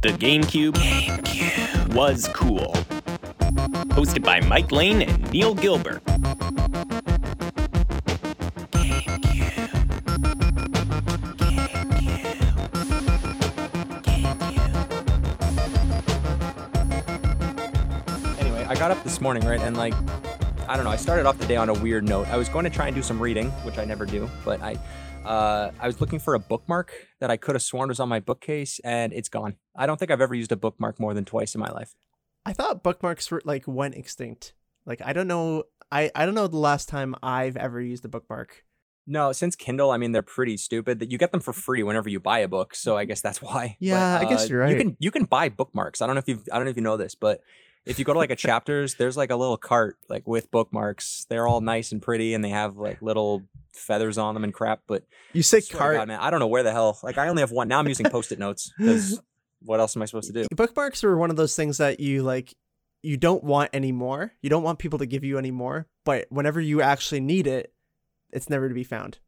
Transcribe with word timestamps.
The 0.00 0.10
GameCube, 0.10 0.74
GameCube 0.74 1.92
was 1.92 2.28
cool. 2.28 2.72
Hosted 3.96 4.22
by 4.22 4.40
Mike 4.42 4.70
Lane 4.70 5.02
and 5.02 5.32
Neil 5.32 5.56
Gilbert. 5.56 6.00
Anyway, 18.38 18.64
I 18.68 18.76
got 18.76 18.92
up 18.92 19.02
this 19.02 19.20
morning, 19.20 19.44
right, 19.44 19.60
and 19.60 19.76
like, 19.76 19.94
I 20.68 20.76
don't 20.76 20.84
know, 20.84 20.90
I 20.90 20.96
started 20.96 21.26
off 21.26 21.38
the 21.38 21.46
day 21.46 21.56
on 21.56 21.70
a 21.70 21.74
weird 21.74 22.04
note. 22.04 22.28
I 22.28 22.36
was 22.36 22.48
going 22.48 22.62
to 22.62 22.70
try 22.70 22.86
and 22.86 22.94
do 22.94 23.02
some 23.02 23.20
reading, 23.20 23.50
which 23.64 23.78
I 23.78 23.84
never 23.84 24.06
do, 24.06 24.30
but 24.44 24.62
I, 24.62 24.78
uh, 25.28 25.72
I 25.78 25.86
was 25.86 26.00
looking 26.00 26.18
for 26.18 26.34
a 26.34 26.38
bookmark 26.38 26.90
that 27.20 27.30
I 27.30 27.36
could 27.36 27.54
have 27.54 27.62
sworn 27.62 27.90
was 27.90 28.00
on 28.00 28.08
my 28.08 28.18
bookcase, 28.18 28.80
and 28.82 29.12
it's 29.12 29.28
gone. 29.28 29.56
I 29.76 29.86
don't 29.86 29.98
think 29.98 30.10
I've 30.10 30.22
ever 30.22 30.34
used 30.34 30.52
a 30.52 30.56
bookmark 30.56 30.98
more 30.98 31.12
than 31.12 31.26
twice 31.26 31.54
in 31.54 31.60
my 31.60 31.70
life. 31.70 31.94
I 32.46 32.54
thought 32.54 32.82
bookmarks 32.82 33.30
were 33.30 33.42
like 33.44 33.64
went 33.66 33.94
extinct. 33.94 34.54
Like 34.86 35.02
I 35.04 35.12
don't 35.12 35.28
know. 35.28 35.64
I 35.92 36.10
I 36.14 36.24
don't 36.24 36.34
know 36.34 36.46
the 36.46 36.56
last 36.56 36.88
time 36.88 37.14
I've 37.22 37.58
ever 37.58 37.78
used 37.78 38.06
a 38.06 38.08
bookmark. 38.08 38.64
No, 39.06 39.32
since 39.32 39.54
Kindle, 39.54 39.90
I 39.90 39.98
mean, 39.98 40.12
they're 40.12 40.22
pretty 40.22 40.56
stupid. 40.56 40.98
That 40.98 41.10
you 41.10 41.18
get 41.18 41.32
them 41.32 41.40
for 41.40 41.52
free 41.52 41.82
whenever 41.82 42.08
you 42.08 42.20
buy 42.20 42.38
a 42.38 42.48
book, 42.48 42.74
so 42.74 42.96
I 42.96 43.04
guess 43.04 43.20
that's 43.20 43.42
why. 43.42 43.76
But, 43.78 43.86
Yeah, 43.86 44.18
I 44.18 44.24
guess 44.24 44.44
uh, 44.44 44.46
you're 44.48 44.60
right. 44.60 44.70
You 44.70 44.76
can 44.78 44.96
you 44.98 45.10
can 45.10 45.24
buy 45.24 45.50
bookmarks. 45.50 46.00
I 46.00 46.06
don't 46.06 46.14
know 46.14 46.20
if 46.20 46.28
you 46.28 46.42
I 46.50 46.56
don't 46.56 46.64
know 46.64 46.70
if 46.70 46.76
you 46.76 46.82
know 46.82 46.96
this, 46.96 47.14
but 47.14 47.42
if 47.88 47.98
you 47.98 48.04
go 48.04 48.12
to 48.12 48.18
like 48.18 48.30
a 48.30 48.36
chapters, 48.36 48.94
there's 48.94 49.16
like 49.16 49.30
a 49.30 49.36
little 49.36 49.56
cart 49.56 49.96
like 50.08 50.26
with 50.26 50.50
bookmarks. 50.50 51.26
They're 51.28 51.46
all 51.46 51.60
nice 51.60 51.90
and 51.92 52.00
pretty, 52.02 52.34
and 52.34 52.44
they 52.44 52.50
have 52.50 52.76
like 52.76 53.00
little 53.02 53.42
feathers 53.72 54.18
on 54.18 54.34
them 54.34 54.44
and 54.44 54.52
crap. 54.52 54.82
But 54.86 55.04
You 55.32 55.42
say 55.42 55.60
cart. 55.62 55.96
God, 55.96 56.08
man, 56.08 56.20
I 56.20 56.30
don't 56.30 56.40
know 56.40 56.46
where 56.46 56.62
the 56.62 56.72
hell. 56.72 56.98
Like 57.02 57.18
I 57.18 57.28
only 57.28 57.42
have 57.42 57.50
one 57.50 57.68
now. 57.68 57.78
I'm 57.78 57.88
using 57.88 58.06
post-it 58.10 58.38
notes 58.38 58.72
because 58.78 59.20
what 59.62 59.80
else 59.80 59.96
am 59.96 60.02
I 60.02 60.04
supposed 60.04 60.32
to 60.32 60.42
do? 60.42 60.46
Bookmarks 60.54 61.02
are 61.02 61.16
one 61.16 61.30
of 61.30 61.36
those 61.36 61.56
things 61.56 61.78
that 61.78 61.98
you 62.00 62.22
like. 62.22 62.54
You 63.02 63.16
don't 63.16 63.44
want 63.44 63.70
anymore. 63.72 64.32
You 64.42 64.50
don't 64.50 64.64
want 64.64 64.80
people 64.80 64.98
to 64.98 65.06
give 65.06 65.22
you 65.24 65.38
any 65.38 65.52
more. 65.52 65.86
But 66.04 66.26
whenever 66.30 66.60
you 66.60 66.82
actually 66.82 67.20
need 67.20 67.46
it, 67.46 67.72
it's 68.32 68.50
never 68.50 68.68
to 68.68 68.74
be 68.74 68.82
found. 68.84 69.18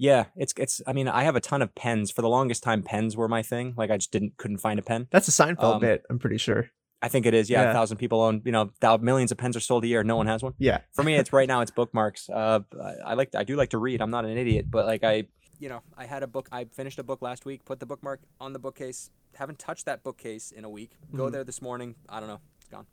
Yeah, 0.00 0.26
it's 0.36 0.54
it's. 0.56 0.80
I 0.86 0.92
mean, 0.92 1.08
I 1.08 1.24
have 1.24 1.34
a 1.34 1.40
ton 1.40 1.60
of 1.60 1.74
pens. 1.74 2.12
For 2.12 2.22
the 2.22 2.28
longest 2.28 2.62
time, 2.62 2.84
pens 2.84 3.16
were 3.16 3.26
my 3.26 3.42
thing. 3.42 3.74
Like 3.76 3.90
I 3.90 3.96
just 3.96 4.12
didn't 4.12 4.36
couldn't 4.36 4.58
find 4.58 4.78
a 4.78 4.82
pen. 4.82 5.08
That's 5.10 5.26
a 5.26 5.32
Seinfeld 5.32 5.74
Um, 5.74 5.80
bit. 5.80 6.04
I'm 6.08 6.20
pretty 6.20 6.38
sure. 6.38 6.70
I 7.00 7.08
think 7.08 7.26
it 7.26 7.34
is. 7.34 7.48
Yeah, 7.48 7.62
Yeah. 7.62 7.70
a 7.70 7.72
thousand 7.72 7.98
people 7.98 8.20
own. 8.20 8.42
You 8.44 8.52
know, 8.52 8.70
thou- 8.80 8.96
millions 8.96 9.30
of 9.30 9.38
pens 9.38 9.56
are 9.56 9.60
sold 9.60 9.84
a 9.84 9.86
year. 9.86 10.02
No 10.02 10.16
one 10.16 10.26
has 10.26 10.42
one. 10.42 10.54
Yeah. 10.58 10.80
For 10.92 11.04
me, 11.04 11.14
it's 11.14 11.32
right 11.32 11.46
now. 11.48 11.60
It's 11.60 11.70
bookmarks. 11.70 12.28
Uh, 12.28 12.60
I- 12.82 13.10
I 13.10 13.14
like. 13.14 13.34
I 13.34 13.44
do 13.44 13.54
like 13.56 13.70
to 13.70 13.78
read. 13.78 14.00
I'm 14.02 14.10
not 14.10 14.24
an 14.24 14.36
idiot, 14.36 14.66
but 14.70 14.86
like 14.86 15.04
I, 15.04 15.24
you 15.60 15.68
know, 15.68 15.80
I 15.96 16.06
had 16.06 16.22
a 16.22 16.26
book. 16.26 16.48
I 16.50 16.64
finished 16.64 16.98
a 16.98 17.04
book 17.04 17.22
last 17.22 17.44
week. 17.44 17.64
Put 17.64 17.78
the 17.80 17.86
bookmark 17.86 18.20
on 18.40 18.52
the 18.52 18.58
bookcase. 18.58 19.10
Haven't 19.34 19.58
touched 19.58 19.84
that 19.86 20.02
bookcase 20.02 20.50
in 20.50 20.64
a 20.64 20.70
week. 20.70 20.92
Go 21.14 21.28
Mhm. 21.28 21.32
there 21.32 21.44
this 21.44 21.62
morning. 21.62 21.94
I 22.08 22.18
don't 22.18 22.28
know. 22.28 22.40
It's 22.60 22.68
gone. 22.68 22.86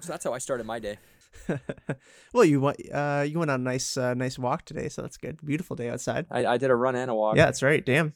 So 0.00 0.12
that's 0.12 0.24
how 0.24 0.34
I 0.34 0.38
started 0.38 0.66
my 0.66 0.78
day. 0.78 0.98
well, 2.32 2.44
you 2.44 2.60
went. 2.60 2.76
Uh, 2.92 3.24
you 3.26 3.38
went 3.38 3.50
on 3.50 3.60
a 3.60 3.64
nice, 3.64 3.96
uh, 3.96 4.14
nice 4.14 4.38
walk 4.38 4.64
today, 4.64 4.88
so 4.88 5.02
that's 5.02 5.16
good. 5.16 5.38
Beautiful 5.44 5.74
day 5.76 5.88
outside. 5.88 6.26
I, 6.30 6.44
I 6.46 6.58
did 6.58 6.70
a 6.70 6.76
run 6.76 6.94
and 6.96 7.10
a 7.10 7.14
walk. 7.14 7.36
Yeah, 7.36 7.46
that's 7.46 7.62
right. 7.62 7.84
Damn, 7.84 8.12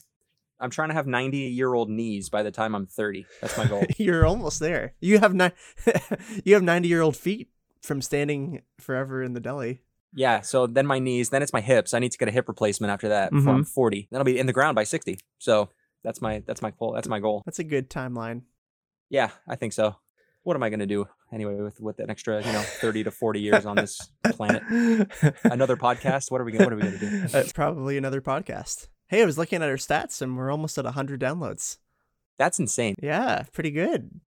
I'm 0.61 0.71
trying 0.71 0.89
to 0.89 0.95
have 0.95 1.07
90 1.07 1.39
year 1.39 1.73
old 1.73 1.89
knees 1.89 2.29
by 2.29 2.43
the 2.43 2.51
time 2.51 2.75
I'm 2.75 2.87
30. 2.87 3.27
That's 3.41 3.57
my 3.57 3.67
goal. 3.67 3.85
you're 3.97 4.27
almost 4.27 4.61
there. 4.61 4.95
You 5.01 5.19
have 5.19 5.35
ni- 5.35 5.53
You 6.45 6.55
have 6.55 6.63
ninety 6.63 6.89
year 6.89 7.01
old 7.01 7.17
feet 7.17 7.49
from 7.83 8.03
standing 8.03 8.63
forever 8.81 9.23
in 9.23 9.35
the 9.35 9.41
deli. 9.41 9.83
yeah. 10.15 10.41
So 10.41 10.67
then 10.67 10.87
my 10.87 10.99
knees. 10.99 11.31
Then 11.31 11.43
it's 11.43 11.53
my 11.53 11.61
hips. 11.61 11.95
I 11.95 11.99
need 11.99 12.13
to 12.13 12.19
get 12.19 12.29
a 12.29 12.33
hip 12.33 12.49
replacement 12.49 12.91
after 12.91 13.09
that 13.11 13.33
I'm 13.33 13.45
mm-hmm. 13.45 13.63
40. 13.63 14.09
Then 14.11 14.21
I'll 14.21 14.25
be 14.25 14.39
in 14.39 14.47
the 14.47 14.53
ground 14.53 14.75
by 14.75 14.85
60. 14.85 15.19
So 15.39 15.71
that's 16.03 16.21
my 16.21 16.43
that's 16.47 16.63
my 16.63 16.71
goal. 16.71 16.93
That's 16.93 17.09
my 17.09 17.21
goal. 17.21 17.43
That's 17.45 17.59
a 17.59 17.65
good 17.65 17.89
timeline. 17.91 18.43
Yeah, 19.11 19.31
I 19.47 19.57
think 19.57 19.73
so. 19.73 19.97
What 20.43 20.57
am 20.57 20.63
I 20.63 20.71
gonna 20.71 20.87
do 20.87 21.07
anyway 21.33 21.57
with 21.57 21.81
with 21.81 21.99
an 22.01 22.11
extra 22.11 22.45
you 22.45 22.53
know 22.53 22.63
30 22.63 23.05
to 23.05 23.11
40 23.11 23.41
years 23.41 23.67
on 23.67 23.77
this 23.77 24.01
planet? 24.31 24.63
Another 25.45 25.77
podcast? 25.77 26.31
What 26.31 26.41
are 26.41 26.45
we 26.45 26.53
gonna 26.53 26.65
What 26.65 26.73
are 26.73 26.77
we 26.77 26.83
gonna 26.83 26.99
do? 26.99 27.27
It's 27.39 27.53
probably 27.53 27.97
another 27.99 28.21
podcast. 28.21 28.89
Hey, 29.09 29.23
I 29.23 29.25
was 29.25 29.39
looking 29.39 29.63
at 29.63 29.69
our 29.71 29.77
stats 29.77 30.21
and 30.21 30.37
we're 30.37 30.51
almost 30.51 30.77
at 30.77 30.85
100 30.85 31.19
downloads. 31.19 31.79
That's 32.37 32.59
insane. 32.59 32.95
Yeah, 33.03 33.45
pretty 33.55 33.71
good. 33.71 34.21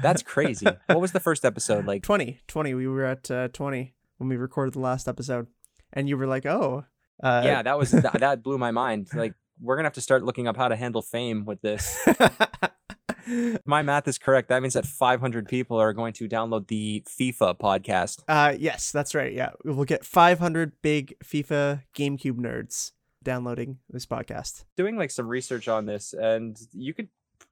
That's 0.00 0.22
crazy. 0.22 0.66
what 0.86 1.02
was 1.02 1.12
the 1.12 1.20
first 1.20 1.44
episode 1.44 1.84
like? 1.84 2.02
20, 2.02 2.40
20. 2.48 2.72
We 2.72 2.86
were 2.86 3.04
at 3.04 3.30
uh, 3.30 3.48
20 3.48 3.92
when 4.16 4.30
we 4.30 4.36
recorded 4.36 4.72
the 4.72 4.80
last 4.80 5.06
episode. 5.06 5.48
And 5.92 6.08
you 6.08 6.16
were 6.16 6.26
like, 6.26 6.46
oh. 6.46 6.86
Uh, 7.22 7.42
Yeah, 7.44 7.62
that 7.62 7.78
was 7.78 7.90
that, 7.90 8.42
blew 8.42 8.56
my 8.56 8.70
mind. 8.70 9.08
Like 9.14 9.34
we're 9.60 9.76
gonna 9.76 9.86
have 9.86 9.92
to 9.94 10.00
start 10.00 10.24
looking 10.24 10.48
up 10.48 10.56
how 10.56 10.68
to 10.68 10.76
handle 10.76 11.02
fame 11.02 11.44
with 11.44 11.60
this. 11.60 11.98
My 13.66 13.82
math 13.82 14.08
is 14.08 14.18
correct. 14.18 14.48
That 14.48 14.62
means 14.62 14.74
that 14.74 14.84
500 14.84 15.46
people 15.46 15.76
are 15.76 15.92
going 15.92 16.12
to 16.14 16.28
download 16.28 16.66
the 16.66 17.04
FIFA 17.06 17.58
podcast. 17.58 18.22
uh, 18.26 18.56
yes, 18.58 18.90
that's 18.90 19.14
right. 19.14 19.32
Yeah. 19.32 19.50
We 19.62 19.72
will 19.72 19.84
get 19.84 20.04
500 20.04 20.72
big 20.82 21.14
FIFA 21.22 21.82
GameCube 21.94 22.38
nerds 22.38 22.90
downloading 23.22 23.78
this 23.90 24.06
podcast. 24.06 24.64
Doing 24.76 24.96
like 24.96 25.10
some 25.10 25.28
research 25.28 25.68
on 25.68 25.86
this, 25.86 26.12
and 26.12 26.58
you 26.72 26.94
could 26.94 27.08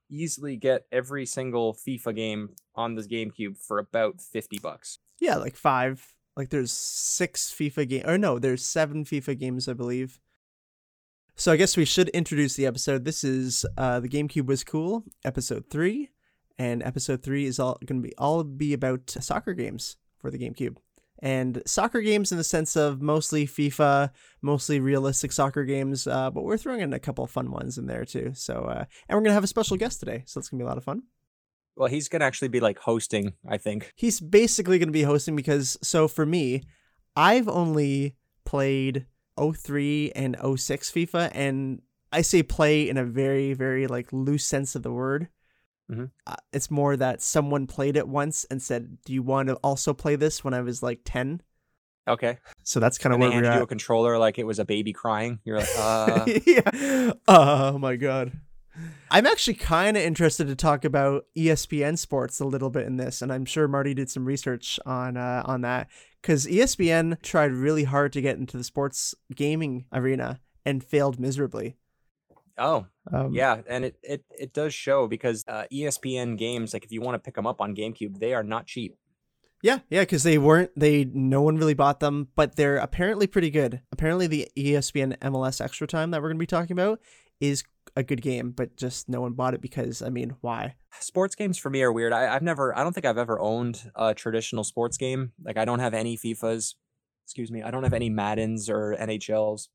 easily 0.09 0.57
get 0.57 0.85
every 0.91 1.25
single 1.25 1.73
FIFA 1.73 2.15
game 2.15 2.49
on 2.75 2.95
this 2.95 3.07
GameCube 3.07 3.57
for 3.57 3.79
about 3.79 4.21
50 4.21 4.59
bucks. 4.59 4.99
Yeah, 5.19 5.37
like 5.37 5.55
five. 5.55 6.13
Like 6.35 6.49
there's 6.49 6.71
six 6.71 7.53
FIFA 7.53 7.89
game 7.89 8.03
or 8.05 8.17
no, 8.17 8.39
there's 8.39 8.63
seven 8.63 9.03
FIFA 9.05 9.39
games, 9.39 9.67
I 9.67 9.73
believe. 9.73 10.19
So 11.35 11.51
I 11.51 11.57
guess 11.57 11.75
we 11.77 11.85
should 11.85 12.09
introduce 12.09 12.55
the 12.55 12.65
episode. 12.65 13.03
This 13.03 13.23
is 13.23 13.65
uh 13.77 13.99
the 13.99 14.09
GameCube 14.09 14.45
was 14.45 14.63
cool, 14.63 15.03
episode 15.25 15.65
three, 15.69 16.09
and 16.57 16.81
episode 16.83 17.21
three 17.21 17.45
is 17.45 17.59
all 17.59 17.77
gonna 17.85 18.01
be 18.01 18.15
all 18.17 18.43
be 18.43 18.73
about 18.73 19.09
soccer 19.09 19.53
games 19.53 19.97
for 20.19 20.31
the 20.31 20.37
GameCube. 20.37 20.77
And 21.21 21.61
soccer 21.67 22.01
games 22.01 22.31
in 22.31 22.37
the 22.39 22.43
sense 22.43 22.75
of 22.75 23.01
mostly 23.01 23.45
FIFA, 23.45 24.09
mostly 24.41 24.79
realistic 24.79 25.31
soccer 25.31 25.63
games, 25.63 26.07
uh, 26.07 26.31
but 26.31 26.43
we're 26.43 26.57
throwing 26.57 26.81
in 26.81 26.93
a 26.93 26.99
couple 26.99 27.27
fun 27.27 27.51
ones 27.51 27.77
in 27.77 27.85
there 27.85 28.05
too. 28.05 28.31
So, 28.33 28.63
uh, 28.63 28.85
and 29.07 29.15
we're 29.15 29.21
gonna 29.21 29.33
have 29.35 29.43
a 29.43 29.47
special 29.47 29.77
guest 29.77 29.99
today, 29.99 30.23
so 30.25 30.39
it's 30.39 30.49
gonna 30.49 30.61
be 30.61 30.65
a 30.65 30.67
lot 30.67 30.77
of 30.77 30.83
fun. 30.83 31.03
Well, 31.75 31.89
he's 31.89 32.09
gonna 32.09 32.25
actually 32.25 32.47
be 32.49 32.59
like 32.59 32.79
hosting, 32.79 33.33
I 33.47 33.57
think. 33.57 33.93
he's 33.95 34.19
basically 34.19 34.79
going 34.79 34.89
to 34.89 34.93
be 34.93 35.03
hosting 35.03 35.35
because 35.35 35.77
so 35.81 36.07
for 36.07 36.25
me 36.25 36.63
i've 37.15 37.47
only 37.47 38.15
played 38.45 39.05
03 39.39 40.11
and 40.15 40.35
06 40.57 40.91
fifa 40.91 41.29
and 41.33 41.81
i 42.11 42.21
say 42.21 42.43
play 42.43 42.89
in 42.89 42.97
a 42.97 43.03
very 43.05 43.53
very 43.53 43.87
like 43.87 44.11
loose 44.11 44.45
sense 44.45 44.75
of 44.75 44.83
the 44.83 44.91
word 44.91 45.27
Mhm. 45.91 46.09
uh, 46.25 46.35
it's 46.53 46.71
more 46.71 46.95
that 46.95 47.21
someone 47.21 47.67
played 47.67 47.97
it 47.97 48.07
once 48.07 48.45
and 48.49 48.61
said 48.61 48.97
do 49.05 49.13
you 49.13 49.21
want 49.21 49.49
to 49.49 49.55
also 49.55 49.93
play 49.93 50.15
this 50.15 50.43
when 50.43 50.53
i 50.53 50.61
was 50.61 50.81
like 50.81 51.01
10 51.05 51.41
Okay. 52.07 52.37
so 52.63 52.79
that's 52.79 52.97
kind 52.97 53.13
of 53.13 53.19
where 53.19 53.29
we're 53.29 53.43
you 53.43 53.49
a 53.59 53.61
at 53.61 53.67
controller 53.67 54.17
like 54.17 54.39
it 54.39 54.45
was 54.47 54.57
a 54.57 54.65
baby 54.65 54.91
crying. 54.91 55.39
You're 55.45 55.59
like, 55.59 55.69
uh, 55.77 56.25
yeah. 56.47 57.11
Oh 57.27 57.77
my 57.77 57.95
god. 57.95 58.31
I'm 59.11 59.27
actually 59.27 59.53
kind 59.53 59.95
of 59.95 60.01
interested 60.03 60.47
to 60.47 60.55
talk 60.55 60.83
about 60.83 61.25
ESPN 61.37 61.97
sports 61.99 62.39
a 62.39 62.45
little 62.45 62.69
bit 62.71 62.87
in 62.87 62.97
this, 62.97 63.21
and 63.21 63.31
I'm 63.31 63.45
sure 63.45 63.67
Marty 63.67 63.93
did 63.93 64.09
some 64.09 64.25
research 64.25 64.79
on 64.85 65.15
uh, 65.15 65.43
on 65.45 65.61
that 65.61 65.89
because 66.21 66.47
ESPN 66.47 67.21
tried 67.21 67.51
really 67.51 67.83
hard 67.83 68.13
to 68.13 68.21
get 68.21 68.37
into 68.37 68.57
the 68.57 68.63
sports 68.63 69.13
gaming 69.35 69.85
arena 69.93 70.39
and 70.65 70.83
failed 70.83 71.19
miserably. 71.19 71.75
Oh, 72.57 72.85
Um, 73.11 73.33
yeah. 73.33 73.61
And 73.67 73.85
it, 73.85 73.97
it, 74.03 74.23
it 74.29 74.53
does 74.53 74.73
show 74.73 75.07
because 75.07 75.43
uh, 75.47 75.63
ESPN 75.71 76.37
games, 76.37 76.73
like 76.73 76.83
if 76.83 76.91
you 76.91 77.01
want 77.01 77.15
to 77.15 77.19
pick 77.19 77.35
them 77.35 77.47
up 77.47 77.61
on 77.61 77.75
GameCube, 77.75 78.19
they 78.19 78.33
are 78.33 78.43
not 78.43 78.67
cheap. 78.67 78.97
Yeah, 79.63 79.79
yeah, 79.91 80.01
because 80.01 80.23
they 80.23 80.39
weren't 80.39 80.71
they 80.75 81.05
no 81.05 81.43
one 81.43 81.55
really 81.55 81.75
bought 81.75 81.99
them, 81.99 82.29
but 82.35 82.55
they're 82.55 82.77
apparently 82.77 83.27
pretty 83.27 83.51
good. 83.51 83.81
Apparently, 83.91 84.25
the 84.25 84.47
ESPN 84.57 85.15
MLS 85.19 85.61
Extra 85.61 85.85
Time 85.85 86.09
that 86.09 86.19
we're 86.19 86.29
going 86.29 86.37
to 86.37 86.43
be 86.43 86.47
talking 86.47 86.71
about 86.71 86.99
is 87.39 87.63
a 87.95 88.01
good 88.01 88.23
game, 88.23 88.51
but 88.51 88.75
just 88.75 89.07
no 89.07 89.21
one 89.21 89.33
bought 89.33 89.53
it 89.53 89.61
because 89.61 90.01
I 90.01 90.09
mean, 90.09 90.35
why? 90.41 90.75
sports 90.99 91.35
games 91.35 91.57
for 91.57 91.69
me 91.69 91.81
are 91.81 91.91
weird. 91.91 92.13
I, 92.13 92.33
I've 92.33 92.41
never, 92.41 92.77
I 92.77 92.83
don't 92.83 92.93
think 92.93 93.05
I've 93.05 93.17
ever 93.17 93.39
owned 93.39 93.91
a 93.95 94.13
traditional 94.13 94.63
sports 94.63 94.97
game. 94.97 95.31
Like 95.43 95.57
I 95.57 95.65
don't 95.65 95.79
have 95.79 95.93
any 95.93 96.17
FIFAs. 96.17 96.75
Excuse 97.25 97.51
me. 97.51 97.61
I 97.61 97.71
don't 97.71 97.83
have 97.83 97.93
any 97.93 98.09
Maddens 98.09 98.69
or 98.69 98.95
NHLs. 98.99 99.69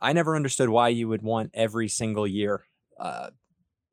I 0.00 0.12
never 0.12 0.36
understood 0.36 0.68
why 0.68 0.88
you 0.88 1.08
would 1.08 1.22
want 1.22 1.50
every 1.54 1.88
single 1.88 2.26
year. 2.26 2.64
Uh, 2.98 3.30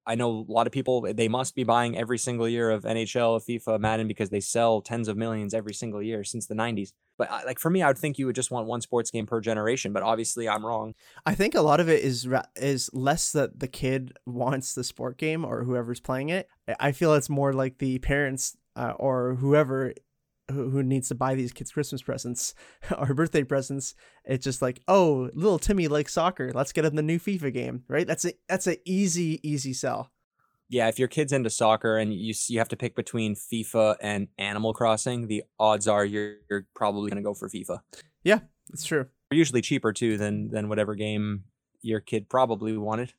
I 0.05 0.15
know 0.15 0.29
a 0.47 0.51
lot 0.51 0.65
of 0.65 0.73
people 0.73 1.01
they 1.13 1.27
must 1.27 1.53
be 1.55 1.63
buying 1.63 1.95
every 1.95 2.17
single 2.17 2.47
year 2.49 2.71
of 2.71 2.83
NHL, 2.83 3.39
FIFA, 3.47 3.79
Madden 3.79 4.07
because 4.07 4.29
they 4.31 4.39
sell 4.39 4.81
tens 4.81 5.07
of 5.07 5.15
millions 5.15 5.53
every 5.53 5.75
single 5.75 6.01
year 6.01 6.23
since 6.23 6.47
the 6.47 6.55
90s. 6.55 6.91
But 7.19 7.29
I, 7.29 7.43
like 7.43 7.59
for 7.59 7.69
me, 7.69 7.83
I 7.83 7.87
would 7.87 7.99
think 7.99 8.17
you 8.17 8.25
would 8.25 8.35
just 8.35 8.49
want 8.49 8.65
one 8.65 8.81
sports 8.81 9.11
game 9.11 9.27
per 9.27 9.39
generation. 9.41 9.93
But 9.93 10.01
obviously, 10.01 10.49
I'm 10.49 10.65
wrong. 10.65 10.95
I 11.25 11.35
think 11.35 11.53
a 11.53 11.61
lot 11.61 11.79
of 11.79 11.87
it 11.87 12.03
is 12.03 12.27
is 12.55 12.89
less 12.93 13.31
that 13.33 13.59
the 13.59 13.67
kid 13.67 14.17
wants 14.25 14.73
the 14.73 14.83
sport 14.83 15.17
game 15.17 15.45
or 15.45 15.63
whoever's 15.63 15.99
playing 15.99 16.29
it. 16.29 16.47
I- 16.67 16.75
I 16.79 16.91
feel 16.93 17.13
it's 17.13 17.29
more 17.29 17.53
like 17.53 17.77
the 17.77 17.99
parents 17.99 18.57
uh, 18.75 18.93
or 18.97 19.35
whoever 19.35 19.93
who, 20.51 20.83
needs 20.83 21.07
to 21.09 21.15
buy 21.15 21.35
these 21.35 21.51
kids 21.51 21.71
Christmas 21.71 22.01
presents 22.01 22.53
or 22.97 23.13
birthday 23.13 23.43
presents. 23.43 23.95
It's 24.25 24.43
just 24.43 24.61
like, 24.61 24.81
oh, 24.87 25.29
little 25.33 25.59
Timmy 25.59 25.87
likes 25.87 26.13
soccer. 26.13 26.51
Let's 26.53 26.71
get 26.71 26.85
him 26.85 26.95
the 26.95 27.01
new 27.01 27.19
FIFA 27.19 27.53
game, 27.53 27.83
right? 27.87 28.05
That's 28.05 28.25
a 28.25 28.33
that's 28.47 28.67
a 28.67 28.77
easy 28.89 29.39
easy 29.43 29.73
sell. 29.73 30.11
Yeah, 30.69 30.87
if 30.87 30.97
your 30.97 31.09
kid's 31.09 31.33
into 31.33 31.49
soccer 31.49 31.97
and 31.97 32.13
you 32.13 32.33
you 32.47 32.59
have 32.59 32.69
to 32.69 32.77
pick 32.77 32.95
between 32.95 33.35
FIFA 33.35 33.97
and 34.01 34.27
Animal 34.37 34.73
Crossing, 34.73 35.27
the 35.27 35.43
odds 35.59 35.87
are 35.87 36.05
you're, 36.05 36.35
you're 36.49 36.67
probably 36.75 37.09
going 37.09 37.21
to 37.21 37.27
go 37.27 37.33
for 37.33 37.49
FIFA. 37.49 37.79
Yeah, 38.23 38.39
it's 38.71 38.85
true. 38.85 39.07
They're 39.29 39.37
usually 39.37 39.61
cheaper 39.61 39.91
too 39.91 40.17
than 40.17 40.49
than 40.49 40.69
whatever 40.69 40.95
game 40.95 41.43
your 41.81 41.99
kid 41.99 42.29
probably 42.29 42.77
wanted. 42.77 43.13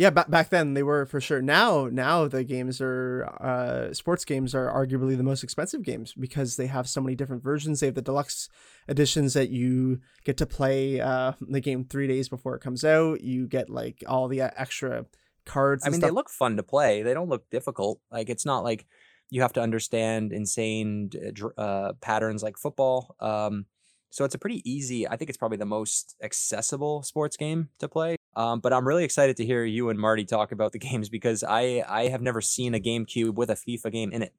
Yeah, 0.00 0.08
back 0.08 0.30
back 0.30 0.48
then 0.48 0.72
they 0.72 0.82
were 0.82 1.04
for 1.04 1.20
sure. 1.20 1.42
Now, 1.42 1.86
now 1.92 2.26
the 2.26 2.42
games 2.42 2.80
are 2.80 3.26
uh, 3.38 3.92
sports 3.92 4.24
games 4.24 4.54
are 4.54 4.72
arguably 4.72 5.14
the 5.14 5.22
most 5.22 5.44
expensive 5.44 5.82
games 5.82 6.14
because 6.14 6.56
they 6.56 6.68
have 6.68 6.88
so 6.88 7.02
many 7.02 7.14
different 7.14 7.42
versions. 7.42 7.80
They 7.80 7.88
have 7.88 7.96
the 7.96 8.00
deluxe 8.00 8.48
editions 8.88 9.34
that 9.34 9.50
you 9.50 10.00
get 10.24 10.38
to 10.38 10.46
play 10.46 11.02
uh, 11.02 11.32
the 11.42 11.60
game 11.60 11.84
three 11.84 12.06
days 12.06 12.30
before 12.30 12.54
it 12.54 12.62
comes 12.62 12.82
out. 12.82 13.20
You 13.20 13.46
get 13.46 13.68
like 13.68 14.02
all 14.06 14.26
the 14.26 14.40
uh, 14.40 14.50
extra 14.56 15.04
cards. 15.44 15.84
I 15.84 15.90
mean, 15.90 16.00
stuff. 16.00 16.08
they 16.08 16.14
look 16.14 16.30
fun 16.30 16.56
to 16.56 16.62
play. 16.62 17.02
They 17.02 17.12
don't 17.12 17.28
look 17.28 17.50
difficult. 17.50 18.00
Like 18.10 18.30
it's 18.30 18.46
not 18.46 18.64
like 18.64 18.86
you 19.28 19.42
have 19.42 19.52
to 19.52 19.60
understand 19.60 20.32
insane 20.32 21.10
uh, 21.58 21.92
patterns 22.00 22.42
like 22.42 22.56
football. 22.56 23.16
Um, 23.20 23.66
so 24.10 24.24
it's 24.24 24.34
a 24.34 24.38
pretty 24.38 24.60
easy. 24.70 25.08
I 25.08 25.16
think 25.16 25.28
it's 25.30 25.38
probably 25.38 25.56
the 25.58 25.64
most 25.66 26.16
accessible 26.22 27.02
sports 27.02 27.36
game 27.36 27.68
to 27.78 27.88
play. 27.88 28.16
Um, 28.36 28.60
but 28.60 28.72
I'm 28.72 28.86
really 28.86 29.04
excited 29.04 29.36
to 29.38 29.46
hear 29.46 29.64
you 29.64 29.88
and 29.88 29.98
Marty 29.98 30.24
talk 30.24 30.52
about 30.52 30.72
the 30.72 30.78
games 30.88 31.08
because 31.08 31.42
I 31.42 31.84
I 31.88 32.08
have 32.08 32.22
never 32.22 32.40
seen 32.40 32.74
a 32.74 32.80
GameCube 32.80 33.34
with 33.34 33.50
a 33.50 33.54
FIFA 33.54 33.92
game 33.92 34.12
in 34.12 34.22
it. 34.22 34.34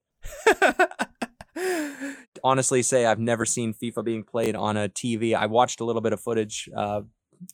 Honestly, 2.43 2.81
say 2.81 3.05
I've 3.05 3.19
never 3.19 3.45
seen 3.45 3.73
FIFA 3.73 4.03
being 4.03 4.23
played 4.23 4.55
on 4.55 4.77
a 4.77 4.89
TV. 4.89 5.35
I 5.35 5.45
watched 5.45 5.79
a 5.79 5.85
little 5.85 6.01
bit 6.01 6.13
of 6.13 6.19
footage 6.19 6.69
uh, 6.75 7.01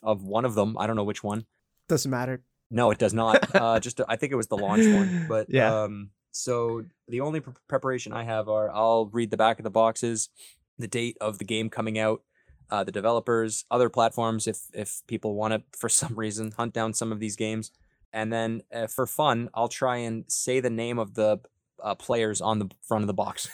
of 0.02 0.22
one 0.22 0.44
of 0.44 0.54
them. 0.54 0.78
I 0.78 0.86
don't 0.86 0.96
know 0.96 1.04
which 1.04 1.22
one. 1.22 1.44
Doesn't 1.88 2.10
matter. 2.10 2.42
No, 2.70 2.90
it 2.90 2.98
does 2.98 3.14
not. 3.14 3.48
Uh, 3.54 3.80
just 3.80 4.00
I 4.08 4.16
think 4.16 4.32
it 4.32 4.36
was 4.36 4.46
the 4.46 4.56
launch 4.56 4.86
one, 4.86 5.26
but 5.28 5.46
Yeah. 5.50 5.82
Um, 5.82 6.10
so 6.30 6.84
the 7.08 7.20
only 7.22 7.40
pre- 7.40 7.54
preparation 7.66 8.12
I 8.12 8.22
have 8.24 8.48
are 8.48 8.70
I'll 8.70 9.06
read 9.06 9.30
the 9.30 9.36
back 9.36 9.58
of 9.58 9.64
the 9.64 9.70
boxes, 9.70 10.28
the 10.78 10.88
date 10.88 11.16
of 11.20 11.38
the 11.38 11.44
game 11.44 11.70
coming 11.70 11.98
out, 11.98 12.22
uh, 12.70 12.84
the 12.84 12.92
developers, 12.92 13.64
other 13.70 13.88
platforms 13.88 14.46
if 14.46 14.62
if 14.72 15.02
people 15.06 15.34
want 15.34 15.54
to 15.54 15.62
for 15.78 15.88
some 15.88 16.14
reason 16.14 16.52
hunt 16.52 16.74
down 16.74 16.92
some 16.94 17.12
of 17.12 17.20
these 17.20 17.36
games, 17.36 17.70
and 18.12 18.32
then 18.32 18.62
uh, 18.72 18.86
for 18.86 19.06
fun 19.06 19.48
I'll 19.54 19.68
try 19.68 19.98
and 19.98 20.24
say 20.28 20.60
the 20.60 20.70
name 20.70 20.98
of 20.98 21.14
the 21.14 21.40
uh, 21.82 21.94
players 21.94 22.40
on 22.40 22.58
the 22.58 22.68
front 22.82 23.02
of 23.02 23.06
the 23.06 23.14
box. 23.14 23.48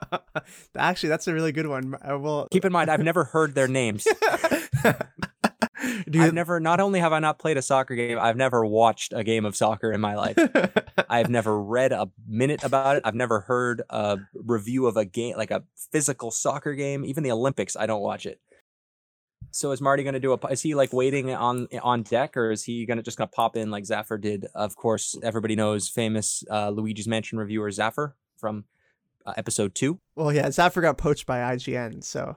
Actually, 0.76 1.08
that's 1.08 1.26
a 1.26 1.34
really 1.34 1.52
good 1.52 1.66
one. 1.66 1.96
I 2.00 2.14
will 2.14 2.48
Keep 2.50 2.64
in 2.64 2.72
mind 2.72 2.90
I've 2.90 3.02
never 3.02 3.24
heard 3.24 3.54
their 3.54 3.68
names. 3.80 4.06
Do 6.10 6.22
I've 6.22 6.34
never 6.34 6.60
not 6.60 6.80
only 6.80 7.00
have 7.00 7.12
I 7.12 7.18
not 7.18 7.38
played 7.38 7.56
a 7.56 7.62
soccer 7.62 7.94
game, 7.94 8.18
I've 8.20 8.36
never 8.36 8.64
watched 8.64 9.12
a 9.12 9.24
game 9.24 9.44
of 9.44 9.56
soccer 9.56 9.92
in 9.92 10.00
my 10.00 10.14
life. 10.14 10.38
I've 11.08 11.30
never 11.30 11.60
read 11.60 11.92
a 11.92 12.10
minute 12.26 12.64
about 12.64 12.96
it. 12.96 13.02
I've 13.04 13.14
never 13.14 13.40
heard 13.40 13.82
a 13.90 14.18
review 14.34 14.86
of 14.86 14.96
a 14.96 15.04
game, 15.04 15.36
like 15.36 15.50
a 15.50 15.64
physical 15.92 16.30
soccer 16.30 16.74
game. 16.74 17.04
Even 17.04 17.22
the 17.22 17.32
Olympics, 17.32 17.76
I 17.76 17.86
don't 17.86 18.02
watch 18.02 18.26
it. 18.26 18.40
So 19.50 19.72
is 19.72 19.80
Marty 19.80 20.02
going 20.02 20.14
to 20.14 20.20
do 20.20 20.32
a? 20.32 20.46
Is 20.48 20.62
he 20.62 20.74
like 20.74 20.92
waiting 20.92 21.32
on 21.32 21.68
on 21.82 22.02
deck, 22.02 22.36
or 22.36 22.50
is 22.50 22.64
he 22.64 22.84
going 22.84 22.98
to 22.98 23.02
just 23.02 23.16
going 23.16 23.28
to 23.28 23.34
pop 23.34 23.56
in 23.56 23.70
like 23.70 23.84
Zaffer 23.84 24.20
did? 24.20 24.46
Of 24.54 24.76
course, 24.76 25.16
everybody 25.22 25.56
knows 25.56 25.88
famous 25.88 26.44
uh, 26.50 26.70
Luigi's 26.70 27.08
Mansion 27.08 27.38
reviewer 27.38 27.70
Zaffer 27.70 28.12
from 28.36 28.64
uh, 29.24 29.32
episode 29.36 29.74
two. 29.74 30.00
well, 30.14 30.32
yeah, 30.32 30.48
Zaffer 30.48 30.82
got 30.82 30.98
poached 30.98 31.24
by 31.24 31.38
IGN, 31.38 32.04
so 32.04 32.36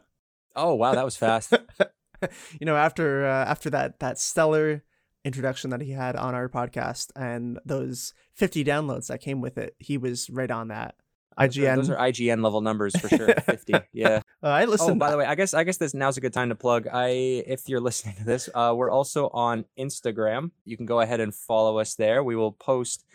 Oh 0.55 0.75
wow, 0.75 0.93
that 0.93 1.05
was 1.05 1.15
fast. 1.17 1.53
you 2.59 2.65
know 2.65 2.75
after 2.75 3.25
uh, 3.25 3.45
after 3.45 3.69
that 3.69 3.99
that 3.99 4.19
stellar 4.19 4.83
introduction 5.25 5.69
that 5.69 5.81
he 5.81 5.91
had 5.91 6.15
on 6.15 6.33
our 6.33 6.47
podcast 6.47 7.11
and 7.15 7.59
those 7.65 8.13
50 8.33 8.63
downloads 8.63 9.07
that 9.07 9.19
came 9.19 9.41
with 9.41 9.57
it 9.57 9.75
he 9.77 9.97
was 9.97 10.29
right 10.29 10.49
on 10.49 10.69
that 10.69 10.95
ign 11.39 11.75
Those 11.77 11.89
are 11.89 11.95
IGN 11.95 12.43
level 12.43 12.61
numbers 12.61 12.97
for 12.99 13.07
sure. 13.07 13.33
Fifty. 13.45 13.73
Yeah. 13.93 14.21
uh, 14.43 14.47
i 14.47 14.65
Oh, 14.65 14.95
by 14.95 15.11
the 15.11 15.17
way, 15.17 15.25
I 15.25 15.35
guess 15.35 15.53
I 15.53 15.63
guess 15.63 15.77
this 15.77 15.93
now's 15.93 16.17
a 16.17 16.21
good 16.21 16.33
time 16.33 16.49
to 16.49 16.55
plug. 16.55 16.87
I 16.91 17.07
if 17.07 17.69
you're 17.69 17.79
listening 17.79 18.15
to 18.17 18.25
this, 18.25 18.49
uh, 18.53 18.73
we're 18.75 18.91
also 18.91 19.29
on 19.29 19.65
Instagram. 19.77 20.51
You 20.65 20.75
can 20.77 20.85
go 20.85 20.99
ahead 20.99 21.19
and 21.19 21.33
follow 21.33 21.79
us 21.79 21.95
there. 21.95 22.23
We 22.23 22.35
will 22.35 22.51
post 22.51 23.05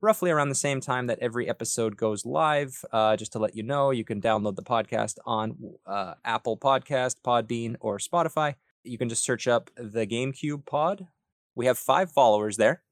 roughly 0.00 0.30
around 0.30 0.48
the 0.48 0.54
same 0.54 0.80
time 0.80 1.06
that 1.08 1.18
every 1.20 1.48
episode 1.48 1.96
goes 1.96 2.24
live. 2.24 2.84
Uh, 2.92 3.16
just 3.16 3.32
to 3.32 3.38
let 3.38 3.54
you 3.54 3.62
know, 3.62 3.90
you 3.90 4.04
can 4.04 4.20
download 4.20 4.56
the 4.56 4.62
podcast 4.62 5.18
on 5.26 5.56
uh, 5.86 6.14
Apple 6.24 6.56
Podcast, 6.56 7.16
Podbean, 7.24 7.76
or 7.80 7.98
Spotify. 7.98 8.54
You 8.84 8.96
can 8.98 9.08
just 9.08 9.24
search 9.24 9.46
up 9.46 9.70
the 9.76 10.06
GameCube 10.06 10.64
Pod. 10.66 11.06
We 11.54 11.66
have 11.66 11.78
five 11.78 12.10
followers 12.10 12.56
there. 12.56 12.82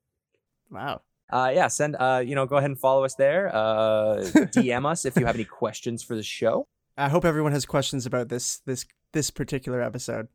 wow 0.70 1.00
Uh, 1.30 1.50
yeah, 1.54 1.68
send 1.68 1.94
uh, 1.98 2.22
you 2.24 2.34
know, 2.34 2.46
go 2.46 2.56
ahead 2.56 2.70
and 2.70 2.78
follow 2.78 3.04
us 3.04 3.14
there. 3.14 3.54
Uh, 3.54 4.16
DM 4.56 4.86
us 4.90 5.04
if 5.04 5.16
you 5.16 5.26
have 5.26 5.34
any 5.34 5.44
questions 5.44 6.02
for 6.02 6.14
the 6.16 6.22
show. 6.22 6.66
i 6.96 7.08
hope 7.08 7.24
everyone 7.24 7.52
has 7.52 7.64
questions 7.66 8.06
about 8.06 8.28
this 8.28 8.58
this 8.66 8.84
this 9.12 9.30
particular 9.30 9.80
episode 9.82 10.26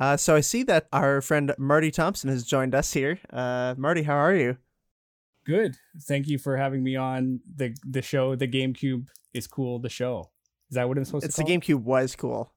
uh, 0.00 0.16
so 0.16 0.34
i 0.34 0.40
see 0.40 0.62
that 0.64 0.86
our 0.92 1.20
friend 1.20 1.52
marty 1.58 1.90
thompson 1.90 2.30
has 2.30 2.44
joined 2.44 2.74
us 2.74 2.92
here 2.94 3.18
uh, 3.32 3.74
marty 3.76 4.02
how 4.04 4.14
are 4.16 4.34
you 4.34 4.56
Good. 5.44 5.76
Thank 6.02 6.28
you 6.28 6.38
for 6.38 6.56
having 6.56 6.82
me 6.82 6.96
on 6.96 7.40
the 7.56 7.74
the 7.84 8.02
show. 8.02 8.34
The 8.36 8.48
GameCube 8.48 9.06
is 9.34 9.46
cool. 9.46 9.78
The 9.78 9.88
show 9.88 10.30
is 10.70 10.74
that 10.76 10.88
what 10.88 10.96
I'm 10.98 11.04
supposed 11.04 11.24
it's 11.24 11.36
to 11.36 11.42
It's 11.42 11.48
the 11.50 11.58
call? 11.58 11.78
gamecube 11.80 11.84
was 11.84 12.16
cool 12.16 12.52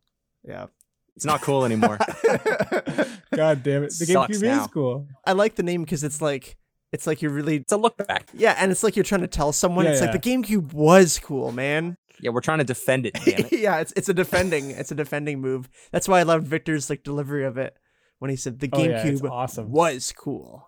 yeah 0.47 0.67
It's 1.15 1.25
not 1.25 1.41
cool 1.41 1.65
anymore. 1.65 1.97
God 3.35 3.63
damn 3.63 3.83
it! 3.83 3.89
The 3.97 4.05
Sucks 4.05 4.37
GameCube 4.37 4.41
now. 4.43 4.61
is 4.61 4.67
cool. 4.67 5.07
i 5.25 5.31
like 5.33 5.55
the 5.55 5.63
name 5.63 5.83
because 5.83 6.03
it's 6.03 6.21
like 6.21 6.57
it's 6.91 7.07
like 7.07 7.21
you're 7.21 7.31
really 7.31 7.57
It's 7.57 7.71
a 7.73 7.77
look 7.77 7.97
back. 8.07 8.29
yeah 8.33 8.55
and 8.57 8.71
it's 8.71 8.83
like 8.83 8.95
you're 8.95 9.03
trying 9.03 9.21
to 9.21 9.27
tell 9.27 9.51
someone 9.51 9.85
Yeah, 9.85 9.91
it's 9.91 10.01
yeah. 10.01 10.11
like 10.11 10.21
the 10.21 10.29
gamecube 10.29 10.73
was 10.73 11.19
cool 11.19 11.51
man 11.51 11.97
Yeah, 12.21 12.29
we're 12.31 12.41
trying 12.41 12.59
to 12.59 12.63
defend 12.63 13.05
it. 13.05 13.13
Damn 13.25 13.39
it. 13.45 13.51
yeah, 13.59 13.79
it's 13.79 13.91
it's 13.95 14.07
a 14.09 14.13
defending 14.13 14.71
it's 14.71 14.91
a 14.91 14.95
defending 14.95 15.41
move. 15.41 15.67
That's 15.91 16.07
why 16.07 16.19
I 16.19 16.23
loved 16.23 16.47
Victor's 16.47 16.89
like 16.89 17.03
delivery 17.03 17.43
of 17.45 17.57
it 17.57 17.75
when 18.19 18.29
he 18.29 18.37
said 18.37 18.59
the 18.59 18.69
Oh, 18.71 18.83
yeah, 18.83 19.03
GameCube 19.03 19.29
awesome. 19.29 19.71
was 19.71 20.13
cool. 20.17 20.65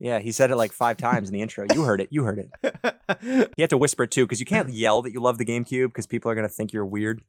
Yeah, 0.00 0.20
he 0.20 0.30
said 0.30 0.50
it 0.50 0.56
like 0.56 0.72
five 0.72 0.96
times 0.96 1.28
in 1.28 1.32
the 1.34 1.42
intro. 1.42 1.66
You 1.74 1.82
heard 1.82 2.00
it. 2.00 2.08
You 2.10 2.24
heard 2.24 2.38
it. 2.38 2.74
You 3.20 3.62
have 3.62 3.70
to 3.70 3.78
whisper 3.78 4.04
it 4.04 4.10
too, 4.10 4.26
because 4.26 4.38
you 4.38 4.46
can't 4.46 4.68
yell 4.70 5.02
that 5.02 5.12
you 5.12 5.20
love 5.20 5.38
the 5.38 5.44
GameCube, 5.44 5.88
because 5.88 6.06
people 6.06 6.30
are 6.30 6.34
gonna 6.34 6.48
think 6.48 6.72
you're 6.72 6.84
weird. 6.84 7.22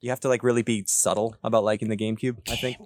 You 0.00 0.10
have 0.10 0.18
to 0.20 0.28
like 0.28 0.42
really 0.42 0.62
be 0.62 0.82
subtle 0.86 1.36
about 1.44 1.62
liking 1.62 1.88
the 1.88 1.96
GameCube. 1.96 2.38
I 2.50 2.56
think. 2.56 2.78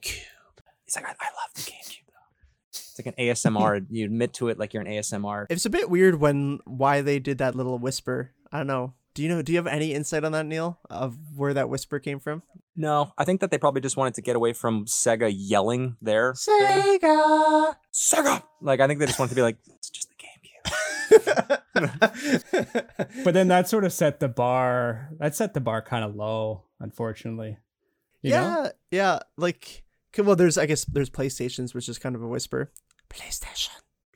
He's 0.84 0.96
like, 0.96 1.06
I, 1.06 1.10
I 1.10 1.12
love 1.12 1.54
the 1.54 1.62
GameCube 1.62 2.06
though. 2.08 2.68
It's 2.70 2.98
like 2.98 3.06
an 3.06 3.14
ASMR. 3.18 3.86
you 3.88 4.04
admit 4.04 4.34
to 4.34 4.48
it 4.48 4.58
like 4.58 4.74
you're 4.74 4.82
an 4.82 4.88
ASMR. 4.88 5.46
It's 5.48 5.64
a 5.64 5.70
bit 5.70 5.88
weird 5.88 6.20
when 6.20 6.58
why 6.64 7.00
they 7.00 7.18
did 7.18 7.38
that 7.38 7.54
little 7.54 7.78
whisper. 7.78 8.32
I 8.52 8.58
don't 8.58 8.66
know. 8.66 8.94
Do 9.20 9.24
you 9.24 9.28
know? 9.28 9.42
Do 9.42 9.52
you 9.52 9.58
have 9.58 9.66
any 9.66 9.92
insight 9.92 10.24
on 10.24 10.32
that, 10.32 10.46
Neil, 10.46 10.78
of 10.88 11.14
where 11.36 11.52
that 11.52 11.68
whisper 11.68 11.98
came 11.98 12.20
from? 12.20 12.42
No, 12.74 13.12
I 13.18 13.26
think 13.26 13.42
that 13.42 13.50
they 13.50 13.58
probably 13.58 13.82
just 13.82 13.98
wanted 13.98 14.14
to 14.14 14.22
get 14.22 14.34
away 14.34 14.54
from 14.54 14.86
Sega 14.86 15.30
yelling 15.30 15.98
there. 16.00 16.32
Sega. 16.32 17.74
Sega. 17.92 18.42
Like 18.62 18.80
I 18.80 18.86
think 18.86 18.98
they 18.98 19.04
just 19.04 19.18
wanted 19.18 19.28
to 19.28 19.34
be 19.34 19.42
like, 19.42 19.58
it's 19.66 19.90
just 19.90 20.08
the 20.08 20.14
GameCube. 21.76 23.20
But 23.24 23.34
then 23.34 23.48
that 23.48 23.68
sort 23.68 23.84
of 23.84 23.92
set 23.92 24.20
the 24.20 24.28
bar. 24.28 25.10
That 25.18 25.36
set 25.36 25.52
the 25.52 25.60
bar 25.60 25.82
kind 25.82 26.02
of 26.02 26.16
low, 26.16 26.64
unfortunately. 26.80 27.58
You 28.22 28.30
yeah, 28.30 28.40
know? 28.40 28.70
yeah. 28.90 29.18
Like, 29.36 29.84
well, 30.16 30.34
there's 30.34 30.56
I 30.56 30.64
guess 30.64 30.86
there's 30.86 31.10
PlayStations, 31.10 31.74
which 31.74 31.90
is 31.90 31.98
kind 31.98 32.16
of 32.16 32.22
a 32.22 32.26
whisper. 32.26 32.72
PlayStation. 33.10 33.68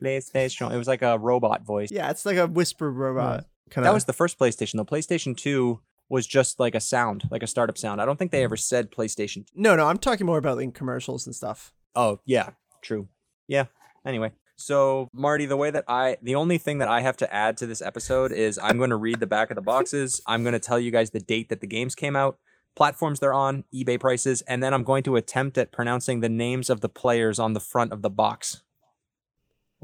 PlayStation. 0.02 0.72
It 0.72 0.78
was 0.78 0.88
like 0.88 1.02
a 1.02 1.18
robot 1.18 1.66
voice. 1.66 1.90
Yeah, 1.92 2.08
it's 2.08 2.24
like 2.24 2.38
a 2.38 2.46
whisper 2.46 2.90
robot. 2.90 3.44
Kind 3.70 3.84
of. 3.84 3.90
That 3.90 3.94
was 3.94 4.04
the 4.04 4.12
first 4.12 4.38
PlayStation 4.38 4.76
The 4.76 4.84
PlayStation 4.84 5.36
2 5.36 5.80
was 6.08 6.26
just 6.26 6.60
like 6.60 6.74
a 6.74 6.80
sound, 6.80 7.24
like 7.30 7.42
a 7.42 7.46
startup 7.46 7.78
sound. 7.78 8.00
I 8.00 8.04
don't 8.04 8.18
think 8.18 8.30
they 8.30 8.40
mm. 8.40 8.44
ever 8.44 8.56
said 8.56 8.90
PlayStation. 8.90 9.46
no, 9.54 9.74
no. 9.74 9.86
I'm 9.86 9.98
talking 9.98 10.26
more 10.26 10.38
about 10.38 10.56
like 10.56 10.74
commercials 10.74 11.26
and 11.26 11.34
stuff. 11.34 11.72
Oh, 11.96 12.20
yeah, 12.24 12.50
true. 12.82 13.08
Yeah. 13.48 13.66
Anyway, 14.04 14.32
so 14.56 15.08
Marty, 15.12 15.46
the 15.46 15.56
way 15.56 15.70
that 15.70 15.84
I 15.88 16.18
the 16.22 16.34
only 16.34 16.58
thing 16.58 16.78
that 16.78 16.88
I 16.88 17.00
have 17.00 17.16
to 17.18 17.34
add 17.34 17.56
to 17.58 17.66
this 17.66 17.82
episode 17.82 18.32
is 18.32 18.58
I'm 18.62 18.78
going 18.78 18.90
to 18.90 18.96
read 18.96 19.20
the 19.20 19.26
back 19.26 19.50
of 19.50 19.54
the 19.54 19.62
boxes. 19.62 20.20
I'm 20.26 20.42
going 20.42 20.52
to 20.52 20.58
tell 20.58 20.78
you 20.78 20.90
guys 20.90 21.10
the 21.10 21.20
date 21.20 21.48
that 21.48 21.60
the 21.60 21.66
games 21.66 21.94
came 21.94 22.16
out, 22.16 22.38
platforms 22.76 23.20
they're 23.20 23.34
on, 23.34 23.64
eBay 23.74 23.98
prices, 23.98 24.42
and 24.42 24.62
then 24.62 24.74
I'm 24.74 24.84
going 24.84 25.02
to 25.04 25.16
attempt 25.16 25.58
at 25.58 25.72
pronouncing 25.72 26.20
the 26.20 26.28
names 26.28 26.70
of 26.70 26.80
the 26.80 26.88
players 26.88 27.38
on 27.38 27.54
the 27.54 27.60
front 27.60 27.92
of 27.92 28.02
the 28.02 28.10
box. 28.10 28.62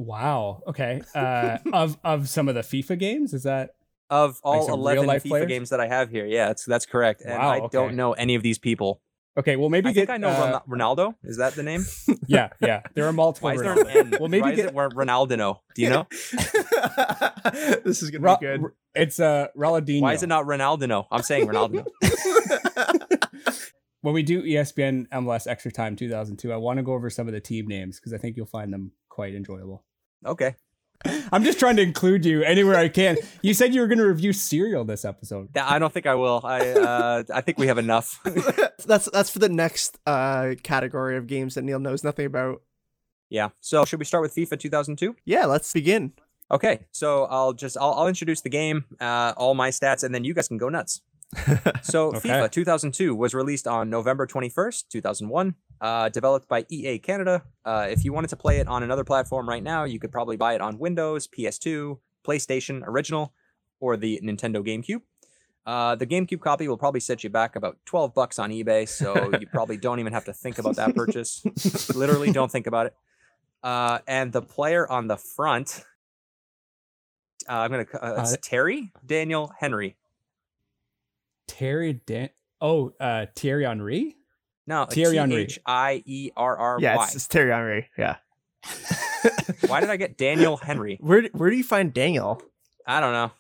Wow. 0.01 0.63
Okay. 0.67 1.03
Uh, 1.15 1.59
of 1.75 1.99
of 2.03 2.29
some 2.31 2.49
of 2.49 2.55
the 2.55 2.63
FIFA 2.63 2.99
games, 2.99 3.35
is 3.35 3.43
that 3.43 3.71
Of 4.09 4.41
all 4.43 4.67
some 4.67 4.81
11 4.81 5.07
FIFA 5.07 5.29
players? 5.29 5.47
games 5.47 5.69
that 5.71 5.81
I 5.81 5.87
have 5.89 6.09
here. 6.11 6.25
Yeah, 6.27 6.47
that's 6.49 6.65
that's 6.65 6.87
correct. 6.87 7.21
And 7.21 7.39
Wow, 7.39 7.51
I 7.51 7.59
okay. 7.61 7.69
don't 7.71 7.97
know 7.97 8.15
any 8.15 8.35
of 8.35 8.43
these 8.43 8.59
people. 8.59 9.03
okay? 9.39 9.57
Well, 9.57 9.69
maybe 9.69 9.91
I 9.91 9.93
get. 9.93 10.01
think 10.09 10.11
I 10.11 10.17
know 10.17 10.29
uh, 10.31 10.61
Ronaldo. 10.69 11.15
Is 11.23 11.37
that 11.37 11.55
the 11.55 11.63
name? 11.63 11.85
yeah, 12.27 12.49
yeah. 12.61 12.81
There 12.95 13.07
are 13.07 13.13
multiple. 13.13 13.51
Why 13.51 13.55
is 13.57 13.61
there 13.61 13.79
an 13.79 13.87
N? 13.89 14.15
Well, 14.19 14.29
maybe 14.31 14.43
Why 14.43 14.55
get 14.55 14.67
it 14.67 14.75
Ron- 14.75 14.91
Do 15.75 15.83
you 15.83 15.91
know? 15.91 16.07
this 17.85 18.03
is 18.03 18.11
gonna 18.11 18.23
Ra- 18.25 18.37
be 18.39 18.47
good. 18.47 18.63
r- 18.63 18.75
It's 18.95 19.21
uh, 19.21 19.49
Ronaldinho. 19.57 20.01
Why 20.01 20.15
is 20.15 20.23
it 20.23 20.29
not 20.29 20.47
Ronaldinho? 20.47 21.07
I'm 21.11 21.23
saying 21.23 21.47
Ronaldo. 21.47 21.85
when 24.01 24.15
we 24.15 24.23
do 24.23 24.43
ESPN 24.43 25.09
MLS 25.09 25.47
Extra 25.47 25.71
Time 25.71 25.95
2002, 25.97 26.53
I 26.53 26.57
want 26.57 26.79
to 26.79 26.83
go 26.83 26.95
over 26.95 27.11
some 27.11 27.29
of 27.29 27.35
the 27.35 27.41
team 27.41 27.67
names 27.67 28.01
because 28.01 28.13
I 28.15 28.19
think 28.19 28.37
you'll 28.37 28.47
find 28.47 28.73
them 28.73 28.93
quite 29.09 29.35
enjoyable. 29.35 29.85
Okay. 30.27 30.57
I'm 31.33 31.45
just 31.45 31.59
trying 31.59 31.77
to 31.77 31.83
include 31.83 32.27
you 32.27 32.43
anywhere 32.43 32.77
I 32.77 32.89
can. 32.91 33.17
You 33.41 33.55
said 33.55 33.75
you 33.75 33.81
were 33.81 33.87
going 33.87 34.01
to 34.01 34.07
review 34.07 34.35
cereal 34.35 34.85
this 34.85 35.05
episode. 35.07 35.49
Yeah, 35.57 35.67
I 35.67 35.79
don't 35.79 35.91
think 35.93 36.05
I 36.07 36.15
will. 36.15 36.43
I 36.45 36.61
uh, 36.73 37.23
I 37.33 37.41
think 37.41 37.57
we 37.59 37.69
have 37.69 37.79
enough. 37.79 38.21
that's 38.85 39.09
that's 39.11 39.31
for 39.31 39.39
the 39.39 39.49
next 39.49 39.99
uh 40.07 40.57
category 40.63 41.17
of 41.17 41.27
games 41.27 41.55
that 41.55 41.63
Neil 41.63 41.79
knows 41.81 42.05
nothing 42.05 42.27
about. 42.27 42.61
yeah. 43.31 43.49
So 43.61 43.87
should 43.87 43.99
we 43.99 44.05
start 44.05 44.21
with 44.23 44.35
FIFA 44.35 44.59
2002? 44.61 45.17
Yeah, 45.25 45.47
let's 45.47 45.73
begin. 45.73 46.13
Okay. 46.51 46.81
So 46.93 47.25
I'll 47.25 47.55
just 47.55 47.79
I'll, 47.79 47.95
I'll 47.95 48.09
introduce 48.09 48.43
the 48.43 48.51
game, 48.51 48.85
uh, 49.01 49.33
all 49.39 49.55
my 49.55 49.71
stats, 49.71 50.05
and 50.05 50.15
then 50.15 50.25
you 50.25 50.35
guys 50.35 50.49
can 50.49 50.59
go 50.59 50.69
nuts. 50.69 51.01
So 51.83 52.09
Okay. 52.17 52.29
FIFA 52.29 52.51
2002 52.51 53.15
was 53.15 53.35
released 53.35 53.67
on 53.67 53.89
November 53.91 54.27
21st, 54.27 54.85
2001. 54.89 55.55
Uh, 55.81 56.09
developed 56.11 56.47
by 56.49 56.67
EA 56.69 56.99
Canada. 56.99 57.43
Uh, 57.65 57.87
if 57.89 58.05
you 58.05 58.13
wanted 58.13 58.29
to 58.29 58.37
play 58.37 58.59
it 58.59 58.69
on 58.69 58.83
another 58.83 59.05
platform 59.05 59.49
right 59.49 59.63
now, 59.63 59.85
you 59.85 59.99
could 59.99 60.13
probably 60.13 60.37
buy 60.37 60.55
it 60.55 60.61
on 60.61 60.79
Windows, 60.79 61.27
PS2, 61.27 61.99
PlayStation 62.27 62.83
Original, 62.87 63.33
or 63.81 63.97
the 63.97 64.21
Nintendo 64.23 64.57
GameCube. 64.63 65.01
Uh, 65.65 65.95
the 65.95 66.07
GameCube 66.07 66.41
copy 66.41 66.69
will 66.69 66.77
probably 66.77 67.01
set 67.01 67.25
you 67.25 67.31
back 67.31 67.57
about 67.57 67.79
12 67.87 68.13
bucks 68.13 68.39
on 68.39 68.51
eBay, 68.51 68.87
so 68.87 69.31
you 69.39 69.47
probably 69.53 69.77
don't 69.79 70.01
even 70.01 70.13
have 70.13 70.25
to 70.27 70.33
think 70.35 70.59
about 70.59 70.77
that 70.77 70.95
purchase. 70.95 71.43
Literally, 71.95 72.31
don't 72.39 72.51
think 72.51 72.67
about 72.67 72.87
it. 72.87 72.95
Uh, 73.63 74.01
and 74.07 74.33
the 74.33 74.43
player 74.43 74.91
on 74.91 75.07
the 75.07 75.17
front, 75.17 75.85
uh, 77.49 77.53
I'm 77.53 77.71
gonna, 77.71 77.87
uh, 77.95 78.17
it's 78.21 78.35
Uh, 78.35 78.37
Terry 78.43 78.93
Daniel 79.07 79.53
Henry. 79.59 79.97
Terry 81.51 81.95
Dan. 82.07 82.31
Oh, 82.61 82.93
uh, 83.01 83.27
Thierry 83.35 83.65
Henry. 83.65 84.17
No, 84.67 84.85
Thierry 84.85 85.17
Henry. 85.17 85.43
H 85.43 85.59
I 85.67 86.03
E 86.07 86.31
R 86.37 86.57
R 86.57 86.79
Yeah, 86.81 87.03
it's, 87.03 87.17
it's 87.17 87.27
Terry 87.27 87.51
Henry. 87.51 87.89
Yeah. 87.99 88.17
Why 89.67 89.81
did 89.81 89.91
I 89.91 89.97
get 89.97 90.17
Daniel 90.17 90.57
Henry? 90.57 90.99
Where 91.01 91.23
where 91.33 91.51
do 91.51 91.57
you 91.57 91.65
find 91.65 91.93
Daniel? 91.93 92.41
I 92.87 93.01
don't 93.01 93.13
know. 93.13 93.33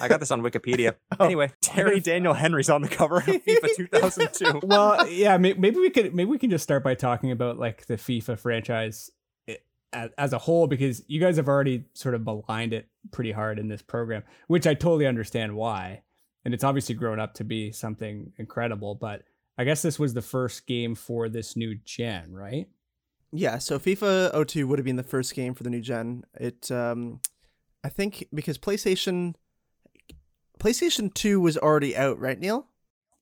I 0.00 0.08
got 0.08 0.18
this 0.18 0.30
on 0.30 0.42
Wikipedia. 0.42 0.96
Oh. 1.20 1.26
Anyway, 1.26 1.52
Terry 1.60 2.00
Daniel 2.00 2.32
Henry's 2.34 2.68
on 2.70 2.82
the 2.82 2.88
cover 2.88 3.18
of 3.18 3.24
FIFA 3.24 3.76
2002. 3.76 4.60
well, 4.64 5.06
yeah, 5.08 5.36
maybe 5.36 5.78
we 5.78 5.90
could 5.90 6.14
maybe 6.14 6.30
we 6.30 6.38
can 6.38 6.50
just 6.50 6.64
start 6.64 6.82
by 6.82 6.94
talking 6.94 7.30
about 7.30 7.58
like 7.58 7.86
the 7.86 7.94
FIFA 7.94 8.38
franchise 8.38 9.10
as, 9.92 10.10
as 10.18 10.32
a 10.32 10.38
whole 10.38 10.66
because 10.66 11.02
you 11.06 11.20
guys 11.20 11.36
have 11.36 11.48
already 11.48 11.84
sort 11.94 12.14
of 12.14 12.24
maligned 12.24 12.72
it 12.72 12.88
pretty 13.10 13.30
hard 13.30 13.58
in 13.58 13.68
this 13.68 13.82
program, 13.82 14.24
which 14.48 14.66
I 14.66 14.74
totally 14.74 15.06
understand 15.06 15.54
why. 15.54 16.02
And 16.44 16.52
it's 16.54 16.64
obviously 16.64 16.94
grown 16.94 17.20
up 17.20 17.34
to 17.34 17.44
be 17.44 17.70
something 17.72 18.32
incredible, 18.36 18.94
but 18.94 19.22
I 19.56 19.64
guess 19.64 19.82
this 19.82 19.98
was 19.98 20.14
the 20.14 20.22
first 20.22 20.66
game 20.66 20.94
for 20.94 21.28
this 21.28 21.56
new 21.56 21.76
gen, 21.84 22.32
right? 22.32 22.68
Yeah, 23.30 23.58
so 23.58 23.78
FIFA 23.78 24.46
02 24.46 24.66
would 24.66 24.78
have 24.78 24.84
been 24.84 24.96
the 24.96 25.02
first 25.02 25.34
game 25.34 25.54
for 25.54 25.62
the 25.62 25.70
new 25.70 25.80
gen. 25.80 26.24
It 26.38 26.70
um 26.70 27.20
I 27.84 27.88
think 27.88 28.26
because 28.34 28.58
PlayStation 28.58 29.34
PlayStation 30.58 31.12
2 31.12 31.40
was 31.40 31.56
already 31.58 31.96
out, 31.96 32.18
right, 32.18 32.38
Neil? 32.38 32.68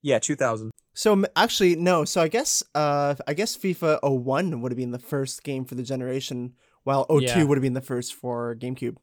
Yeah, 0.02 0.18
2000. 0.18 0.70
So 0.94 1.24
actually 1.36 1.76
no, 1.76 2.04
so 2.04 2.20
I 2.20 2.28
guess 2.28 2.62
uh 2.74 3.14
I 3.26 3.34
guess 3.34 3.56
FIFA 3.56 4.00
01 4.02 4.60
would 4.60 4.72
have 4.72 4.76
been 4.76 4.90
the 4.92 4.98
first 4.98 5.42
game 5.44 5.64
for 5.64 5.74
the 5.74 5.82
generation 5.82 6.54
while 6.84 7.06
02 7.06 7.24
Yeah. 7.24 7.44
would 7.44 7.58
have 7.58 7.62
been 7.62 7.74
the 7.74 7.80
first 7.80 8.14
for 8.14 8.56
GameCube. 8.56 8.96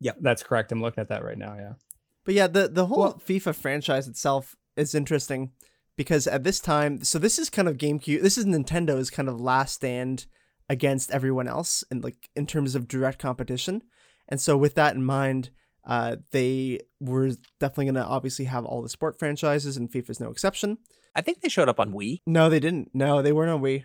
Yeah, 0.00 0.12
that's 0.20 0.42
correct. 0.42 0.70
I'm 0.72 0.82
looking 0.82 1.00
at 1.00 1.08
that 1.08 1.24
right 1.24 1.38
now. 1.38 1.54
Yeah. 1.56 1.72
But 2.24 2.34
yeah, 2.34 2.46
the 2.46 2.68
the 2.68 2.86
whole 2.86 3.00
Well- 3.00 3.22
FIFA 3.26 3.54
franchise 3.54 4.08
itself 4.08 4.56
is 4.76 4.94
interesting 4.94 5.52
because 5.96 6.26
at 6.26 6.44
this 6.44 6.60
time, 6.60 7.04
so 7.04 7.18
this 7.18 7.38
is 7.38 7.50
kind 7.50 7.68
of 7.68 7.76
GameCube. 7.78 8.22
This 8.22 8.38
is 8.38 8.44
Nintendo's 8.46 9.10
kind 9.10 9.28
of 9.28 9.40
last 9.40 9.74
stand 9.74 10.26
against 10.68 11.10
everyone 11.10 11.46
else, 11.48 11.84
in 11.90 12.00
like 12.00 12.30
in 12.34 12.46
terms 12.46 12.74
of 12.74 12.88
direct 12.88 13.18
competition. 13.18 13.82
And 14.28 14.40
so 14.40 14.56
with 14.56 14.74
that 14.76 14.94
in 14.94 15.04
mind, 15.04 15.50
uh, 15.86 16.16
they 16.30 16.80
were 16.98 17.32
definitely 17.60 17.84
going 17.84 17.94
to 17.96 18.04
obviously 18.06 18.46
have 18.46 18.64
all 18.64 18.80
the 18.80 18.88
sport 18.88 19.18
franchises, 19.18 19.76
and 19.76 19.90
FIFA's 19.90 20.20
no 20.20 20.30
exception. 20.30 20.78
I 21.14 21.20
think 21.20 21.40
they 21.42 21.48
showed 21.50 21.68
up 21.68 21.78
on 21.78 21.92
Wii. 21.92 22.22
No, 22.26 22.48
they 22.48 22.58
didn't. 22.58 22.90
No, 22.94 23.20
they 23.22 23.32
weren't 23.32 23.50
on 23.50 23.60
Wii. 23.60 23.84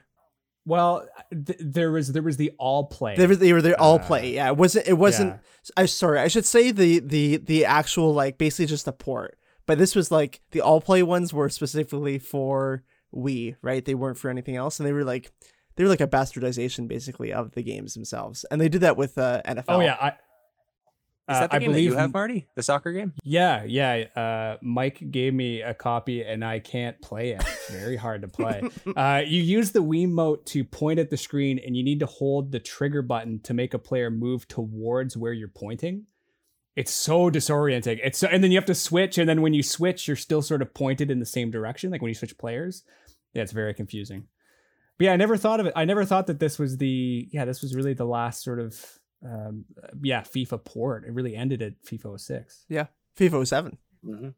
Well, 0.69 1.05
th- 1.31 1.59
there 1.59 1.91
was 1.91 2.11
there 2.13 2.21
was 2.23 2.37
the 2.37 2.51
all 2.57 2.85
play. 2.85 3.15
They 3.17 3.27
were 3.27 3.35
they 3.35 3.51
were 3.51 3.61
there 3.61 3.79
all 3.81 3.95
Uh, 3.95 4.05
play. 4.05 4.33
Yeah, 4.35 4.47
it 4.47 4.55
wasn't. 4.57 4.87
It 4.87 4.93
wasn't. 4.93 5.31
Yeah. 5.33 5.83
I 5.83 5.85
sorry, 5.85 6.19
I 6.19 6.27
should 6.29 6.45
say 6.45 6.71
the 6.71 6.99
the 6.99 7.37
the 7.37 7.65
actual 7.65 8.13
like 8.13 8.37
basically 8.37 8.67
just 8.67 8.87
a 8.87 8.91
port. 8.93 9.37
But 9.65 9.77
this 9.77 9.95
was 9.95 10.11
like 10.11 10.41
the 10.51 10.61
all 10.61 10.79
play 10.81 11.03
ones 11.03 11.33
were 11.33 11.49
specifically 11.49 12.17
for 12.19 12.83
Wii, 13.13 13.55
right? 13.61 13.83
They 13.83 13.95
weren't 13.95 14.17
for 14.17 14.29
anything 14.29 14.55
else, 14.55 14.79
and 14.79 14.87
they 14.87 14.93
were 14.93 15.03
like 15.03 15.31
they 15.75 15.83
were 15.83 15.89
like 15.89 16.01
a 16.01 16.07
bastardization 16.07 16.87
basically 16.87 17.33
of 17.33 17.51
the 17.51 17.63
games 17.63 17.93
themselves, 17.93 18.45
and 18.51 18.61
they 18.61 18.69
did 18.69 18.81
that 18.81 18.97
with 18.97 19.17
uh, 19.17 19.41
NFL. 19.45 19.63
Oh 19.67 19.79
yeah, 19.81 19.97
I. 19.99 20.13
Is 21.29 21.35
uh, 21.35 21.39
that 21.41 21.51
the 21.51 21.55
I 21.57 21.59
game 21.59 21.67
that 21.69 21.73
believe 21.73 21.91
you 21.91 21.97
have, 21.97 22.11
Marty? 22.11 22.47
The 22.55 22.63
soccer 22.63 22.91
game? 22.91 23.13
Yeah, 23.23 23.63
yeah. 23.63 24.05
Uh, 24.15 24.57
Mike 24.63 25.11
gave 25.11 25.31
me 25.33 25.61
a 25.61 25.75
copy 25.75 26.23
and 26.23 26.43
I 26.43 26.57
can't 26.59 26.99
play 27.01 27.31
it. 27.31 27.41
It's 27.41 27.69
very 27.69 27.97
hard 27.97 28.21
to 28.23 28.27
play. 28.27 28.61
Uh, 28.95 29.21
you 29.25 29.41
use 29.41 29.71
the 29.71 29.83
Wiimote 29.83 30.45
to 30.45 30.63
point 30.63 30.99
at 30.99 31.09
the 31.09 31.17
screen 31.17 31.59
and 31.63 31.77
you 31.77 31.83
need 31.83 31.99
to 31.99 32.05
hold 32.05 32.51
the 32.51 32.59
trigger 32.59 33.01
button 33.01 33.39
to 33.41 33.53
make 33.53 33.73
a 33.73 33.79
player 33.79 34.09
move 34.09 34.47
towards 34.47 35.15
where 35.15 35.31
you're 35.31 35.47
pointing. 35.47 36.05
It's 36.75 36.91
so 36.91 37.29
disorienting. 37.29 37.99
It's 38.03 38.19
so, 38.19 38.27
and 38.27 38.43
then 38.43 38.51
you 38.51 38.57
have 38.57 38.65
to 38.65 38.75
switch, 38.75 39.17
and 39.17 39.27
then 39.29 39.41
when 39.41 39.53
you 39.53 39.61
switch, 39.61 40.07
you're 40.07 40.17
still 40.17 40.41
sort 40.41 40.61
of 40.61 40.73
pointed 40.73 41.11
in 41.11 41.19
the 41.19 41.25
same 41.25 41.51
direction, 41.51 41.91
like 41.91 42.01
when 42.01 42.09
you 42.09 42.15
switch 42.15 42.37
players. 42.37 42.83
Yeah, 43.33 43.43
it's 43.43 43.51
very 43.51 43.73
confusing. 43.73 44.27
But 44.97 45.05
yeah, 45.05 45.13
I 45.13 45.17
never 45.17 45.37
thought 45.37 45.59
of 45.59 45.65
it. 45.65 45.73
I 45.75 45.85
never 45.85 46.03
thought 46.05 46.27
that 46.27 46.39
this 46.39 46.57
was 46.57 46.77
the 46.77 47.27
yeah, 47.31 47.45
this 47.45 47.61
was 47.61 47.75
really 47.75 47.93
the 47.93 48.05
last 48.05 48.43
sort 48.43 48.59
of 48.59 48.98
um, 49.25 49.65
yeah 50.01 50.21
FIFA 50.21 50.63
port. 50.63 51.05
It 51.05 51.13
really 51.13 51.35
ended 51.35 51.61
at 51.61 51.81
FIFA 51.83 52.19
06 52.19 52.65
yeah, 52.69 52.87
FIFA 53.17 53.47
07. 53.47 53.77
Mm-hmm. 54.05 54.29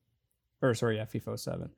or 0.61 0.73
sorry, 0.73 0.97
yeah, 0.97 1.05
FIFA 1.05 1.39
07. 1.39 1.69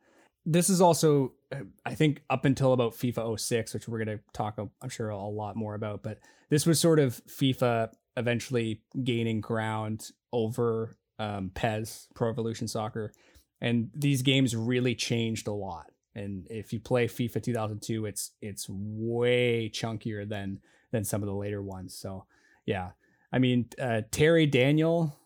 This 0.46 0.70
is 0.70 0.82
also, 0.82 1.34
uh, 1.52 1.64
I 1.86 1.96
think, 1.96 2.22
up 2.30 2.46
until 2.46 2.74
about 2.74 2.94
FIFA 2.94 3.40
06, 3.40 3.74
which 3.74 3.88
we're 3.88 4.04
going 4.04 4.18
to 4.18 4.24
talk, 4.34 4.56
uh, 4.58 4.66
I'm 4.82 4.90
sure, 4.90 5.10
a 5.10 5.18
lot 5.18 5.56
more 5.56 5.76
about. 5.76 6.04
But 6.04 6.20
this 6.50 6.66
was 6.66 6.80
sort 6.80 7.00
of 7.00 7.22
FIFA 7.26 7.90
eventually 8.18 8.82
gaining 9.04 9.42
ground 9.42 10.12
over 10.32 10.96
um, 11.20 11.52
PES, 11.54 12.08
Pro 12.14 12.30
Evolution 12.30 12.68
Soccer. 12.68 13.14
And 13.62 13.90
these 13.96 14.22
games 14.22 14.56
really 14.56 14.96
changed 14.96 15.48
a 15.48 15.54
lot. 15.54 15.92
And 16.16 16.46
if 16.50 16.74
you 16.74 16.80
play 16.80 17.08
FIFA 17.08 17.42
2002, 17.42 18.06
it's 18.06 18.32
it's 18.42 18.68
way 18.70 19.72
chunkier 19.74 20.28
than 20.28 20.60
than 20.92 21.04
some 21.04 21.24
of 21.24 21.28
the 21.28 21.34
later 21.34 21.62
ones. 21.62 21.96
So 21.96 22.26
yeah, 22.66 22.92
I 23.32 23.40
mean 23.40 23.68
uh, 23.80 24.02
Terry 24.12 24.46
Daniel, 24.46 25.18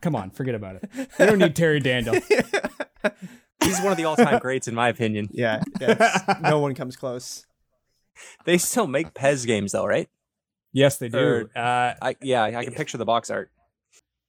come 0.00 0.14
on, 0.16 0.30
forget 0.30 0.54
about 0.54 0.76
it. 0.76 0.90
We 1.18 1.26
don't 1.26 1.38
need 1.38 1.56
Terry 1.56 1.80
Daniel. 1.80 2.16
He's 3.64 3.80
one 3.80 3.92
of 3.92 3.96
the 3.96 4.04
all-time 4.04 4.38
greats, 4.40 4.68
in 4.68 4.74
my 4.74 4.88
opinion. 4.88 5.28
Yeah, 5.32 5.62
yeah 5.80 6.38
no 6.42 6.58
one 6.58 6.74
comes 6.74 6.96
close. 6.96 7.46
They 8.44 8.58
still 8.58 8.86
make 8.86 9.14
PES 9.14 9.46
games, 9.46 9.72
though, 9.72 9.86
right? 9.86 10.08
Yes, 10.72 10.98
they 10.98 11.08
do. 11.08 11.48
Uh, 11.54 11.94
I 12.00 12.16
yeah, 12.20 12.42
I 12.42 12.64
can 12.64 12.74
picture 12.74 12.98
the 12.98 13.04
box 13.04 13.30
art. 13.30 13.50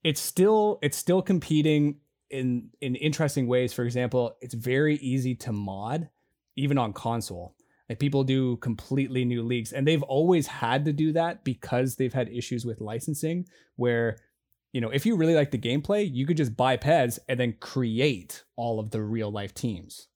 it's 0.04 0.22
still 0.22 0.80
it's 0.82 0.98
still 0.98 1.22
competing 1.22 1.98
in 2.30 2.70
in 2.82 2.96
interesting 2.96 3.48
ways. 3.48 3.74
For 3.74 3.84
example, 3.84 4.36
it's 4.42 4.54
very 4.54 4.96
easy 4.98 5.36
to 5.36 5.52
mod, 5.52 6.10
even 6.56 6.78
on 6.78 6.94
console. 6.94 7.55
Like 7.90 8.00
people 8.00 8.24
do 8.24 8.58
completely 8.58 9.26
new 9.26 9.44
leagues, 9.44 9.72
and 9.72 9.88
they've 9.88 10.04
always 10.04 10.48
had 10.48 10.86
to 10.86 10.94
do 10.94 11.12
that 11.14 11.44
because 11.44 11.96
they've 11.96 12.14
had 12.14 12.30
issues 12.30 12.66
with 12.66 12.82
licensing. 12.82 13.48
Where, 13.76 14.18
you 14.74 14.82
know, 14.82 14.90
if 14.90 15.06
you 15.06 15.16
really 15.16 15.36
like 15.36 15.52
the 15.52 15.60
gameplay, 15.60 16.10
you 16.12 16.26
could 16.26 16.38
just 16.38 16.58
buy 16.58 16.78
PES 16.78 17.20
and 17.30 17.40
then 17.40 17.56
create 17.60 18.44
all 18.56 18.80
of 18.80 18.92
the 18.92 19.02
real 19.02 19.32
life 19.32 19.54
teams. 19.54 20.08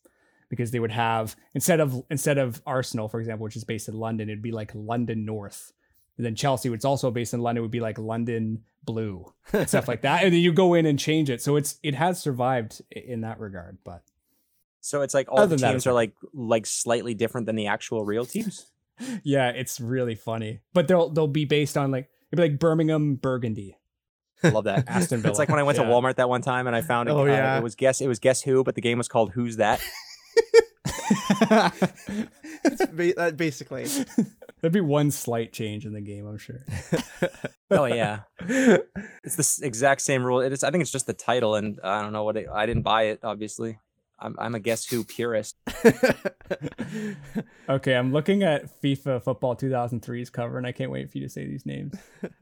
Because 0.49 0.71
they 0.71 0.79
would 0.79 0.91
have 0.91 1.35
instead 1.53 1.79
of 1.79 2.03
instead 2.09 2.39
of 2.39 2.59
Arsenal, 2.65 3.07
for 3.07 3.19
example, 3.19 3.43
which 3.43 3.55
is 3.55 3.63
based 3.63 3.87
in 3.87 3.93
London, 3.93 4.29
it'd 4.29 4.41
be 4.41 4.51
like 4.51 4.71
London 4.73 5.23
North. 5.23 5.73
And 6.17 6.25
then 6.25 6.35
Chelsea, 6.35 6.69
which 6.69 6.79
is 6.79 6.85
also 6.85 7.11
based 7.11 7.35
in 7.35 7.39
London, 7.39 7.61
would 7.61 7.71
be 7.71 7.79
like 7.79 7.99
London 7.99 8.63
Blue, 8.83 9.31
stuff 9.67 9.87
like 9.87 10.01
that. 10.01 10.23
And 10.23 10.33
then 10.33 10.41
you 10.41 10.51
go 10.51 10.73
in 10.73 10.85
and 10.87 10.97
change 10.97 11.29
it. 11.29 11.41
So 11.41 11.55
it's 11.55 11.77
it 11.83 11.93
has 11.93 12.19
survived 12.19 12.81
in 12.91 13.21
that 13.21 13.39
regard. 13.39 13.77
But 13.83 14.01
So 14.81 15.01
it's 15.01 15.13
like 15.13 15.29
all 15.31 15.39
Other 15.39 15.47
the 15.47 15.55
than 15.55 15.61
that, 15.61 15.71
teams 15.71 15.87
are 15.87 15.93
like 15.93 16.13
like 16.33 16.65
slightly 16.65 17.13
different 17.13 17.47
than 17.47 17.55
the 17.55 17.67
actual 17.67 18.03
real 18.05 18.25
teams. 18.25 18.65
yeah, 19.23 19.49
it's 19.49 19.79
really 19.79 20.15
funny. 20.15 20.61
But 20.73 20.87
they'll 20.87 21.09
they'll 21.09 21.27
be 21.27 21.45
based 21.45 21.77
on 21.77 21.91
like 21.91 22.09
it'd 22.31 22.37
be 22.43 22.49
like 22.51 22.59
Birmingham 22.59 23.15
Burgundy. 23.15 23.77
I 24.43 24.49
love 24.51 24.63
that. 24.65 24.85
Aston 24.87 25.19
Villa. 25.21 25.31
It's 25.31 25.39
like 25.39 25.49
when 25.49 25.59
I 25.59 25.63
went 25.63 25.77
Yeah. 25.77 25.83
to 25.85 25.89
Walmart 25.89 26.15
that 26.15 26.29
one 26.29 26.41
time 26.41 26.67
and 26.67 26.75
I 26.75 26.81
found 26.81 27.09
it. 27.09 27.11
Oh, 27.11 27.21
uh, 27.23 27.25
yeah. 27.25 27.57
it 27.57 27.63
was 27.63 27.75
guess 27.75 27.99
it 28.01 28.07
was 28.07 28.19
guess 28.19 28.41
who, 28.41 28.63
but 28.63 28.75
the 28.75 28.81
game 28.81 28.97
was 28.97 29.07
called 29.09 29.31
Who's 29.31 29.57
That? 29.57 29.81
It's 32.63 32.85
ba- 32.87 33.13
that 33.15 33.33
basically. 33.37 33.85
There'd 34.61 34.73
be 34.73 34.81
one 34.81 35.11
slight 35.11 35.53
change 35.53 35.85
in 35.85 35.93
the 35.93 36.01
game, 36.01 36.25
I'm 36.27 36.37
sure. 36.37 36.59
oh 37.71 37.85
yeah, 37.85 38.21
it's 39.23 39.35
the 39.37 39.65
exact 39.65 40.01
same 40.01 40.21
rule. 40.23 40.41
It 40.41 40.51
is. 40.51 40.63
I 40.65 40.71
think 40.71 40.81
it's 40.81 40.91
just 40.91 41.07
the 41.07 41.13
title, 41.13 41.55
and 41.55 41.79
I 41.81 42.01
don't 42.01 42.11
know 42.11 42.25
what 42.25 42.35
it, 42.35 42.47
I 42.53 42.65
didn't 42.65 42.83
buy 42.83 43.03
it. 43.03 43.19
Obviously, 43.23 43.79
I'm, 44.21 44.35
I'm 44.39 44.55
a 44.55 44.59
guess 44.59 44.85
who 44.85 45.03
purist. 45.03 45.55
Okay, 47.69 47.93
I'm 47.95 48.11
looking 48.11 48.41
at 48.41 48.81
FIFA 48.81 49.23
Football 49.23 49.55
2003's 49.55 50.29
cover, 50.31 50.57
and 50.57 50.65
I 50.65 50.71
can't 50.71 50.89
wait 50.89 51.11
for 51.11 51.19
you 51.19 51.25
to 51.25 51.29
say 51.29 51.45
these 51.45 51.65
names. 51.67 51.93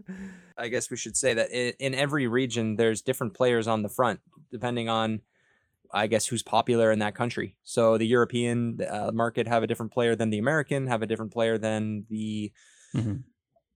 I 0.58 0.70
guess 0.70 0.90
we 0.90 0.96
should 0.96 1.18
say 1.18 1.34
that 1.34 1.52
in, 1.52 1.74
in 1.80 1.94
every 1.94 2.28
region, 2.28 2.78
there's 2.78 3.02
different 3.02 3.34
players 3.34 3.68
on 3.68 3.82
the 3.82 3.90
front, 3.90 4.22
depending 4.52 4.88
on, 4.88 5.20
I 5.92 6.08
guess, 6.08 6.26
who's 6.26 6.44
popular 6.44 6.92
in 6.94 7.00
that 7.00 7.14
country. 7.14 7.58
So 7.64 7.98
the 7.98 8.08
European 8.08 8.80
uh, 8.90 9.12
market 9.14 9.50
have 9.50 9.64
a 9.64 9.68
different 9.68 9.92
player 9.92 10.16
than 10.16 10.30
the 10.30 10.38
American, 10.40 10.88
have 10.88 11.02
a 11.02 11.08
different 11.08 11.34
player 11.34 11.58
than 11.58 12.06
the 12.10 12.54
Mhm. 12.96 13.24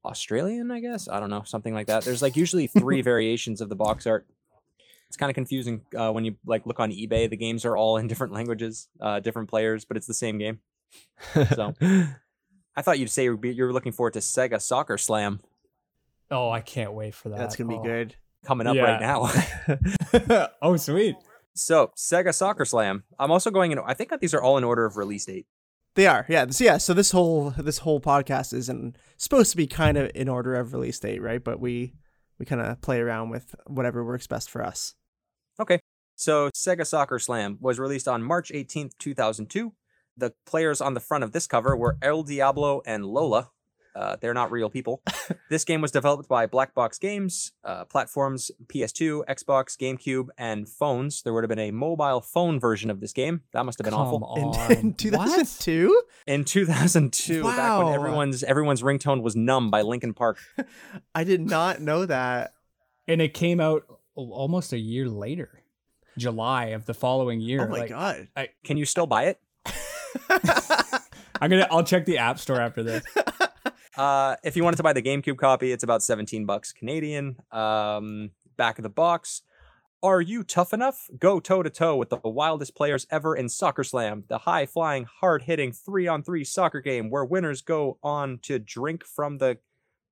Australian, 0.05 0.71
I 0.71 0.79
guess. 0.79 1.09
I 1.09 1.19
don't 1.19 1.29
know, 1.29 1.43
something 1.43 1.73
like 1.73 1.87
that. 1.87 2.05
There's 2.05 2.21
like 2.21 2.37
usually 2.37 2.65
three 2.67 3.01
variations 3.11 3.59
of 3.59 3.67
the 3.67 3.75
box 3.75 4.07
art. 4.07 4.25
It's 5.11 5.17
kind 5.17 5.29
of 5.29 5.35
confusing 5.35 5.81
uh, 5.93 6.09
when 6.13 6.23
you 6.23 6.37
like 6.45 6.65
look 6.65 6.79
on 6.79 6.89
eBay. 6.89 7.29
The 7.29 7.35
games 7.35 7.65
are 7.65 7.75
all 7.75 7.97
in 7.97 8.07
different 8.07 8.31
languages, 8.31 8.87
uh, 9.01 9.19
different 9.19 9.49
players, 9.49 9.83
but 9.83 9.97
it's 9.97 10.07
the 10.07 10.13
same 10.13 10.37
game. 10.37 10.59
So 11.53 11.73
I 11.81 12.81
thought 12.81 12.97
you'd 12.97 13.09
say 13.09 13.25
you're 13.25 13.45
you're 13.45 13.73
looking 13.73 13.91
forward 13.91 14.13
to 14.13 14.19
Sega 14.19 14.61
Soccer 14.61 14.97
Slam 14.97 15.41
Oh, 16.31 16.49
I 16.49 16.61
can't 16.61 16.93
wait 16.93 17.13
for 17.13 17.27
that. 17.27 17.37
That's 17.39 17.57
gonna 17.57 17.67
be 17.67 17.75
Oh. 17.75 17.83
good. 17.83 18.15
coming 18.45 18.67
up 18.67 18.75
Yeah. 18.77 18.83
right 18.83 19.01
now. 19.01 20.47
oh, 20.61 20.77
sweet. 20.77 21.17
So 21.55 21.91
Sega 21.97 22.33
Soccer 22.33 22.63
Slam. 22.63 23.03
I'm 23.19 23.31
also 23.31 23.51
going 23.51 23.73
in. 23.73 23.79
I 23.79 23.93
think 23.93 24.09
that 24.11 24.21
these 24.21 24.33
are 24.33 24.41
all 24.41 24.57
in 24.57 24.63
order 24.63 24.85
of 24.85 24.95
release 24.95 25.25
date. 25.25 25.45
They 25.95 26.07
are, 26.07 26.25
yeah. 26.29 26.45
This, 26.45 26.61
yeah. 26.61 26.77
So 26.77 26.93
this 26.93 27.11
whole 27.11 27.49
this 27.57 27.79
whole 27.79 27.99
podcast 27.99 28.53
isn't 28.53 28.95
supposed 29.17 29.51
to 29.51 29.57
be 29.57 29.67
kind 29.67 29.97
of 29.97 30.09
in 30.15 30.29
order 30.29 30.55
of 30.55 30.71
release 30.73 30.99
date, 30.99 31.21
right? 31.21 31.43
But 31.43 31.59
we 31.59 31.95
we 32.39 32.45
kind 32.45 32.61
of 32.61 32.81
play 32.81 32.99
around 33.01 33.29
with 33.29 33.53
whatever 33.67 34.03
works 34.05 34.25
best 34.25 34.49
for 34.49 34.63
us. 34.63 34.95
So 36.21 36.51
Sega 36.55 36.85
Soccer 36.85 37.17
Slam 37.17 37.57
was 37.59 37.79
released 37.79 38.07
on 38.07 38.21
March 38.21 38.51
18th, 38.51 38.91
2002. 38.99 39.73
The 40.15 40.33
players 40.45 40.79
on 40.79 40.93
the 40.93 40.99
front 40.99 41.23
of 41.23 41.31
this 41.31 41.47
cover 41.47 41.75
were 41.75 41.97
El 41.99 42.21
Diablo 42.21 42.83
and 42.85 43.03
Lola. 43.03 43.49
Uh, 43.95 44.17
they're 44.21 44.35
not 44.35 44.51
real 44.51 44.69
people. 44.69 45.01
this 45.49 45.65
game 45.65 45.81
was 45.81 45.89
developed 45.89 46.29
by 46.29 46.45
Black 46.45 46.75
Box 46.75 46.99
Games, 46.99 47.53
uh, 47.63 47.85
platforms 47.85 48.51
PS2, 48.67 49.25
Xbox, 49.27 49.75
GameCube, 49.75 50.27
and 50.37 50.69
phones. 50.69 51.23
There 51.23 51.33
would 51.33 51.43
have 51.43 51.49
been 51.49 51.57
a 51.57 51.71
mobile 51.71 52.21
phone 52.21 52.59
version 52.59 52.91
of 52.91 52.99
this 52.99 53.13
game. 53.13 53.41
That 53.53 53.65
must 53.65 53.79
have 53.79 53.85
been 53.85 53.95
Come 53.95 54.01
awful. 54.23 54.35
In, 54.37 54.43
on. 54.43 54.71
in 54.77 54.93
2002, 54.93 56.03
In 56.27 56.45
2002, 56.45 57.43
wow. 57.43 57.55
back 57.55 57.83
when 57.83 57.95
everyone's 57.95 58.43
everyone's 58.43 58.83
ringtone 58.83 59.23
was 59.23 59.35
"Numb" 59.35 59.71
by 59.71 59.81
Linkin 59.81 60.13
Park. 60.13 60.37
I 61.15 61.23
did 61.23 61.41
not 61.41 61.81
know 61.81 62.05
that. 62.05 62.51
And 63.07 63.23
it 63.23 63.33
came 63.33 63.59
out 63.59 63.85
almost 64.13 64.71
a 64.71 64.77
year 64.77 65.09
later, 65.09 65.60
July 66.17 66.65
of 66.67 66.85
the 66.85 66.93
following 66.93 67.39
year. 67.41 67.65
Oh 67.65 67.67
my 67.67 67.79
Like, 67.79 67.89
god. 67.89 68.27
Can 68.63 68.77
you 68.77 68.85
still 68.85 69.07
buy 69.07 69.25
it? 69.25 69.39
I'm 71.41 71.49
gonna. 71.49 71.67
I'll 71.71 71.83
check 71.83 72.05
the 72.05 72.17
app 72.17 72.39
store 72.39 72.59
after 72.59 72.83
this. 72.83 73.03
Uh, 73.97 74.37
if 74.41 74.55
you 74.55 74.63
wanted 74.63 74.77
to 74.77 74.83
buy 74.83 74.93
the 74.93 75.01
GameCube 75.01 75.37
copy, 75.37 75.73
it's 75.73 75.83
about 75.83 76.01
17 76.01 76.45
bucks 76.45 76.71
Canadian. 76.71 77.35
Um, 77.51 78.31
back 78.55 78.79
of 78.79 78.83
the 78.83 78.89
box. 78.89 79.41
Are 80.01 80.21
you 80.21 80.43
tough 80.43 80.73
enough? 80.73 81.09
Go 81.19 81.41
toe 81.41 81.61
to 81.61 81.69
toe 81.69 81.97
with 81.97 82.09
the 82.09 82.17
wildest 82.23 82.73
players 82.73 83.05
ever 83.11 83.35
in 83.35 83.49
Soccer 83.49 83.83
Slam, 83.83 84.23
the 84.29 84.39
high 84.39 84.65
flying, 84.65 85.05
hard 85.19 85.43
hitting 85.43 85.73
three 85.73 86.07
on 86.07 86.23
three 86.23 86.45
soccer 86.45 86.79
game 86.79 87.09
where 87.09 87.25
winners 87.25 87.61
go 87.61 87.99
on 88.01 88.39
to 88.43 88.57
drink 88.59 89.03
from 89.05 89.39
the 89.39 89.57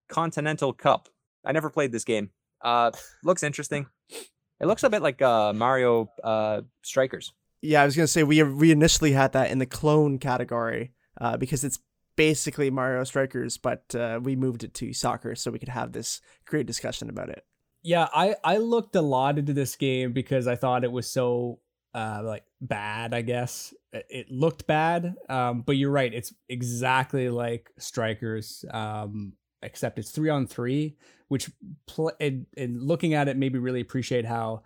Continental 0.09 0.73
Cup. 0.73 1.07
I 1.45 1.53
never 1.53 1.69
played 1.69 1.93
this 1.93 2.03
game. 2.03 2.31
Uh, 2.61 2.91
looks 3.23 3.43
interesting. 3.43 3.87
It 4.59 4.67
looks 4.67 4.83
a 4.83 4.89
bit 4.89 5.01
like 5.01 5.21
uh, 5.21 5.53
Mario 5.53 6.11
uh, 6.23 6.61
Strikers. 6.81 7.33
Yeah, 7.61 7.81
I 7.81 7.85
was 7.85 7.95
gonna 7.95 8.07
say 8.07 8.23
we 8.23 8.41
we 8.43 8.71
initially 8.71 9.11
had 9.11 9.33
that 9.33 9.51
in 9.51 9.59
the 9.59 9.65
clone 9.65 10.17
category 10.17 10.93
uh, 11.19 11.37
because 11.37 11.63
it's 11.63 11.79
basically 12.15 12.69
Mario 12.69 13.03
Strikers, 13.03 13.57
but 13.57 13.95
uh, 13.95 14.19
we 14.21 14.35
moved 14.35 14.63
it 14.63 14.73
to 14.75 14.93
soccer 14.93 15.35
so 15.35 15.51
we 15.51 15.59
could 15.59 15.69
have 15.69 15.91
this 15.91 16.21
great 16.45 16.65
discussion 16.65 17.09
about 17.09 17.29
it. 17.29 17.45
Yeah, 17.81 18.07
I 18.13 18.35
I 18.43 18.57
looked 18.57 18.95
a 18.95 19.01
lot 19.01 19.37
into 19.37 19.53
this 19.53 19.75
game 19.75 20.13
because 20.13 20.47
I 20.47 20.55
thought 20.55 20.83
it 20.83 20.91
was 20.91 21.09
so 21.09 21.59
uh 21.93 22.21
like 22.23 22.43
bad. 22.61 23.13
I 23.13 23.21
guess 23.21 23.73
it, 23.93 24.05
it 24.09 24.31
looked 24.31 24.67
bad. 24.67 25.15
Um, 25.29 25.61
but 25.61 25.77
you're 25.77 25.91
right. 25.91 26.13
It's 26.13 26.33
exactly 26.49 27.29
like 27.29 27.71
Strikers. 27.77 28.65
Um, 28.69 29.33
except 29.61 29.99
it's 29.99 30.11
three 30.11 30.29
on 30.29 30.47
three, 30.47 30.95
which 31.29 31.49
pl- 31.87 32.11
and, 32.19 32.45
and 32.57 32.81
looking 32.81 33.13
at 33.13 33.27
it 33.27 33.37
made 33.37 33.53
me 33.53 33.59
really 33.59 33.81
appreciate 33.81 34.25
how 34.25 34.63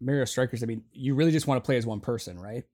Mario 0.00 0.24
Strikers. 0.24 0.62
I 0.62 0.66
mean, 0.66 0.82
you 0.92 1.14
really 1.14 1.32
just 1.32 1.46
want 1.46 1.62
to 1.62 1.66
play 1.66 1.76
as 1.76 1.86
one 1.86 2.00
person, 2.00 2.38
right? 2.38 2.64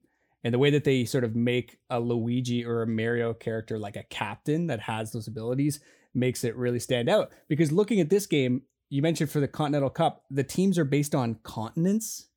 And 0.43 0.53
the 0.53 0.59
way 0.59 0.69
that 0.69 0.83
they 0.83 1.05
sort 1.05 1.23
of 1.23 1.35
make 1.35 1.79
a 1.89 1.99
Luigi 1.99 2.63
or 2.63 2.83
a 2.83 2.87
Mario 2.87 3.33
character 3.33 3.79
like 3.79 3.95
a 3.95 4.03
captain 4.03 4.67
that 4.67 4.79
has 4.81 5.11
those 5.11 5.27
abilities 5.27 5.79
makes 6.13 6.43
it 6.43 6.55
really 6.55 6.79
stand 6.79 7.09
out. 7.09 7.31
Because 7.47 7.71
looking 7.71 7.99
at 7.99 8.09
this 8.09 8.27
game, 8.27 8.61
you 8.89 9.01
mentioned 9.01 9.31
for 9.31 9.39
the 9.39 9.47
Continental 9.47 9.89
Cup, 9.89 10.23
the 10.29 10.43
teams 10.43 10.77
are 10.77 10.85
based 10.85 11.15
on 11.15 11.39
continents. 11.41 12.27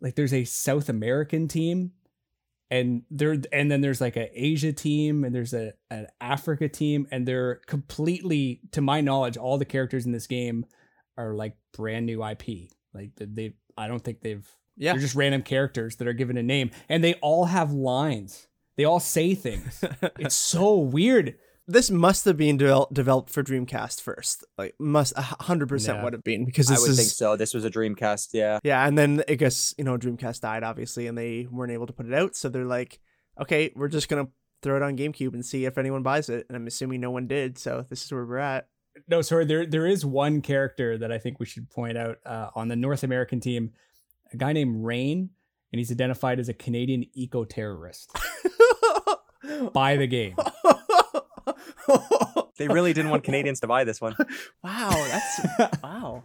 Like 0.00 0.14
there's 0.14 0.34
a 0.34 0.44
South 0.44 0.90
American 0.90 1.48
team, 1.48 1.92
and 2.72 3.02
there 3.10 3.36
and 3.52 3.70
then 3.70 3.82
there's 3.82 4.00
like 4.00 4.16
an 4.16 4.28
Asia 4.32 4.72
team, 4.72 5.24
and 5.24 5.34
there's 5.34 5.52
a 5.52 5.74
an 5.90 6.06
Africa 6.20 6.68
team, 6.68 7.06
and 7.10 7.28
they're 7.28 7.56
completely, 7.66 8.62
to 8.72 8.80
my 8.80 9.00
knowledge, 9.02 9.36
all 9.36 9.58
the 9.58 9.64
characters 9.66 10.06
in 10.06 10.12
this 10.12 10.26
game 10.26 10.64
are 11.18 11.34
like 11.34 11.54
brand 11.76 12.06
new 12.06 12.24
IP. 12.26 12.70
Like 12.94 13.10
they, 13.16 13.52
I 13.76 13.88
don't 13.88 14.02
think 14.02 14.22
they've 14.22 14.48
Yeah. 14.76 14.92
they're 14.92 15.02
just 15.02 15.14
random 15.14 15.42
characters 15.42 15.96
that 15.96 16.08
are 16.08 16.14
given 16.14 16.38
a 16.38 16.42
name, 16.42 16.70
and 16.88 17.04
they 17.04 17.14
all 17.20 17.44
have 17.44 17.72
lines. 17.72 18.48
They 18.76 18.84
all 18.84 19.00
say 19.00 19.34
things. 19.34 19.84
it's 20.18 20.34
so 20.34 20.76
weird. 20.78 21.36
This 21.68 21.90
must 21.90 22.24
have 22.24 22.36
been 22.36 22.58
devel- 22.58 22.92
developed 22.92 23.30
for 23.30 23.42
Dreamcast 23.42 24.00
first. 24.00 24.44
Like 24.58 24.74
must 24.80 25.12
a 25.16 25.22
hundred 25.22 25.68
percent 25.68 25.98
Yeah. 25.98 26.04
would 26.04 26.12
have 26.12 26.24
been 26.24 26.44
because 26.44 26.70
I 26.70 26.74
this 26.74 26.82
would 26.82 26.90
is 26.90 26.96
think 26.96 27.08
so. 27.10 27.36
This 27.36 27.54
was 27.54 27.64
a 27.64 27.70
Dreamcast, 27.70 28.30
yeah. 28.32 28.58
yeah. 28.64 28.86
And 28.86 28.98
then 28.98 29.22
I 29.28 29.34
guess 29.34 29.72
you 29.78 29.84
know 29.84 29.96
Dreamcast 29.96 30.40
died 30.40 30.64
obviously, 30.64 31.06
and 31.06 31.16
they 31.16 31.46
weren't 31.50 31.72
able 31.72 31.86
to 31.86 31.92
put 31.92 32.06
it 32.06 32.14
out. 32.14 32.34
So 32.34 32.48
they're 32.48 32.64
like, 32.64 32.98
okay, 33.40 33.72
we're 33.76 33.88
just 33.88 34.08
gonna 34.08 34.28
throw 34.62 34.76
it 34.76 34.82
on 34.82 34.96
GameCube 34.96 35.34
and 35.34 35.44
see 35.46 35.64
if 35.64 35.78
anyone 35.78 36.02
buys 36.02 36.28
it. 36.28 36.46
And 36.48 36.56
I'm 36.56 36.66
assuming 36.66 37.00
no 37.00 37.10
one 37.10 37.26
did. 37.28 37.58
So 37.58 37.86
this 37.88 38.04
is 38.04 38.12
where 38.12 38.24
we're 38.26 38.38
at. 38.38 38.68
No, 39.08 39.22
sorry. 39.22 39.44
There, 39.46 39.64
there 39.64 39.86
is 39.86 40.04
one 40.04 40.42
character 40.42 40.98
that 40.98 41.10
I 41.10 41.18
think 41.18 41.40
we 41.40 41.46
should 41.46 41.70
point 41.70 41.96
out 41.96 42.18
uh, 42.26 42.50
on 42.54 42.68
the 42.68 42.76
North 42.76 43.02
American 43.04 43.40
team. 43.40 43.72
A 44.32 44.36
guy 44.36 44.52
named 44.52 44.84
Rain, 44.84 45.30
and 45.72 45.78
he's 45.78 45.90
identified 45.90 46.38
as 46.38 46.48
a 46.48 46.54
Canadian 46.54 47.04
eco 47.14 47.44
terrorist 47.44 48.10
by 49.72 49.96
the 49.96 50.06
game. 50.06 50.36
They 52.58 52.68
really 52.68 52.92
didn't 52.92 53.10
want 53.10 53.24
Canadians 53.24 53.60
to 53.60 53.66
buy 53.66 53.84
this 53.84 54.00
one. 54.00 54.14
wow, 54.62 54.90
that's 54.90 55.40
wow. 55.82 56.22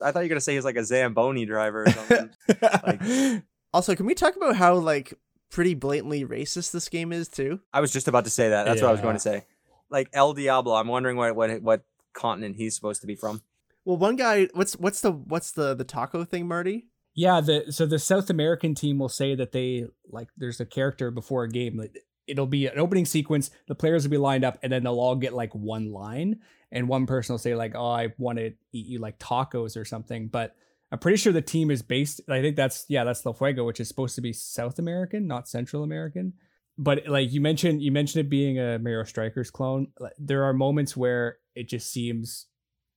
I 0.00 0.10
thought 0.10 0.20
you 0.20 0.24
were 0.24 0.28
gonna 0.28 0.40
say 0.40 0.52
he 0.52 0.58
was 0.58 0.64
like 0.64 0.76
a 0.76 0.84
Zamboni 0.84 1.44
driver 1.46 1.84
or 1.84 1.90
something. 1.90 2.30
Like- 2.62 3.42
Also, 3.74 3.94
can 3.94 4.06
we 4.06 4.14
talk 4.14 4.36
about 4.36 4.56
how 4.56 4.74
like 4.76 5.12
pretty 5.50 5.74
blatantly 5.74 6.24
racist 6.24 6.72
this 6.72 6.88
game 6.88 7.12
is 7.12 7.28
too? 7.28 7.60
I 7.74 7.80
was 7.80 7.92
just 7.92 8.08
about 8.08 8.24
to 8.24 8.30
say 8.30 8.48
that. 8.48 8.64
That's 8.64 8.80
what 8.80 8.88
I 8.88 8.92
was 8.92 9.02
going 9.02 9.16
to 9.16 9.20
say. 9.20 9.44
Like 9.90 10.08
El 10.14 10.32
Diablo, 10.32 10.74
I'm 10.74 10.88
wondering 10.88 11.16
what 11.16 11.36
what 11.36 11.60
what 11.62 11.84
continent 12.14 12.56
he's 12.56 12.74
supposed 12.74 13.02
to 13.02 13.06
be 13.06 13.14
from. 13.16 13.42
Well, 13.84 13.98
one 13.98 14.16
guy, 14.16 14.48
what's 14.54 14.74
what's 14.76 15.02
the 15.02 15.12
what's 15.12 15.52
the 15.52 15.74
the 15.74 15.84
taco 15.84 16.24
thing, 16.24 16.48
Marty? 16.48 16.86
yeah, 17.14 17.40
the 17.40 17.70
so 17.70 17.84
the 17.86 17.98
South 17.98 18.30
American 18.30 18.74
team 18.74 18.98
will 18.98 19.08
say 19.10 19.34
that 19.34 19.52
they 19.52 19.84
like 20.10 20.28
there's 20.38 20.60
a 20.60 20.66
character 20.66 21.10
before 21.10 21.44
a 21.44 21.48
game. 21.50 21.76
Like, 21.76 21.98
it'll 22.26 22.46
be 22.46 22.66
an 22.66 22.78
opening 22.78 23.04
sequence. 23.04 23.50
The 23.68 23.74
players 23.74 24.04
will 24.04 24.10
be 24.10 24.18
lined 24.18 24.44
up, 24.44 24.58
and 24.62 24.72
then 24.72 24.84
they'll 24.84 25.00
all 25.00 25.16
get 25.16 25.34
like 25.34 25.54
one 25.54 25.92
line, 25.92 26.40
and 26.70 26.88
one 26.88 27.06
person 27.06 27.34
will 27.34 27.38
say 27.38 27.54
like, 27.54 27.74
"Oh, 27.74 27.90
I 27.90 28.12
want 28.18 28.38
to 28.38 28.52
eat 28.72 28.86
you 28.86 28.98
like 28.98 29.18
tacos 29.18 29.76
or 29.76 29.84
something." 29.84 30.28
But 30.28 30.54
I'm 30.90 30.98
pretty 30.98 31.16
sure 31.16 31.32
the 31.32 31.42
team 31.42 31.70
is 31.70 31.82
based. 31.82 32.20
I 32.28 32.40
think 32.40 32.56
that's 32.56 32.84
yeah, 32.88 33.04
that's 33.04 33.24
La 33.24 33.32
Fuego, 33.32 33.64
which 33.64 33.80
is 33.80 33.88
supposed 33.88 34.14
to 34.16 34.20
be 34.20 34.32
South 34.32 34.78
American, 34.78 35.26
not 35.26 35.48
Central 35.48 35.82
American. 35.82 36.34
But 36.78 37.06
like 37.06 37.32
you 37.32 37.40
mentioned, 37.40 37.82
you 37.82 37.90
mentioned 37.90 38.26
it 38.26 38.30
being 38.30 38.58
a 38.58 38.78
Mario 38.78 39.04
Strikers 39.04 39.50
clone. 39.50 39.88
There 40.18 40.44
are 40.44 40.52
moments 40.52 40.96
where 40.96 41.38
it 41.54 41.68
just 41.68 41.90
seems 41.90 42.46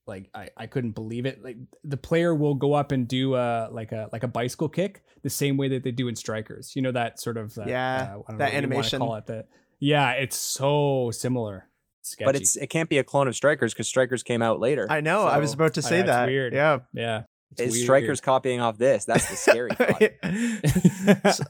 like 0.10 0.30
I, 0.36 0.50
I 0.58 0.68
couldn't 0.68 0.92
believe 0.92 1.26
it. 1.26 1.42
Like 1.42 1.56
the 1.86 1.96
player 1.96 2.36
will 2.36 2.56
go 2.56 2.74
up 2.74 2.92
and 2.92 3.08
do 3.08 3.36
a 3.36 3.70
like 3.72 3.94
a 3.94 4.10
like 4.12 4.24
a 4.24 4.28
bicycle 4.28 4.68
kick 4.68 5.04
the 5.24 5.30
same 5.30 5.56
way 5.56 5.70
that 5.70 5.84
they 5.84 5.92
do 5.92 6.10
in 6.10 6.16
Strikers. 6.18 6.76
You 6.76 6.82
know 6.82 6.92
that 6.92 7.22
sort 7.22 7.38
of 7.38 7.58
uh, 7.58 7.64
Yeah, 7.66 7.96
uh, 7.96 7.98
I 7.98 8.08
that 8.08 8.18
what 8.18 8.30
you 8.30 8.36
wanna 8.38 8.52
animation. 8.58 9.00
Call 9.00 9.16
it 9.16 9.26
the 9.28 9.46
yeah, 9.80 10.12
it's 10.12 10.36
so 10.36 11.12
similar. 11.14 11.70
Sketchy. 12.02 12.26
But 12.26 12.36
it's 12.36 12.56
it 12.58 12.68
can't 12.68 12.90
be 12.90 12.98
a 12.98 13.04
clone 13.04 13.28
of 13.28 13.36
Strikers 13.36 13.74
because 13.74 13.88
Strikers 13.88 14.24
came 14.24 14.42
out 14.42 14.60
later. 14.60 14.88
I 14.90 15.02
know. 15.02 15.24
I 15.24 15.38
was 15.38 15.54
about 15.54 15.76
to 15.76 15.82
I 15.82 15.84
say 15.84 15.96
know, 15.98 16.02
it's 16.02 16.08
that. 16.10 16.28
weird. 16.28 16.54
Yeah. 16.54 16.80
yeah. 16.94 17.24
it's 17.52 17.62
Is 17.62 17.74
weird. 17.74 17.84
Strikers 17.84 18.22
copying 18.22 18.60
off 18.60 18.78
this? 18.78 19.06
That's 19.06 19.30
the 19.30 19.36
scary 19.36 19.70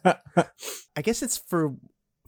thought. 0.04 0.50
I 0.96 1.02
guess 1.02 1.22
it's 1.24 1.38
for 1.38 1.76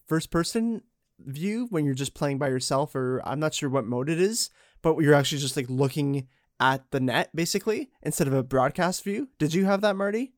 first 0.08 0.32
person 0.32 0.82
view 1.20 1.67
when 1.70 1.86
you're 1.86 1.94
just 1.94 2.13
playing 2.13 2.38
by 2.38 2.48
yourself, 2.50 2.96
or 2.96 3.22
I'm 3.26 3.39
not 3.39 3.54
sure 3.54 3.70
what 3.70 3.86
mode 3.86 4.10
it 4.10 4.20
is, 4.20 4.50
but 4.82 4.98
you're 5.00 5.13
actually 5.13 5.39
just 5.39 5.58
like 5.58 5.70
looking 5.70 6.28
at 6.60 6.89
the 6.91 7.00
net 7.00 7.36
basically 7.36 7.89
instead 8.04 8.28
of 8.28 8.34
a 8.34 8.44
broadcast 8.44 9.04
view. 9.04 9.30
Did 9.39 9.54
you 9.54 9.65
have 9.65 9.82
that, 9.82 9.96
Marty? 9.96 10.34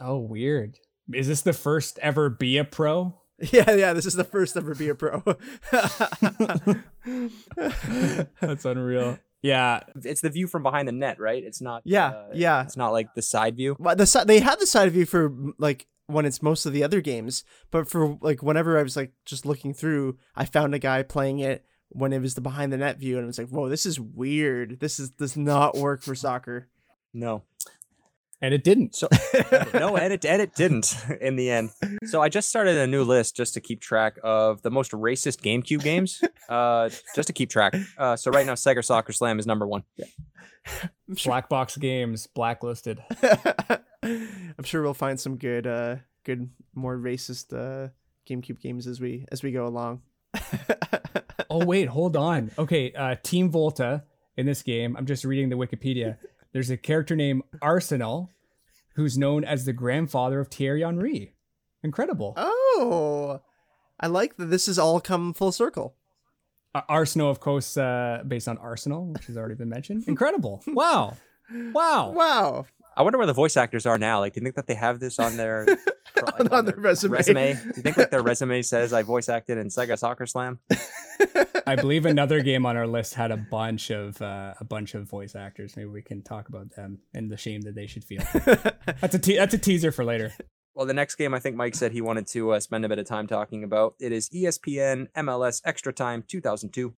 oh, 0.00 0.18
weird. 0.18 0.78
Is 1.14 1.28
this 1.28 1.40
the 1.42 1.52
first 1.54 1.98
ever 2.00 2.28
be 2.30 2.58
a 2.58 2.64
pro? 2.64 3.14
Yeah, 3.52 3.70
yeah. 3.72 3.92
This 3.92 4.06
is 4.06 4.14
the 4.14 4.24
first 4.24 4.56
ever 4.56 4.74
be 4.74 4.88
a 4.88 4.94
pro. 4.94 5.22
That's 8.40 8.64
unreal. 8.64 9.18
Yeah, 9.42 9.80
It's 10.02 10.22
the 10.22 10.30
view 10.30 10.46
from 10.46 10.62
behind 10.62 10.88
the 10.88 10.92
net, 10.92 11.20
right? 11.20 11.42
It's 11.44 11.60
not. 11.60 11.82
Yeah, 11.84 12.08
uh, 12.08 12.26
yeah. 12.32 12.62
It's 12.62 12.76
not 12.76 12.92
like 12.92 13.14
the 13.14 13.22
side 13.22 13.56
view. 13.56 13.76
Well, 13.78 13.94
the 13.94 14.06
si- 14.06 14.24
they 14.24 14.40
had 14.40 14.58
the 14.58 14.66
side 14.66 14.90
view 14.90 15.06
for 15.06 15.32
like 15.58 15.86
when 16.06 16.24
it's 16.24 16.42
most 16.42 16.66
of 16.66 16.72
the 16.72 16.82
other 16.82 17.00
games, 17.00 17.44
but 17.70 17.88
for 17.88 18.18
like 18.20 18.42
whenever 18.42 18.78
I 18.78 18.82
was 18.82 18.96
like 18.96 19.12
just 19.24 19.46
looking 19.46 19.74
through, 19.74 20.16
I 20.34 20.46
found 20.46 20.74
a 20.74 20.78
guy 20.78 21.02
playing 21.02 21.38
it 21.40 21.64
when 21.90 22.12
it 22.12 22.20
was 22.20 22.34
the 22.34 22.40
behind 22.40 22.72
the 22.72 22.76
net 22.76 22.98
view, 22.98 23.16
and 23.16 23.24
it 23.24 23.26
was 23.26 23.38
like, 23.38 23.48
"Whoa, 23.48 23.68
this 23.68 23.86
is 23.86 23.98
weird. 24.00 24.80
This 24.80 24.98
is 24.98 25.10
does 25.10 25.36
not 25.36 25.76
work 25.76 26.02
for 26.02 26.14
soccer." 26.14 26.68
No. 27.14 27.42
and 28.42 28.52
it 28.52 28.62
didn't. 28.64 28.94
So 28.94 29.08
no, 29.74 29.96
edit 29.96 30.24
edit 30.26 30.54
didn't 30.54 30.94
in 31.20 31.36
the 31.36 31.50
end. 31.50 31.70
So 32.04 32.20
I 32.20 32.28
just 32.28 32.48
started 32.50 32.76
a 32.76 32.86
new 32.86 33.02
list 33.04 33.34
just 33.36 33.54
to 33.54 33.60
keep 33.60 33.80
track 33.80 34.18
of 34.22 34.60
the 34.62 34.70
most 34.70 34.92
racist 34.92 35.40
GameCube 35.40 35.82
games. 35.82 36.22
Uh, 36.48 36.88
just 37.16 37.26
to 37.26 37.32
keep 37.32 37.50
track. 37.50 37.74
Uh, 37.98 38.14
so 38.14 38.30
right 38.30 38.46
now, 38.46 38.52
Sega 38.54 38.84
Soccer 38.84 39.12
Slam 39.12 39.40
is 39.40 39.48
number 39.48 39.66
one. 39.66 39.82
I'm 41.08 41.16
sure, 41.16 41.30
Black 41.32 41.48
box 41.48 41.76
games 41.76 42.28
blacklisted. 42.28 43.02
I'm 43.20 44.62
sure 44.62 44.80
we'll 44.84 44.94
find 44.94 45.18
some 45.18 45.38
good, 45.38 45.66
uh, 45.66 45.96
good, 46.22 46.48
more 46.76 46.96
racist 46.96 47.52
uh, 47.52 47.88
GameCube 48.30 48.60
games 48.60 48.86
as 48.86 49.00
we 49.00 49.26
as 49.32 49.42
we 49.42 49.50
go 49.50 49.66
along. 49.66 50.02
Oh 51.50 51.64
wait, 51.64 51.88
hold 51.88 52.16
on. 52.16 52.50
Okay, 52.58 52.92
uh, 52.92 53.16
Team 53.22 53.50
Volta 53.50 54.04
in 54.36 54.46
this 54.46 54.62
game. 54.62 54.96
I'm 54.96 55.06
just 55.06 55.24
reading 55.24 55.48
the 55.48 55.56
Wikipedia. 55.56 56.16
There's 56.52 56.70
a 56.70 56.76
character 56.76 57.16
named 57.16 57.42
Arsenal, 57.60 58.30
who's 58.94 59.18
known 59.18 59.44
as 59.44 59.64
the 59.64 59.72
grandfather 59.72 60.40
of 60.40 60.48
Thierry 60.48 60.82
Henry. 60.82 61.34
Incredible. 61.82 62.34
oh, 62.36 63.40
I 64.00 64.06
like 64.08 64.36
that. 64.36 64.46
This 64.46 64.66
has 64.66 64.78
all 64.78 65.00
come 65.00 65.32
full 65.34 65.52
circle. 65.52 65.94
Uh, 66.74 66.82
Arsenal, 66.88 67.30
of 67.30 67.40
course, 67.40 67.76
uh, 67.76 68.22
based 68.26 68.48
on 68.48 68.58
Arsenal, 68.58 69.06
which 69.06 69.26
has 69.26 69.36
already 69.36 69.54
been 69.54 69.68
mentioned. 69.68 70.04
Incredible. 70.06 70.62
Wow. 70.66 71.16
Wow. 71.72 72.10
Wow. 72.14 72.66
I 72.96 73.02
wonder 73.02 73.18
where 73.18 73.26
the 73.26 73.32
voice 73.34 73.56
actors 73.56 73.84
are 73.86 73.98
now. 73.98 74.20
Like, 74.20 74.34
do 74.34 74.40
you 74.40 74.44
think 74.44 74.56
that 74.56 74.66
they 74.66 74.74
have 74.74 75.00
this 75.00 75.18
on 75.18 75.36
their 75.36 75.66
On- 76.40 76.48
on 76.48 76.64
their 76.64 76.76
resume. 76.76 77.54
Do 77.54 77.60
you 77.76 77.82
think 77.82 77.96
like 77.96 78.10
their 78.10 78.22
resume 78.22 78.62
says 78.62 78.92
I 78.92 79.02
voice 79.02 79.28
acted 79.28 79.58
in 79.58 79.68
Sega 79.68 79.98
Soccer 79.98 80.26
Slam? 80.26 80.60
I 81.66 81.76
believe 81.80 82.06
another 82.06 82.42
game 82.42 82.64
on 82.64 82.76
our 82.76 82.86
list 82.86 83.14
had 83.14 83.30
a 83.30 83.36
bunch 83.36 83.90
of 83.90 84.20
uh, 84.22 84.54
a 84.58 84.64
bunch 84.64 84.94
of 84.94 85.08
voice 85.08 85.34
actors. 85.34 85.76
Maybe 85.76 85.88
we 85.88 86.02
can 86.02 86.22
talk 86.22 86.48
about 86.48 86.70
them 86.74 86.98
and 87.12 87.30
the 87.30 87.36
shame 87.36 87.62
that 87.62 87.74
they 87.74 87.86
should 87.86 88.04
feel. 88.04 88.22
That's 89.00 89.14
a 89.14 89.18
te- 89.18 89.36
that's 89.36 89.54
a 89.54 89.58
teaser 89.58 89.92
for 89.92 90.04
later. 90.04 90.32
Well, 90.74 90.86
the 90.86 90.94
next 90.94 91.16
game 91.16 91.34
I 91.34 91.38
think 91.38 91.56
Mike 91.56 91.74
said 91.74 91.92
he 91.92 92.00
wanted 92.00 92.26
to 92.28 92.52
uh, 92.52 92.60
spend 92.60 92.84
a 92.84 92.88
bit 92.88 92.98
of 92.98 93.06
time 93.06 93.26
talking 93.26 93.64
about. 93.64 93.94
It 93.98 94.12
is 94.12 94.28
ESPN 94.30 95.08
MLS 95.16 95.60
Extra 95.64 95.92
Time 95.92 96.22
2002. 96.26 96.94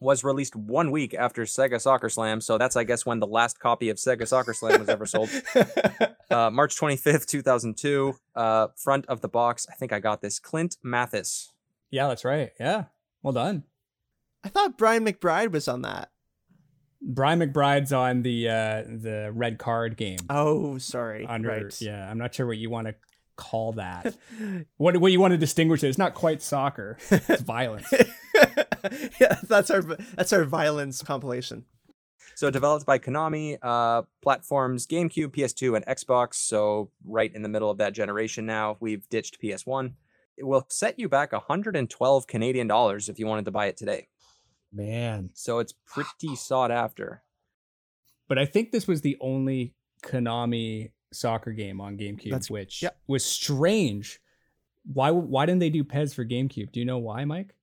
Was 0.00 0.24
released 0.24 0.56
one 0.56 0.90
week 0.90 1.12
after 1.12 1.42
Sega 1.42 1.78
Soccer 1.78 2.08
Slam, 2.08 2.40
so 2.40 2.56
that's 2.56 2.74
I 2.74 2.84
guess 2.84 3.04
when 3.04 3.20
the 3.20 3.26
last 3.26 3.60
copy 3.60 3.90
of 3.90 3.98
Sega 3.98 4.26
Soccer 4.26 4.54
Slam 4.54 4.80
was 4.80 4.88
ever 4.88 5.06
sold. 5.06 5.30
Uh, 6.30 6.48
March 6.48 6.76
25th, 6.78 7.26
2002. 7.26 8.14
Uh, 8.36 8.68
front 8.76 9.04
of 9.06 9.20
the 9.20 9.28
box, 9.28 9.66
I 9.68 9.74
think 9.74 9.92
I 9.92 9.98
got 9.98 10.22
this. 10.22 10.38
Clint 10.38 10.76
Mathis. 10.80 11.52
Yeah, 11.90 12.06
that's 12.06 12.24
right. 12.24 12.50
Yeah, 12.60 12.84
well 13.24 13.32
done. 13.32 13.64
I 14.44 14.48
thought 14.48 14.78
Brian 14.78 15.04
McBride 15.04 15.50
was 15.50 15.66
on 15.66 15.82
that. 15.82 16.10
Brian 17.02 17.40
McBride's 17.40 17.92
on 17.92 18.22
the 18.22 18.48
uh, 18.48 18.82
the 18.86 19.30
red 19.34 19.58
card 19.58 19.96
game. 19.96 20.18
Oh, 20.28 20.78
sorry. 20.78 21.26
under 21.26 21.48
right. 21.48 21.80
yeah, 21.80 22.08
I'm 22.08 22.18
not 22.18 22.34
sure 22.34 22.46
what 22.46 22.58
you 22.58 22.70
want 22.70 22.86
to 22.86 22.94
call 23.40 23.72
that. 23.72 24.14
what 24.76 24.96
what 24.98 25.10
you 25.12 25.18
want 25.20 25.32
to 25.32 25.38
distinguish 25.38 25.82
it? 25.82 25.88
It's 25.88 25.98
not 25.98 26.14
quite 26.14 26.42
soccer. 26.42 26.98
It's 27.10 27.42
violence. 27.42 27.92
yeah, 29.20 29.36
that's 29.48 29.70
our 29.70 29.82
that's 30.14 30.32
our 30.32 30.44
violence 30.44 31.02
compilation. 31.02 31.64
So 32.36 32.50
developed 32.50 32.86
by 32.86 32.98
Konami, 32.98 33.58
uh, 33.62 34.02
platforms 34.22 34.86
GameCube, 34.86 35.28
PS2, 35.28 35.76
and 35.76 35.84
Xbox. 35.86 36.34
So 36.34 36.90
right 37.04 37.34
in 37.34 37.42
the 37.42 37.48
middle 37.48 37.70
of 37.70 37.78
that 37.78 37.92
generation 37.92 38.46
now. 38.46 38.76
We've 38.80 39.06
ditched 39.10 39.40
PS1. 39.42 39.92
It 40.38 40.44
will 40.46 40.64
set 40.70 40.98
you 40.98 41.08
back 41.08 41.32
112 41.32 42.26
Canadian 42.26 42.66
dollars 42.66 43.08
if 43.10 43.18
you 43.18 43.26
wanted 43.26 43.44
to 43.46 43.50
buy 43.50 43.66
it 43.66 43.76
today. 43.76 44.08
Man, 44.72 45.30
So 45.34 45.58
it's 45.58 45.74
pretty 45.84 46.36
sought 46.36 46.70
after. 46.70 47.22
but 48.28 48.38
I 48.38 48.46
think 48.46 48.70
this 48.70 48.86
was 48.86 49.00
the 49.02 49.16
only 49.20 49.74
Konami 50.02 50.92
soccer 51.12 51.52
game 51.52 51.80
on 51.80 51.96
GameCube, 51.96 52.30
That's- 52.30 52.50
which 52.50 52.82
yeah. 52.82 52.90
was 53.06 53.24
strange. 53.24 54.20
Why 54.84 55.10
why 55.10 55.46
didn't 55.46 55.60
they 55.60 55.70
do 55.70 55.84
PES 55.84 56.14
for 56.14 56.24
GameCube? 56.24 56.72
Do 56.72 56.80
you 56.80 56.86
know 56.86 56.98
why, 56.98 57.24
Mike? 57.24 57.54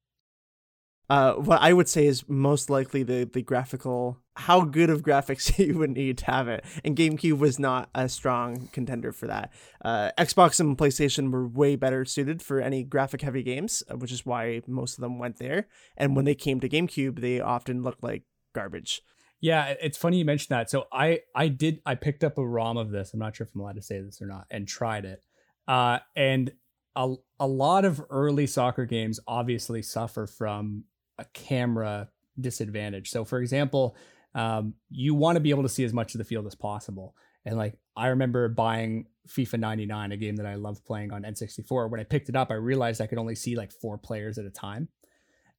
Uh, 1.09 1.35
what 1.35 1.61
I 1.61 1.71
would 1.71 1.87
say 1.87 2.05
is 2.05 2.27
most 2.27 2.69
likely 2.69 3.01
the 3.01 3.23
the 3.31 3.41
graphical, 3.41 4.19
how 4.35 4.61
good 4.65 4.89
of 4.89 5.03
graphics 5.03 5.57
you 5.65 5.77
would 5.77 5.91
need 5.91 6.17
to 6.19 6.25
have 6.25 6.47
it, 6.49 6.65
and 6.83 6.97
GameCube 6.97 7.39
was 7.39 7.57
not 7.57 7.89
a 7.95 8.09
strong 8.09 8.67
contender 8.73 9.13
for 9.13 9.27
that. 9.27 9.53
Uh, 9.83 10.11
Xbox 10.17 10.59
and 10.59 10.77
PlayStation 10.77 11.31
were 11.31 11.47
way 11.47 11.75
better 11.77 12.03
suited 12.03 12.41
for 12.41 12.59
any 12.59 12.83
graphic 12.83 13.21
heavy 13.21 13.41
games, 13.41 13.83
uh, 13.89 13.95
which 13.95 14.11
is 14.11 14.25
why 14.25 14.61
most 14.67 14.97
of 14.97 15.01
them 15.01 15.17
went 15.17 15.37
there. 15.37 15.67
And 15.95 16.15
when 16.15 16.25
they 16.25 16.35
came 16.35 16.59
to 16.59 16.69
GameCube, 16.69 17.21
they 17.21 17.39
often 17.39 17.83
looked 17.83 18.03
like 18.03 18.23
garbage. 18.53 19.01
Yeah, 19.39 19.75
it's 19.81 19.97
funny 19.97 20.17
you 20.17 20.25
mentioned 20.25 20.55
that. 20.55 20.69
So 20.69 20.85
I 20.91 21.21
I 21.35 21.47
did 21.47 21.81
I 21.85 21.95
picked 21.95 22.23
up 22.23 22.37
a 22.37 22.45
ROM 22.45 22.77
of 22.77 22.91
this. 22.91 23.13
I'm 23.13 23.19
not 23.19 23.35
sure 23.35 23.45
if 23.45 23.53
I'm 23.53 23.61
allowed 23.61 23.75
to 23.75 23.81
say 23.81 24.01
this 24.01 24.21
or 24.21 24.25
not, 24.25 24.45
and 24.49 24.67
tried 24.67 25.05
it. 25.05 25.23
Uh, 25.67 25.99
and 26.15 26.51
a 26.95 27.15
a 27.39 27.47
lot 27.47 27.85
of 27.85 28.03
early 28.09 28.47
soccer 28.47 28.85
games 28.85 29.19
obviously 29.27 29.81
suffer 29.81 30.25
from 30.25 30.85
a 31.19 31.25
camera 31.33 32.09
disadvantage. 32.39 33.09
So 33.09 33.25
for 33.25 33.39
example, 33.39 33.95
um, 34.33 34.73
you 34.89 35.13
want 35.13 35.35
to 35.35 35.39
be 35.39 35.51
able 35.51 35.63
to 35.63 35.69
see 35.69 35.83
as 35.83 35.93
much 35.93 36.15
of 36.15 36.19
the 36.19 36.25
field 36.25 36.45
as 36.47 36.55
possible. 36.55 37.15
And 37.45 37.57
like 37.57 37.77
I 37.95 38.07
remember 38.07 38.49
buying 38.49 39.05
FIFA 39.27 39.59
99, 39.59 40.11
a 40.11 40.17
game 40.17 40.35
that 40.37 40.45
I 40.45 40.55
loved 40.55 40.85
playing 40.85 41.11
on 41.11 41.23
N64. 41.23 41.89
When 41.89 41.99
I 41.99 42.03
picked 42.03 42.29
it 42.29 42.35
up, 42.35 42.51
I 42.51 42.55
realized 42.55 43.01
I 43.01 43.07
could 43.07 43.17
only 43.17 43.35
see 43.35 43.55
like 43.55 43.71
four 43.71 43.97
players 43.97 44.37
at 44.37 44.45
a 44.45 44.49
time. 44.49 44.89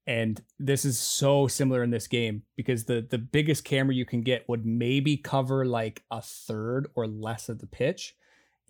And 0.08 0.40
this 0.58 0.86
is 0.86 0.98
so 0.98 1.46
similar 1.46 1.82
in 1.82 1.90
this 1.90 2.06
game 2.06 2.42
because 2.56 2.84
the 2.84 3.06
the 3.08 3.18
biggest 3.18 3.62
camera 3.62 3.94
you 3.94 4.06
can 4.06 4.22
get 4.22 4.48
would 4.48 4.64
maybe 4.64 5.18
cover 5.18 5.66
like 5.66 6.02
a 6.10 6.22
third 6.22 6.88
or 6.94 7.06
less 7.06 7.50
of 7.50 7.58
the 7.58 7.66
pitch. 7.66 8.16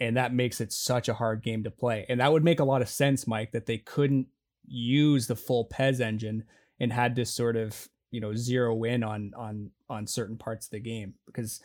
And 0.00 0.16
that 0.16 0.34
makes 0.34 0.60
it 0.60 0.72
such 0.72 1.08
a 1.08 1.14
hard 1.14 1.44
game 1.44 1.62
to 1.62 1.70
play. 1.70 2.06
And 2.08 2.20
that 2.20 2.32
would 2.32 2.42
make 2.42 2.58
a 2.58 2.64
lot 2.64 2.82
of 2.82 2.88
sense, 2.88 3.26
Mike, 3.26 3.52
that 3.52 3.66
they 3.66 3.78
couldn't 3.78 4.26
use 4.66 5.28
the 5.28 5.36
full 5.36 5.64
PES 5.66 6.00
engine 6.00 6.42
and 6.80 6.92
had 6.92 7.14
to 7.16 7.24
sort 7.24 7.56
of, 7.56 7.88
you 8.10 8.20
know, 8.20 8.34
zero 8.34 8.82
in 8.82 9.04
on 9.04 9.32
on 9.36 9.70
on 9.88 10.08
certain 10.08 10.38
parts 10.38 10.66
of 10.66 10.72
the 10.72 10.80
game 10.80 11.14
because 11.26 11.60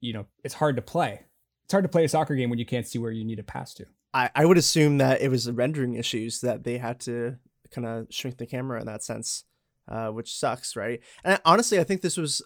you 0.00 0.14
know, 0.14 0.24
it's 0.42 0.54
hard 0.54 0.76
to 0.76 0.82
play. 0.82 1.20
It's 1.64 1.72
hard 1.72 1.84
to 1.84 1.90
play 1.90 2.04
a 2.04 2.08
soccer 2.08 2.34
game 2.34 2.48
when 2.48 2.58
you 2.58 2.64
can't 2.64 2.86
see 2.86 2.98
where 2.98 3.12
you 3.12 3.26
need 3.26 3.36
to 3.36 3.42
pass 3.42 3.74
to. 3.74 3.84
I, 4.14 4.30
I 4.34 4.46
would 4.46 4.56
assume 4.56 4.96
that 4.98 5.20
it 5.20 5.28
was 5.28 5.44
the 5.44 5.52
rendering 5.52 5.94
issues 5.94 6.40
that 6.40 6.64
they 6.64 6.78
had 6.78 7.00
to 7.00 7.36
kind 7.70 7.86
of 7.86 8.06
shrink 8.10 8.38
the 8.38 8.46
camera 8.46 8.80
in 8.80 8.86
that 8.86 9.02
sense, 9.02 9.44
uh, 9.88 10.08
which 10.08 10.36
sucks, 10.36 10.76
right? 10.76 11.00
And 11.24 11.40
honestly, 11.44 11.78
I 11.78 11.84
think 11.84 12.02
this 12.02 12.16
was 12.16 12.42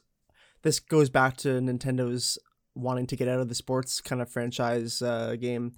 this 0.63 0.81
goes 0.81 1.11
back 1.11 1.37
to 1.39 1.61
Nintendo's 1.61 2.39
wanting 2.75 3.07
to 3.07 3.17
get 3.17 3.29
out 3.29 3.41
of 3.41 3.49
the 3.49 3.55
sports 3.55 4.01
kind 4.01 4.21
of 4.21 4.31
franchise 4.31 5.03
uh, 5.03 5.37
game 5.41 5.73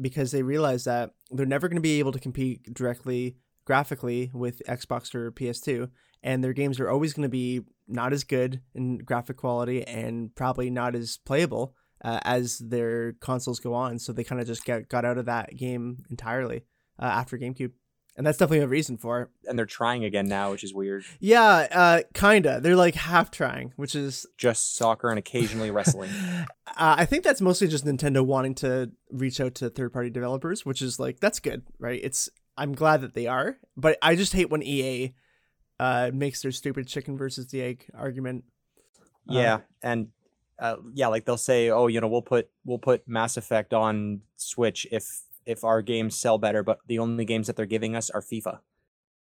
because 0.00 0.30
they 0.30 0.42
realized 0.42 0.86
that 0.86 1.10
they're 1.30 1.46
never 1.46 1.68
going 1.68 1.76
to 1.76 1.82
be 1.82 1.98
able 1.98 2.12
to 2.12 2.20
compete 2.20 2.74
directly 2.74 3.36
graphically 3.64 4.30
with 4.32 4.62
Xbox 4.66 5.14
or 5.14 5.30
PS2, 5.30 5.90
and 6.22 6.42
their 6.42 6.52
games 6.52 6.80
are 6.80 6.90
always 6.90 7.12
going 7.12 7.22
to 7.22 7.28
be 7.28 7.60
not 7.86 8.12
as 8.12 8.24
good 8.24 8.60
in 8.74 8.98
graphic 8.98 9.36
quality 9.36 9.86
and 9.86 10.34
probably 10.34 10.70
not 10.70 10.94
as 10.94 11.18
playable 11.24 11.74
uh, 12.04 12.20
as 12.22 12.58
their 12.58 13.12
consoles 13.20 13.60
go 13.60 13.74
on. 13.74 13.98
So 13.98 14.12
they 14.12 14.24
kind 14.24 14.40
of 14.40 14.46
just 14.46 14.64
get 14.64 14.88
got 14.88 15.04
out 15.04 15.18
of 15.18 15.26
that 15.26 15.56
game 15.56 15.98
entirely 16.10 16.64
uh, 16.98 17.06
after 17.06 17.38
GameCube, 17.38 17.72
and 18.20 18.26
that's 18.26 18.36
definitely 18.36 18.62
a 18.62 18.68
reason 18.68 18.98
for 18.98 19.22
it. 19.22 19.28
And 19.48 19.58
they're 19.58 19.64
trying 19.64 20.04
again 20.04 20.28
now, 20.28 20.50
which 20.50 20.62
is 20.62 20.74
weird. 20.74 21.04
Yeah, 21.20 21.66
uh, 21.72 22.02
kinda. 22.12 22.60
They're 22.60 22.76
like 22.76 22.94
half 22.94 23.30
trying, 23.30 23.72
which 23.76 23.94
is. 23.94 24.26
Just 24.36 24.76
soccer 24.76 25.08
and 25.08 25.18
occasionally 25.18 25.70
wrestling. 25.70 26.10
Uh, 26.36 26.44
I 26.98 27.06
think 27.06 27.24
that's 27.24 27.40
mostly 27.40 27.66
just 27.66 27.86
Nintendo 27.86 28.20
wanting 28.22 28.54
to 28.56 28.90
reach 29.10 29.40
out 29.40 29.54
to 29.54 29.70
third-party 29.70 30.10
developers, 30.10 30.66
which 30.66 30.82
is 30.82 31.00
like 31.00 31.20
that's 31.20 31.40
good, 31.40 31.62
right? 31.78 31.98
It's 32.02 32.28
I'm 32.58 32.74
glad 32.74 33.00
that 33.00 33.14
they 33.14 33.26
are, 33.26 33.56
but 33.74 33.96
I 34.02 34.16
just 34.16 34.34
hate 34.34 34.50
when 34.50 34.62
EA 34.62 35.14
uh, 35.78 36.10
makes 36.12 36.42
their 36.42 36.52
stupid 36.52 36.88
chicken 36.88 37.16
versus 37.16 37.46
the 37.46 37.62
egg 37.62 37.86
argument. 37.94 38.44
Uh, 39.30 39.32
Yeah, 39.32 39.58
and 39.82 40.08
uh, 40.58 40.76
yeah, 40.92 41.06
like 41.06 41.24
they'll 41.24 41.38
say, 41.38 41.70
"Oh, 41.70 41.86
you 41.86 42.02
know, 42.02 42.08
we'll 42.08 42.20
put 42.20 42.50
we'll 42.66 42.76
put 42.76 43.08
Mass 43.08 43.38
Effect 43.38 43.72
on 43.72 44.20
Switch 44.36 44.86
if 44.92 45.22
if 45.50 45.64
our 45.64 45.82
games 45.82 46.16
sell 46.16 46.38
better, 46.38 46.62
but 46.62 46.78
the 46.86 46.98
only 46.98 47.24
games 47.24 47.46
that 47.48 47.56
they're 47.56 47.66
giving 47.66 47.94
us 47.96 48.08
are 48.10 48.22
FIFA." 48.22 48.60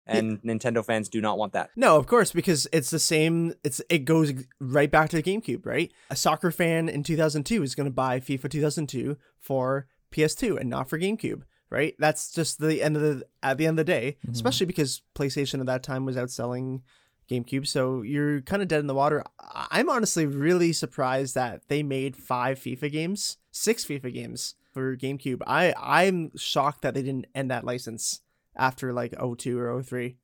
And 0.05 0.41
Nintendo 0.41 0.83
fans 0.83 1.07
do 1.07 1.21
not 1.21 1.37
want 1.37 1.53
that. 1.53 1.69
No, 1.75 1.95
of 1.97 2.07
course, 2.07 2.31
because 2.31 2.67
it's 2.73 2.89
the 2.89 2.97
same. 2.99 3.53
It's 3.63 3.79
it 3.89 4.05
goes 4.05 4.33
right 4.59 4.89
back 4.89 5.09
to 5.09 5.17
the 5.17 5.23
GameCube, 5.23 5.65
right? 5.67 5.91
A 6.09 6.15
soccer 6.15 6.49
fan 6.51 6.89
in 6.89 7.03
2002 7.03 7.61
is 7.61 7.75
going 7.75 7.85
to 7.85 7.91
buy 7.93 8.19
FIFA 8.19 8.49
2002 8.49 9.17
for 9.39 9.87
PS2 10.11 10.59
and 10.59 10.67
not 10.69 10.89
for 10.89 10.97
GameCube, 10.97 11.43
right? 11.69 11.93
That's 11.99 12.31
just 12.31 12.59
the 12.59 12.81
end 12.81 12.95
of 12.95 13.03
the 13.03 13.27
at 13.43 13.59
the 13.59 13.67
end 13.67 13.79
of 13.79 13.85
the 13.85 13.91
day, 13.91 14.17
Mhm. 14.25 14.31
especially 14.33 14.65
because 14.65 15.03
PlayStation 15.13 15.59
at 15.59 15.67
that 15.67 15.83
time 15.83 16.05
was 16.05 16.15
outselling 16.15 16.81
GameCube, 17.29 17.67
so 17.67 18.01
you're 18.01 18.41
kind 18.41 18.63
of 18.63 18.67
dead 18.67 18.79
in 18.79 18.87
the 18.87 18.95
water. 18.95 19.23
I'm 19.69 19.89
honestly 19.91 20.25
really 20.25 20.73
surprised 20.73 21.35
that 21.35 21.67
they 21.67 21.83
made 21.83 22.17
five 22.17 22.57
FIFA 22.57 22.91
games, 22.91 23.37
six 23.51 23.85
FIFA 23.85 24.11
games 24.11 24.55
for 24.71 24.95
GameCube. 24.95 25.41
I 25.45 25.73
I'm 25.77 26.35
shocked 26.37 26.81
that 26.83 26.93
they 26.93 27.01
didn't 27.01 27.27
end 27.35 27.51
that 27.51 27.63
license 27.63 28.21
after 28.55 28.93
like 28.93 29.13
02 29.19 29.59
or 29.59 29.81
03. 29.81 30.17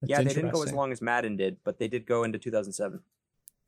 That's 0.00 0.10
yeah, 0.10 0.22
they 0.22 0.34
didn't 0.34 0.50
go 0.50 0.62
as 0.62 0.72
long 0.72 0.92
as 0.92 1.02
Madden 1.02 1.36
did, 1.36 1.58
but 1.64 1.78
they 1.78 1.88
did 1.88 2.06
go 2.06 2.22
into 2.22 2.38
2007. 2.38 3.00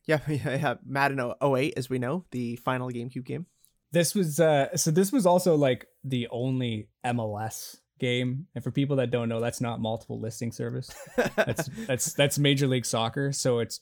Yeah, 0.06 0.20
yeah, 0.28 0.54
yeah. 0.56 0.74
Madden 0.84 1.32
08, 1.42 1.74
as 1.76 1.90
we 1.90 1.98
know, 1.98 2.24
the 2.30 2.56
final 2.56 2.90
GameCube 2.90 3.24
game. 3.24 3.46
This 3.92 4.14
was 4.14 4.38
uh 4.38 4.76
so 4.76 4.90
this 4.90 5.10
was 5.10 5.26
also 5.26 5.56
like 5.56 5.86
the 6.04 6.28
only 6.30 6.88
MLS 7.04 7.78
game. 8.00 8.46
And 8.54 8.64
for 8.64 8.72
people 8.72 8.96
that 8.96 9.10
don't 9.10 9.28
know, 9.28 9.40
that's 9.40 9.60
not 9.60 9.80
multiple 9.80 10.18
listing 10.18 10.50
service. 10.50 10.92
That's 11.36 11.68
that's 11.86 12.12
that's 12.14 12.38
Major 12.38 12.66
League 12.66 12.86
Soccer, 12.86 13.30
so 13.32 13.60
it's 13.60 13.80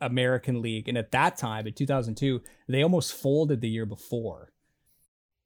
American 0.00 0.60
League. 0.62 0.88
And 0.88 0.98
at 0.98 1.12
that 1.12 1.36
time 1.36 1.66
in 1.66 1.74
2002, 1.74 2.40
they 2.68 2.82
almost 2.82 3.12
folded 3.12 3.60
the 3.60 3.68
year 3.68 3.86
before. 3.86 4.52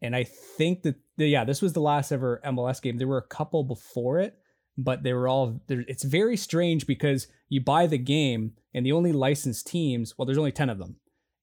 And 0.02 0.16
I 0.16 0.24
think 0.24 0.82
that 0.82 0.96
yeah, 1.16 1.44
this 1.44 1.62
was 1.62 1.72
the 1.72 1.80
last 1.80 2.10
ever 2.12 2.40
MLS 2.44 2.82
game. 2.82 2.98
There 2.98 3.08
were 3.08 3.18
a 3.18 3.26
couple 3.26 3.62
before 3.62 4.18
it, 4.18 4.36
but 4.76 5.04
they 5.04 5.12
were 5.12 5.28
all 5.28 5.60
it's 5.68 6.02
very 6.02 6.36
strange 6.36 6.86
because 6.86 7.28
you 7.48 7.62
buy 7.62 7.86
the 7.86 7.98
game 7.98 8.52
and 8.74 8.84
the 8.84 8.92
only 8.92 9.12
licensed 9.12 9.66
teams, 9.66 10.18
well 10.18 10.26
there's 10.26 10.38
only 10.38 10.52
10 10.52 10.68
of 10.68 10.78
them. 10.78 10.96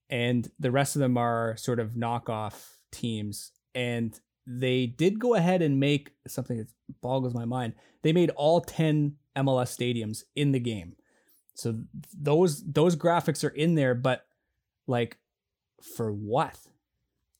And 0.09 0.51
the 0.59 0.71
rest 0.71 0.95
of 0.95 0.99
them 0.99 1.17
are 1.17 1.55
sort 1.57 1.79
of 1.79 1.91
knockoff 1.91 2.67
teams 2.91 3.51
and 3.73 4.19
they 4.45 4.87
did 4.87 5.19
go 5.19 5.35
ahead 5.35 5.61
and 5.61 5.79
make 5.79 6.11
something 6.27 6.57
that 6.57 6.67
boggles 7.01 7.35
my 7.35 7.45
mind. 7.45 7.75
They 8.01 8.11
made 8.11 8.31
all 8.31 8.61
10 8.61 9.15
MLS 9.37 9.77
stadiums 9.77 10.23
in 10.35 10.51
the 10.51 10.59
game. 10.59 10.95
So 11.53 11.79
those 12.17 12.63
those 12.65 12.95
graphics 12.95 13.43
are 13.43 13.53
in 13.53 13.75
there, 13.75 13.93
but 13.93 14.25
like 14.87 15.17
for 15.95 16.11
what? 16.11 16.57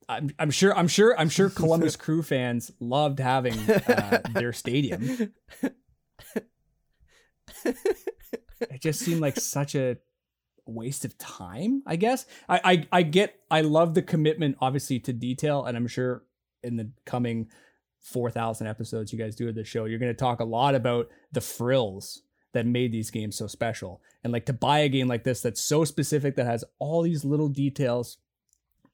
I'm, 0.09 0.31
I'm 0.39 0.51
sure 0.51 0.75
I'm 0.75 0.87
sure 0.87 1.17
I'm 1.17 1.29
sure 1.29 1.49
Columbus 1.61 1.95
Crew 1.95 2.23
fans 2.23 2.71
loved 2.79 3.19
having 3.19 3.57
uh, 3.69 4.21
their 4.33 4.51
stadium. 4.51 5.33
It 8.61 8.81
just 8.81 8.99
seemed 8.99 9.21
like 9.21 9.39
such 9.39 9.73
a 9.75 9.97
waste 10.65 11.05
of 11.05 11.17
time, 11.17 11.81
I 11.85 11.95
guess. 11.95 12.25
I, 12.47 12.61
I 12.63 12.87
I 12.99 13.01
get 13.03 13.39
I 13.49 13.61
love 13.61 13.93
the 13.93 14.01
commitment 14.01 14.57
obviously 14.59 14.99
to 15.01 15.13
detail, 15.13 15.63
and 15.63 15.77
I'm 15.77 15.87
sure 15.87 16.23
in 16.61 16.75
the 16.75 16.91
coming 17.05 17.47
four 18.01 18.29
thousand 18.29 18.67
episodes 18.67 19.13
you 19.13 19.19
guys 19.19 19.35
do 19.35 19.47
of 19.47 19.55
the 19.55 19.63
show, 19.63 19.85
you're 19.85 19.99
gonna 19.99 20.13
talk 20.13 20.39
a 20.39 20.45
lot 20.45 20.75
about 20.75 21.09
the 21.31 21.41
frills 21.41 22.23
that 22.53 22.65
made 22.65 22.91
these 22.91 23.11
games 23.11 23.37
so 23.37 23.47
special. 23.47 24.01
And 24.23 24.33
like 24.33 24.45
to 24.47 24.53
buy 24.53 24.79
a 24.79 24.89
game 24.89 25.07
like 25.07 25.23
this 25.23 25.41
that's 25.41 25.61
so 25.61 25.85
specific 25.85 26.35
that 26.35 26.45
has 26.45 26.65
all 26.79 27.01
these 27.01 27.23
little 27.23 27.47
details 27.47 28.17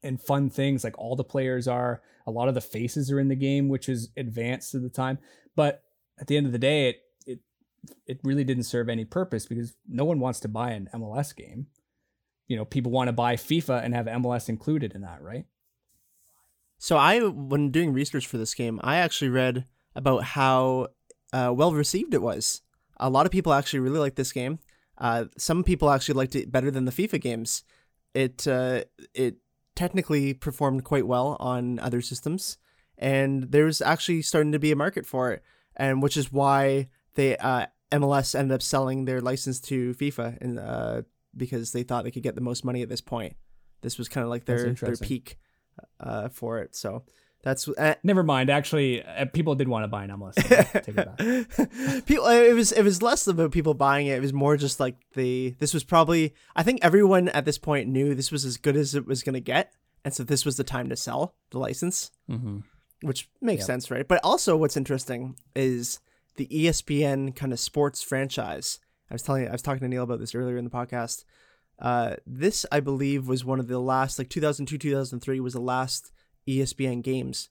and 0.06 0.22
fun 0.22 0.50
things, 0.50 0.84
like 0.84 0.98
all 0.98 1.16
the 1.16 1.24
players 1.24 1.68
are, 1.68 2.02
a 2.26 2.32
lot 2.32 2.48
of 2.48 2.54
the 2.54 2.62
faces 2.62 3.12
are 3.12 3.20
in 3.20 3.28
the 3.28 3.36
game, 3.36 3.68
which 3.68 3.90
is 3.90 4.10
advanced 4.18 4.74
at 4.76 4.82
the 4.82 4.90
time. 4.90 5.18
But 5.56 5.84
at 6.20 6.28
the 6.28 6.38
end 6.38 6.46
of 6.46 6.52
the 6.52 6.60
day, 6.60 6.90
it 6.90 7.02
it 7.26 7.40
it 8.08 8.20
really 8.24 8.44
didn't 8.44 8.64
serve 8.64 8.90
any 8.90 9.06
purpose 9.06 9.46
because 9.46 9.76
no 9.88 10.06
one 10.06 10.20
wants 10.20 10.40
to 10.42 10.48
buy 10.48 10.72
an 10.72 10.90
MLS 10.94 11.36
game. 11.36 11.68
You 12.48 12.58
know, 12.58 12.66
people 12.66 12.92
want 12.92 13.08
to 13.08 13.14
buy 13.14 13.36
FIFA 13.36 13.84
and 13.84 13.94
have 13.94 14.06
MLS 14.06 14.50
included 14.50 14.94
in 14.94 15.02
that, 15.02 15.22
right? 15.22 15.46
So 16.78 16.98
I, 16.98 17.20
when 17.26 17.72
doing 17.72 17.94
research 17.94 18.28
for 18.28 18.38
this 18.38 18.54
game, 18.54 18.80
I 18.84 18.98
actually 18.98 19.30
read 19.30 19.66
about 19.96 20.24
how 20.24 20.90
uh, 21.34 21.52
well 21.56 21.74
received 21.74 22.14
it 22.14 22.22
was. 22.22 22.62
A 22.98 23.10
lot 23.10 23.26
of 23.26 23.32
people 23.32 23.54
actually 23.54 23.80
really 23.80 24.00
like 24.00 24.16
this 24.16 24.32
game. 24.32 24.60
Uh, 24.98 25.26
some 25.38 25.64
people 25.64 25.90
actually 25.90 26.16
liked 26.16 26.36
it 26.36 26.52
better 26.52 26.72
than 26.72 26.86
the 26.86 26.92
FIFA 26.92 27.22
games. 27.22 27.64
It 28.14 28.48
uh, 28.48 28.84
it 29.14 29.38
technically 29.76 30.34
performed 30.34 30.84
quite 30.84 31.08
well 31.08 31.38
on 31.40 31.80
other 31.80 32.02
systems, 32.02 32.58
and 32.98 33.52
there's 33.52 33.82
actually 33.82 34.22
starting 34.22 34.52
to 34.52 34.60
be 34.60 34.72
a 34.72 34.76
market 34.76 35.06
for 35.06 35.32
it, 35.32 35.44
and 35.76 36.02
which 36.02 36.18
is 36.18 36.32
why 36.32 36.88
they 37.16 37.38
uh, 37.38 37.68
MLS 37.92 38.38
ended 38.38 38.56
up 38.56 38.62
selling 38.62 39.06
their 39.06 39.22
license 39.22 39.60
to 39.62 39.94
FIFA, 39.96 40.42
and 40.42 40.60
uh, 40.60 41.02
because 41.36 41.72
they 41.72 41.84
thought 41.84 42.04
they 42.04 42.12
could 42.12 42.24
get 42.24 42.36
the 42.36 42.42
most 42.42 42.64
money 42.66 42.82
at 42.82 42.90
this 42.90 43.02
point. 43.02 43.36
This 43.82 43.98
was 43.98 44.10
kind 44.10 44.24
of 44.24 44.30
like 44.30 44.46
their 44.46 44.58
their 44.74 45.08
peak 45.08 45.38
uh, 46.00 46.30
for 46.30 46.60
it. 46.60 46.76
So 46.76 47.04
that's 47.46 47.70
uh, 47.70 47.96
Never 48.04 48.24
mind. 48.24 48.50
Actually, 48.50 49.02
uh, 49.06 49.24
people 49.32 49.56
did 49.56 49.70
want 49.70 49.84
to 49.84 49.88
buy 49.88 50.04
an 50.04 50.10
MLS. 50.10 50.36
game. 50.36 50.84
Take 50.84 50.98
it 50.98 51.76
back. 51.78 52.06
people 52.06 52.26
it 52.28 52.54
was 52.54 52.74
it 52.74 52.84
was 52.84 53.02
less 53.02 53.26
about 53.28 53.52
people 53.54 53.74
buying 53.74 54.08
it 54.08 54.18
it 54.18 54.22
was 54.22 54.34
more 54.34 54.58
just 54.58 54.80
like 54.82 54.96
the 55.14 55.56
this 55.60 55.74
was 55.74 55.84
probably 55.84 56.34
i 56.58 56.64
think 56.64 56.80
everyone 56.82 57.30
at 57.30 57.46
this 57.46 57.58
point 57.58 57.88
knew 57.88 58.14
this 58.14 58.32
was 58.32 58.44
as 58.46 58.58
good 58.58 58.76
as 58.76 58.94
it 58.96 59.06
was 59.08 59.24
going 59.24 59.34
to 59.34 59.40
get 59.40 59.72
and 60.04 60.14
so 60.14 60.24
this 60.24 60.44
was 60.44 60.58
the 60.58 60.64
time 60.64 60.90
to 60.90 60.96
sell 60.96 61.36
the 61.52 61.60
license 61.60 62.12
Mm-hmm. 62.30 62.58
which 63.08 63.30
makes 63.42 63.62
Yep. 63.62 63.68
sense 63.68 63.92
right 63.92 64.08
but 64.08 64.20
also 64.24 64.58
what's 64.58 64.76
interesting 64.78 65.36
is 65.56 66.00
the 66.36 66.48
espn 66.48 67.36
kind 67.36 67.54
of 67.54 67.60
sports 67.60 68.02
franchise 68.04 68.80
i 69.10 69.14
was 69.14 69.22
telling 69.22 69.48
i 69.48 69.52
was 69.52 69.62
talking 69.62 69.82
to 69.82 69.88
neil 69.88 70.04
about 70.04 70.20
this 70.20 70.36
earlier 70.36 70.58
in 70.58 70.66
the 70.66 70.72
podcast 70.72 71.24
uh, 71.80 72.16
this 72.26 72.66
i 72.72 72.80
believe 72.80 73.28
was 73.28 73.44
one 73.46 73.60
of 73.60 73.68
the 73.68 73.80
last 73.80 74.18
like 74.18 74.30
2002 74.30 74.78
2003 74.78 75.40
was 75.40 75.54
the 75.54 75.60
last 75.60 76.12
espn 76.48 77.02
games 77.02 77.50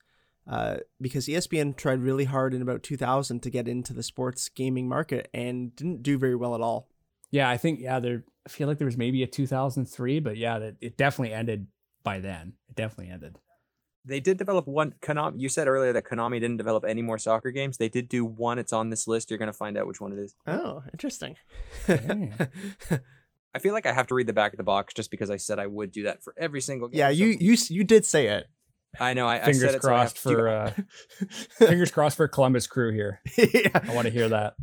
uh, 0.49 0.77
because 1.01 1.27
ESPN 1.27 1.77
tried 1.77 2.01
really 2.01 2.25
hard 2.25 2.53
in 2.55 2.63
about 2.63 2.83
2000 2.83 3.41
to 3.43 3.51
get 3.51 3.67
into 3.67 3.93
the 3.93 4.03
sports 4.03 4.49
gaming 4.49 4.89
market 4.89 5.29
and 5.33 5.75
didn't 5.75 6.03
do 6.03 6.19
very 6.19 6.37
well 6.37 6.55
at 6.55 6.61
all. 6.61 6.89
Yeah, 7.31 7.49
I 7.49 7.57
think 7.57 7.81
yeah, 7.81 7.99
there. 7.99 8.25
I 8.47 8.51
feel 8.51 8.69
like 8.69 8.79
there 8.79 8.87
was 8.87 8.99
maybe 8.99 9.23
a 9.23 9.27
2003, 9.27 10.21
but 10.21 10.37
yeah, 10.37 10.59
that 10.59 10.77
it 10.81 10.97
definitely 10.97 11.35
ended 11.35 11.67
by 12.05 12.21
then. 12.21 12.53
It 12.69 12.77
definitely 12.77 13.13
ended. 13.13 13.39
They 14.05 14.21
did 14.21 14.37
develop 14.37 14.67
one. 14.69 14.95
Konami, 15.01 15.41
you 15.41 15.49
said 15.49 15.67
earlier 15.67 15.95
that 15.95 16.05
Konami 16.05 16.39
didn't 16.39 16.59
develop 16.59 16.85
any 16.85 17.01
more 17.01 17.17
soccer 17.17 17.51
games. 17.51 17.79
They 17.79 17.89
did 17.89 18.11
do 18.11 18.23
one. 18.25 18.59
It's 18.59 18.73
on 18.73 18.91
this 18.91 19.09
list. 19.09 19.31
You're 19.31 19.39
going 19.39 19.51
to 19.51 19.55
find 19.55 19.79
out 19.79 19.87
which 19.87 20.01
one 20.01 20.13
it 20.13 20.19
is. 20.19 20.35
Oh, 20.47 20.83
interesting. 20.93 21.37
Okay. 21.89 22.31
I 23.55 23.61
feel 23.61 23.73
like 23.73 23.87
I 23.87 23.93
have 23.93 24.09
to 24.09 24.15
read 24.15 24.27
the 24.27 24.33
back 24.35 24.53
of 24.53 24.59
the 24.59 24.65
box 24.65 24.93
just 24.93 25.11
because 25.11 25.31
I 25.31 25.37
said 25.39 25.59
I 25.59 25.69
would 25.69 25.91
do 25.91 26.03
that 26.03 26.23
for 26.23 26.35
every 26.37 26.61
single 26.61 26.89
game. 26.89 26.99
yeah, 26.99 27.09
so- 27.09 27.15
you 27.15 27.27
you 27.41 27.57
you 27.71 27.85
did 27.85 28.05
say 28.05 28.27
it. 28.27 28.47
I 29.01 29.15
know. 29.15 29.27
I, 29.27 29.37
I 29.37 29.45
Fingers 29.45 29.61
said 29.61 29.75
it, 29.77 29.83
so 29.83 29.93
I 29.95 29.99
have 30.01 30.13
crossed 30.13 30.17
to 30.17 30.21
for 30.23 30.49
uh, 30.49 30.73
fingers 31.67 31.91
crossed 31.91 32.17
for 32.17 32.29
Columbus 32.29 32.67
Crew 32.67 32.93
here. 32.93 33.21
yeah. 33.37 33.69
I 33.75 33.95
want 33.95 34.07
to 34.07 34.13
hear 34.13 34.29
that. 34.29 34.55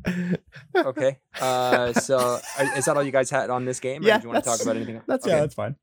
okay. 0.76 1.18
Uh, 1.40 1.94
so 2.00 2.40
is 2.76 2.86
that 2.86 2.96
all 2.96 3.04
you 3.04 3.12
guys 3.12 3.30
had 3.30 3.50
on 3.50 3.66
this 3.66 3.80
game? 3.80 4.04
or 4.04 4.08
Yeah, 4.08 4.18
did 4.18 4.24
you 4.24 4.30
want 4.30 4.44
to 4.44 4.50
talk 4.50 4.62
about 4.62 4.76
anything 4.76 4.96
else? 4.98 5.06
that's- 5.08 5.26
Okay. 5.26 5.36
Yeah, 5.36 5.42
that's 5.42 5.56
fine. 5.56 5.76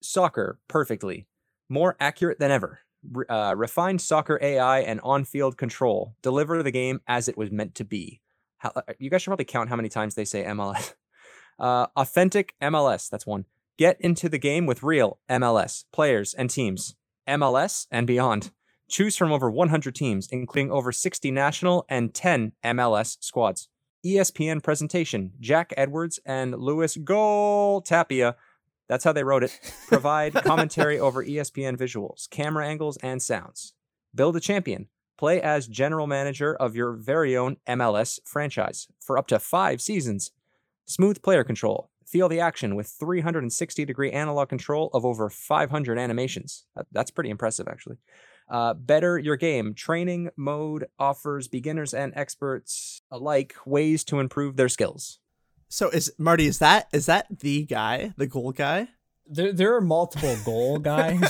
Soccer 0.00 0.58
perfectly, 0.68 1.26
more 1.68 1.96
accurate 2.00 2.38
than 2.38 2.50
ever. 2.50 2.80
Uh, 3.28 3.54
refined 3.56 4.00
soccer 4.00 4.38
AI 4.42 4.80
and 4.80 5.00
on-field 5.02 5.56
control 5.56 6.14
deliver 6.22 6.62
the 6.62 6.70
game 6.70 7.00
as 7.06 7.28
it 7.28 7.36
was 7.38 7.50
meant 7.50 7.74
to 7.76 7.84
be. 7.84 8.20
How, 8.58 8.72
uh, 8.74 8.82
you 8.98 9.08
guys 9.10 9.22
should 9.22 9.30
probably 9.30 9.44
count 9.44 9.68
how 9.68 9.76
many 9.76 9.88
times 9.88 10.14
they 10.14 10.24
say 10.24 10.44
MLS. 10.44 10.94
Uh, 11.60 11.88
authentic 11.96 12.54
MLS. 12.62 13.10
That's 13.10 13.26
one. 13.26 13.44
Get 13.78 14.00
into 14.00 14.28
the 14.28 14.38
game 14.38 14.66
with 14.66 14.82
real 14.82 15.20
MLS 15.30 15.84
players 15.92 16.34
and 16.34 16.50
teams. 16.50 16.96
MLS 17.28 17.86
and 17.92 18.08
beyond. 18.08 18.50
Choose 18.88 19.16
from 19.16 19.30
over 19.30 19.48
100 19.48 19.94
teams, 19.94 20.26
including 20.32 20.72
over 20.72 20.90
60 20.90 21.30
national 21.30 21.86
and 21.88 22.12
10 22.12 22.54
MLS 22.64 23.18
squads. 23.20 23.68
ESPN 24.04 24.64
presentation. 24.64 25.30
Jack 25.38 25.72
Edwards 25.76 26.18
and 26.26 26.56
Louis 26.56 26.96
Goal 26.96 27.80
Tapia. 27.80 28.34
That's 28.88 29.04
how 29.04 29.12
they 29.12 29.22
wrote 29.22 29.44
it. 29.44 29.56
Provide 29.86 30.34
commentary 30.34 30.98
over 30.98 31.24
ESPN 31.24 31.76
visuals, 31.76 32.28
camera 32.28 32.66
angles, 32.66 32.96
and 32.96 33.22
sounds. 33.22 33.74
Build 34.12 34.34
a 34.34 34.40
champion. 34.40 34.88
Play 35.16 35.40
as 35.40 35.68
general 35.68 36.08
manager 36.08 36.52
of 36.56 36.74
your 36.74 36.94
very 36.94 37.36
own 37.36 37.58
MLS 37.68 38.18
franchise 38.24 38.88
for 38.98 39.16
up 39.16 39.28
to 39.28 39.38
five 39.38 39.80
seasons. 39.80 40.32
Smooth 40.84 41.22
player 41.22 41.44
control. 41.44 41.90
Feel 42.10 42.28
the 42.28 42.40
action 42.40 42.74
with 42.74 42.88
360 42.88 43.84
degree 43.84 44.10
analog 44.10 44.48
control 44.48 44.88
of 44.94 45.04
over 45.04 45.28
500 45.28 45.98
animations. 45.98 46.64
That's 46.90 47.10
pretty 47.10 47.28
impressive, 47.28 47.68
actually. 47.68 47.96
Uh, 48.48 48.72
better 48.72 49.18
your 49.18 49.36
game. 49.36 49.74
Training 49.74 50.30
mode 50.34 50.86
offers 50.98 51.48
beginners 51.48 51.92
and 51.92 52.14
experts 52.16 53.02
alike 53.10 53.54
ways 53.66 54.04
to 54.04 54.20
improve 54.20 54.56
their 54.56 54.70
skills. 54.70 55.18
So 55.68 55.90
is 55.90 56.10
Marty? 56.18 56.46
Is 56.46 56.58
that 56.60 56.88
is 56.94 57.04
that 57.06 57.26
the 57.40 57.64
guy, 57.64 58.14
the 58.16 58.26
goal 58.26 58.52
guy? 58.52 58.88
There, 59.26 59.52
there 59.52 59.76
are 59.76 59.82
multiple 59.82 60.34
goal 60.46 60.78
guys, 60.78 61.20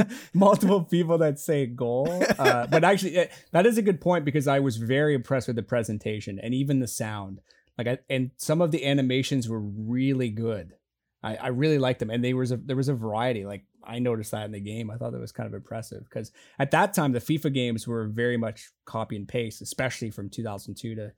multiple 0.34 0.84
people 0.84 1.16
that 1.16 1.38
say 1.38 1.64
goal. 1.64 2.22
Uh, 2.38 2.66
but 2.66 2.84
actually, 2.84 3.16
eh, 3.16 3.28
that 3.52 3.64
is 3.64 3.78
a 3.78 3.82
good 3.82 4.02
point 4.02 4.26
because 4.26 4.46
I 4.46 4.60
was 4.60 4.76
very 4.76 5.14
impressed 5.14 5.46
with 5.46 5.56
the 5.56 5.62
presentation 5.62 6.38
and 6.38 6.52
even 6.52 6.80
the 6.80 6.86
sound. 6.86 7.40
Like, 7.78 7.86
I, 7.86 7.98
and 8.08 8.30
some 8.36 8.60
of 8.60 8.70
the 8.70 8.86
animations 8.86 9.48
were 9.48 9.60
really 9.60 10.30
good. 10.30 10.74
I, 11.22 11.36
I 11.36 11.48
really 11.48 11.78
liked 11.78 12.00
them, 12.00 12.10
and 12.10 12.24
there 12.24 12.36
was 12.36 12.52
a 12.52 12.56
there 12.56 12.76
was 12.76 12.88
a 12.88 12.94
variety. 12.94 13.44
Like, 13.44 13.64
I 13.84 13.98
noticed 13.98 14.30
that 14.30 14.44
in 14.44 14.52
the 14.52 14.60
game. 14.60 14.90
I 14.90 14.96
thought 14.96 15.12
that 15.12 15.20
was 15.20 15.32
kind 15.32 15.46
of 15.46 15.54
impressive 15.54 16.04
because 16.04 16.32
at 16.58 16.70
that 16.72 16.94
time 16.94 17.12
the 17.12 17.20
FIFA 17.20 17.52
games 17.52 17.86
were 17.86 18.06
very 18.06 18.36
much 18.36 18.70
copy 18.84 19.16
and 19.16 19.26
paste, 19.26 19.62
especially 19.62 20.10
from 20.10 20.28
2002 20.28 20.94
to 20.94 21.12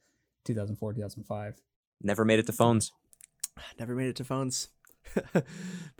2004, 0.44 0.94
2005. 0.94 1.60
Never 2.02 2.24
made 2.24 2.38
it 2.38 2.46
to 2.46 2.52
phones. 2.52 2.92
Never 3.78 3.94
made 3.94 4.08
it 4.08 4.16
to 4.16 4.24
phones. 4.24 4.68
but 5.32 5.44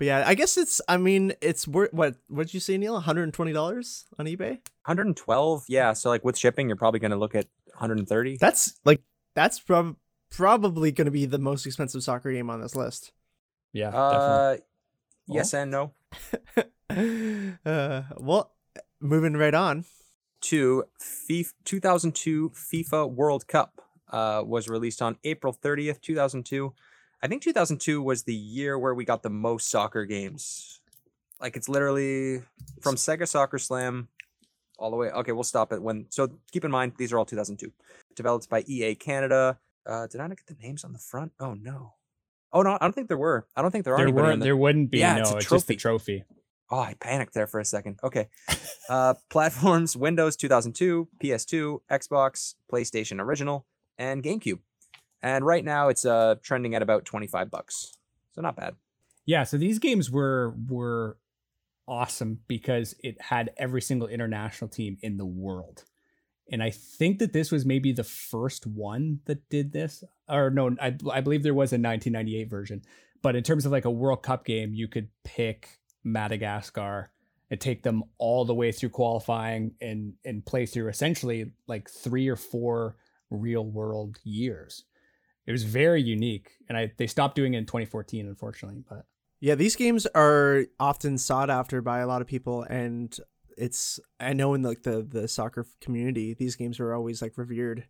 yeah, 0.01 0.25
I 0.27 0.35
guess 0.35 0.57
it's. 0.57 0.81
I 0.89 0.97
mean, 0.97 1.33
it's 1.41 1.67
worth 1.67 1.93
what? 1.93 2.17
What 2.29 2.47
did 2.47 2.55
you 2.55 2.61
say, 2.61 2.77
Neil? 2.77 2.95
One 2.95 3.03
hundred 3.03 3.25
and 3.25 3.35
twenty 3.35 3.53
dollars 3.53 4.05
on 4.19 4.27
eBay. 4.27 4.61
112. 4.85 5.65
Yeah. 5.69 5.93
So 5.93 6.09
like 6.11 6.25
with 6.25 6.37
shipping, 6.37 6.69
you're 6.69 6.77
probably 6.77 7.01
going 7.01 7.11
to 7.11 7.17
look 7.17 7.35
at 7.35 7.47
130. 7.67 8.37
That's 8.39 8.79
like 8.85 9.01
that's 9.35 9.61
prob- 9.61 9.97
probably 10.31 10.93
going 10.93 11.07
to 11.07 11.11
be 11.11 11.27
the 11.27 11.39
most 11.39 11.67
expensive 11.67 12.03
soccer 12.03 12.33
game 12.33 12.51
on 12.51 12.61
this 12.61 12.77
list. 12.77 13.13
Yeah, 13.73 13.91
definitely. 13.91 14.57
Uh, 14.57 14.57
yes 15.29 15.55
and 15.55 15.71
no. 15.71 15.93
uh, 17.65 18.03
well, 18.17 18.53
moving 19.01 19.35
right 19.35 19.55
on. 19.55 19.85
To 20.43 20.85
FIFA 21.03 21.53
2002 21.65 22.51
FIFA 22.51 23.11
World 23.11 23.49
Cup 23.49 23.83
uh, 24.11 24.43
was 24.47 24.69
released 24.69 25.03
on 25.03 25.17
April 25.25 25.53
30th, 25.53 26.01
2002. 26.01 26.73
I 27.21 27.27
think 27.27 27.43
2002 27.43 28.01
was 28.01 28.23
the 28.23 28.35
year 28.35 28.79
where 28.79 28.95
we 28.95 29.05
got 29.05 29.25
the 29.25 29.31
most 29.31 29.69
soccer 29.69 30.05
games. 30.05 30.81
Like 31.41 31.57
it's 31.57 31.69
literally 31.69 32.43
from 32.81 32.95
Sega 32.95 33.27
Soccer 33.27 33.59
Slam 33.59 34.09
all 34.79 34.91
the 34.91 34.97
way. 34.97 35.11
Okay, 35.11 35.33
we'll 35.33 35.45
stop 35.45 35.73
it 35.73 35.83
when. 35.83 36.07
So 36.11 36.29
keep 36.53 36.65
in 36.65 36.71
mind 36.71 36.93
these 36.99 37.13
are 37.13 37.19
all 37.19 37.25
2002. 37.25 37.73
Developed 38.15 38.49
by 38.49 38.63
EA 38.67 38.95
Canada. 38.95 39.59
Uh, 39.89 40.07
did 40.07 40.21
I 40.21 40.27
not 40.27 40.37
get 40.37 40.47
the 40.47 40.63
names 40.63 40.85
on 40.85 40.93
the 40.93 40.99
front? 40.99 41.33
Oh 41.41 41.55
no. 41.55 41.95
Oh 42.53 42.63
no, 42.63 42.73
I 42.75 42.79
don't 42.81 42.93
think 42.95 43.09
there 43.09 43.19
were. 43.19 43.47
I 43.57 43.63
don't 43.63 43.71
think 43.71 43.85
there 43.85 43.95
are. 43.95 43.99
there 44.05 44.11
weren't. 44.13 44.41
the- 44.41 44.45
There 44.45 44.57
wouldn't 44.57 44.91
be. 44.91 44.99
Yeah, 44.99 45.15
no, 45.17 45.21
it's 45.23 45.31
a 45.33 45.37
it's, 45.39 45.49
just 45.51 45.67
the 45.67 45.77
trophy. 45.77 46.19
trophy. 46.21 46.25
Oh, 46.71 46.79
I 46.81 46.95
panicked 47.01 47.33
there 47.35 47.47
for 47.47 47.61
a 47.61 47.65
second. 47.65 47.99
Okay. 48.05 48.29
Uh, 48.91 49.13
platforms 49.29 49.95
Windows 49.95 50.35
2002, 50.35 51.09
PS2, 51.23 51.81
Xbox, 51.91 52.55
PlayStation 52.73 53.21
Original, 53.21 53.67
and 53.99 54.23
GameCube. 54.23 54.61
And 55.21 55.45
right 55.45 55.63
now 55.63 55.89
it's 55.89 56.07
uh 56.07 56.37
trending 56.43 56.75
at 56.75 56.81
about 56.81 57.05
25 57.05 57.51
bucks. 57.51 57.99
So 58.33 58.41
not 58.41 58.57
bad. 58.57 58.77
Yeah, 59.27 59.45
so 59.45 59.59
these 59.59 59.79
games 59.79 60.11
were 60.11 60.55
were 60.71 61.19
awesome 61.87 62.41
because 62.49 62.95
it 63.05 63.21
had 63.21 63.51
every 63.59 63.83
single 63.83 64.09
international 64.09 64.69
team 64.71 64.97
in 65.03 65.19
the 65.19 65.27
world. 65.27 65.85
And 66.51 66.63
I 66.63 66.71
think 66.71 67.19
that 67.19 67.33
this 67.33 67.53
was 67.53 67.67
maybe 67.67 67.93
the 67.93 68.05
first 68.05 68.67
one 68.67 69.21
that 69.27 69.49
did 69.51 69.73
this. 69.73 70.03
Or 70.29 70.51
no, 70.51 70.75
I, 70.81 70.97
I 71.13 71.21
believe 71.21 71.43
there 71.43 71.55
was 71.55 71.73
a 71.73 71.77
1998 71.77 72.49
version. 72.49 72.83
But 73.21 73.37
in 73.37 73.43
terms 73.43 73.67
of 73.67 73.73
like 73.73 73.85
a 73.85 73.91
World 73.91 74.23
Cup 74.23 74.45
game, 74.45 74.75
you 74.75 74.89
could 74.89 75.09
pick 75.25 75.81
Madagascar 76.05 77.11
and 77.51 77.61
take 77.61 77.83
them 77.83 78.05
all 78.19 78.45
the 78.45 78.55
way 78.55 78.73
through 78.73 78.91
qualifying 78.91 79.75
and 79.81 80.15
and 80.25 80.45
play 80.45 80.67
through 80.67 80.89
essentially 80.89 81.53
like 81.67 81.89
three 81.89 82.29
or 82.29 82.37
four 82.37 82.97
real 83.31 83.65
world 83.65 84.19
years. 84.25 84.85
It 85.47 85.53
was 85.53 85.65
very 85.65 86.03
unique, 86.03 86.51
and 86.69 86.77
I 86.77 86.93
they 86.97 87.07
stopped 87.07 87.35
doing 87.35 87.55
it 87.55 87.59
in 87.59 87.67
2014, 87.67 88.27
unfortunately. 88.27 88.83
But 88.89 89.07
Yeah, 89.41 89.55
these 89.55 89.77
games 89.77 90.07
are 90.15 90.65
often 90.79 91.17
sought 91.19 91.51
after 91.51 91.81
by 91.81 92.01
a 92.01 92.07
lot 92.07 92.21
of 92.21 92.29
people, 92.29 92.63
and 92.65 93.17
it's 93.59 94.01
I 94.21 94.33
know 94.33 94.55
in 94.55 94.63
like 94.63 94.83
the 94.83 95.03
the 95.03 95.29
soccer 95.29 95.67
community, 95.81 96.35
these 96.35 96.57
games 96.57 96.81
are 96.81 96.95
always 96.95 97.23
like 97.23 97.37
revered. 97.37 97.87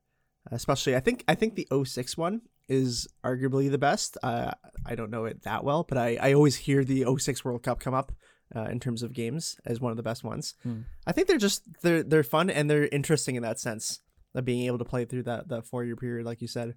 Especially, 0.50 0.96
I 0.96 1.00
think 1.00 1.24
I 1.28 1.34
think 1.34 1.56
the 1.56 1.68
06 1.84 2.16
one 2.16 2.40
is 2.68 3.06
arguably 3.24 3.70
the 3.70 3.78
best. 3.78 4.16
Uh, 4.22 4.52
I 4.86 4.94
don't 4.94 5.10
know 5.10 5.26
it 5.26 5.42
that 5.42 5.64
well, 5.64 5.84
but 5.84 5.98
I 5.98 6.18
I 6.20 6.32
always 6.32 6.56
hear 6.56 6.84
the 6.84 7.04
06 7.18 7.44
World 7.44 7.62
Cup 7.62 7.80
come 7.80 7.94
up 7.94 8.12
uh, 8.54 8.64
in 8.64 8.80
terms 8.80 9.02
of 9.02 9.12
games 9.12 9.58
as 9.64 9.80
one 9.80 9.90
of 9.90 9.96
the 9.96 10.02
best 10.02 10.24
ones. 10.24 10.54
Hmm. 10.62 10.82
I 11.06 11.12
think 11.12 11.28
they're 11.28 11.38
just 11.38 11.62
they're 11.82 12.02
they're 12.02 12.22
fun 12.22 12.50
and 12.50 12.70
they're 12.70 12.88
interesting 12.88 13.36
in 13.36 13.42
that 13.42 13.60
sense 13.60 14.00
of 14.34 14.44
being 14.44 14.66
able 14.66 14.78
to 14.78 14.84
play 14.84 15.04
through 15.04 15.24
that 15.24 15.48
that 15.48 15.66
four 15.66 15.84
year 15.84 15.96
period, 15.96 16.26
like 16.26 16.40
you 16.40 16.48
said. 16.48 16.74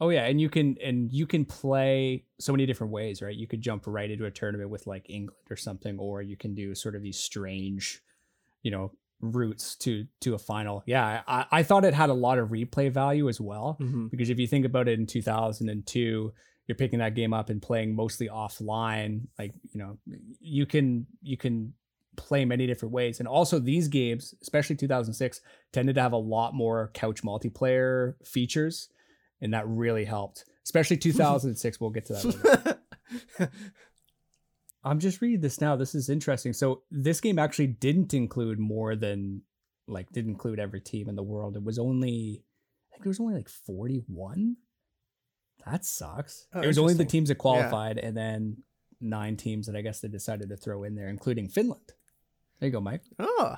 Oh 0.00 0.08
yeah, 0.10 0.24
and 0.26 0.40
you 0.40 0.48
can 0.50 0.76
and 0.82 1.12
you 1.12 1.26
can 1.26 1.44
play 1.44 2.24
so 2.40 2.52
many 2.52 2.66
different 2.66 2.92
ways, 2.92 3.22
right? 3.22 3.34
You 3.34 3.46
could 3.46 3.60
jump 3.60 3.84
right 3.86 4.10
into 4.10 4.24
a 4.26 4.30
tournament 4.30 4.70
with 4.70 4.86
like 4.86 5.08
England 5.08 5.46
or 5.50 5.56
something, 5.56 5.98
or 5.98 6.20
you 6.22 6.36
can 6.36 6.54
do 6.54 6.74
sort 6.74 6.96
of 6.96 7.02
these 7.02 7.18
strange, 7.18 8.02
you 8.62 8.70
know, 8.70 8.92
routes 9.20 9.76
to 9.76 10.06
to 10.20 10.34
a 10.34 10.38
final. 10.38 10.82
Yeah, 10.86 11.22
I, 11.26 11.46
I 11.50 11.62
thought 11.62 11.84
it 11.84 11.94
had 11.94 12.10
a 12.10 12.14
lot 12.14 12.38
of 12.38 12.48
replay 12.48 12.90
value 12.90 13.28
as 13.28 13.40
well 13.40 13.78
Mm-hmm. 13.80 14.08
because 14.08 14.30
if 14.30 14.38
you 14.38 14.46
think 14.46 14.66
about 14.66 14.88
it 14.88 14.98
in 14.98 15.06
2002 15.06 16.32
you're 16.66 16.76
picking 16.76 16.98
that 17.00 17.14
game 17.14 17.34
up 17.34 17.50
and 17.50 17.60
playing 17.60 17.94
mostly 17.94 18.26
offline 18.28 19.26
like 19.38 19.52
you 19.70 19.78
know 19.78 19.98
you 20.40 20.64
can 20.64 21.06
you 21.22 21.36
can 21.36 21.74
play 22.16 22.44
many 22.46 22.66
different 22.66 22.92
ways 22.92 23.18
and 23.18 23.28
also 23.28 23.58
these 23.58 23.86
games 23.88 24.34
especially 24.40 24.74
2006 24.74 25.40
tended 25.72 25.94
to 25.94 26.00
have 26.00 26.12
a 26.12 26.16
lot 26.16 26.54
more 26.54 26.90
couch 26.94 27.22
multiplayer 27.22 28.14
features 28.24 28.88
and 29.40 29.54
that 29.54 29.66
really 29.68 30.04
helped 30.04 30.44
especially 30.64 30.96
2006 30.98 31.80
we'll 31.80 31.90
get 31.90 32.06
to 32.06 32.12
that 32.14 32.78
i'm 34.84 34.98
just 34.98 35.20
reading 35.20 35.40
this 35.40 35.60
now. 35.60 35.76
This 35.76 35.94
is 35.94 36.08
interesting. 36.08 36.52
So 36.52 36.82
this 36.90 37.20
game 37.20 37.38
actually 37.38 37.68
didn't 37.68 38.14
include 38.14 38.58
more 38.58 38.94
than 38.94 39.42
like 39.88 40.10
didn't 40.12 40.32
include 40.32 40.60
every 40.60 40.80
team 40.80 41.08
in 41.08 41.16
the 41.16 41.22
world. 41.22 41.56
It 41.56 41.64
was 41.64 41.78
only 41.78 42.44
i 42.90 42.92
think 42.92 43.04
there 43.04 43.10
was 43.10 43.20
only 43.20 43.34
like 43.34 43.48
41 43.48 44.56
that 45.64 45.84
sucks. 45.84 46.46
Oh, 46.52 46.60
it 46.60 46.66
was 46.66 46.78
only 46.78 46.92
the 46.92 47.06
teams 47.06 47.28
that 47.28 47.36
qualified 47.36 47.96
and 47.96 48.14
then 48.14 48.58
nine 49.00 49.36
teams 49.36 49.66
that 49.66 49.76
i 49.76 49.80
guess 49.80 50.00
they 50.00 50.08
decided 50.08 50.50
to 50.50 50.56
throw 50.56 50.84
in 50.84 50.94
there 50.94 51.08
including 51.08 51.48
finland. 51.48 51.92
There 52.60 52.68
you 52.68 52.72
go 52.72 52.80
mike. 52.80 53.02
Oh. 53.18 53.56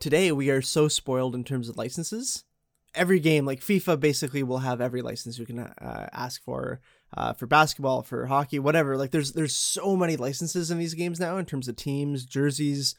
Today 0.00 0.32
we 0.32 0.48
are 0.50 0.62
so 0.62 0.88
spoiled 0.88 1.34
in 1.34 1.44
terms 1.44 1.68
of 1.68 1.76
licenses. 1.76 2.44
Every 2.94 3.20
game, 3.20 3.44
like 3.44 3.60
FIFA, 3.60 4.00
basically 4.00 4.42
will 4.42 4.58
have 4.58 4.80
every 4.80 5.02
license 5.02 5.38
you 5.38 5.46
can 5.46 5.58
uh, 5.60 6.08
ask 6.12 6.42
for, 6.42 6.80
uh, 7.16 7.32
for 7.34 7.46
basketball, 7.46 8.02
for 8.02 8.26
hockey, 8.26 8.58
whatever. 8.58 8.96
Like 8.96 9.10
there's 9.10 9.32
there's 9.32 9.54
so 9.54 9.94
many 9.96 10.16
licenses 10.16 10.70
in 10.70 10.78
these 10.78 10.94
games 10.94 11.20
now 11.20 11.36
in 11.38 11.44
terms 11.44 11.68
of 11.68 11.76
teams, 11.76 12.24
jerseys, 12.24 12.94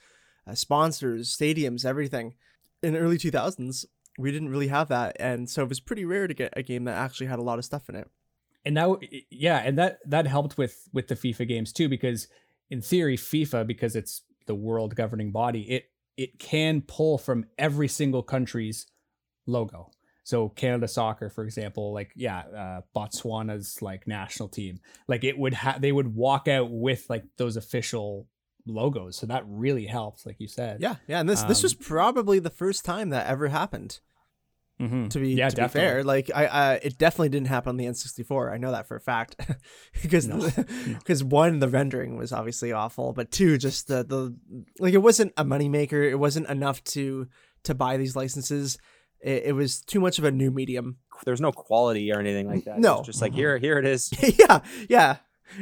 uh, 0.48 0.54
sponsors, 0.56 1.36
stadiums, 1.36 1.86
everything. 1.86 2.34
In 2.82 2.96
early 2.96 3.18
2000s, 3.18 3.86
we 4.18 4.32
didn't 4.32 4.50
really 4.50 4.68
have 4.68 4.88
that, 4.90 5.18
and 5.20 5.50
so 5.50 5.64
it 5.64 5.70
was 5.70 5.80
pretty 5.80 6.06
rare 6.06 6.28
to 6.28 6.34
get 6.34 6.54
a 6.56 6.64
game 6.64 6.86
that 6.86 6.98
actually 6.98 7.28
had 7.28 7.40
a 7.40 7.44
lot 7.44 7.60
of 7.60 7.66
stuff 7.66 7.90
in 7.90 7.96
it. 7.96 8.08
and 8.66 8.76
now 8.76 8.98
yeah 9.30 9.62
and 9.66 9.78
that 9.78 10.00
that 10.06 10.28
helped 10.28 10.58
with 10.58 10.88
with 10.94 11.08
the 11.08 11.16
fifa 11.16 11.48
games 11.48 11.72
too 11.74 11.88
because 11.90 12.28
in 12.70 12.82
theory 12.82 13.18
fifa 13.18 13.66
because 13.66 13.96
it's 13.96 14.24
the 14.48 14.56
world 14.56 14.96
governing 14.96 15.32
body 15.32 15.62
it 15.70 15.86
it 16.18 16.40
can 16.40 16.82
pull 16.82 17.18
from 17.18 17.46
every 17.58 17.88
single 17.88 18.22
country's 18.24 18.86
logo. 19.50 19.92
So 20.24 20.50
canada 20.50 20.88
soccer 20.88 21.30
for 21.30 21.44
example 21.44 21.92
like 21.92 22.12
yeah 22.16 22.40
uh, 22.64 22.82
botswana's 22.96 23.82
like 23.82 24.06
national 24.08 24.48
team 24.50 24.80
like 25.08 25.24
it 25.24 25.36
would 25.40 25.56
have 25.56 25.82
they 25.82 25.92
would 25.92 26.14
walk 26.16 26.48
out 26.48 26.70
with 26.70 27.06
like 27.10 27.24
those 27.38 27.58
official 27.58 28.28
logos. 28.68 29.16
So 29.18 29.26
that 29.26 29.44
really 29.48 29.88
helps 29.88 30.26
like 30.28 30.36
you 30.40 30.48
said. 30.48 30.82
Yeah, 30.82 30.96
yeah, 31.08 31.20
and 31.20 31.28
this 31.28 31.42
this 31.44 31.64
was 31.64 31.74
Um, 31.74 31.80
probably 31.82 32.38
the 32.40 32.52
first 32.52 32.86
time 32.86 33.10
that 33.10 33.26
ever 33.28 33.48
happened. 33.48 34.00
Mhm. 34.80 35.10
to 35.10 35.20
be 35.20 35.30
Yeah, 35.34 35.50
to 35.50 35.62
be 35.64 35.68
fair. 35.68 36.04
Like 36.06 36.30
i 36.34 36.46
uh, 36.46 36.80
it 36.82 36.98
definitely 36.98 37.30
didn't 37.30 37.48
happen 37.48 37.72
on 37.72 37.78
the 37.78 37.86
n64 37.86 38.54
i 38.54 38.58
know 38.58 38.72
that 38.72 38.88
for 38.88 38.96
a 38.98 39.02
fact. 39.02 39.36
Because 40.04 40.28
No, 40.28 40.38
because 41.00 41.22
one 41.24 41.60
the 41.60 41.68
rendering 41.68 42.16
was 42.18 42.32
obviously 42.32 42.72
awful 42.72 43.12
but 43.14 43.32
two 43.32 43.58
just 43.58 43.88
the 43.88 44.04
the 44.04 44.36
like 44.80 44.94
it 44.94 45.00
wasn't 45.10 45.34
a 45.36 45.44
moneymaker 45.44 46.02
it 46.10 46.16
wasn't 46.16 46.48
enough 46.48 46.84
to 46.96 47.28
to 47.64 47.74
buy 47.74 47.98
these 47.98 48.16
licenses 48.16 48.78
it, 49.22 49.44
it 49.48 49.54
was 49.54 49.82
too 49.82 50.00
much 50.00 50.20
of 50.20 50.24
a 50.26 50.32
new 50.32 50.52
medium 50.52 50.98
There's 51.26 51.42
no 51.42 51.52
quality 51.52 52.12
or 52.12 52.20
anything 52.20 52.48
like 52.48 52.66
that. 52.66 52.80
No. 52.80 53.04
just 53.04 53.22
like 53.22 53.34
here, 53.34 53.58
here 53.58 53.78
it 53.78 53.86
is. 53.86 54.12
yeah 54.40 54.62
yeah 54.88 55.18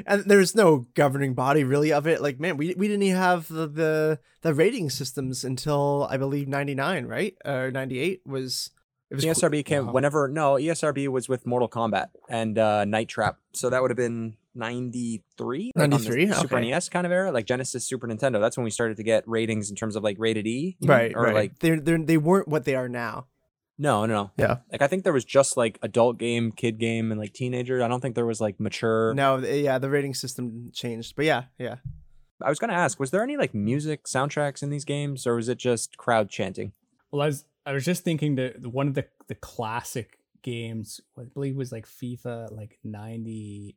and 0.05 0.23
there's 0.25 0.53
no 0.53 0.85
governing 0.95 1.33
body 1.33 1.63
really 1.63 1.93
of 1.93 2.07
it 2.07 2.21
like 2.21 2.39
man 2.39 2.57
we, 2.57 2.75
we 2.75 2.87
didn't 2.87 3.03
even 3.03 3.17
have 3.17 3.47
the, 3.47 3.67
the 3.67 4.19
the 4.41 4.53
rating 4.53 4.89
systems 4.89 5.45
until 5.45 6.05
i 6.09 6.17
believe 6.17 6.45
99 6.47 7.05
right 7.05 7.35
or 7.45 7.71
98 7.71 8.21
was 8.25 8.71
it 9.09 9.15
was 9.15 9.23
ESRB 9.23 9.63
came 9.63 9.85
Wow. 9.85 9.93
whenever 9.93 10.27
no 10.27 10.55
ESRB 10.55 11.07
was 11.07 11.29
with 11.29 11.45
Mortal 11.45 11.69
Kombat 11.69 12.07
and 12.27 12.59
uh, 12.59 12.83
Night 12.83 13.07
Trap, 13.07 13.37
so 13.53 13.69
that 13.69 13.81
would 13.81 13.89
have 13.89 13.95
been 13.97 14.35
ninety 14.53 15.23
three, 15.37 15.71
93, 15.77 16.33
Super 16.33 16.57
okay. 16.57 16.69
NES 16.71 16.89
kind 16.89 17.05
of 17.05 17.13
era, 17.13 17.31
like 17.31 17.45
Genesis, 17.45 17.85
Super 17.85 18.05
Nintendo. 18.05 18.41
That's 18.41 18.57
when 18.57 18.65
we 18.65 18.69
started 18.69 18.97
to 18.97 19.03
get 19.03 19.23
ratings 19.25 19.69
in 19.69 19.77
terms 19.77 19.95
of 19.95 20.03
like 20.03 20.17
rated 20.19 20.45
E, 20.45 20.75
right 20.83 21.13
Or 21.15 21.23
right 21.23 21.33
like 21.33 21.59
they're 21.59 21.79
they 21.79 22.17
weren't 22.17 22.49
what 22.49 22.65
they 22.65 22.75
are 22.75 22.89
now 22.89 23.27
no, 23.77 24.05
no, 24.05 24.31
no. 24.37 24.45
Yeah. 24.45 24.57
Like 24.71 24.81
I 24.81 24.87
think 24.87 25.03
there 25.03 25.13
was 25.13 25.25
just 25.25 25.57
like 25.57 25.77
adult 25.81 26.17
game, 26.17 26.51
kid 26.51 26.79
game, 26.79 27.11
and 27.11 27.19
like 27.19 27.33
teenager. 27.33 27.83
I 27.83 27.87
don't 27.87 28.01
think 28.01 28.15
there 28.15 28.25
was 28.25 28.41
like 28.41 28.59
mature. 28.59 29.13
No, 29.13 29.37
yeah, 29.37 29.77
the 29.77 29.89
rating 29.89 30.13
system 30.13 30.71
changed, 30.73 31.15
but 31.15 31.25
yeah, 31.25 31.43
yeah. 31.57 31.75
I 32.41 32.49
was 32.49 32.59
gonna 32.59 32.73
ask, 32.73 32.99
was 32.99 33.11
there 33.11 33.23
any 33.23 33.37
like 33.37 33.53
music 33.53 34.05
soundtracks 34.05 34.63
in 34.63 34.69
these 34.69 34.85
games, 34.85 35.27
or 35.27 35.35
was 35.35 35.49
it 35.49 35.57
just 35.57 35.97
crowd 35.97 36.29
chanting? 36.29 36.73
Well, 37.11 37.21
I 37.21 37.27
was 37.27 37.45
I 37.65 37.73
was 37.73 37.85
just 37.85 38.03
thinking 38.03 38.35
that 38.35 38.65
one 38.65 38.87
of 38.87 38.93
the 38.93 39.05
the 39.27 39.35
classic 39.35 40.19
games, 40.41 41.01
I 41.17 41.23
believe 41.23 41.55
was 41.55 41.71
like 41.71 41.87
FIFA 41.87 42.51
like 42.55 42.79
ninety, 42.83 43.75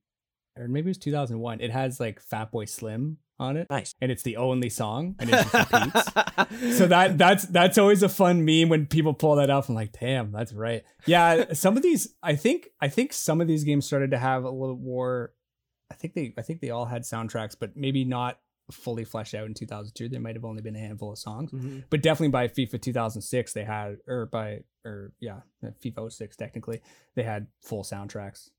or 0.56 0.68
maybe 0.68 0.86
it 0.86 0.90
was 0.90 0.98
2001. 0.98 1.60
It 1.60 1.70
has 1.70 2.00
like 2.00 2.22
Fatboy 2.24 2.68
Slim 2.68 3.18
on 3.40 3.56
it, 3.56 3.68
Nice. 3.70 3.94
and 4.00 4.12
it's 4.12 4.22
the 4.22 4.36
only 4.36 4.68
song, 4.70 5.16
and 5.18 5.30
it 5.32 5.52
repeats. 5.52 6.76
so 6.78 6.86
that 6.86 7.18
that's 7.18 7.44
that's 7.46 7.78
always 7.78 8.02
a 8.02 8.08
fun 8.08 8.44
meme 8.44 8.68
when 8.68 8.86
people 8.86 9.14
pull 9.14 9.36
that 9.36 9.50
up. 9.50 9.68
I'm 9.68 9.74
like, 9.74 9.98
damn, 9.98 10.30
that's 10.30 10.52
right. 10.52 10.84
Yeah, 11.06 11.52
some 11.54 11.76
of 11.76 11.82
these, 11.82 12.14
I 12.22 12.36
think, 12.36 12.68
I 12.80 12.88
think 12.88 13.12
some 13.12 13.40
of 13.40 13.48
these 13.48 13.64
games 13.64 13.86
started 13.86 14.10
to 14.12 14.18
have 14.18 14.44
a 14.44 14.50
little 14.50 14.76
more. 14.76 15.32
I 15.90 15.94
think 15.94 16.14
they, 16.14 16.32
I 16.38 16.42
think 16.42 16.60
they 16.60 16.70
all 16.70 16.84
had 16.84 17.02
soundtracks, 17.02 17.56
but 17.58 17.76
maybe 17.76 18.04
not 18.04 18.38
fully 18.70 19.04
fleshed 19.04 19.34
out 19.34 19.46
in 19.46 19.54
2002. 19.54 20.08
There 20.08 20.20
might 20.20 20.36
have 20.36 20.44
only 20.44 20.62
been 20.62 20.76
a 20.76 20.78
handful 20.78 21.10
of 21.10 21.18
songs, 21.18 21.50
Mhm. 21.50 21.82
but 21.90 22.02
definitely 22.02 22.28
by 22.28 22.46
FIFA 22.46 22.80
2006 22.80 23.52
they 23.52 23.64
had, 23.64 23.96
or 24.06 24.26
by, 24.26 24.60
or 24.84 25.12
yeah, 25.18 25.40
FIFA 25.84 26.12
06 26.12 26.36
technically 26.36 26.80
they 27.16 27.24
had 27.24 27.48
full 27.62 27.82
soundtracks. 27.82 28.50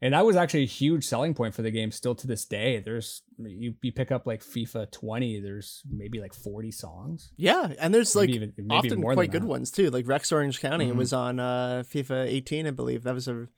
And 0.00 0.14
that 0.14 0.24
was 0.24 0.36
actually 0.36 0.62
a 0.62 0.66
huge 0.66 1.04
selling 1.04 1.34
point 1.34 1.54
for 1.54 1.62
the 1.62 1.72
game. 1.72 1.90
Still 1.90 2.14
to 2.14 2.26
this 2.28 2.44
day, 2.44 2.78
there's 2.78 3.22
you, 3.38 3.74
you 3.82 3.90
pick 3.92 4.12
up 4.12 4.26
like 4.26 4.44
FIFA 4.44 4.90
20, 4.92 5.40
there's 5.40 5.82
maybe 5.90 6.20
like 6.20 6.34
40 6.34 6.70
songs. 6.70 7.32
Yeah, 7.36 7.72
and 7.80 7.92
there's 7.92 8.14
like 8.14 8.28
even- 8.30 8.52
maybe 8.56 8.70
often 8.70 9.02
quite 9.02 9.32
good 9.32 9.42
that. 9.42 9.46
ones 9.48 9.70
too. 9.72 9.90
Like 9.90 10.06
Rex 10.06 10.30
Orange 10.30 10.60
County 10.60 10.86
Mhm. 10.90 10.94
was 10.96 11.12
on 11.12 11.40
uh, 11.40 11.82
FIFA 11.86 12.26
18, 12.28 12.66
I 12.68 12.70
believe. 12.70 13.02
That 13.02 13.14
was 13.14 13.26
a 13.26 13.48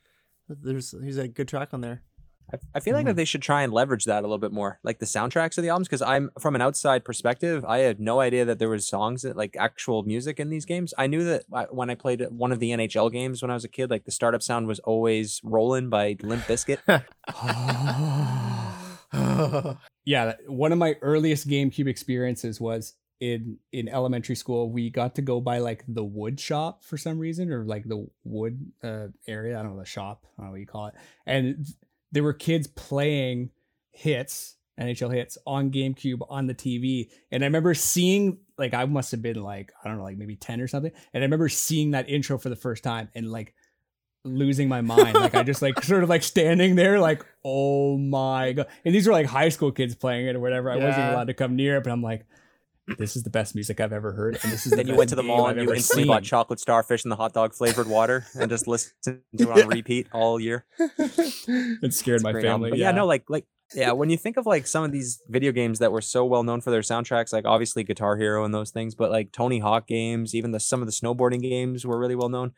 there's 0.49 0.95
he's 1.05 1.19
a 1.19 1.29
good 1.29 1.47
track 1.47 1.75
on 1.75 1.81
there. 1.83 2.03
I, 2.53 2.59
I 2.75 2.81
feel 2.81 2.95
like 2.95 3.07
that 3.07 3.17
they 3.17 3.25
should 3.25 3.43
try 3.43 3.63
and 3.63 3.73
leverage 3.73 4.05
that 4.07 4.21
a 4.21 4.27
little 4.27 4.39
bit 4.39 4.53
more, 4.53 4.79
like 4.83 4.99
the 4.99 5.07
soundtracks 5.07 5.57
of 5.59 5.63
the 5.63 5.71
albums. 5.71 5.89
Because 5.89 6.03
I'm 6.03 6.31
from 6.39 6.55
an 6.55 6.61
outside 6.61 7.05
perspective, 7.05 7.65
I 7.67 7.79
had 7.79 8.01
no 8.01 8.21
idea 8.21 8.45
that 8.45 8.59
there 8.59 8.69
was 8.69 8.87
songs 8.87 9.23
that 9.23 9.37
like 9.37 9.57
actual 9.59 10.03
music 10.03 10.41
in 10.41 10.51
these 10.51 10.65
games. 10.65 10.93
I 10.99 11.07
knew 11.07 11.25
that 11.25 11.45
I- 11.53 11.67
when 11.71 11.91
I 11.91 11.95
played 11.95 12.25
one 12.31 12.53
of 12.53 12.61
the 12.61 12.71
NHL 12.71 13.11
games 13.13 13.43
when 13.43 13.51
I 13.51 13.55
was 13.55 13.65
a 13.65 13.69
kid, 13.69 13.91
like 13.91 14.05
the 14.05 14.13
startup 14.13 14.43
sound 14.43 14.67
was 14.67 14.79
always 14.81 15.41
"Rollin" 15.45 15.91
by 15.91 16.17
Limp 16.23 16.43
Bizkit. 16.45 16.79
yeah, 20.05 20.35
one 20.47 20.73
of 20.73 20.79
my 20.79 20.97
earliest 21.03 21.49
GameCube 21.49 21.87
experiences 21.87 22.61
was 22.61 22.95
in 23.21 23.59
in 23.73 23.89
elementary 23.89 24.37
school. 24.37 24.71
We 24.71 24.91
got 24.91 25.15
to 25.17 25.23
go 25.23 25.41
by 25.41 25.59
like 25.59 25.85
the 25.89 26.05
wood 26.05 26.41
shop 26.41 26.85
for 26.85 26.97
some 26.97 27.19
reason, 27.19 27.53
or 27.53 27.65
like 27.65 27.85
the 27.85 28.07
wood 28.25 28.73
uh, 28.83 29.09
area. 29.27 29.59
I 29.59 29.63
don't 29.63 29.75
know 29.75 29.81
the 29.81 29.87
shop. 29.87 30.25
I 30.39 30.43
don't 30.43 30.47
know 30.47 30.53
what 30.53 30.61
you 30.61 30.67
call 30.67 30.87
it. 30.89 30.95
And 31.27 31.67
there 32.13 32.23
were 32.23 32.33
kids 32.33 32.67
playing 32.67 33.51
hits, 33.91 34.57
NHL 34.79 35.13
hits 35.15 35.37
on 35.47 35.71
GameCube 35.71 36.21
on 36.29 36.47
the 36.47 36.55
TV. 36.55 37.11
And 37.31 37.43
I 37.43 37.47
remember 37.47 37.75
seeing 37.75 38.39
like 38.59 38.75
I 38.75 38.85
must 38.85 39.11
have 39.11 39.23
been 39.23 39.43
like 39.43 39.73
I 39.83 39.89
don't 39.89 39.99
know, 39.99 40.05
like 40.05 40.17
maybe 40.17 40.37
ten 40.37 40.61
or 40.61 40.69
something. 40.69 40.93
And 41.13 41.23
I 41.23 41.27
remember 41.27 41.49
seeing 41.49 41.93
that 41.93 42.09
intro 42.09 42.39
for 42.39 42.49
the 42.49 42.57
first 42.57 42.83
time 42.83 43.09
and 43.15 43.31
like 43.31 43.55
losing 44.25 44.69
my 44.69 44.81
mind. 44.81 45.15
Like 45.15 45.35
I 45.35 45.43
just 45.43 45.63
like 45.63 45.83
sort 45.85 46.03
of 46.03 46.09
like 46.09 46.23
standing 46.23 46.77
there, 46.77 47.01
like, 47.01 47.25
oh 47.45 47.97
my 47.97 48.53
god. 48.53 48.67
And 48.85 48.95
these 48.95 49.07
were 49.07 49.13
like 49.13 49.27
high 49.27 49.49
school 49.49 49.73
kids 49.73 49.95
playing 49.95 50.27
it 50.27 50.37
or 50.37 50.41
whatever. 50.41 50.71
I 50.71 50.77
wasn't 50.77 51.13
allowed 51.13 51.29
to 51.29 51.35
come 51.35 51.57
near 51.57 51.77
it, 51.77 51.85
but 51.85 51.93
I'm 51.93 52.03
like, 52.03 52.27
this 52.99 53.17
is 53.17 53.23
the 53.23 53.31
best 53.31 53.55
music 53.55 53.81
I've 53.81 53.93
ever 53.93 54.13
heard. 54.13 54.39
And 54.43 54.53
this 54.53 54.67
is 54.67 54.71
the 54.71 54.77
then 54.77 54.89
you 54.89 54.95
went 54.95 55.11
to 55.11 55.17
the 55.17 55.23
mall 55.23 55.47
I've 55.47 55.57
and 55.57 55.69
you 55.69 55.75
instantly 55.75 56.03
seen. 56.05 56.09
bought 56.09 56.23
chocolate 56.25 56.61
starfish 56.61 57.05
and 57.05 57.13
the 57.13 57.17
hot 57.17 57.33
dog 57.33 57.55
flavored 57.55 57.87
water 57.89 58.27
and 58.39 58.51
just 58.51 58.67
listened 58.67 58.93
to 59.05 59.21
it 59.39 59.49
on 59.49 59.69
repeat 59.69 60.09
all 60.13 60.41
year. 60.41 60.65
It 61.09 61.95
scared 61.95 62.23
my 62.23 62.33
family. 62.33 62.71
But 62.71 62.79
yeah, 62.79 62.91
no, 62.93 63.07
like 63.07 63.25
like 63.29 63.47
yeah, 63.75 63.93
when 63.93 64.11
you 64.11 64.17
think 64.17 64.37
of 64.37 64.47
like 64.47 64.67
some 64.67 64.83
of 64.85 64.91
these 64.93 65.23
video 65.29 65.53
games 65.53 65.79
that 65.79 65.93
were 65.93 66.01
so 66.01 66.25
well 66.25 66.43
known 66.43 66.61
for 66.61 66.71
their 66.71 66.81
soundtracks, 66.81 67.33
like 67.33 67.45
obviously 67.45 67.85
Guitar 67.85 68.17
Hero 68.17 68.45
and 68.45 68.53
those 68.53 68.71
things, 68.71 68.95
but 68.95 69.11
like 69.11 69.31
Tony 69.33 69.61
Hawk 69.61 69.87
games, 69.87 70.35
even 70.35 70.51
the 70.51 70.61
some 70.61 70.81
of 70.83 70.87
the 70.87 70.93
snowboarding 70.93 71.41
games 71.41 71.87
were 71.87 71.99
really 71.99 72.17
well 72.17 72.29
known. 72.29 72.53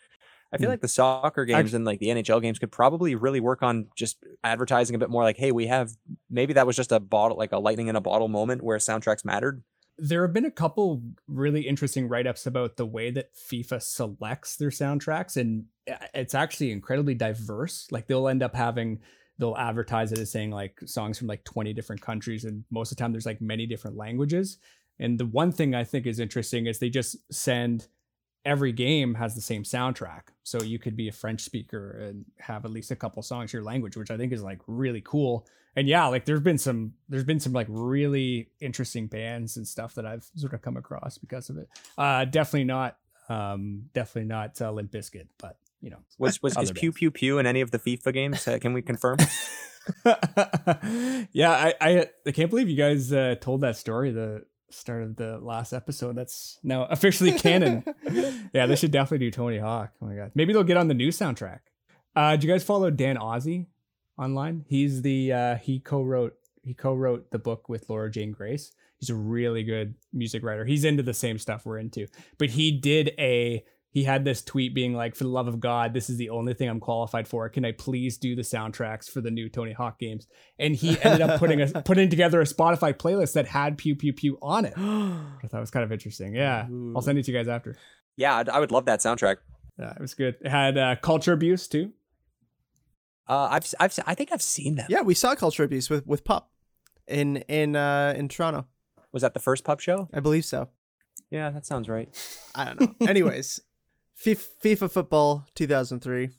I 0.54 0.58
feel 0.58 0.68
Mm. 0.68 0.72
like 0.72 0.80
the 0.82 0.88
soccer 0.88 1.46
games 1.46 1.72
and 1.72 1.84
like 1.86 1.98
the 1.98 2.08
NHL 2.08 2.40
games 2.42 2.58
could 2.58 2.70
probably 2.72 3.14
really 3.14 3.40
work 3.40 3.62
on 3.62 3.86
just 3.96 4.18
advertising 4.44 4.94
a 4.94 4.98
bit 4.98 5.08
more 5.08 5.22
like, 5.22 5.38
hey, 5.38 5.50
we 5.50 5.66
have 5.66 5.90
maybe 6.30 6.52
that 6.54 6.66
was 6.66 6.76
just 6.76 6.92
a 6.92 7.00
bottle 7.00 7.38
like 7.38 7.52
a 7.52 7.58
lightning 7.58 7.88
in 7.88 7.96
a 7.96 8.02
bottle 8.02 8.28
moment 8.28 8.62
where 8.62 8.76
soundtracks 8.78 9.24
mattered. 9.24 9.62
There 10.04 10.22
have 10.22 10.32
been 10.32 10.44
a 10.44 10.50
couple 10.50 11.00
really 11.28 11.60
interesting 11.60 12.08
write-ups 12.08 12.44
about 12.44 12.76
the 12.76 12.84
way 12.84 13.12
that 13.12 13.32
FIFA 13.36 13.80
selects 13.80 14.56
their 14.56 14.70
soundtracks 14.70 15.36
and 15.36 15.66
uh, 15.88 15.94
it's 16.12 16.34
actually 16.34 16.72
incredibly 16.72 17.14
diverse. 17.14 17.86
Like 17.92 18.08
they'll 18.08 18.26
end 18.26 18.42
up 18.42 18.52
having 18.52 18.98
they'll 19.38 19.56
advertise 19.56 20.10
it 20.10 20.18
as 20.18 20.32
saying 20.32 20.50
like 20.50 20.80
songs 20.86 21.18
from 21.18 21.28
like 21.28 21.44
20 21.44 21.72
different 21.72 22.02
countries 22.02 22.44
and 22.44 22.64
most 22.68 22.90
of 22.90 22.96
the 22.96 23.00
time 23.00 23.12
there's 23.12 23.26
like 23.26 23.40
many 23.40 23.64
different 23.64 23.96
languages. 23.96 24.58
And 24.98 25.20
the 25.20 25.26
one 25.26 25.52
thing 25.52 25.72
I 25.72 25.84
think 25.84 26.06
is 26.06 26.18
interesting 26.18 26.66
is 26.66 26.80
they 26.80 26.90
just 26.90 27.16
send 27.32 27.86
every 28.44 28.72
game 28.72 29.14
has 29.14 29.34
the 29.34 29.40
same 29.40 29.62
soundtrack. 29.62 30.22
So 30.42 30.62
you 30.62 30.78
could 30.78 30.96
be 30.96 31.08
a 31.08 31.12
French 31.12 31.42
speaker 31.42 31.92
and 31.92 32.24
have 32.38 32.64
at 32.64 32.70
least 32.70 32.90
a 32.90 32.96
couple 32.96 33.22
songs 33.22 33.52
your 33.52 33.62
language, 33.62 33.96
which 33.96 34.10
I 34.10 34.16
think 34.16 34.32
is 34.32 34.42
like 34.42 34.60
really 34.66 35.02
cool. 35.04 35.46
And 35.76 35.88
yeah, 35.88 36.06
like 36.06 36.24
there's 36.24 36.40
been 36.40 36.58
some 36.58 36.94
there's 37.08 37.24
been 37.24 37.40
some 37.40 37.52
like 37.52 37.66
really 37.70 38.48
interesting 38.60 39.06
bands 39.06 39.56
and 39.56 39.66
stuff 39.66 39.94
that 39.94 40.04
I've 40.04 40.28
sort 40.36 40.52
of 40.52 40.62
come 40.62 40.76
across 40.76 41.18
because 41.18 41.48
of 41.48 41.58
it. 41.58 41.68
Uh 41.96 42.24
definitely 42.24 42.64
not 42.64 42.98
um 43.28 43.84
definitely 43.94 44.28
not 44.28 44.60
uh, 44.60 44.70
Limp 44.70 44.90
Bizkit, 44.90 45.28
but 45.38 45.56
you 45.80 45.90
know. 45.90 45.98
Was 46.18 46.42
was 46.42 46.56
is 46.60 46.72
pew 46.72 46.92
pew 46.92 47.10
pew 47.10 47.38
in 47.38 47.46
any 47.46 47.60
of 47.60 47.70
the 47.70 47.78
FIFA 47.78 48.12
games? 48.12 48.46
Uh, 48.46 48.58
can 48.58 48.72
we 48.72 48.82
confirm? 48.82 49.18
yeah, 51.32 51.50
I, 51.50 51.74
I 51.80 52.06
I 52.26 52.30
can't 52.32 52.50
believe 52.50 52.68
you 52.68 52.76
guys 52.76 53.12
uh, 53.12 53.36
told 53.40 53.62
that 53.62 53.76
story 53.76 54.10
the 54.10 54.44
start 54.72 55.02
of 55.02 55.16
the 55.16 55.38
last 55.38 55.72
episode. 55.72 56.16
That's 56.16 56.58
now 56.62 56.84
officially 56.84 57.32
canon. 57.32 57.84
yeah, 58.52 58.66
they 58.66 58.76
should 58.76 58.90
definitely 58.90 59.26
do 59.26 59.30
Tony 59.30 59.58
Hawk. 59.58 59.92
Oh 60.00 60.06
my 60.06 60.14
god, 60.14 60.32
maybe 60.34 60.52
they'll 60.52 60.62
get 60.64 60.76
on 60.76 60.88
the 60.88 60.94
new 60.94 61.08
soundtrack. 61.08 61.60
Uh, 62.14 62.36
do 62.36 62.46
you 62.46 62.52
guys 62.52 62.64
follow 62.64 62.90
Dan 62.90 63.16
Ozzi 63.16 63.66
online? 64.18 64.64
He's 64.68 65.02
the 65.02 65.32
uh, 65.32 65.56
he 65.56 65.80
co-wrote 65.80 66.34
he 66.62 66.74
co-wrote 66.74 67.30
the 67.30 67.38
book 67.38 67.68
with 67.68 67.88
Laura 67.88 68.10
Jane 68.10 68.32
Grace. 68.32 68.72
He's 68.98 69.10
a 69.10 69.14
really 69.14 69.64
good 69.64 69.94
music 70.12 70.44
writer. 70.44 70.64
He's 70.64 70.84
into 70.84 71.02
the 71.02 71.14
same 71.14 71.38
stuff 71.38 71.66
we're 71.66 71.78
into, 71.78 72.06
but 72.38 72.50
he 72.50 72.70
did 72.70 73.12
a 73.18 73.64
he 73.92 74.04
had 74.04 74.24
this 74.24 74.42
tweet 74.42 74.74
being 74.74 74.94
like, 74.94 75.14
"For 75.14 75.24
the 75.24 75.30
love 75.30 75.46
of 75.48 75.60
God, 75.60 75.92
this 75.94 76.08
is 76.10 76.16
the 76.16 76.30
only 76.30 76.54
thing 76.54 76.68
I'm 76.68 76.80
qualified 76.80 77.28
for. 77.28 77.48
Can 77.48 77.64
I 77.64 77.72
please 77.72 78.16
do 78.18 78.34
the 78.34 78.42
soundtracks 78.42 79.08
for 79.10 79.20
the 79.20 79.30
new 79.30 79.48
Tony 79.48 79.72
Hawk 79.72 79.98
games?" 79.98 80.26
And 80.58 80.74
he 80.74 80.98
ended 81.02 81.20
up 81.20 81.38
putting 81.38 81.60
a 81.60 81.66
putting 81.84 82.08
together 82.10 82.40
a 82.40 82.44
Spotify 82.44 82.92
playlist 82.94 83.34
that 83.34 83.46
had 83.48 83.78
Pew 83.78 83.94
Pew 83.94 84.12
Pew 84.12 84.38
on 84.42 84.64
it. 84.64 84.72
I 84.76 85.46
thought 85.46 85.58
it 85.58 85.60
was 85.60 85.70
kind 85.70 85.84
of 85.84 85.92
interesting. 85.92 86.34
Yeah, 86.34 86.68
Ooh. 86.68 86.94
I'll 86.96 87.02
send 87.02 87.18
it 87.18 87.24
to 87.26 87.32
you 87.32 87.38
guys 87.38 87.48
after. 87.48 87.76
yeah, 88.16 88.36
I'd, 88.36 88.48
I 88.48 88.58
would 88.60 88.72
love 88.72 88.86
that 88.86 89.00
soundtrack. 89.00 89.36
Yeah, 89.78 89.90
it 89.92 90.00
was 90.00 90.14
good. 90.14 90.36
It 90.42 90.48
had 90.50 90.76
uh, 90.76 90.96
culture 90.96 91.32
abuse 91.32 91.68
too. 91.68 91.92
Uh, 93.28 93.48
I've 93.50 93.62
s- 93.64 93.74
I've 93.78 93.90
s- 93.92 94.00
I 94.06 94.14
think 94.14 94.30
I've 94.32 94.42
seen 94.42 94.74
them. 94.74 94.86
Yeah, 94.90 95.02
we 95.02 95.14
saw 95.14 95.34
Culture 95.34 95.62
Abuse 95.64 95.88
with 95.88 96.06
with 96.06 96.24
Pup 96.24 96.50
in 97.06 97.38
in 97.48 97.76
uh 97.76 98.14
in 98.16 98.28
Toronto. 98.28 98.66
Was 99.12 99.22
that 99.22 99.32
the 99.34 99.40
first 99.40 99.64
pub 99.64 99.80
show? 99.80 100.08
I 100.12 100.20
believe 100.20 100.44
so. 100.44 100.68
Yeah, 101.30 101.50
that 101.50 101.64
sounds 101.64 101.88
right. 101.88 102.08
I 102.54 102.64
don't 102.64 102.80
know. 103.00 103.06
Anyways, 103.06 103.60
FIFA, 104.24 104.46
FIFA 104.62 104.90
football 104.90 105.46
2003. 105.56 106.30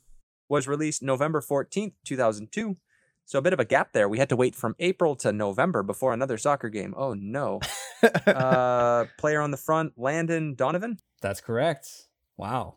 was 0.48 0.68
released 0.68 1.04
November 1.04 1.42
14th, 1.42 1.94
2002. 2.06 2.78
So 3.26 3.40
a 3.40 3.42
bit 3.42 3.54
of 3.54 3.60
a 3.60 3.66
gap 3.66 3.92
there. 3.94 4.08
We 4.08 4.20
had 4.20 4.30
to 4.30 4.36
wait 4.36 4.56
from 4.56 4.76
April 4.80 5.16
to 5.18 5.34
November 5.34 5.84
before 5.84 6.14
another 6.14 6.38
soccer 6.38 6.70
game. 6.70 6.94
Oh 6.96 7.14
no. 7.14 7.60
uh, 8.28 9.06
player 9.18 9.42
on 9.42 9.52
the 9.52 9.58
front, 9.58 9.94
Landon 9.98 10.56
Donovan. 10.56 10.98
That's 11.22 11.42
correct. 11.42 12.08
Wow. 12.38 12.76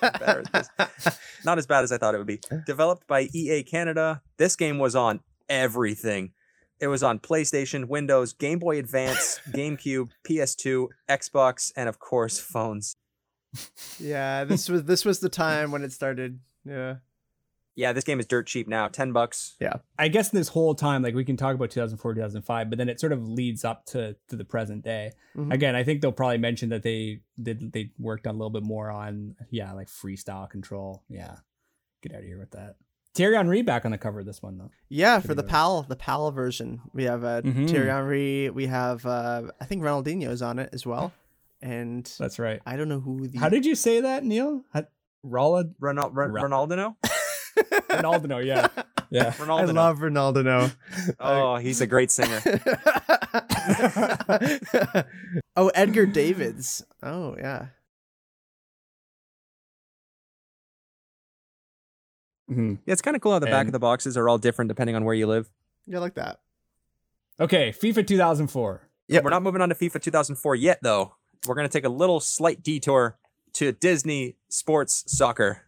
Better 0.00 0.44
at 0.54 0.68
this. 0.78 1.18
Not 1.44 1.58
as 1.58 1.66
bad 1.66 1.84
as 1.84 1.92
I 1.92 1.98
thought 1.98 2.14
it 2.14 2.18
would 2.18 2.26
be. 2.26 2.40
Developed 2.66 3.06
by 3.06 3.28
EA 3.34 3.62
Canada. 3.64 4.22
This 4.38 4.56
game 4.56 4.78
was 4.78 4.96
on 4.96 5.20
everything. 5.48 6.32
It 6.80 6.86
was 6.86 7.02
on 7.02 7.18
PlayStation, 7.18 7.86
Windows, 7.86 8.32
Game 8.32 8.58
Boy 8.58 8.78
Advance, 8.78 9.40
GameCube, 9.50 10.10
PS2, 10.26 10.86
Xbox, 11.08 11.72
and 11.76 11.88
of 11.88 11.98
course 11.98 12.38
phones. 12.38 12.94
Yeah, 13.98 14.44
this 14.44 14.68
was 14.68 14.84
this 14.84 15.04
was 15.04 15.20
the 15.20 15.28
time 15.28 15.70
when 15.70 15.82
it 15.82 15.92
started. 15.92 16.40
Yeah. 16.64 16.96
Yeah, 17.74 17.92
this 17.92 18.02
game 18.02 18.18
is 18.18 18.26
dirt 18.26 18.48
cheap 18.48 18.66
now. 18.66 18.88
10 18.88 19.12
bucks. 19.12 19.54
Yeah, 19.60 19.74
I 19.96 20.08
guess 20.08 20.30
this 20.30 20.48
whole 20.48 20.74
time, 20.74 21.00
like 21.00 21.14
we 21.14 21.24
can 21.24 21.36
talk 21.36 21.54
about 21.54 21.70
2004, 21.70 22.14
2005, 22.14 22.70
but 22.70 22.76
then 22.76 22.88
it 22.88 22.98
sort 22.98 23.12
of 23.12 23.22
leads 23.28 23.64
up 23.64 23.86
to 23.86 24.16
to 24.28 24.36
the 24.36 24.44
present 24.44 24.82
day. 24.82 25.12
Mhm. 25.36 25.52
Again, 25.52 25.76
I 25.76 25.84
think 25.84 26.00
they'll 26.02 26.10
probably 26.10 26.38
mention 26.38 26.70
that 26.70 26.82
they 26.82 27.20
did 27.40 27.72
they 27.72 27.90
worked 27.98 28.26
on 28.26 28.34
a 28.34 28.38
little 28.38 28.50
bit 28.50 28.64
more 28.64 28.90
on 28.90 29.36
yeah, 29.50 29.72
like 29.74 29.86
freestyle 29.86 30.50
control. 30.50 31.04
Yeah, 31.08 31.36
get 32.02 32.12
out 32.14 32.18
of 32.20 32.24
here 32.24 32.38
with 32.40 32.50
that. 32.50 32.76
Thierry 33.14 33.36
Henry 33.36 33.62
back 33.62 33.84
on 33.84 33.92
the 33.92 33.98
cover 33.98 34.20
of 34.20 34.26
this 34.26 34.42
one 34.42 34.58
though. 34.58 34.70
Yeah, 34.88 35.20
for 35.20 35.34
the 35.34 35.42
good. 35.42 35.50
PAL, 35.50 35.82
the 35.82 35.96
PAL 35.96 36.32
version, 36.32 36.80
we 36.92 37.04
have 37.04 37.22
uh, 37.22 37.42
Mhm. 37.42 37.70
Thierry 37.70 37.88
Henry. 37.90 38.50
We 38.50 38.66
have 38.66 39.06
uh, 39.06 39.52
I 39.60 39.64
think 39.66 39.82
Ronaldinho's 39.84 40.42
on 40.42 40.58
it 40.58 40.70
as 40.72 40.84
well, 40.84 41.12
and 41.60 42.10
That's 42.18 42.38
right. 42.38 42.60
I 42.66 42.76
don't 42.76 42.88
know 42.88 43.00
who 43.00 43.26
the 43.28 43.38
How 43.38 43.48
did 43.48 43.64
you 43.66 43.74
say 43.74 44.00
that, 44.00 44.24
Neil? 44.24 44.64
How, 44.72 44.84
Rolla 45.22 45.64
Ronald, 45.80 46.14
Ron- 46.16 46.32
Ra- 46.32 46.42
Ronaldinho? 46.44 46.96
Ronaldo? 47.90 48.44
Yeah, 48.44 48.68
yeah. 49.10 49.34
I 49.40 49.64
love 49.64 49.98
Ronaldinho. 49.98 50.74
Oh, 51.20 51.56
he's 51.56 51.80
a 51.80 51.86
great 51.86 52.10
singer. 52.10 52.40
oh, 55.56 55.68
Edgar 55.74 56.06
Davids. 56.06 56.84
Oh 57.02 57.36
yeah. 57.38 57.66
Mhm. 62.50 62.78
Yeah, 62.86 62.92
it's 62.92 63.02
kind 63.02 63.14
of 63.16 63.20
cool 63.22 63.32
how 63.32 63.38
the 63.38 63.46
back 63.46 63.66
of 63.66 63.72
the 63.72 63.78
boxes 63.78 64.16
are 64.16 64.28
all 64.28 64.38
different 64.38 64.68
depending 64.68 64.96
on 64.96 65.04
where 65.04 65.14
you 65.14 65.26
live. 65.26 65.50
Yeah, 65.86 65.98
I 65.98 66.00
like 66.00 66.14
that. 66.14 66.40
Okay, 67.40 67.72
FIFA 67.72 68.06
2004. 68.06 68.88
Yeah, 69.08 69.20
We're 69.22 69.30
not 69.30 69.42
moving 69.42 69.60
on 69.62 69.68
to 69.70 69.74
FIFA 69.74 70.00
2004 70.02 70.54
yet, 70.56 70.78
though. 70.82 71.14
We're 71.46 71.54
going 71.54 71.68
to 71.68 71.72
take 71.72 71.84
a 71.84 71.88
little 71.90 72.20
slight 72.20 72.62
detour 72.62 73.18
to 73.54 73.72
Disney 73.72 74.36
Sports 74.48 75.04
Soccer. 75.06 75.62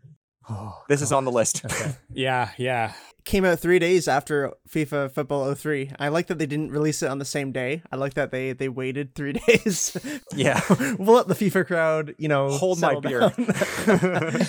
Oh, 0.48 0.82
This 0.88 1.00
is 1.02 1.12
on 1.12 1.24
the 1.24 1.30
list. 1.30 1.64
okay. 1.64 1.92
yeah, 2.12 2.50
yeah. 2.58 2.92
Came 3.24 3.44
out 3.44 3.60
three 3.60 3.78
days 3.78 4.08
after 4.08 4.52
FIFA 4.68 5.12
Football 5.12 5.54
03. 5.54 5.92
I 5.98 6.08
like 6.08 6.26
that 6.28 6.38
they 6.38 6.46
didn't 6.46 6.70
release 6.72 7.02
it 7.02 7.08
on 7.10 7.18
the 7.18 7.24
same 7.24 7.52
day. 7.52 7.82
I 7.92 7.96
like 7.96 8.14
that 8.14 8.30
they 8.32 8.52
they 8.54 8.68
waited 8.70 9.14
three 9.14 9.32
days. 9.46 9.96
Yeah. 10.34 10.60
we'll 10.98 11.14
let 11.16 11.28
the 11.28 11.34
FIFA 11.34 11.66
crowd, 11.66 12.14
you 12.18 12.28
know, 12.28 12.48
Hold 12.50 12.80
my 12.80 12.94
settle 12.94 13.00
beer. 13.02 14.40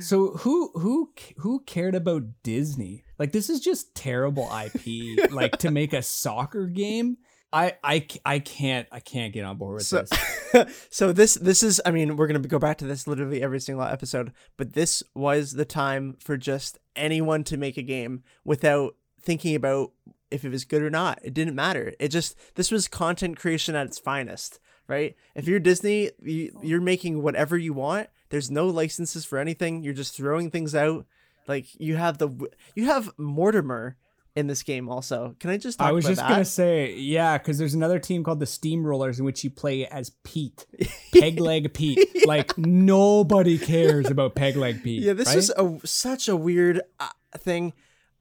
So 0.00 0.32
who 0.38 0.70
who 0.74 1.12
who 1.38 1.60
cared 1.60 1.94
about 1.94 2.22
Disney? 2.42 3.04
Like 3.18 3.32
this 3.32 3.48
is 3.48 3.60
just 3.60 3.94
terrible 3.94 4.48
IP. 4.54 5.32
like 5.32 5.56
to 5.58 5.70
make 5.70 5.92
a 5.92 6.02
soccer 6.02 6.66
game, 6.66 7.16
I 7.52 7.74
I 7.84 8.06
I 8.24 8.38
can't 8.38 8.88
I 8.90 9.00
can't 9.00 9.32
get 9.32 9.44
on 9.44 9.56
board 9.56 9.74
with 9.74 9.86
so, 9.86 10.04
this. 10.52 10.86
so 10.90 11.12
this 11.12 11.34
this 11.34 11.62
is 11.62 11.80
I 11.84 11.90
mean 11.90 12.16
we're 12.16 12.26
gonna 12.26 12.40
go 12.40 12.58
back 12.58 12.78
to 12.78 12.86
this 12.86 13.06
literally 13.06 13.42
every 13.42 13.60
single 13.60 13.84
episode, 13.84 14.32
but 14.56 14.72
this 14.72 15.02
was 15.14 15.52
the 15.52 15.64
time 15.64 16.16
for 16.18 16.36
just 16.36 16.78
anyone 16.96 17.44
to 17.44 17.56
make 17.56 17.76
a 17.76 17.82
game 17.82 18.22
without 18.44 18.96
thinking 19.20 19.54
about 19.54 19.92
if 20.30 20.44
it 20.44 20.50
was 20.50 20.64
good 20.64 20.82
or 20.82 20.90
not. 20.90 21.20
It 21.22 21.34
didn't 21.34 21.54
matter. 21.54 21.92
It 22.00 22.08
just 22.08 22.36
this 22.54 22.70
was 22.70 22.88
content 22.88 23.36
creation 23.36 23.74
at 23.74 23.86
its 23.86 23.98
finest, 23.98 24.58
right? 24.88 25.14
If 25.34 25.46
you're 25.46 25.60
Disney, 25.60 26.10
you, 26.22 26.58
you're 26.62 26.80
making 26.80 27.22
whatever 27.22 27.58
you 27.58 27.74
want. 27.74 28.08
There's 28.30 28.50
no 28.50 28.66
licenses 28.66 29.26
for 29.26 29.38
anything. 29.38 29.84
You're 29.84 29.92
just 29.92 30.16
throwing 30.16 30.50
things 30.50 30.74
out. 30.74 31.06
Like 31.46 31.66
you 31.78 31.96
have 31.96 32.18
the 32.18 32.30
you 32.74 32.86
have 32.86 33.10
Mortimer 33.18 33.96
in 34.34 34.46
this 34.46 34.62
game 34.62 34.88
also. 34.88 35.36
Can 35.40 35.50
I 35.50 35.58
just 35.58 35.78
talk 35.78 35.88
I 35.88 35.92
was 35.92 36.04
about 36.04 36.10
just 36.12 36.20
that? 36.22 36.28
gonna 36.28 36.44
say 36.44 36.94
yeah, 36.94 37.38
because 37.38 37.58
there's 37.58 37.74
another 37.74 37.98
team 37.98 38.24
called 38.24 38.40
the 38.40 38.46
Steamrollers 38.46 39.18
in 39.18 39.24
which 39.24 39.44
you 39.44 39.50
play 39.50 39.86
as 39.86 40.10
Pete, 40.24 40.66
Peg 41.12 41.40
Leg 41.40 41.74
Pete. 41.74 42.26
Like 42.26 42.56
nobody 42.56 43.58
cares 43.58 44.08
about 44.10 44.34
Peg 44.34 44.56
Leg 44.56 44.82
Pete. 44.82 45.02
Yeah, 45.02 45.12
this 45.12 45.28
right? 45.28 45.38
is 45.38 45.50
a 45.50 45.78
such 45.84 46.28
a 46.28 46.36
weird 46.36 46.80
uh, 47.00 47.08
thing. 47.38 47.72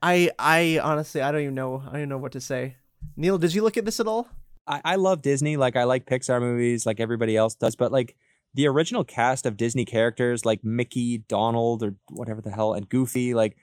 I 0.01 0.32
I 0.38 0.80
honestly 0.84 1.22
I 1.22 1.32
don't 1.32 1.41
even 1.41 1.55
know 1.55 1.82
I 1.86 1.91
don't 1.91 1.95
even 1.97 2.09
know 2.09 2.18
what 2.18 2.32
to 2.34 2.41
say. 2.41 2.76
Neil, 3.16 3.38
did 3.38 3.53
you 3.53 3.64
look 3.64 3.78
at 3.78 3.86
this 3.86 3.99
at 3.99 4.07
all? 4.07 4.28
I, 4.68 4.82
I 4.84 4.95
love 4.95 5.22
Disney. 5.22 5.57
Like, 5.57 5.76
I 5.76 5.84
like 5.84 6.05
Pixar 6.05 6.39
movies 6.39 6.86
like 6.86 6.99
everybody 6.99 7.36
else 7.36 7.55
does. 7.55 7.76
But, 7.76 7.91
like, 7.91 8.16
the 8.53 8.68
original 8.68 9.03
cast 9.03 9.45
of 9.45 9.57
Disney 9.57 9.86
characters 9.86 10.45
like 10.45 10.64
Mickey, 10.64 11.20
Donald, 11.28 11.84
or 11.84 11.95
whatever 12.09 12.41
the 12.41 12.51
hell, 12.51 12.74
and 12.74 12.88
Goofy, 12.88 13.34
like, 13.34 13.57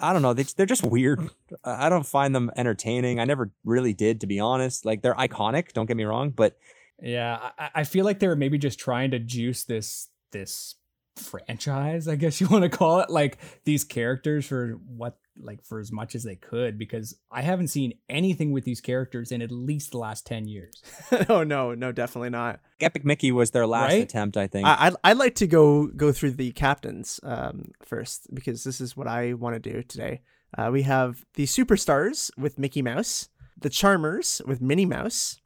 I 0.00 0.12
don't 0.12 0.22
know. 0.22 0.34
They, 0.34 0.44
they're 0.44 0.66
just 0.66 0.84
weird. 0.84 1.30
I 1.64 1.88
don't 1.88 2.06
find 2.06 2.34
them 2.34 2.50
entertaining. 2.56 3.20
I 3.20 3.24
never 3.24 3.50
really 3.64 3.92
did, 3.92 4.20
to 4.22 4.26
be 4.26 4.40
honest. 4.40 4.84
Like, 4.84 5.02
they're 5.02 5.14
iconic. 5.14 5.72
Don't 5.72 5.86
get 5.86 5.96
me 5.96 6.04
wrong. 6.04 6.30
But 6.30 6.58
Yeah, 7.00 7.50
I, 7.58 7.70
I 7.76 7.84
feel 7.84 8.04
like 8.04 8.18
they 8.18 8.28
were 8.28 8.36
maybe 8.36 8.58
just 8.58 8.78
trying 8.78 9.10
to 9.10 9.18
juice 9.18 9.64
this 9.64 10.08
this 10.30 10.76
franchise, 11.16 12.08
I 12.08 12.16
guess 12.16 12.40
you 12.40 12.48
want 12.48 12.62
to 12.62 12.70
call 12.70 13.00
it, 13.00 13.10
like 13.10 13.38
these 13.64 13.84
characters 13.84 14.46
for 14.46 14.80
what 14.86 15.18
like 15.40 15.64
for 15.64 15.80
as 15.80 15.90
much 15.90 16.14
as 16.14 16.24
they 16.24 16.36
could 16.36 16.78
because 16.78 17.16
I 17.30 17.42
haven't 17.42 17.68
seen 17.68 17.94
anything 18.08 18.52
with 18.52 18.64
these 18.64 18.80
characters 18.80 19.32
in 19.32 19.40
at 19.42 19.50
least 19.50 19.92
the 19.92 19.98
last 19.98 20.26
10 20.26 20.46
years. 20.46 20.82
oh 21.28 21.42
no, 21.42 21.74
no, 21.74 21.90
definitely 21.92 22.30
not. 22.30 22.60
Epic 22.80 23.04
Mickey 23.04 23.32
was 23.32 23.50
their 23.52 23.66
last 23.66 23.92
Right? 23.92 24.02
attempt, 24.02 24.36
I 24.36 24.46
think. 24.46 24.66
I 24.66 24.76
I'd, 24.88 24.94
I'd 25.04 25.16
like 25.16 25.34
to 25.36 25.46
go 25.46 25.86
go 25.86 26.12
through 26.12 26.32
the 26.32 26.52
captains 26.52 27.18
um 27.22 27.72
first 27.84 28.32
because 28.34 28.64
this 28.64 28.80
is 28.80 28.96
what 28.96 29.06
I 29.06 29.32
want 29.34 29.54
to 29.62 29.72
do 29.72 29.82
today. 29.82 30.20
Uh, 30.56 30.68
we 30.70 30.82
have 30.82 31.24
the 31.34 31.44
superstars 31.44 32.30
with 32.36 32.58
Mickey 32.58 32.82
Mouse, 32.82 33.28
the 33.58 33.70
Charmers 33.70 34.42
with 34.46 34.60
Minnie 34.60 34.84
Mouse, 34.84 35.40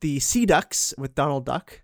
the 0.00 0.20
Sea 0.20 0.46
Ducks 0.46 0.94
with 0.96 1.16
Donald 1.16 1.44
Duck, 1.46 1.82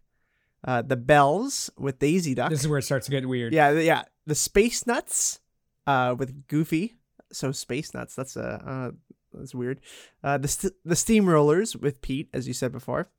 uh, 0.64 0.82
the 0.82 0.96
Bells 0.96 1.70
with 1.76 1.98
Daisy 1.98 2.34
Duck. 2.34 2.50
This 2.50 2.60
is 2.60 2.68
where 2.68 2.78
it 2.78 2.82
starts 2.82 3.06
to 3.06 3.10
get 3.10 3.28
weird. 3.28 3.52
Yeah, 3.52 3.72
yeah. 3.72 4.02
The 4.26 4.36
Space 4.36 4.86
Nuts, 4.86 5.40
uh, 5.88 6.14
with 6.16 6.46
Goofy. 6.46 6.94
So 7.32 7.52
Space 7.52 7.94
Nuts. 7.94 8.14
That's 8.14 8.36
a 8.36 8.62
uh, 8.66 8.90
that's 9.32 9.54
weird. 9.54 9.80
Uh, 10.22 10.38
the 10.38 10.48
st- 10.48 10.74
the 10.84 10.94
Steamrollers 10.94 11.76
with 11.76 12.00
Pete, 12.00 12.28
as 12.32 12.48
you 12.48 12.54
said 12.54 12.72
before. 12.72 13.10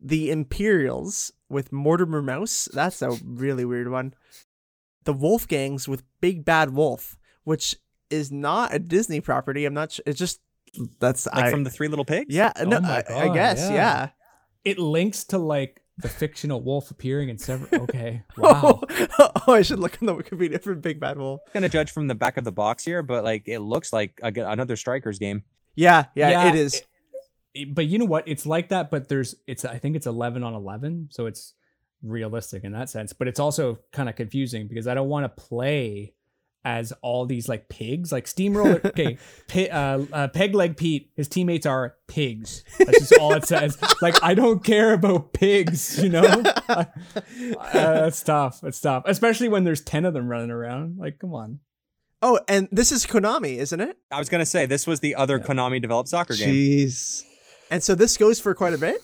The 0.00 0.30
Imperials 0.30 1.32
with 1.48 1.72
Mortimer 1.72 2.22
Mouse. 2.22 2.68
That's 2.72 3.02
a 3.02 3.10
really 3.24 3.64
weird 3.64 3.90
one. 3.90 4.14
The 5.04 5.14
Wolfgangs 5.14 5.88
with 5.88 6.04
Big 6.20 6.44
Bad 6.44 6.70
Wolf, 6.72 7.16
which 7.44 7.76
is 8.10 8.30
not 8.30 8.72
a 8.74 8.78
Disney 8.78 9.20
property. 9.20 9.64
I'm 9.64 9.74
not. 9.74 9.92
Sure. 9.92 10.04
It's 10.06 10.18
just 10.18 10.40
that's 11.00 11.26
like 11.26 11.46
I, 11.46 11.50
from 11.50 11.64
the 11.64 11.70
Three 11.70 11.88
Little 11.88 12.04
Pigs? 12.04 12.34
yeah. 12.34 12.52
Oh 12.56 12.64
no, 12.64 12.80
my 12.80 13.02
I, 13.08 13.28
I 13.30 13.34
guess 13.34 13.60
yeah. 13.60 13.74
yeah. 13.74 14.08
It 14.64 14.78
links 14.78 15.24
to 15.24 15.38
like 15.38 15.82
the 15.98 16.08
fictional 16.08 16.60
wolf 16.60 16.90
appearing 16.90 17.28
in 17.28 17.38
several 17.38 17.82
Okay. 17.82 18.22
Oh, 18.38 18.80
wow. 19.18 19.32
oh, 19.46 19.52
I 19.52 19.62
should 19.62 19.78
look 19.80 19.98
on 20.00 20.06
the 20.06 20.14
Wikipedia 20.14 20.62
for 20.62 20.74
Big 20.74 21.00
Bad 21.00 21.18
Wolf. 21.18 21.40
gonna 21.52 21.68
judge 21.68 21.90
from 21.90 22.06
the 22.06 22.14
back 22.14 22.36
of 22.36 22.44
the 22.44 22.52
box 22.52 22.84
here, 22.84 23.02
but 23.02 23.24
like 23.24 23.48
it 23.48 23.58
looks 23.60 23.92
like 23.92 24.18
a, 24.22 24.32
another 24.34 24.76
Strikers 24.76 25.18
game. 25.18 25.42
Yeah, 25.74 26.06
yeah, 26.14 26.30
Yeah, 26.30 26.48
it 26.48 26.54
is. 26.54 26.74
it- 27.54 27.74
but 27.74 27.86
you 27.86 27.98
know 27.98 28.04
what? 28.04 28.24
It's 28.28 28.46
like 28.46 28.68
that, 28.68 28.90
but 28.90 29.08
there's 29.08 29.34
it's 29.48 29.64
I 29.64 29.78
think 29.78 29.96
it's 29.96 30.06
11 30.06 30.44
on 30.44 30.54
11, 30.54 31.08
so 31.10 31.26
it's 31.26 31.54
realistic 32.02 32.62
in 32.62 32.70
that 32.72 32.88
sense. 32.88 33.12
But 33.12 33.26
it's 33.26 33.40
also 33.40 33.80
kind 33.92 34.08
of 34.08 34.14
confusing 34.14 34.68
because 34.68 34.86
I 34.86 34.94
don't 34.94 35.08
want 35.08 35.24
to 35.24 35.42
play 35.42 36.14
as 36.64 36.92
all 37.02 37.26
these 37.26 37.48
like 37.48 37.68
pigs, 37.68 38.12
like 38.12 38.26
steamroller. 38.26 38.80
okay, 38.84 39.18
Pi 39.48 39.66
uh, 39.66 40.04
uh, 40.12 40.28
peg 40.28 40.54
leg 40.54 40.76
Pete. 40.76 41.10
His 41.16 41.28
teammates 41.28 41.66
are 41.66 41.96
pigs. 42.06 42.64
That's 42.78 42.98
just 42.98 43.18
all 43.18 43.32
it 43.34 43.46
says. 43.46 43.78
Like 44.02 44.22
I 44.22 44.34
don't 44.34 44.62
care 44.62 44.92
about 44.92 45.32
pigs. 45.32 46.02
You 46.02 46.10
know, 46.10 46.22
uh, 46.68 46.84
that's 47.72 48.22
tough. 48.22 48.62
It's 48.64 48.80
tough, 48.80 49.04
especially 49.06 49.48
when 49.48 49.64
there's 49.64 49.80
10 49.80 50.04
of 50.04 50.14
them 50.14 50.28
running 50.28 50.50
around. 50.50 50.98
Like, 50.98 51.18
come 51.18 51.34
on. 51.34 51.60
Oh, 52.20 52.40
and 52.48 52.68
this 52.72 52.90
is 52.90 53.06
Konami, 53.06 53.58
isn't 53.58 53.80
it? 53.80 53.96
I 54.10 54.18
was 54.18 54.28
gonna 54.28 54.46
say 54.46 54.66
this 54.66 54.86
was 54.86 55.00
the 55.00 55.14
other 55.14 55.38
Konami 55.38 55.80
developed 55.80 56.08
soccer 56.08 56.34
game. 56.34 56.52
Jeez. 56.52 57.24
And 57.70 57.82
so 57.82 57.94
this 57.94 58.16
goes 58.16 58.40
for 58.40 58.54
quite 58.54 58.74
a 58.74 58.78
bit. 58.78 59.00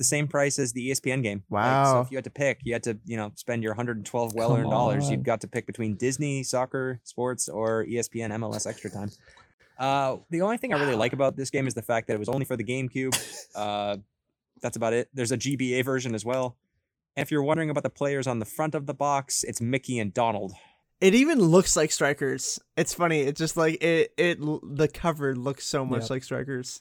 The 0.00 0.04
same 0.04 0.28
price 0.28 0.58
as 0.58 0.72
the 0.72 0.88
ESPN 0.88 1.22
game. 1.22 1.42
Like, 1.50 1.84
so 1.86 2.00
if 2.00 2.10
you 2.10 2.16
had 2.16 2.24
to 2.24 2.30
pick, 2.30 2.60
you 2.64 2.72
had 2.72 2.82
to, 2.84 2.98
you 3.04 3.18
know, 3.18 3.32
spend 3.34 3.62
your 3.62 3.72
112 3.72 4.34
well-earned 4.34 4.70
dollars. 4.70 5.10
You've 5.10 5.22
got 5.24 5.42
to 5.42 5.46
pick 5.46 5.66
between 5.66 5.96
Disney, 5.96 6.42
soccer, 6.42 7.00
sports, 7.04 7.50
or 7.50 7.84
ESPN 7.84 8.30
MLS 8.30 8.66
Extra 8.66 8.88
Time. 8.88 9.10
Uh, 9.78 10.16
the 10.30 10.40
only 10.40 10.56
thing 10.56 10.72
I 10.72 10.80
really 10.80 10.94
like 10.94 11.12
about 11.12 11.36
this 11.36 11.50
game 11.50 11.66
is 11.66 11.74
the 11.74 11.82
fact 11.82 12.06
that 12.06 12.14
it 12.14 12.18
was 12.18 12.30
only 12.30 12.46
for 12.46 12.56
the 12.56 12.64
GameCube. 12.64 13.14
Uh, 13.54 13.98
that's 14.62 14.78
about 14.78 14.94
it. 14.94 15.10
There's 15.12 15.32
a 15.32 15.36
GBA 15.36 15.84
version 15.84 16.14
as 16.14 16.24
well. 16.24 16.56
And 17.14 17.22
if 17.22 17.30
you're 17.30 17.42
wondering 17.42 17.68
about 17.68 17.82
the 17.82 17.90
players 17.90 18.26
on 18.26 18.38
the 18.38 18.46
front 18.46 18.74
of 18.74 18.86
the 18.86 18.94
box, 18.94 19.44
it's 19.44 19.60
Mickey 19.60 19.98
and 19.98 20.14
Donald. 20.14 20.54
It 21.02 21.14
even 21.14 21.40
looks 21.40 21.76
like 21.76 21.92
Strikers. 21.92 22.58
It's 22.74 22.94
funny. 22.94 23.20
It's 23.20 23.38
just 23.38 23.58
like 23.58 23.82
it. 23.82 24.14
It 24.16 24.38
the 24.40 24.88
cover 24.88 25.36
looks 25.36 25.66
so 25.66 25.84
much 25.84 26.02
Yep. 26.04 26.10
like 26.10 26.24
Strikers. 26.24 26.80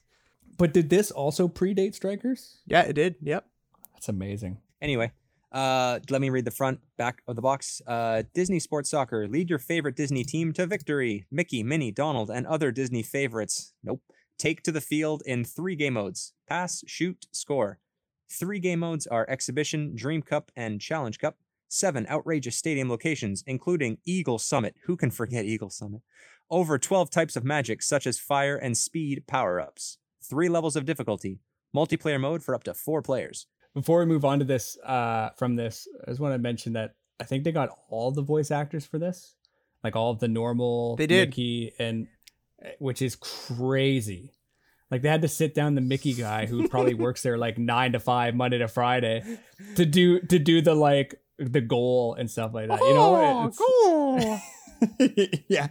But 0.60 0.74
did 0.74 0.90
this 0.90 1.10
also 1.10 1.48
predate 1.48 1.96
Strikers? 1.96 2.60
Yeah, 2.68 2.82
it 2.82 2.94
did. 2.94 3.16
Yep. 3.22 3.46
That's 3.94 4.10
amazing. 4.10 4.58
Anyway, 4.82 5.14
uh, 5.54 6.00
let 6.10 6.20
me 6.20 6.30
read 6.30 6.44
the 6.44 6.52
front 6.52 6.82
back 6.98 7.22
of 7.30 7.38
the 7.38 7.42
box. 7.42 7.82
Uh, 7.88 8.24
Disney 8.34 8.60
Sports 8.60 8.90
Soccer. 8.90 9.26
Lead 9.26 9.50
your 9.50 9.58
favorite 9.58 9.96
Disney 9.96 10.26
team 10.26 10.52
to 10.54 10.68
victory. 10.68 11.26
Mickey, 11.32 11.64
Minnie, 11.64 11.92
Donald, 11.92 12.30
and 12.30 12.46
other 12.46 12.74
Disney 12.74 13.04
favorites. 13.04 13.74
Nope. 13.84 14.02
Take 14.38 14.62
to 14.64 14.74
the 14.74 14.82
field 14.82 15.24
in 15.26 15.46
three 15.46 15.78
game 15.78 15.94
modes 15.94 16.34
pass, 16.46 16.84
shoot, 16.86 17.28
score. 17.32 17.80
Three 18.30 18.60
game 18.60 18.80
modes 18.80 19.08
are 19.08 19.30
Exhibition, 19.30 19.96
Dream 19.96 20.22
Cup, 20.22 20.52
and 20.58 20.82
Challenge 20.82 21.18
Cup. 21.20 21.38
Seven 21.70 22.06
outrageous 22.10 22.58
stadium 22.58 22.90
locations, 22.90 23.46
including 23.48 24.00
Eagle 24.06 24.40
Summit. 24.40 24.76
Who 24.84 24.98
can 24.98 25.10
forget 25.10 25.46
Eagle 25.46 25.70
Summit? 25.70 26.02
Over 26.50 26.78
12 26.78 27.10
types 27.10 27.38
of 27.38 27.46
magic, 27.46 27.82
such 27.82 28.06
as 28.06 28.20
fire 28.20 28.58
and 28.58 28.78
speed 28.78 29.24
power 29.26 29.62
ups. 29.62 30.00
Three 30.24 30.50
levels 30.50 30.76
of 30.76 30.86
difficulty. 30.86 31.40
Multiplayer 31.76 32.20
mode 32.20 32.44
for 32.44 32.56
up 32.56 32.64
to 32.66 32.74
four 32.74 33.02
players. 33.02 33.48
Before 33.74 34.00
we 34.00 34.06
move 34.06 34.26
on 34.26 34.40
to 34.40 34.46
this, 34.46 34.78
uh, 34.84 35.30
from 35.38 35.56
this, 35.56 35.88
I 36.06 36.12
just 36.12 36.20
want 36.20 36.34
to 36.34 36.40
mention 36.40 36.74
that 36.74 36.96
I 37.20 37.24
think 37.24 37.44
they 37.44 37.52
got 37.52 37.70
all 37.90 38.12
the 38.12 38.22
voice 38.24 38.50
actors 38.52 38.86
for 38.86 38.98
this, 38.98 39.36
like 39.84 39.96
all 39.96 40.12
of 40.12 40.20
the 40.20 40.28
normal 40.28 40.96
They 40.96 41.06
did. 41.08 41.30
Mickey 41.30 41.74
and 41.78 42.08
eh, 42.64 42.72
which 42.80 43.02
is 43.02 43.16
crazy. 43.16 44.34
Like 44.90 45.04
they 45.04 45.10
had 45.10 45.22
to 45.22 45.28
sit 45.28 45.54
down 45.54 45.76
the 45.76 45.82
Mickey 45.82 46.14
guy 46.14 46.48
who 46.48 46.68
probably 46.68 46.94
works 46.96 47.22
there 47.22 47.38
like 47.38 47.58
nine 47.60 47.92
to 47.92 48.00
five 48.00 48.34
Monday 48.36 48.58
to 48.58 48.68
Friday 48.68 49.24
to 49.76 49.86
do 49.86 50.20
to 50.22 50.40
do 50.40 50.62
the 50.62 50.74
like 50.74 51.16
the 51.38 51.62
goal 51.62 52.16
and 52.16 52.30
stuff 52.30 52.54
like 52.54 52.70
that. 52.70 52.80
You 52.80 52.94
know, 52.96 53.48
It's- 53.48 53.58
cool. 53.58 54.40
yeah. 55.48 55.68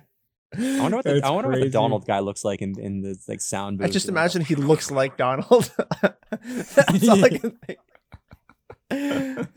I 0.57 0.81
wonder 0.81 0.97
what 0.97 1.05
the, 1.05 1.17
It's 1.17 1.27
I 1.27 1.31
wonder 1.31 1.49
what 1.51 1.57
the 1.57 1.61
crazy. 1.63 1.73
Donald 1.73 2.07
guy 2.07 2.21
looks 2.21 2.45
like 2.45 2.63
in, 2.63 2.79
in 2.79 3.03
the 3.03 3.19
like 3.29 3.41
sound. 3.41 3.81
I 3.83 3.87
booth. 3.87 3.93
just 3.93 4.09
imagine 4.09 4.43
he 4.45 4.55
looks 4.55 4.91
like 4.91 5.17
Donald. 5.17 5.71
That's 6.43 7.09
all 7.09 7.25
I 7.25 7.29
can 7.29 7.59
think. 7.67 7.79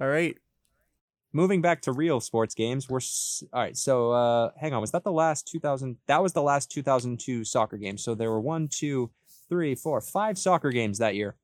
all 0.00 0.06
right. 0.06 0.36
moving 1.32 1.60
back 1.62 1.82
to 1.82 1.92
real 1.92 2.20
sports 2.20 2.54
games, 2.54 2.88
we're 2.88 2.98
s- 2.98 3.42
all 3.52 3.60
right. 3.62 3.76
So, 3.76 4.12
uh, 4.12 4.50
hang 4.60 4.72
on, 4.74 4.80
was 4.80 4.90
that 4.92 5.04
the 5.04 5.12
last 5.12 5.46
2000? 5.48 5.96
That 6.06 6.22
was 6.22 6.32
the 6.32 6.42
last 6.42 6.70
2002 6.70 7.44
soccer 7.44 7.76
game. 7.76 7.98
So 7.98 8.14
there 8.14 8.30
were 8.30 8.40
one, 8.40 8.68
two, 8.68 9.10
three, 9.48 9.74
four, 9.74 10.00
five 10.00 10.38
soccer 10.38 10.70
games 10.70 10.98
that 10.98 11.14
year. 11.14 11.36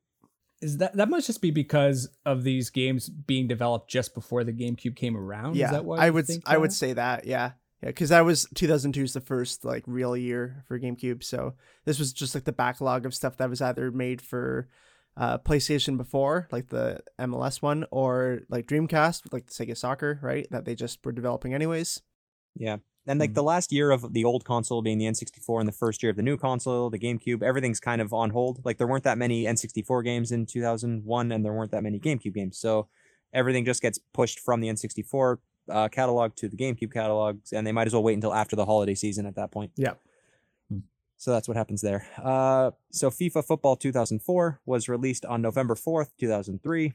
Is 0.61 0.79
that 0.79 0.95
that 0.97 1.09
must 1.11 1.27
just 1.27 1.43
be 1.43 1.51
because 1.51 2.09
of 2.25 2.43
these 2.45 2.71
games 2.71 3.09
being 3.11 3.47
developed 3.49 3.91
just 3.91 4.15
before 4.15 4.45
the 4.45 4.53
GameCube 4.53 4.97
came 4.97 5.17
around? 5.17 5.57
yeah, 5.57 5.67
Is 5.67 5.71
that 5.73 5.85
why 5.85 5.99
I 5.99 6.07
you 6.07 6.13
would 6.15 6.27
think 6.27 6.45
I 6.47 6.57
would 6.57 6.71
that? 6.71 6.75
say 6.75 6.93
that. 6.95 7.27
Yeah, 7.27 7.53
yeah, 7.83 7.89
because 7.89 8.09
that 8.11 8.25
was 8.25 8.47
2002 8.55 9.03
is 9.03 9.13
the 9.13 9.21
first 9.21 9.65
like 9.65 9.85
real 9.87 10.17
year 10.17 10.65
for 10.67 10.79
GameCube. 10.79 11.23
So 11.23 11.55
this 11.85 11.99
was 11.99 12.13
just 12.13 12.35
like 12.35 12.45
the 12.45 12.53
backlog 12.53 13.05
of 13.05 13.15
stuff 13.15 13.37
that 13.37 13.51
was 13.51 13.61
either 13.61 13.91
made 13.91 14.23
for 14.23 14.69
uh, 15.17 15.39
PlayStation 15.39 15.97
before, 15.97 16.49
like 16.51 16.69
the 16.69 17.01
MLS 17.21 17.63
one, 17.63 17.85
or 17.91 18.41
like 18.49 18.67
Dreamcast, 18.67 19.33
like 19.33 19.47
the 19.47 19.53
Sega 19.53 19.77
Soccer, 19.77 20.19
right? 20.23 20.47
That 20.51 20.65
they 20.65 20.75
just 20.75 21.05
were 21.05 21.13
developing 21.13 21.55
anyways. 21.55 22.03
Yeah. 22.57 22.79
And 23.07 23.21
like 23.21 23.35
the 23.35 23.43
last 23.43 23.71
year 23.71 23.91
of 23.91 24.15
the 24.15 24.25
old 24.25 24.45
console 24.45 24.81
being 24.81 24.97
the 24.97 25.05
N64 25.05 25.61
and 25.61 25.69
the 25.69 25.73
first 25.73 26.03
year 26.03 26.09
of 26.09 26.17
the 26.17 26.23
new 26.23 26.39
console, 26.39 26.89
the 26.89 26.99
GameCube, 26.99 27.43
everything's 27.43 27.81
kind 27.81 28.01
of 28.01 28.15
on 28.15 28.31
hold. 28.31 28.65
Like 28.65 28.79
there 28.79 28.87
weren't 28.87 29.05
that 29.05 29.19
many 29.19 29.45
N64 29.45 30.03
games 30.05 30.33
in 30.33 30.47
2001 30.47 31.33
and 31.33 31.45
there 31.45 31.53
weren't 31.53 31.71
that 31.73 31.83
many 31.83 32.01
GameCube 32.01 32.35
games. 32.35 32.57
So 32.59 32.89
everything 33.35 33.67
just 33.67 33.83
gets 33.83 33.99
pushed 34.15 34.41
from 34.41 34.61
the 34.61 34.69
N64 34.69 35.37
uh, 35.71 35.89
catalog 35.89 36.35
to 36.37 36.49
the 36.49 36.57
GameCube 36.57 36.93
catalogs 36.93 37.53
and 37.53 37.67
they 37.67 37.73
might 37.73 37.87
as 37.87 37.93
well 37.93 38.03
wait 38.03 38.15
until 38.15 38.35
after 38.35 38.57
the 38.57 38.65
holiday 38.65 38.95
season 38.95 39.27
at 39.27 39.37
that 39.37 39.51
point. 39.51 39.73
Yeah. 39.77 39.95
Hmm. 40.71 40.81
So 41.17 41.33
that's 41.33 41.49
what 41.49 41.57
happens 41.57 41.81
there. 41.81 42.07
Uh, 42.23 42.73
so 42.91 43.11
FIFA 43.11 43.45
Football 43.45 43.77
2004 43.77 44.61
was 44.67 44.89
released 44.89 45.25
on 45.25 45.43
November 45.43 45.75
4th, 45.75 46.11
2003. 46.19 46.95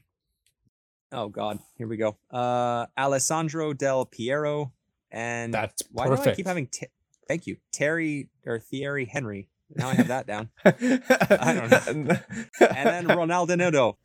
Oh 1.12 1.28
God, 1.28 1.58
here 1.76 1.88
we 1.88 1.96
go. 1.96 2.16
Uh, 2.30 2.86
Alessandro 2.96 3.72
Del 3.72 4.06
Piero 4.06 4.72
and 5.10 5.52
That's 5.52 5.82
why 5.90 6.06
do 6.06 6.14
I 6.14 6.34
keep 6.34 6.46
having? 6.46 6.68
T- 6.68 6.86
Thank 7.26 7.46
you, 7.46 7.56
Terry 7.72 8.28
or 8.46 8.58
Thierry 8.58 9.04
Henry. 9.04 9.48
Now 9.74 9.88
I 9.88 9.94
have 9.94 10.08
that 10.08 10.26
down. 10.26 10.50
I 10.64 11.54
don't 11.54 12.06
know. 12.06 12.18
And 12.60 12.88
then 12.88 13.06
Ronaldinho, 13.06 13.96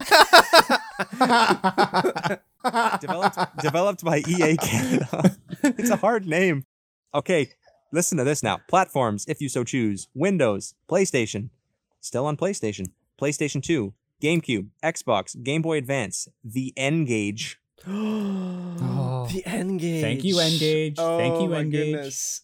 developed 2.99 3.37
developed 3.61 4.03
by 4.03 4.17
EA 4.27 4.57
Canada. 4.57 5.35
it's 5.63 5.89
a 5.89 5.97
hard 5.97 6.25
name. 6.25 6.65
Okay, 7.13 7.49
listen 7.91 8.17
to 8.17 8.23
this 8.23 8.43
now. 8.43 8.59
Platforms, 8.67 9.25
if 9.27 9.41
you 9.41 9.49
so 9.49 9.63
choose: 9.63 10.07
Windows, 10.13 10.75
PlayStation, 10.89 11.49
still 12.01 12.25
on 12.25 12.37
PlayStation, 12.37 12.91
PlayStation 13.19 13.61
Two, 13.61 13.93
GameCube, 14.21 14.67
Xbox, 14.83 15.41
Game 15.41 15.61
Boy 15.61 15.77
Advance, 15.77 16.27
the 16.43 16.73
N 16.75 17.05
Gauge. 17.05 17.59
the 17.85 19.43
N-Gage. 19.45 20.01
Thank 20.01 20.23
you, 20.23 20.39
N-Gage. 20.39 20.95
Thank 20.95 21.41
you, 21.41 21.53
N-Gage. 21.53 21.93
goodness. 21.93 22.41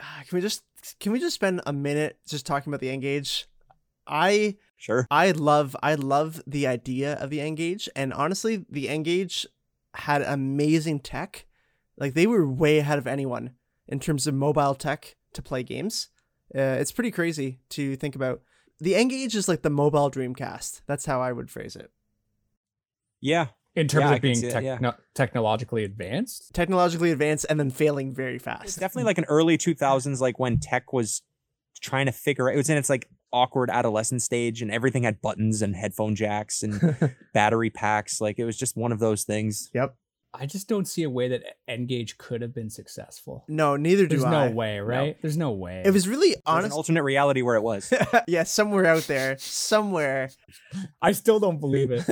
Ah, 0.00 0.22
Can 0.26 0.36
we 0.36 0.40
just 0.40 0.62
can 1.00 1.12
we 1.12 1.20
just 1.20 1.34
spend 1.34 1.60
a 1.66 1.72
minute 1.72 2.18
just 2.26 2.46
talking 2.46 2.70
about 2.70 2.80
the 2.80 2.90
N-Gage? 2.90 3.46
I 4.06 4.56
Sure. 4.76 5.06
I 5.10 5.32
love 5.32 5.76
I 5.82 5.96
love 5.96 6.40
the 6.46 6.66
idea 6.66 7.14
of 7.14 7.30
the 7.30 7.40
N-Gage, 7.40 7.88
and 7.96 8.12
honestly, 8.12 8.64
the 8.70 8.88
N-Gage 8.88 9.46
had 9.98 10.22
amazing 10.22 11.00
tech. 11.00 11.46
Like 11.96 12.14
they 12.14 12.26
were 12.26 12.48
way 12.48 12.78
ahead 12.78 12.98
of 12.98 13.06
anyone 13.06 13.52
in 13.86 14.00
terms 14.00 14.26
of 14.26 14.34
mobile 14.34 14.74
tech 14.74 15.16
to 15.34 15.42
play 15.42 15.62
games. 15.62 16.08
Uh, 16.54 16.60
it's 16.80 16.92
pretty 16.92 17.10
crazy 17.10 17.60
to 17.70 17.96
think 17.96 18.14
about. 18.14 18.40
The 18.80 18.94
N-Gage 18.94 19.34
is 19.34 19.48
like 19.48 19.62
the 19.62 19.70
mobile 19.70 20.10
Dreamcast. 20.10 20.82
That's 20.86 21.06
how 21.06 21.20
I 21.20 21.32
would 21.32 21.50
phrase 21.50 21.74
it. 21.74 21.90
Yeah, 23.20 23.48
in 23.74 23.88
terms 23.88 24.02
Yeah, 24.04 24.06
of 24.10 24.14
can 24.14 24.22
being 24.22 24.34
see 24.36 24.46
it, 24.46 24.62
yeah. 24.62 24.92
technologically 25.14 25.84
advanced. 25.84 26.54
Technologically 26.54 27.10
advanced 27.10 27.46
and 27.50 27.58
then 27.58 27.70
failing 27.70 28.14
very 28.14 28.36
it's 28.36 28.44
fast. 28.44 28.78
definitely 28.78 29.04
like 29.04 29.18
an 29.18 29.24
early 29.24 29.58
2000s 29.58 30.20
like 30.20 30.38
when 30.38 30.58
tech 30.58 30.92
was 30.92 31.22
trying 31.80 32.06
to 32.06 32.12
figure 32.12 32.48
it 32.50 32.56
was 32.56 32.70
in 32.70 32.76
its 32.76 32.88
like 32.88 33.08
awkward 33.32 33.70
adolescent 33.70 34.22
stage 34.22 34.62
and 34.62 34.70
everything 34.70 35.02
had 35.02 35.20
buttons 35.20 35.60
and 35.62 35.76
headphone 35.76 36.14
jacks 36.14 36.62
and 36.62 36.96
battery 37.34 37.70
packs 37.70 38.20
like 38.20 38.38
it 38.38 38.44
was 38.44 38.56
just 38.56 38.76
one 38.76 38.92
of 38.92 38.98
those 38.98 39.24
things 39.24 39.70
Yep. 39.74 39.94
I 40.34 40.44
just 40.44 40.68
don't 40.68 40.86
see 40.86 41.04
a 41.04 41.10
way 41.10 41.28
that 41.28 41.42
N-Gage 41.66 42.18
could 42.18 42.42
have 42.42 42.54
been 42.54 42.68
successful. 42.68 43.46
No, 43.48 43.76
neither 43.76 44.02
do 44.06 44.18
There's 44.18 44.24
I. 44.24 44.48
no 44.48 44.54
way, 44.54 44.78
right? 44.78 45.16
There's 45.22 45.38
no 45.38 45.52
way. 45.52 45.82
It 45.86 45.90
was 45.90 46.06
really 46.06 46.28
There's 46.28 46.36
an 46.46 46.54
honest. 46.58 46.76
alternate 46.76 47.02
reality 47.02 47.40
where 47.40 47.56
it 47.56 47.62
was 47.62 47.90
yeah, 48.28 48.42
somewhere 48.42 48.84
out 48.84 49.04
there, 49.04 49.38
somewhere. 49.38 50.28
I 51.02 51.12
still 51.12 51.40
don't 51.40 51.58
believe 51.60 51.88
it. 51.90 52.04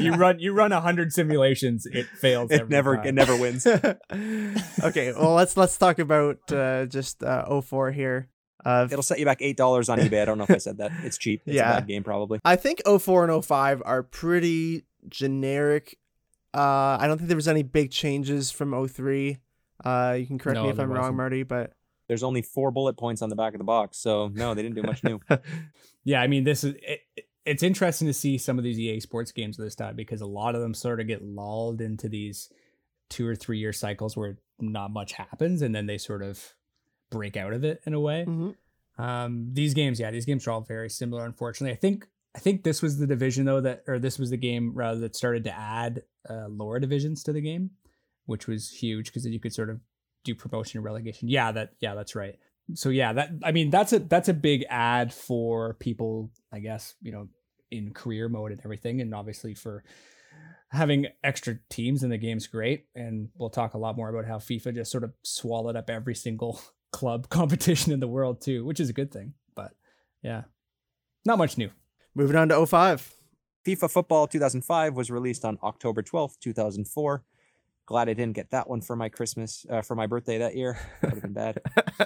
you 0.00 0.12
run 0.12 0.38
you 0.38 0.52
run 0.52 0.70
a 0.70 0.80
hundred 0.80 1.12
simulations, 1.12 1.84
it 1.84 2.06
fails. 2.06 2.52
it 2.52 2.60
every 2.60 2.68
never 2.70 2.96
time. 2.96 3.06
it 3.06 3.12
never 3.12 3.36
wins 3.36 3.66
okay, 3.66 5.12
well 5.12 5.34
let's 5.34 5.56
let's 5.56 5.76
talk 5.76 5.98
about 5.98 6.38
uh, 6.52 6.86
just 6.86 7.24
uh, 7.24 7.60
04 7.60 7.90
here. 7.90 8.28
Uh, 8.64 8.88
it'll 8.90 9.02
set 9.02 9.18
you 9.18 9.24
back 9.24 9.38
eight 9.40 9.56
dollars 9.56 9.88
on 9.88 9.98
ebay 9.98 10.22
i 10.22 10.24
don't 10.24 10.38
know 10.38 10.44
if 10.44 10.50
i 10.50 10.56
said 10.58 10.78
that 10.78 10.90
it's 11.02 11.18
cheap 11.18 11.42
it's 11.46 11.54
Yeah. 11.56 11.70
a 11.70 11.74
bad 11.80 11.86
game 11.86 12.02
probably 12.02 12.38
I 12.44 12.56
think 12.56 12.80
04 12.86 13.28
and 13.28 13.44
05 13.44 13.82
are 13.84 14.02
pretty 14.02 14.84
generic. 15.08 15.98
Uh, 16.54 16.96
I 17.00 17.06
don't 17.06 17.18
think 17.18 17.28
there 17.28 17.36
was 17.36 17.48
any 17.48 17.62
big 17.62 17.90
changes 17.90 18.50
from 18.50 18.88
03. 18.88 19.38
Uh, 19.84 20.16
you 20.18 20.26
can 20.26 20.38
correct 20.38 20.60
me 20.62 20.68
if 20.68 20.78
I'm 20.78 20.88
wrong, 20.88 20.98
wasn't. 21.00 21.16
Marty, 21.16 21.42
but 21.42 21.72
there's 22.08 22.22
only 22.22 22.42
four 22.42 22.70
bullet 22.70 22.96
points 22.96 23.22
on 23.22 23.28
the 23.28 23.36
back 23.36 23.54
of 23.54 23.58
the 23.58 23.64
box 23.64 23.98
so 23.98 24.28
no 24.34 24.54
they 24.54 24.62
didn't 24.62 24.76
do 24.76 24.82
much 24.82 25.02
new 25.02 25.20
Yeah, 26.04 26.20
I 26.20 26.26
mean, 26.26 26.44
this 26.44 26.64
is 26.64 26.74
it, 26.82 27.00
it- 27.16 27.24
it's 27.46 27.62
interesting 27.62 28.06
to 28.08 28.14
see 28.14 28.38
some 28.38 28.56
of 28.56 28.64
these 28.64 28.78
EA 28.80 29.00
Sports 29.00 29.30
games 29.30 29.58
this 29.58 29.74
time 29.74 29.96
because 29.96 30.22
a 30.22 30.26
lot 30.26 30.54
of 30.54 30.62
them 30.62 30.72
sort 30.72 30.98
of 30.98 31.06
get 31.06 31.22
lulled 31.22 31.82
into 31.82 32.08
these 32.08 32.48
two 33.10 33.26
or 33.26 33.36
three 33.36 33.58
year 33.58 33.70
cycles 33.74 34.16
where 34.16 34.38
not 34.60 34.90
much 34.90 35.12
happens, 35.12 35.60
and 35.60 35.74
then 35.74 35.84
they 35.84 35.98
sort 35.98 36.22
of 36.22 36.54
break 37.18 37.36
out 37.36 37.52
of 37.52 37.64
it 37.64 37.80
in 37.86 37.94
a 37.94 38.00
way. 38.00 38.24
Mhm. 38.26 38.54
Um, 38.98 39.50
these 39.52 39.74
games, 39.74 39.98
yeah, 40.00 40.10
these 40.10 40.24
games 40.24 40.46
are 40.46 40.52
all 40.52 40.60
very 40.60 40.90
similar. 40.90 41.24
Unfortunately, 41.24 41.72
I 41.72 41.76
think 41.78 42.06
I 42.36 42.40
think 42.40 42.64
this 42.64 42.82
was 42.82 42.98
the 42.98 43.06
division 43.06 43.44
though 43.44 43.60
that, 43.60 43.84
or 43.86 43.98
this 44.00 44.18
was 44.18 44.30
the 44.30 44.36
game 44.36 44.72
rather 44.74 44.98
that 45.00 45.14
started 45.14 45.44
to 45.44 45.56
add 45.56 46.02
uh, 46.28 46.48
lower 46.48 46.80
divisions 46.80 47.22
to 47.24 47.32
the 47.32 47.40
game, 47.40 47.70
which 48.26 48.48
was 48.48 48.70
huge 48.70 49.06
because 49.06 49.22
then 49.22 49.32
you 49.32 49.38
could 49.40 49.54
sort 49.54 49.70
of 49.70 49.80
do 50.24 50.34
promotion 50.34 50.78
and 50.78 50.84
relegation. 50.84 51.28
Yeah, 51.28 51.52
that 51.52 51.74
yeah, 51.80 51.94
that's 51.94 52.16
right. 52.16 52.36
So 52.74 52.88
yeah, 52.88 53.12
that 53.12 53.30
I 53.42 53.52
mean 53.52 53.70
that's 53.70 53.92
a 53.92 54.00
that's 54.00 54.28
a 54.28 54.34
big 54.34 54.64
ad 54.68 55.12
for 55.12 55.74
people, 55.74 56.30
I 56.52 56.58
guess, 56.60 56.94
you 57.00 57.12
know, 57.12 57.28
in 57.70 57.92
career 57.92 58.28
mode 58.28 58.52
and 58.52 58.60
everything, 58.64 59.00
and 59.00 59.14
obviously 59.14 59.54
for 59.54 59.84
having 60.70 61.06
extra 61.22 61.58
teams 61.70 62.02
in 62.02 62.10
the 62.10 62.18
game's 62.18 62.48
great. 62.48 62.86
And 62.96 63.28
we'll 63.36 63.50
talk 63.50 63.74
a 63.74 63.78
lot 63.78 63.96
more 63.96 64.08
about 64.08 64.26
how 64.26 64.38
FIFA 64.38 64.74
just 64.74 64.90
sort 64.90 65.04
of 65.04 65.12
swallowed 65.22 65.76
up 65.76 65.88
every 65.88 66.14
single 66.16 66.60
club 66.94 67.28
competition 67.38 67.92
in 67.92 68.00
the 68.00 68.08
world 68.16 68.40
too, 68.40 68.64
which 68.64 68.80
is 68.80 68.88
a 68.88 68.92
good 69.00 69.10
thing. 69.12 69.34
But 69.54 69.72
yeah, 70.22 70.42
not 71.26 71.38
much 71.38 71.58
new. 71.58 71.70
moving 72.14 72.36
on 72.36 72.48
to 72.50 72.66
05. 72.66 73.12
fifa 73.66 73.90
football 73.90 74.26
2005 74.26 74.94
was 74.94 75.10
released 75.10 75.44
on 75.44 75.58
october 75.62 76.02
12th 76.02 76.38
2004 76.40 77.24
glad 77.86 78.08
i 78.10 78.14
didn't 78.14 78.34
get 78.36 78.50
that 78.50 78.68
one 78.68 78.80
for 78.82 78.94
my 78.96 79.08
christmas 79.08 79.64
uh, 79.70 79.80
for 79.82 79.94
my 79.96 80.06
birthday 80.06 80.38
that 80.38 80.54
year 80.54 80.78
would 81.02 81.12
have 81.14 81.22
been 81.22 81.32
bad 81.32 81.58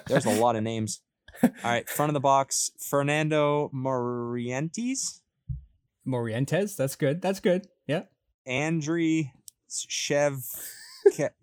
There's 0.07 0.25
a 0.27 0.41
lot 0.41 0.57
of 0.57 0.63
names. 0.63 1.01
All 1.43 1.51
right, 1.65 1.89
front 1.89 2.11
of 2.11 2.15
the 2.15 2.21
box, 2.35 2.71
Fernando 2.91 3.71
Morientes, 3.75 5.21
Morientes, 6.07 6.75
that's 6.77 6.97
good. 6.97 7.21
That's 7.23 7.41
good. 7.41 7.67
Yeah. 7.87 8.03
Andriy 8.47 9.31
Shev 9.71 10.35
Ke- 11.15 11.35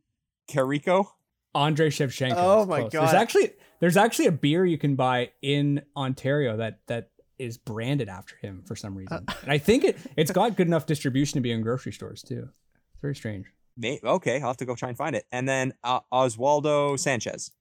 Carrico. 0.48 1.12
Andre 1.56 1.90
Shevchenko. 1.90 2.36
Oh 2.38 2.66
my 2.66 2.82
close. 2.82 2.92
God. 2.92 3.02
There's 3.02 3.14
actually 3.14 3.54
there's 3.80 3.98
actually 3.98 4.28
a 4.28 4.32
beer 4.32 4.66
you 4.66 4.78
can 4.78 4.96
buy 4.96 5.32
in 5.42 5.82
Ontario 5.98 6.58
that 6.58 6.80
that 6.88 7.10
is 7.40 7.58
branded 7.58 8.08
after 8.10 8.36
him 8.38 8.64
for 8.66 8.76
some 8.76 8.96
reason. 8.96 9.26
Uh. 9.28 9.34
and 9.42 9.52
I 9.52 9.58
think 9.58 9.84
it 9.84 9.98
it's 10.16 10.32
got 10.32 10.56
good 10.56 10.68
enough 10.68 10.86
distribution 10.86 11.38
to 11.38 11.42
be 11.42 11.52
in 11.52 11.62
grocery 11.62 11.92
stores 11.94 12.22
too. 12.22 12.50
It's 12.94 13.02
very 13.02 13.16
strange. 13.16 13.46
May- 13.78 14.00
Okay, 14.04 14.40
I'll 14.42 14.48
have 14.48 14.58
to 14.58 14.66
go 14.66 14.76
try 14.76 14.90
and 14.90 14.98
find 14.98 15.16
it. 15.16 15.26
And 15.32 15.48
then 15.50 15.74
uh, 15.84 16.00
Oswaldo 16.14 16.98
Sanchez. 17.00 17.52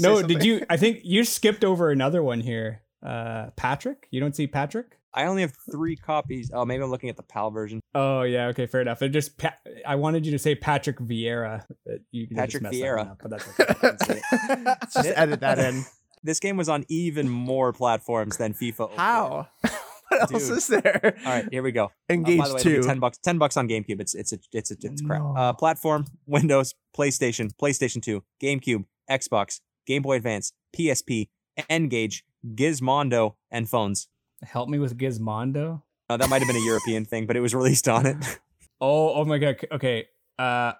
No, 0.00 0.22
did 0.22 0.44
you 0.44 0.64
I 0.70 0.76
think 0.76 1.00
you 1.04 1.24
skipped 1.24 1.64
over 1.64 1.90
another 1.90 2.22
one 2.22 2.40
here. 2.40 2.82
Uh 3.02 3.50
Patrick? 3.56 4.08
You 4.10 4.20
don't 4.20 4.36
see 4.36 4.46
Patrick? 4.46 4.98
I 5.14 5.24
only 5.24 5.42
have 5.42 5.52
three 5.70 5.96
copies. 5.96 6.50
Oh, 6.54 6.64
maybe 6.64 6.82
I'm 6.82 6.90
looking 6.90 7.10
at 7.10 7.16
the 7.16 7.22
PAL 7.22 7.50
version. 7.50 7.80
Oh 7.94 8.22
yeah, 8.22 8.46
okay, 8.48 8.66
fair 8.66 8.80
enough. 8.80 9.02
It 9.02 9.10
just 9.10 9.36
pa- 9.38 9.56
I 9.86 9.96
wanted 9.96 10.24
you 10.24 10.32
to 10.32 10.38
say 10.38 10.54
Patrick 10.54 10.98
Vieira. 10.98 11.64
You 12.10 12.26
you 12.30 12.36
Patrick 12.36 12.62
messed 12.62 12.74
that 12.78 12.82
Vieira. 12.84 13.10
up, 13.10 13.18
but 13.20 13.30
that's 13.30 13.48
okay. 13.48 13.64
I 13.68 13.74
can 13.74 13.98
say 13.98 14.22
it. 14.32 14.64
Let's 14.64 14.94
just 14.94 15.08
edit 15.14 15.40
that 15.40 15.58
in. 15.58 15.84
This 16.24 16.38
game 16.38 16.56
was 16.56 16.68
on 16.68 16.84
even 16.88 17.28
more 17.28 17.72
platforms 17.72 18.36
than 18.36 18.54
FIFA. 18.54 18.94
How? 18.94 19.48
what 20.08 20.32
else 20.32 20.48
is 20.50 20.68
there? 20.68 21.16
All 21.26 21.32
right, 21.32 21.48
here 21.50 21.64
we 21.64 21.72
go. 21.72 21.86
Uh, 21.86 21.88
N-Gage 22.10 22.38
by 22.38 22.46
the 22.46 22.54
way, 22.54 22.62
2. 22.62 22.82
ten 22.84 23.00
bucks. 23.00 23.18
Ten 23.18 23.38
bucks 23.38 23.56
on 23.56 23.66
GameCube. 23.68 24.00
It's 24.00 24.14
it's 24.14 24.32
a, 24.32 24.38
it's 24.52 24.70
a, 24.70 24.76
it's 24.82 25.02
crap. 25.02 25.20
No. 25.20 25.34
Uh, 25.36 25.52
platform: 25.52 26.04
Windows, 26.26 26.76
PlayStation, 26.96 27.50
PlayStation 27.60 28.00
Two, 28.00 28.22
GameCube, 28.40 28.84
Xbox, 29.10 29.58
Game 29.84 30.02
Boy 30.02 30.14
Advance, 30.14 30.52
PSP, 30.78 31.28
N-Gage, 31.68 32.24
Gizmondo, 32.54 33.34
and 33.50 33.68
phones. 33.68 34.06
Help 34.42 34.68
me 34.68 34.78
with 34.78 34.98
Gizmondo. 34.98 35.82
Uh, 36.10 36.16
that 36.16 36.28
might 36.28 36.40
have 36.40 36.48
been 36.48 36.56
a 36.56 36.64
European 36.66 37.04
thing, 37.04 37.26
but 37.26 37.36
it 37.36 37.40
was 37.40 37.54
released 37.54 37.88
on 37.88 38.06
it. 38.06 38.16
Oh, 38.84 39.14
oh 39.14 39.24
my 39.24 39.38
god. 39.38 39.58
Okay, 39.70 40.06
Uh, 40.40 40.72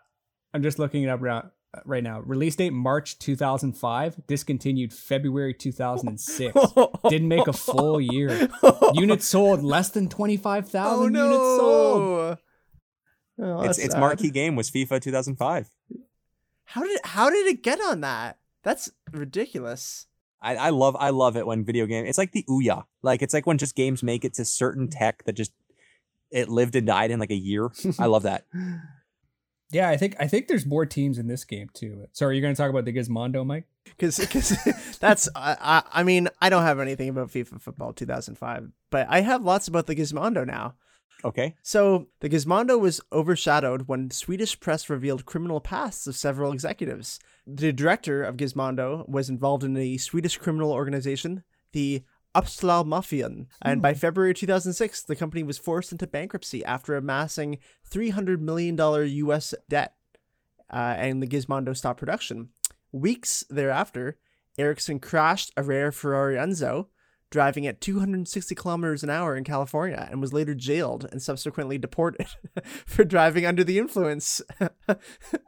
I'm 0.53 0.61
just 0.65 0.81
looking 0.81 1.05
it 1.05 1.09
up 1.09 1.21
right, 1.23 1.45
right 1.85 2.03
now. 2.03 2.19
Release 2.19 2.57
date 2.57 2.73
March 2.73 3.17
2005. 3.21 4.27
Discontinued 4.27 4.93
February 4.93 5.55
2006. 5.55 6.53
Didn't 7.09 7.29
make 7.29 7.47
a 7.47 7.53
full 7.53 8.01
year. 8.01 8.49
Units 8.95 9.27
sold 9.29 9.63
less 9.63 9.91
than 9.91 10.09
25,000 10.09 10.99
oh 10.99 11.09
no! 11.09 11.25
units 11.25 11.39
sold. 11.61 12.39
Oh, 13.41 13.63
its 13.63 13.79
its 13.79 13.93
sad. 13.95 14.01
marquee 14.01 14.31
game 14.31 14.57
was 14.57 14.69
FIFA 14.69 15.01
2005. 15.01 15.71
How 16.65 16.83
did 16.83 17.01
how 17.05 17.31
did 17.31 17.47
it 17.47 17.63
get 17.63 17.81
on 17.81 18.01
that? 18.01 18.39
That's 18.65 18.91
ridiculous. 19.13 20.07
I, 20.43 20.57
I 20.57 20.71
love 20.71 20.97
I 20.99 21.11
love 21.11 21.37
it 21.37 21.47
when 21.47 21.65
video 21.65 21.87
game. 21.87 22.05
It's 22.05 22.19
like 22.19 22.33
the 22.33 22.45
Ouya. 22.49 22.85
Like 23.03 23.23
it's 23.23 23.33
like 23.33 23.47
when 23.47 23.59
just 23.59 23.77
games 23.77 24.03
make 24.03 24.25
it 24.25 24.35
to 24.35 24.45
certain 24.45 24.89
mm. 24.89 24.99
tech 24.99 25.25
that 25.25 25.35
just 25.35 25.53
it 26.31 26.49
lived 26.49 26.75
and 26.75 26.87
died 26.87 27.11
in 27.11 27.21
like 27.21 27.31
a 27.31 27.37
year. 27.37 27.71
I 27.99 28.07
love 28.07 28.25
that. 28.25 28.47
Yeah, 29.73 29.89
I 29.89 29.97
think 29.97 30.17
I 30.21 30.29
think 30.29 30.49
there's 30.49 30.67
more 30.67 30.85
teams 30.85 31.17
in 31.17 31.29
this 31.29 31.45
game 31.47 31.71
too. 31.73 32.07
Sorry, 32.13 32.37
you're 32.37 32.43
going 32.43 32.55
to 32.55 32.61
talk 32.61 32.69
about 32.69 32.85
the 32.85 32.93
Gizmondo, 32.93 33.45
Mike? 33.45 33.65
Because 33.85 34.17
that's 35.01 35.31
I, 35.35 35.57
I 35.59 36.01
I 36.01 36.03
mean 36.03 36.29
I 36.43 36.51
don't 36.51 36.63
have 36.63 36.79
anything 36.79 37.09
about 37.09 37.29
FIFA 37.29 37.59
Football 37.59 37.95
2005, 37.95 38.71
but 38.91 39.07
I 39.09 39.23
have 39.23 39.43
lots 39.43 39.69
about 39.69 39.87
the 39.87 39.97
Gizmondo 39.97 40.47
now. 40.47 40.75
Okay. 41.25 41.55
So 41.63 42.09
the 42.21 42.29
Gizmondo 42.29 42.79
was 42.79 43.01
overshadowed 43.13 43.83
when 43.87 44.11
Swedish 44.11 44.59
press 44.59 44.91
revealed 44.91 45.25
criminal 45.25 45.61
pasts 45.61 46.07
of 46.07 46.17
several 46.17 46.53
executives. 46.53 47.21
The 47.47 47.73
director 47.73 48.23
of 48.23 48.37
Gizmondo 48.37 49.09
was 49.09 49.29
involved 49.29 49.65
in 49.65 49.77
a 49.77 49.99
Swedish 49.99 50.37
criminal 50.37 50.73
organization, 50.73 51.45
the 51.73 52.03
Uppsala-maffian, 52.35 53.47
and 53.61 53.83
by 53.83 53.93
February 53.93 54.33
2006, 54.33 55.03
the 55.03 55.17
company 55.17 55.43
was 55.43 55.59
forced 55.59 55.93
into 55.93 56.07
bankruptcy 56.07 56.65
after 56.65 56.97
amassing 56.97 57.59
300 57.85 58.41
million 58.41 58.75
dollar 58.75 59.05
U.S. 59.05 59.55
debt, 59.69 59.95
uh, 60.73 60.95
and 60.97 61.23
the 61.23 61.27
Gizmondo 61.27 61.77
stopped 61.77 61.99
production. 61.99 62.49
Weeks 62.91 63.45
thereafter, 63.51 64.19
Eriksson 64.57 64.99
crashed 64.99 65.53
a 65.57 65.63
rare 65.63 65.93
Ferrari 65.93 66.37
Enzo, 66.37 66.87
driving 67.33 67.67
at 67.67 67.81
260 67.81 68.55
kilometers 68.55 69.03
an 69.03 69.11
hour 69.11 69.35
in 69.35 69.43
California, 69.43 70.07
and 70.11 70.21
was 70.21 70.33
later 70.33 70.55
jailed 70.55 71.09
and 71.11 71.21
subsequently 71.21 71.79
deported 71.79 72.27
for 72.87 73.03
driving 73.03 73.45
under 73.45 73.65
the 73.65 73.79
influence. 73.79 74.41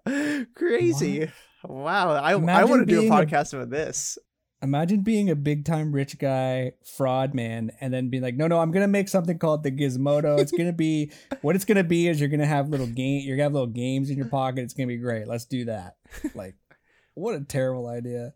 Crazy. 0.56 1.30
Wow. 1.62 2.12
I, 2.12 2.32
I 2.32 2.64
want 2.64 2.80
to 2.80 2.86
do 2.86 2.98
a 2.98 3.00
being 3.02 3.12
a- 3.12 3.14
podcast 3.14 3.54
about 3.54 3.70
this. 3.70 4.18
Imagine 4.62 5.02
being 5.02 5.28
a 5.28 5.36
big 5.36 5.66
time 5.66 5.92
rich 5.92 6.18
guy, 6.18 6.72
fraud 6.96 7.34
man, 7.34 7.70
and 7.82 7.92
then 7.92 8.08
being 8.08 8.22
like, 8.22 8.34
no, 8.34 8.46
no, 8.46 8.60
I'm 8.60 8.70
gonna 8.70 8.88
make 8.88 9.10
something 9.10 9.38
called 9.38 9.62
the 9.62 9.70
Gizmodo. 9.70 10.38
It's 10.38 10.52
gonna 10.52 10.72
be 10.72 11.12
what 11.42 11.54
it's 11.54 11.66
gonna 11.66 11.84
be 11.84 12.08
is 12.08 12.18
you're 12.18 12.30
gonna 12.30 12.46
have 12.46 12.70
little 12.70 12.86
game, 12.86 13.20
you're 13.26 13.36
gonna 13.36 13.44
have 13.44 13.52
little 13.52 13.66
games 13.66 14.08
in 14.08 14.16
your 14.16 14.28
pocket. 14.28 14.62
It's 14.62 14.72
gonna 14.72 14.86
be 14.86 14.96
great. 14.96 15.28
Let's 15.28 15.44
do 15.44 15.66
that. 15.66 15.96
Like, 16.34 16.54
what 17.12 17.34
a 17.34 17.44
terrible 17.44 17.86
idea. 17.88 18.32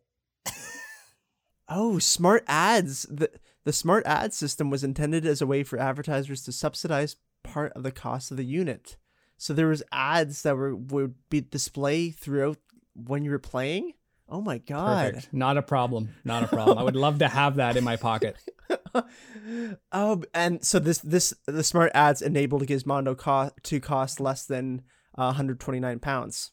Oh, 1.68 1.98
smart 1.98 2.44
ads. 2.46 3.02
The, 3.10 3.30
the 3.64 3.72
smart 3.72 4.06
ad 4.06 4.32
system 4.32 4.70
was 4.70 4.84
intended 4.84 5.26
as 5.26 5.42
a 5.42 5.46
way 5.46 5.62
for 5.62 5.78
advertisers 5.78 6.42
to 6.44 6.52
subsidize 6.52 7.16
part 7.42 7.72
of 7.74 7.82
the 7.82 7.92
cost 7.92 8.30
of 8.30 8.36
the 8.36 8.44
unit. 8.44 8.96
So 9.36 9.52
there 9.52 9.68
was 9.68 9.82
ads 9.92 10.42
that 10.42 10.56
were 10.56 10.74
would 10.74 11.14
be 11.30 11.40
displayed 11.40 12.16
throughout 12.16 12.58
when 12.94 13.24
you 13.24 13.30
were 13.30 13.38
playing. 13.38 13.92
Oh 14.28 14.40
my 14.40 14.58
god. 14.58 15.14
Perfect. 15.14 15.32
Not 15.32 15.56
a 15.56 15.62
problem. 15.62 16.14
Not 16.24 16.42
a 16.42 16.48
problem. 16.48 16.76
I 16.78 16.82
would 16.82 16.96
love 16.96 17.20
to 17.20 17.28
have 17.28 17.56
that 17.56 17.76
in 17.76 17.84
my 17.84 17.96
pocket. 17.96 18.36
oh, 19.92 20.22
and 20.34 20.64
so 20.64 20.78
this 20.78 20.98
this 20.98 21.32
the 21.46 21.62
smart 21.64 21.92
ads 21.94 22.20
enabled 22.20 22.66
Gizmondo 22.66 23.16
co- 23.16 23.50
to 23.62 23.80
cost 23.80 24.20
less 24.20 24.44
than 24.44 24.82
uh, 25.16 25.26
129 25.26 25.98
pounds, 26.00 26.50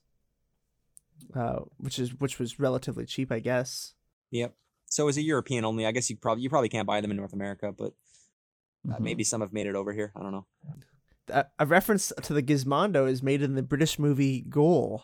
uh, 1.35 1.59
which 1.77 1.99
is 1.99 2.13
which 2.19 2.39
was 2.39 2.59
relatively 2.59 3.05
cheap, 3.05 3.31
I 3.31 3.39
guess. 3.39 3.93
Yep. 4.31 4.53
So 4.87 5.07
as 5.07 5.17
a 5.17 5.21
European 5.21 5.65
only, 5.65 5.85
I 5.85 5.91
guess 5.91 6.09
you 6.09 6.15
probably 6.17 6.43
you 6.43 6.49
probably 6.49 6.69
can't 6.69 6.87
buy 6.87 7.01
them 7.01 7.11
in 7.11 7.17
North 7.17 7.33
America, 7.33 7.71
but 7.77 7.93
uh, 8.89 8.95
Mhm. 8.97 8.99
maybe 8.99 9.23
some 9.23 9.41
have 9.41 9.51
made 9.53 9.67
it 9.67 9.75
over 9.75 9.91
here. 9.93 10.11
I 10.15 10.21
don't 10.21 10.31
know. 10.31 10.45
A, 11.29 11.45
a 11.59 11.65
reference 11.65 12.13
to 12.21 12.33
the 12.33 12.43
Gizmondo 12.43 13.09
is 13.09 13.23
made 13.23 13.41
in 13.41 13.55
the 13.55 13.63
British 13.63 13.97
movie 13.97 14.41
Goal, 14.47 15.03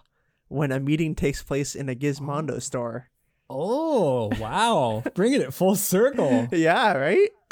when 0.50 0.72
a 0.72 0.80
meeting 0.80 1.16
takes 1.16 1.42
place 1.42 1.74
in 1.76 1.90
a 1.90 1.96
Gizmondo 1.96 2.62
store. 2.62 3.10
Oh 3.50 4.30
wow! 4.40 5.04
Bringing 5.16 5.42
it 5.42 5.54
full 5.54 5.76
circle. 5.76 6.48
Yeah, 6.54 6.94
right. 6.94 7.30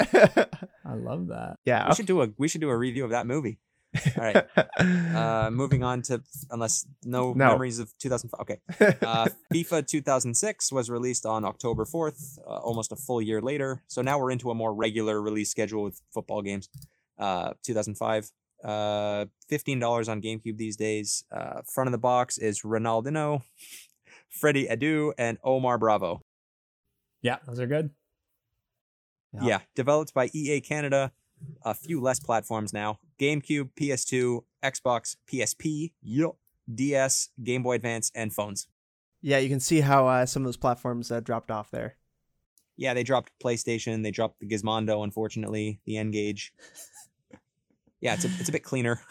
I 0.84 0.94
love 0.94 1.26
that. 1.28 1.58
yeah. 1.64 1.88
We 1.88 1.94
should 1.94 2.06
do 2.06 2.22
a 2.22 2.28
we 2.38 2.48
should 2.48 2.60
do 2.62 2.70
a 2.70 2.76
review 2.76 3.04
of 3.04 3.10
that 3.10 3.26
movie. 3.26 3.58
All 4.16 4.24
right. 4.24 4.46
Uh, 4.80 5.50
moving 5.52 5.82
on 5.82 6.00
to 6.00 6.22
unless 6.50 6.86
no, 7.04 7.32
No. 7.34 7.48
memories 7.48 7.78
of 7.78 7.92
2005. 7.98 8.40
Okay. 8.40 8.58
Uh, 9.04 9.26
FIFA 9.54 9.86
2006 9.86 10.72
was 10.72 10.88
released 10.88 11.26
on 11.26 11.44
October 11.44 11.84
4th, 11.84 12.38
uh, 12.38 12.56
almost 12.58 12.92
a 12.92 12.96
full 12.96 13.20
year 13.20 13.42
later. 13.42 13.82
So 13.88 14.00
now 14.00 14.18
we're 14.18 14.30
into 14.30 14.50
a 14.50 14.54
more 14.54 14.72
regular 14.72 15.20
release 15.20 15.50
schedule 15.50 15.82
with 15.82 16.00
football 16.14 16.40
games. 16.40 16.68
Uh, 17.18 17.52
2005. 17.62 18.30
Uh, 18.64 19.26
$15 19.50 20.08
on 20.08 20.22
GameCube 20.22 20.56
these 20.56 20.76
days. 20.76 21.24
Uh, 21.30 21.60
front 21.66 21.88
of 21.88 21.92
the 21.92 21.98
box 21.98 22.38
is 22.38 22.62
Ronaldinho, 22.62 23.42
Freddie 24.30 24.66
Adu, 24.68 25.12
and 25.18 25.36
Omar 25.44 25.76
Bravo. 25.78 26.22
Yeah, 27.22 27.36
those 27.46 27.60
are 27.60 27.66
good. 27.66 27.90
Yeah. 29.32 29.40
Yeah, 29.44 29.60
developed 29.74 30.14
by 30.14 30.30
EA 30.32 30.60
Canada. 30.60 31.12
A 31.62 31.74
few 31.74 32.00
less 32.00 32.20
platforms 32.20 32.72
now: 32.72 32.98
GameCube, 33.18 33.70
PS2, 33.78 34.40
Xbox, 34.62 35.16
PSP, 35.30 35.92
yup, 36.02 36.36
DS, 36.72 37.30
Game 37.42 37.62
Boy 37.62 37.74
Advance, 37.74 38.10
and 38.14 38.32
phones. 38.32 38.68
yeah, 39.22 39.38
you 39.38 39.48
can 39.48 39.60
see 39.60 39.80
how 39.80 40.06
uh, 40.06 40.26
some 40.26 40.42
of 40.42 40.46
those 40.46 40.56
platforms 40.56 41.10
uh, 41.10 41.20
dropped 41.20 41.50
off 41.50 41.70
there. 41.70 41.96
Yeah, 42.76 42.94
they 42.94 43.02
dropped 43.02 43.32
PlayStation. 43.44 44.02
They 44.02 44.10
dropped 44.10 44.40
the 44.40 44.46
Gizmondo. 44.48 45.04
Unfortunately, 45.04 45.80
the 45.84 45.96
N 45.98 46.10
Gauge. 46.10 46.52
Yeah, 48.00 48.14
it's 48.14 48.24
a 48.24 48.28
it's 48.40 48.48
a 48.48 48.52
bit 48.52 48.64
cleaner. 48.64 49.00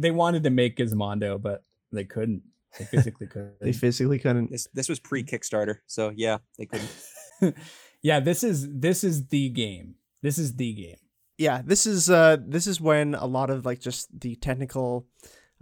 They 0.00 0.12
wanted 0.12 0.44
to 0.44 0.50
make 0.50 0.76
Gizmondo, 0.76 1.42
but 1.42 1.64
they 1.90 2.04
couldn't. 2.04 2.44
They 2.78 2.84
physically 2.84 3.26
couldn't. 3.32 3.58
They 3.60 3.72
physically 3.72 4.20
couldn't. 4.20 4.52
This 4.52 4.68
this 4.72 4.88
was 4.88 5.00
pre 5.00 5.24
Kickstarter, 5.24 5.78
so 5.88 6.12
yeah, 6.14 6.38
they 6.56 6.66
couldn't. 6.66 7.56
yeah, 8.00 8.20
this 8.20 8.44
is 8.44 8.68
this 8.72 9.02
is 9.02 9.26
the 9.26 9.48
game. 9.48 9.96
This 10.22 10.38
is 10.38 10.54
the 10.54 10.72
game. 10.72 10.98
Yeah 11.38 11.62
this 11.64 11.86
is 11.86 12.10
uh 12.10 12.36
this 12.46 12.66
is 12.66 12.80
when 12.80 13.14
a 13.14 13.26
lot 13.26 13.48
of 13.48 13.64
like 13.64 13.80
just 13.80 14.08
the 14.20 14.34
technical 14.36 15.06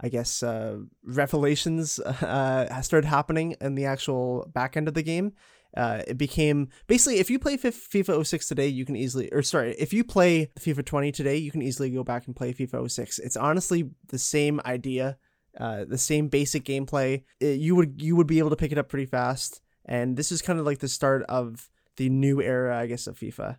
i 0.01 0.09
guess 0.09 0.43
uh 0.43 0.77
revelations 1.03 1.99
uh 1.99 2.81
started 2.81 3.07
happening 3.07 3.55
in 3.61 3.75
the 3.75 3.85
actual 3.85 4.49
back 4.53 4.75
end 4.75 4.87
of 4.87 4.93
the 4.93 5.03
game. 5.03 5.33
Uh 5.75 6.01
it 6.07 6.17
became 6.17 6.69
basically 6.87 7.19
if 7.19 7.29
you 7.29 7.37
play 7.39 7.57
fifa 7.57 8.25
06 8.25 8.47
today 8.47 8.67
you 8.67 8.85
can 8.85 8.95
easily 8.95 9.29
or 9.31 9.41
sorry 9.43 9.75
if 9.77 9.93
you 9.93 10.03
play 10.03 10.49
fifa 10.59 10.83
20 10.83 11.11
today 11.11 11.37
you 11.37 11.51
can 11.51 11.61
easily 11.61 11.89
go 11.91 12.03
back 12.03 12.25
and 12.25 12.35
play 12.35 12.53
fifa 12.53 12.89
06 12.89 13.19
it's 13.19 13.37
honestly 13.37 13.89
the 14.07 14.17
same 14.17 14.59
idea 14.65 15.17
uh 15.59 15.85
the 15.85 15.97
same 15.97 16.27
basic 16.27 16.63
gameplay. 16.63 17.23
It- 17.39 17.59
you 17.59 17.75
would 17.75 18.01
you 18.01 18.15
would 18.15 18.27
be 18.27 18.39
able 18.39 18.49
to 18.51 18.55
pick 18.55 18.71
it 18.71 18.77
up 18.77 18.89
pretty 18.89 19.05
fast. 19.07 19.61
And 19.85 20.17
this 20.17 20.31
is 20.31 20.41
kind 20.41 20.59
of 20.59 20.65
like 20.65 20.79
the 20.79 20.87
start 20.87 21.23
of 21.29 21.69
the 21.97 22.09
new 22.09 22.41
era 22.41 22.77
i 22.77 22.85
guess 22.85 23.07
of 23.07 23.17
fifa 23.17 23.57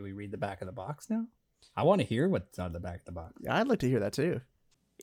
Do 0.00 0.04
we 0.04 0.12
read 0.12 0.30
the 0.30 0.38
back 0.38 0.62
of 0.62 0.66
the 0.66 0.72
box 0.72 1.10
now? 1.10 1.26
I 1.76 1.82
want 1.82 2.00
to 2.00 2.06
hear 2.06 2.26
what's 2.26 2.58
on 2.58 2.72
the 2.72 2.80
back 2.80 3.00
of 3.00 3.04
the 3.04 3.12
box. 3.12 3.34
Yeah, 3.38 3.54
i'd 3.58 3.68
like 3.68 3.80
to 3.80 3.86
hear 3.86 4.00
that 4.00 4.14
too 4.14 4.40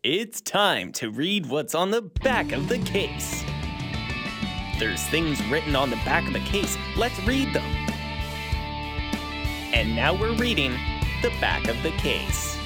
It's 0.04 0.42
time 0.42 0.92
to 0.94 1.12
read 1.12 1.46
what's 1.46 1.76
on 1.76 1.92
the 1.92 2.02
back 2.02 2.52
of 2.52 2.68
the 2.68 2.80
case. 2.80 3.44
There's 4.80 5.04
things 5.10 5.40
written 5.50 5.76
on 5.76 5.92
the 5.92 5.98
back 5.98 6.26
of 6.26 6.34
the 6.34 6.40
case. 6.40 6.76
Let's 6.98 7.24
read 7.28 7.54
them. 7.54 7.64
And 9.72 9.96
now 9.96 10.20
we're 10.20 10.34
reading 10.34 10.72
the 11.22 11.30
back 11.40 11.68
of 11.68 11.84
the 11.84 11.92
case. 11.92 12.58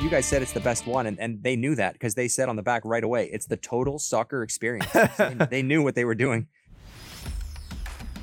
You 0.00 0.08
guys 0.08 0.26
said 0.26 0.42
it's 0.42 0.52
the 0.52 0.60
best 0.60 0.86
one, 0.86 1.06
and, 1.06 1.18
and 1.18 1.42
they 1.42 1.56
knew 1.56 1.74
that 1.74 1.94
because 1.94 2.14
they 2.14 2.28
said 2.28 2.48
on 2.48 2.54
the 2.54 2.62
back 2.62 2.82
right 2.84 3.02
away, 3.02 3.28
it's 3.32 3.46
the 3.46 3.56
total 3.56 3.98
soccer 3.98 4.44
experience. 4.44 4.92
they, 4.92 5.34
they 5.50 5.62
knew 5.62 5.82
what 5.82 5.96
they 5.96 6.04
were 6.04 6.14
doing. 6.14 6.46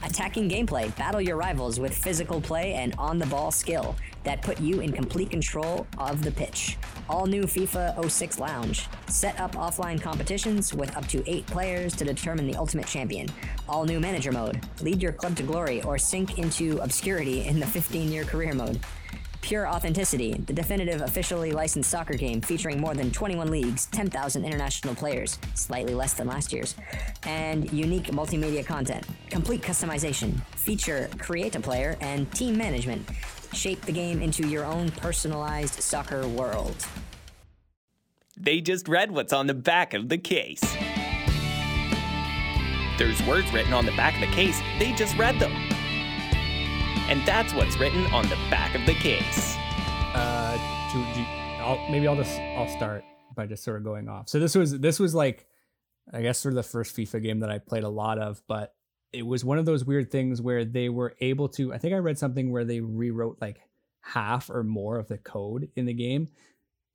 Attacking 0.04 0.50
gameplay, 0.50 0.96
battle 0.98 1.22
your 1.22 1.38
rivals 1.38 1.80
with 1.80 1.96
physical 1.96 2.42
play 2.42 2.74
and 2.74 2.96
on 2.98 3.20
the 3.20 3.26
ball 3.28 3.52
skill 3.52 3.96
that 4.24 4.42
put 4.42 4.60
you 4.60 4.80
in 4.82 4.92
complete 4.92 5.30
control 5.30 5.86
of 5.98 6.24
the 6.24 6.32
pitch. 6.32 6.78
All 7.08 7.26
new 7.28 7.44
FIFA 7.44 8.10
06 8.10 8.40
Lounge. 8.40 8.88
Set 9.08 9.40
up 9.40 9.54
offline 9.54 10.02
competitions 10.02 10.74
with 10.74 10.96
up 10.98 11.08
to 11.10 11.24
eight 11.30 11.46
players 11.48 11.96
to 11.98 12.06
determine 12.06 12.48
the 12.48 12.56
ultimate 12.56 12.88
champion. 12.88 13.28
All 13.70 13.86
new 13.86 14.00
manager 14.00 14.32
mode. 14.32 14.60
Lead 14.82 15.02
your 15.02 15.12
club 15.12 15.36
to 15.36 15.44
glory 15.44 15.84
or 15.84 15.98
sink 15.98 16.40
into 16.40 16.80
obscurity 16.80 17.46
in 17.46 17.60
the 17.60 17.68
15 17.68 18.12
year 18.12 18.24
career 18.24 18.54
mode. 18.54 18.80
Pure 19.42 19.68
Authenticity, 19.68 20.34
the 20.34 20.54
definitive 20.54 21.02
officially 21.02 21.52
licensed 21.52 21.90
soccer 21.90 22.14
game 22.14 22.42
featuring 22.42 22.80
more 22.80 22.94
than 22.94 23.12
21 23.12 23.50
leagues, 23.50 23.88
10,000 23.88 24.46
international 24.46 24.96
players, 24.96 25.40
slightly 25.56 25.94
less 25.94 26.14
than 26.14 26.28
last 26.28 26.54
year's, 26.54 26.76
and 27.24 27.72
unique 27.74 28.06
multimedia 28.06 28.66
content. 28.66 29.06
Complete 29.30 29.62
customization, 29.62 30.40
feature 30.56 31.10
create 31.18 31.56
a 31.56 31.60
player, 31.60 31.98
and 32.02 32.32
team 32.34 32.58
management. 32.58 33.08
Shape 33.54 33.82
the 33.82 33.92
game 33.92 34.22
into 34.22 34.48
your 34.48 34.64
own 34.64 34.92
personalized 34.92 35.82
soccer 35.82 36.28
world. 36.28 36.76
They 38.38 38.62
just 38.62 38.88
read 38.88 39.12
what's 39.12 39.34
on 39.34 39.48
the 39.48 39.54
back 39.54 39.94
of 39.94 40.08
the 40.08 40.18
case. 40.18 40.62
There's 42.98 43.22
words 43.28 43.52
written 43.52 43.74
on 43.74 43.86
the 43.86 43.92
back 43.94 44.14
of 44.16 44.22
the 44.22 44.36
case. 44.36 44.60
They 44.80 44.94
just 44.94 45.18
read 45.18 45.40
them. 45.40 45.52
And 47.12 47.28
that's 47.28 47.54
what's 47.54 47.78
written 47.78 48.06
on 48.14 48.24
the 48.30 48.38
back 48.50 48.74
of 48.74 48.86
the 48.86 48.94
case. 48.94 49.58
Uh, 50.16 50.54
do, 50.94 51.04
do, 51.14 51.26
I'll, 51.62 51.78
maybe 51.92 52.08
I'll 52.08 52.16
just 52.16 52.40
I'll 52.40 52.70
start 52.70 53.04
by 53.36 53.48
just 53.48 53.66
sort 53.66 53.76
of 53.76 53.84
going 53.84 54.08
off. 54.08 54.30
So 54.30 54.40
this 54.40 54.56
was 54.56 54.80
this 54.80 54.98
was 54.98 55.14
like, 55.14 55.46
I 56.14 56.22
guess 56.22 56.40
sort 56.40 56.54
of 56.54 56.56
the 56.56 56.64
first 56.64 56.96
FIFA 56.96 57.22
game 57.22 57.40
that 57.42 57.52
I 57.52 57.58
played 57.58 57.84
a 57.84 57.90
lot 57.90 58.18
of, 58.18 58.42
but 58.48 58.76
it 59.12 59.26
was 59.26 59.44
one 59.44 59.58
of 59.58 59.66
those 59.66 59.84
weird 59.84 60.10
things 60.10 60.42
where 60.42 60.64
they 60.64 60.88
were 60.88 61.14
able 61.20 61.50
to. 61.50 61.74
I 61.74 61.80
think 61.80 61.94
I 61.94 61.98
read 61.98 62.18
something 62.18 62.50
where 62.50 62.64
they 62.64 62.80
rewrote 62.80 63.40
like 63.42 63.60
half 64.00 64.50
or 64.50 64.64
more 64.64 64.98
of 64.98 65.10
the 65.10 65.18
code 65.18 65.68
in 65.76 65.88
the 65.88 65.94
game 65.94 66.30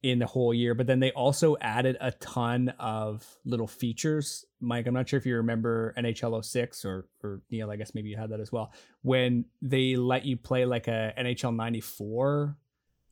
in 0.02 0.18
the 0.18 0.26
whole 0.26 0.54
year, 0.54 0.74
but 0.74 0.86
then 0.86 1.00
they 1.00 1.10
also 1.12 1.56
added 1.60 1.96
a 2.00 2.12
ton 2.12 2.68
of 2.78 3.26
little 3.44 3.66
features. 3.66 4.44
Mike, 4.60 4.86
I'm 4.86 4.94
not 4.94 5.08
sure 5.08 5.18
if 5.18 5.26
you 5.26 5.36
remember 5.36 5.94
NHL 5.98 6.44
06 6.44 6.84
or 6.84 7.08
or 7.24 7.40
Neil, 7.50 7.70
I 7.70 7.76
guess 7.76 7.94
maybe 7.94 8.10
you 8.10 8.16
had 8.16 8.30
that 8.30 8.40
as 8.40 8.52
well. 8.52 8.72
When 9.02 9.46
they 9.62 9.96
let 9.96 10.24
you 10.24 10.36
play 10.36 10.64
like 10.64 10.86
a 10.86 11.12
NHL 11.18 11.54
94 11.56 12.56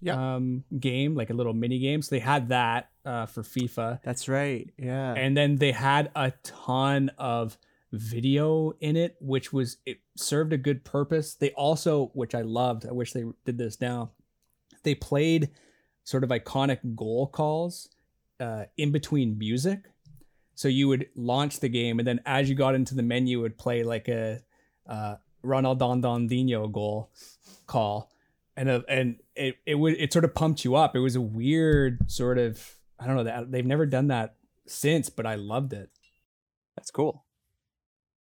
Yeah. 0.01 0.35
um 0.37 0.65
game, 0.79 1.15
like 1.15 1.31
a 1.31 1.35
little 1.35 1.55
mini 1.55 1.79
game. 1.79 2.03
So 2.03 2.15
they 2.15 2.21
had 2.21 2.49
that 2.51 2.91
uh 3.05 3.27
for 3.27 3.43
FIFA. 3.43 4.01
That's 4.03 4.29
right. 4.29 4.71
Yeah. 4.79 5.15
And 5.15 5.37
then 5.37 5.57
they 5.57 5.73
had 5.73 6.11
a 6.15 6.33
ton 6.43 7.11
of 7.19 7.57
video 7.93 8.73
in 8.81 8.97
it, 8.97 9.17
which 9.21 9.53
was 9.53 9.79
it 9.87 9.99
served 10.17 10.53
a 10.53 10.59
good 10.59 10.85
purpose. 10.85 11.35
They 11.35 11.51
also, 11.53 12.11
which 12.15 12.35
I 12.35 12.43
loved, 12.43 12.87
I 12.87 12.93
wish 12.93 13.13
they 13.13 13.25
did 13.45 13.57
this 13.59 13.81
now. 13.81 14.11
They 14.83 14.95
played 14.95 15.51
sort 16.05 16.23
of 16.25 16.31
iconic 16.31 16.95
goal 16.95 17.27
calls 17.27 17.89
uh, 18.41 18.65
in 18.77 18.93
between 18.93 19.37
music. 19.39 19.81
So 20.55 20.69
you 20.69 20.87
would 20.89 21.09
launch 21.17 21.59
the 21.61 21.69
game, 21.69 21.99
and 21.99 22.07
then 22.07 22.21
as 22.25 22.49
you 22.49 22.55
got 22.55 22.77
into 22.77 22.95
the 22.95 23.03
menu, 23.03 23.41
it 23.41 23.43
would 23.43 23.59
play 23.59 23.83
like 23.83 24.07
a 24.09 24.41
uh, 24.89 25.17
Ronaldinho 25.45 26.71
goal 26.71 27.11
call, 27.67 28.13
and 28.57 28.69
uh, 28.69 28.83
and 28.89 29.17
it 29.35 29.57
it 29.67 29.75
would 29.75 29.95
it 29.95 30.13
sort 30.13 30.25
of 30.25 30.33
pumped 30.35 30.65
you 30.65 30.77
up. 30.77 30.95
It 30.95 31.01
was 31.01 31.17
a 31.17 31.21
weird 31.21 32.09
sort 32.11 32.39
of 32.39 32.77
I 33.01 33.07
don't 33.07 33.17
know 33.17 33.25
that 33.25 33.51
they've 33.51 33.67
never 33.67 33.87
done 33.87 34.09
that 34.09 34.37
since, 34.67 35.11
but 35.11 35.27
I 35.27 35.35
loved 35.35 35.73
it. 35.73 35.91
That's 36.77 36.91
cool. 36.93 37.25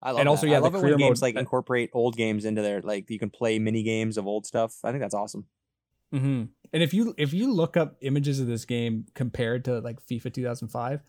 I 0.01 0.11
love 0.11 0.17
it. 0.17 0.21
And 0.21 0.29
also, 0.29 0.45
that. 0.45 0.51
yeah, 0.51 0.57
I 0.57 0.59
the 0.59 0.63
love 0.63 0.75
it 0.75 0.81
when 0.81 0.97
games 0.97 1.21
mode- 1.21 1.27
like 1.27 1.35
incorporate 1.35 1.89
old 1.93 2.15
games 2.15 2.45
into 2.45 2.61
their 2.61 2.81
like 2.81 3.09
you 3.09 3.19
can 3.19 3.29
play 3.29 3.59
mini 3.59 3.83
games 3.83 4.17
of 4.17 4.25
old 4.25 4.45
stuff. 4.45 4.77
I 4.83 4.91
think 4.91 5.01
that's 5.01 5.13
awesome. 5.13 5.47
hmm 6.11 6.43
And 6.73 6.81
if 6.81 6.93
you 6.93 7.13
if 7.17 7.33
you 7.33 7.53
look 7.53 7.75
up 7.77 7.97
images 8.01 8.39
of 8.39 8.47
this 8.47 8.65
game 8.65 9.05
compared 9.13 9.65
to 9.65 9.79
like 9.79 10.05
FIFA 10.05 10.33
2005, 10.33 11.01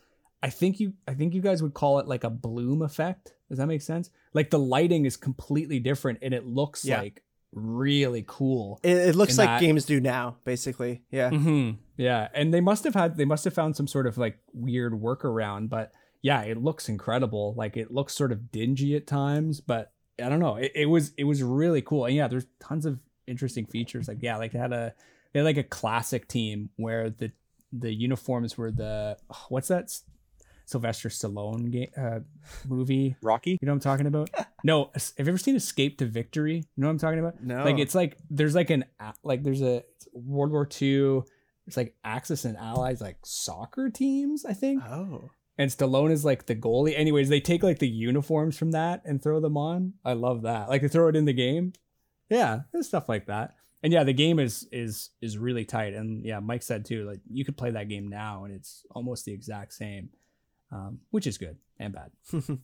I 0.43 0.51
think 0.51 0.81
you 0.81 0.95
I 1.07 1.15
think 1.15 1.35
you 1.35 1.41
guys 1.41 1.63
would 1.63 1.75
call 1.75 1.99
it 2.01 2.09
like 2.09 2.25
a 2.25 2.31
bloom 2.31 2.83
effect. 2.83 3.35
Does 3.49 3.59
that 3.59 3.67
make 3.67 3.83
sense? 3.83 4.11
Like 4.35 4.51
the 4.51 4.59
lighting 4.59 5.05
is 5.05 5.17
completely 5.17 5.79
different 5.79 6.19
and 6.23 6.33
it 6.35 6.47
looks 6.47 6.85
Yeah. 6.85 7.01
like 7.03 7.23
really 7.53 8.25
cool. 8.27 8.81
it, 8.83 8.97
it 8.97 9.15
looks 9.15 9.37
like 9.39 9.47
that- 9.49 9.61
games 9.61 9.85
do 9.85 10.01
now, 10.01 10.37
basically. 10.45 11.03
Yeah. 11.11 11.31
hmm 11.31 11.73
Yeah, 11.97 12.29
and 12.35 12.53
they 12.53 12.61
must 12.63 12.83
have 12.85 12.95
had 12.95 13.17
they 13.17 13.25
must 13.27 13.45
have 13.45 13.55
found 13.55 13.77
some 13.77 13.87
sort 13.87 14.07
of 14.07 14.19
like 14.19 14.39
weird 14.53 14.95
workaround, 14.95 15.69
but 15.69 15.93
yeah, 16.23 16.43
it 16.43 16.57
looks 16.57 16.89
incredible. 16.89 17.53
Like 17.57 17.77
it 17.77 17.93
looks 17.93 18.15
sort 18.17 18.33
of 18.33 18.51
dingy 18.51 18.97
at 18.97 19.07
times, 19.07 19.61
but 19.61 19.93
I 20.23 20.29
don't 20.29 20.41
know. 20.41 20.57
It, 20.57 20.73
it 20.75 20.87
was 20.87 21.13
it 21.17 21.25
was 21.25 21.43
really 21.43 21.83
cool, 21.83 22.07
and 22.07 22.15
yeah, 22.17 22.27
there's 22.29 22.47
tons 22.59 22.87
of 22.87 22.99
interesting 23.27 23.67
features. 23.67 24.09
Like 24.09 24.19
yeah, 24.23 24.37
like 24.39 24.53
they 24.53 24.59
had 24.59 24.73
a 24.73 24.95
they 25.33 25.41
had 25.41 25.45
like 25.45 25.57
a 25.57 25.63
classic 25.63 26.29
team 26.29 26.71
where 26.77 27.11
the 27.11 27.33
the 27.73 27.93
uniforms 27.93 28.59
were 28.59 28.71
the 28.71 29.17
what's 29.49 29.69
that 29.69 29.91
Sylvester 30.67 31.09
Stallone 31.09 31.71
game 31.71 31.91
uh, 31.97 32.21
movie? 32.67 33.17
Rocky. 33.23 33.59
You 33.61 33.67
know 33.67 33.73
what 33.73 33.77
I'm 33.77 33.81
talking 33.81 34.07
about? 34.07 34.31
no, 34.65 34.91
have 34.95 35.13
you 35.19 35.29
ever 35.29 35.39
seen 35.39 35.57
Escape 35.57 35.99
to 35.99 36.07
Victory? 36.07 36.57
You 36.57 36.65
know 36.77 36.87
what 36.87 36.93
I'm 36.93 36.99
talking 36.99 37.19
about? 37.19 37.43
No. 37.43 37.65
Like 37.65 37.79
it's 37.79 37.95
like 37.95 38.17
there's 38.31 38.55
like 38.55 38.71
an 38.71 38.85
like 39.23 39.43
there's 39.43 39.63
a 39.63 39.85
World 40.13 40.53
War 40.53 40.69
II. 40.81 41.23
It's 41.67 41.77
like 41.77 41.95
Axis 42.05 42.45
and 42.45 42.57
Allies 42.57 43.01
like 43.01 43.19
soccer 43.25 43.91
teams, 43.91 44.45
I 44.45 44.53
think. 44.53 44.83
Oh. 44.85 45.31
And 45.59 45.71
Stallone 45.71 46.11
is 46.11 46.25
like 46.25 46.47
the 46.47 46.57
goalie. 46.57 46.99
Anyways, 46.99 47.29
they 47.29 47.41
take 47.41 47.63
like 47.63 47.79
the 47.79 47.89
uniforms 47.89 48.59
from 48.59 48.73
that 48.73 49.03
and 49.05 49.23
throw 49.23 49.39
them 49.39 49.57
on. 49.57 49.95
I 50.05 50.15
love 50.15 50.43
that. 50.43 50.69
Like 50.69 50.83
they 50.83 50.89
throw 50.89 51.09
it 51.09 51.17
in 51.17 51.27
the 51.27 51.33
game. 51.33 51.75
Yeah, 52.31 52.61
there's 52.73 52.89
stuff 52.89 53.09
like 53.09 53.27
that. 53.27 53.55
And 53.83 53.93
yeah, 53.93 54.05
the 54.05 54.13
game 54.13 54.39
is 54.39 54.69
is 54.71 55.11
is 55.21 55.39
really 55.39 55.65
tight. 55.65 55.95
And 55.95 56.25
yeah, 56.25 56.41
Mike 56.41 56.63
said 56.63 56.85
too, 56.85 57.05
like 57.05 57.21
you 57.31 57.45
could 57.45 57.57
play 57.57 57.71
that 57.71 57.89
game 57.89 58.09
now 58.09 58.45
and 58.45 58.55
it's 58.55 58.87
almost 58.91 59.25
the 59.25 59.33
exact 59.33 59.73
same, 59.73 60.11
um, 60.71 61.01
which 61.11 61.27
is 61.27 61.39
good 61.39 61.57
and 61.79 61.93
bad. 61.93 62.11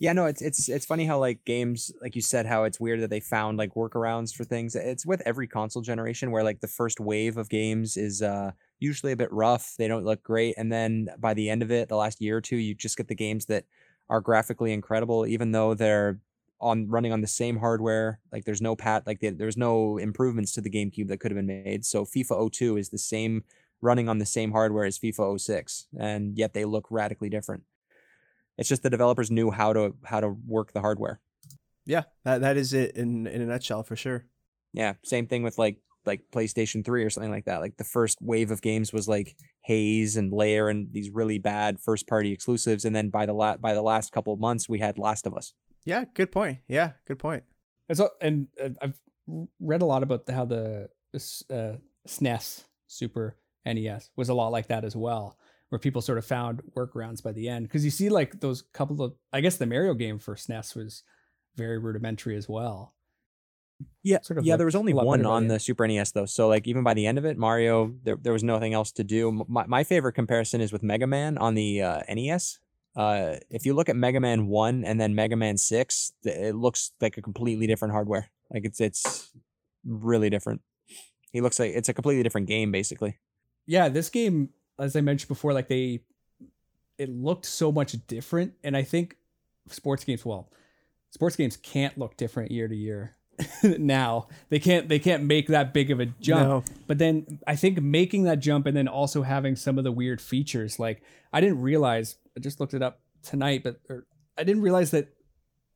Yeah, 0.00 0.12
no, 0.12 0.26
it's 0.26 0.40
it's 0.42 0.68
it's 0.68 0.86
funny 0.86 1.06
how 1.06 1.18
like 1.18 1.44
games, 1.44 1.90
like 2.00 2.14
you 2.14 2.22
said, 2.22 2.46
how 2.46 2.62
it's 2.64 2.78
weird 2.78 3.00
that 3.00 3.10
they 3.10 3.18
found 3.18 3.58
like 3.58 3.74
workarounds 3.74 4.32
for 4.32 4.44
things. 4.44 4.76
It's 4.76 5.04
with 5.04 5.20
every 5.26 5.48
console 5.48 5.82
generation 5.82 6.30
where 6.30 6.44
like 6.44 6.60
the 6.60 6.68
first 6.68 7.00
wave 7.00 7.36
of 7.36 7.48
games 7.48 7.96
is 7.96 8.22
uh 8.22 8.52
usually 8.78 9.10
a 9.10 9.16
bit 9.16 9.32
rough. 9.32 9.74
They 9.76 9.88
don't 9.88 10.04
look 10.04 10.22
great, 10.22 10.54
and 10.56 10.70
then 10.72 11.08
by 11.18 11.34
the 11.34 11.50
end 11.50 11.62
of 11.62 11.72
it, 11.72 11.88
the 11.88 11.96
last 11.96 12.20
year 12.20 12.36
or 12.36 12.40
two, 12.40 12.56
you 12.56 12.76
just 12.76 12.96
get 12.96 13.08
the 13.08 13.16
games 13.16 13.46
that 13.46 13.64
are 14.08 14.20
graphically 14.20 14.72
incredible, 14.72 15.26
even 15.26 15.50
though 15.50 15.74
they're 15.74 16.20
on 16.60 16.88
running 16.88 17.12
on 17.12 17.20
the 17.20 17.26
same 17.26 17.58
hardware. 17.58 18.20
Like 18.32 18.44
there's 18.44 18.60
no 18.60 18.74
pat, 18.76 19.06
like 19.06 19.20
there- 19.20 19.30
there's 19.32 19.56
no 19.56 19.96
improvements 19.98 20.52
to 20.52 20.60
the 20.60 20.70
GameCube 20.70 21.08
that 21.08 21.18
could 21.20 21.30
have 21.30 21.36
been 21.36 21.46
made. 21.64 21.84
So 21.84 22.04
FIFA 22.04 22.50
02 22.52 22.76
is 22.76 22.88
the 22.88 22.98
same 22.98 23.44
running 23.80 24.08
on 24.08 24.18
the 24.18 24.26
same 24.26 24.50
hardware 24.52 24.84
as 24.84 24.98
FIFA 24.98 25.38
06, 25.40 25.86
and 25.98 26.36
yet 26.36 26.52
they 26.54 26.64
look 26.64 26.86
radically 26.90 27.28
different. 27.28 27.62
It's 28.56 28.68
just 28.68 28.82
the 28.82 28.90
developers 28.90 29.30
knew 29.30 29.50
how 29.52 29.72
to 29.72 29.94
how 30.04 30.20
to 30.20 30.30
work 30.46 30.72
the 30.72 30.80
hardware. 30.80 31.20
Yeah, 31.86 32.02
that 32.24 32.40
that 32.40 32.56
is 32.56 32.72
it 32.74 32.96
in 32.96 33.26
in 33.28 33.40
a 33.40 33.46
nutshell 33.46 33.84
for 33.84 33.94
sure. 33.94 34.26
Yeah, 34.72 34.94
same 35.04 35.26
thing 35.28 35.42
with 35.44 35.58
like 35.58 35.78
like 36.06 36.22
PlayStation 36.32 36.84
3 36.84 37.04
or 37.04 37.10
something 37.10 37.30
like 37.30 37.44
that. 37.44 37.60
Like 37.60 37.76
the 37.76 37.84
first 37.84 38.18
wave 38.20 38.50
of 38.50 38.62
games 38.62 38.92
was 38.92 39.06
like 39.08 39.36
Haze 39.62 40.16
and 40.16 40.32
Lair 40.32 40.68
and 40.70 40.88
these 40.92 41.10
really 41.10 41.38
bad 41.38 41.78
first 41.78 42.06
party 42.08 42.32
exclusives 42.32 42.84
and 42.84 42.96
then 42.96 43.10
by 43.10 43.26
the 43.26 43.32
la- 43.34 43.58
by 43.58 43.74
the 43.74 43.82
last 43.82 44.10
couple 44.10 44.32
of 44.32 44.40
months 44.40 44.68
we 44.68 44.78
had 44.80 44.98
Last 44.98 45.26
of 45.26 45.34
Us. 45.34 45.52
Yeah, 45.88 46.04
good 46.12 46.30
point. 46.30 46.58
Yeah, 46.68 46.92
good 47.06 47.18
point. 47.18 47.44
And 47.88 47.96
so, 47.96 48.10
and 48.20 48.48
uh, 48.62 48.68
I've 48.82 49.00
read 49.58 49.80
a 49.80 49.86
lot 49.86 50.02
about 50.02 50.28
how 50.28 50.44
the 50.44 50.90
uh, 51.14 51.76
SNES 52.06 52.64
Super 52.88 53.38
NES 53.64 54.10
was 54.14 54.28
a 54.28 54.34
lot 54.34 54.48
like 54.48 54.66
that 54.66 54.84
as 54.84 54.94
well, 54.94 55.38
where 55.70 55.78
people 55.78 56.02
sort 56.02 56.18
of 56.18 56.26
found 56.26 56.60
workarounds 56.76 57.22
by 57.22 57.32
the 57.32 57.48
end. 57.48 57.66
Because 57.66 57.86
you 57.86 57.90
see, 57.90 58.10
like 58.10 58.40
those 58.40 58.60
couple 58.74 59.00
of, 59.02 59.14
I 59.32 59.40
guess 59.40 59.56
the 59.56 59.64
Mario 59.64 59.94
game 59.94 60.18
for 60.18 60.34
SNES 60.34 60.76
was 60.76 61.04
very 61.56 61.78
rudimentary 61.78 62.36
as 62.36 62.50
well. 62.50 62.92
Yeah, 64.02 64.20
Sort 64.20 64.38
of 64.38 64.44
yeah. 64.44 64.52
looked 64.52 64.58
There 64.58 64.66
was 64.66 64.76
only 64.76 64.92
one 64.92 65.24
on 65.24 65.46
the 65.46 65.54
the. 65.54 65.60
Super 65.60 65.88
NES 65.88 66.12
though, 66.12 66.26
so 66.26 66.48
like 66.48 66.68
even 66.68 66.82
by 66.82 66.92
the 66.92 67.06
end 67.06 67.16
of 67.16 67.24
it, 67.24 67.38
Mario 67.38 67.94
there 68.02 68.18
there 68.20 68.32
was 68.34 68.44
nothing 68.44 68.74
else 68.74 68.92
to 68.92 69.04
do. 69.04 69.46
My 69.48 69.64
my 69.66 69.84
favorite 69.84 70.12
comparison 70.12 70.60
is 70.60 70.70
with 70.70 70.82
Mega 70.82 71.06
Man 71.06 71.38
on 71.38 71.54
the 71.54 71.80
uh, 71.80 72.02
NES. 72.12 72.58
Uh, 72.98 73.36
if 73.48 73.64
you 73.64 73.74
look 73.74 73.88
at 73.88 73.96
Mega 73.96 74.18
Man 74.20 74.48
One 74.48 74.84
and 74.84 75.00
then 75.00 75.14
Mega 75.14 75.36
Man 75.36 75.56
Six, 75.56 76.12
it 76.24 76.54
looks 76.56 76.90
like 77.00 77.16
a 77.16 77.22
completely 77.22 77.66
different 77.68 77.92
hardware. 77.94 78.28
Like 78.52 78.64
it's 78.66 78.80
it's 78.80 79.30
really 79.86 80.30
different. 80.30 80.62
He 81.32 81.40
looks 81.40 81.58
like 81.60 81.72
it's 81.74 81.88
a 81.88 81.94
completely 81.94 82.24
different 82.24 82.48
game, 82.48 82.72
basically. 82.72 83.18
yeah 83.66 83.88
this 83.88 84.08
game 84.10 84.48
as 84.78 84.96
i 84.96 85.00
mentioned 85.00 85.28
before 85.28 85.52
like 85.52 85.68
they 85.68 86.00
it 86.98 87.10
looked 87.10 87.44
so 87.46 87.70
much 87.70 87.92
different 88.06 88.54
and 88.64 88.76
i 88.76 88.82
think 88.82 89.16
sports 89.68 90.04
games 90.04 90.24
well 90.24 90.50
sports 91.10 91.36
games 91.36 91.56
can't 91.56 91.98
look 91.98 92.16
different 92.16 92.50
year 92.50 92.66
to 92.66 92.74
year 92.76 93.14
now. 93.62 94.28
They 94.48 94.58
can't 94.58 94.88
they 94.88 94.98
can't 94.98 95.24
make 95.24 95.48
that 95.48 95.72
big 95.72 95.90
of 95.90 96.00
a 96.00 96.06
jump. 96.06 96.48
No. 96.48 96.64
but 96.86 96.98
then 96.98 97.40
i 97.46 97.54
think 97.54 97.80
making 97.80 98.24
that 98.24 98.40
jump 98.40 98.66
and 98.66 98.76
then 98.76 98.88
also 98.88 99.22
having 99.22 99.56
some 99.56 99.78
of 99.78 99.84
the 99.84 99.92
weird 99.92 100.20
features 100.20 100.78
like 100.78 101.02
i 101.32 101.40
didn't 101.40 101.60
realize 101.60 102.16
i 102.36 102.40
just 102.40 102.60
looked 102.60 102.74
it 102.74 102.82
up 102.82 103.00
tonight 103.22 103.62
but 103.62 103.80
or, 103.88 104.06
i 104.36 104.44
didn't 104.44 104.62
realize 104.62 104.90
that 104.90 105.14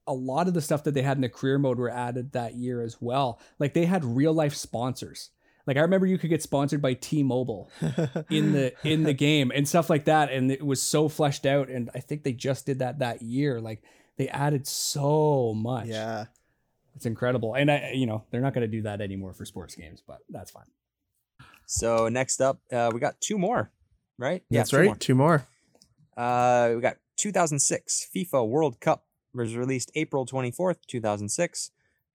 a 0.07 0.13
lot 0.13 0.49
of 0.49 0.55
the 0.55 0.61
stuff 0.61 0.85
that 0.85 0.95
they 0.95 1.03
had 1.03 1.17
in 1.17 1.21
the 1.21 1.29
career 1.29 1.59
mode 1.59 1.79
were 1.79 1.91
added 1.91 2.33
that 2.33 2.55
year 2.55 2.83
as 2.83 3.01
well. 3.01 3.41
Like 3.59 3.73
they 3.73 3.85
had 3.85 4.05
real 4.05 4.33
life 4.33 4.55
sponsors. 4.55 5.31
Like 5.67 5.77
i 5.77 5.81
remember 5.81 6.07
you 6.07 6.19
could 6.19 6.31
get 6.31 6.43
sponsored 6.43 6.83
by 6.83 6.95
t-mobile 6.95 7.71
in 8.31 8.53
the 8.53 8.75
in 8.83 9.05
the 9.05 9.13
game 9.13 9.53
and 9.55 9.69
stuff 9.69 9.89
like 9.89 10.07
that 10.07 10.33
and 10.33 10.51
it 10.51 10.67
was 10.67 10.83
so 10.83 11.09
fleshed 11.09 11.47
out 11.47 11.69
and 11.69 11.89
i 11.95 12.01
think 12.01 12.25
they 12.25 12.33
just 12.33 12.67
did 12.67 12.81
that 12.81 12.99
that 12.99 13.23
year. 13.23 13.61
Like 13.61 13.83
they 14.17 14.29
added 14.29 14.67
so 14.67 15.55
much. 15.55 15.87
Yeah. 15.87 16.27
It's 16.95 17.07
incredible 17.07 17.55
and 17.55 17.71
i 17.71 17.93
you 17.95 18.07
know 18.07 18.25
they're 18.31 18.41
not 18.41 18.55
going 18.55 18.63
to 18.63 18.77
do 18.77 18.83
that 18.83 19.01
anymore 19.01 19.33
for 19.33 19.45
sports 19.45 19.75
games 19.75 20.03
but 20.07 20.19
that's 20.31 20.51
fine 20.51 20.67
So 21.67 22.09
next 22.09 22.41
up, 22.41 22.61
uh, 22.71 22.91
we 22.93 23.01
got 23.01 23.21
two 23.21 23.39
more, 23.39 23.71
right? 24.19 24.43
That's 24.51 24.71
two 24.71 24.77
right. 24.77 24.87
more. 24.87 24.97
Two 24.97 25.15
more. 25.15 25.47
Uh, 26.17 26.73
we 26.75 26.81
got 26.83 26.97
2006 27.17 28.09
FIFA 28.15 28.47
World 28.49 28.79
Cup 28.81 29.07
was 29.33 29.57
released 29.57 29.91
April 29.95 30.27
24th, 30.27 30.77
2006. 30.87 31.71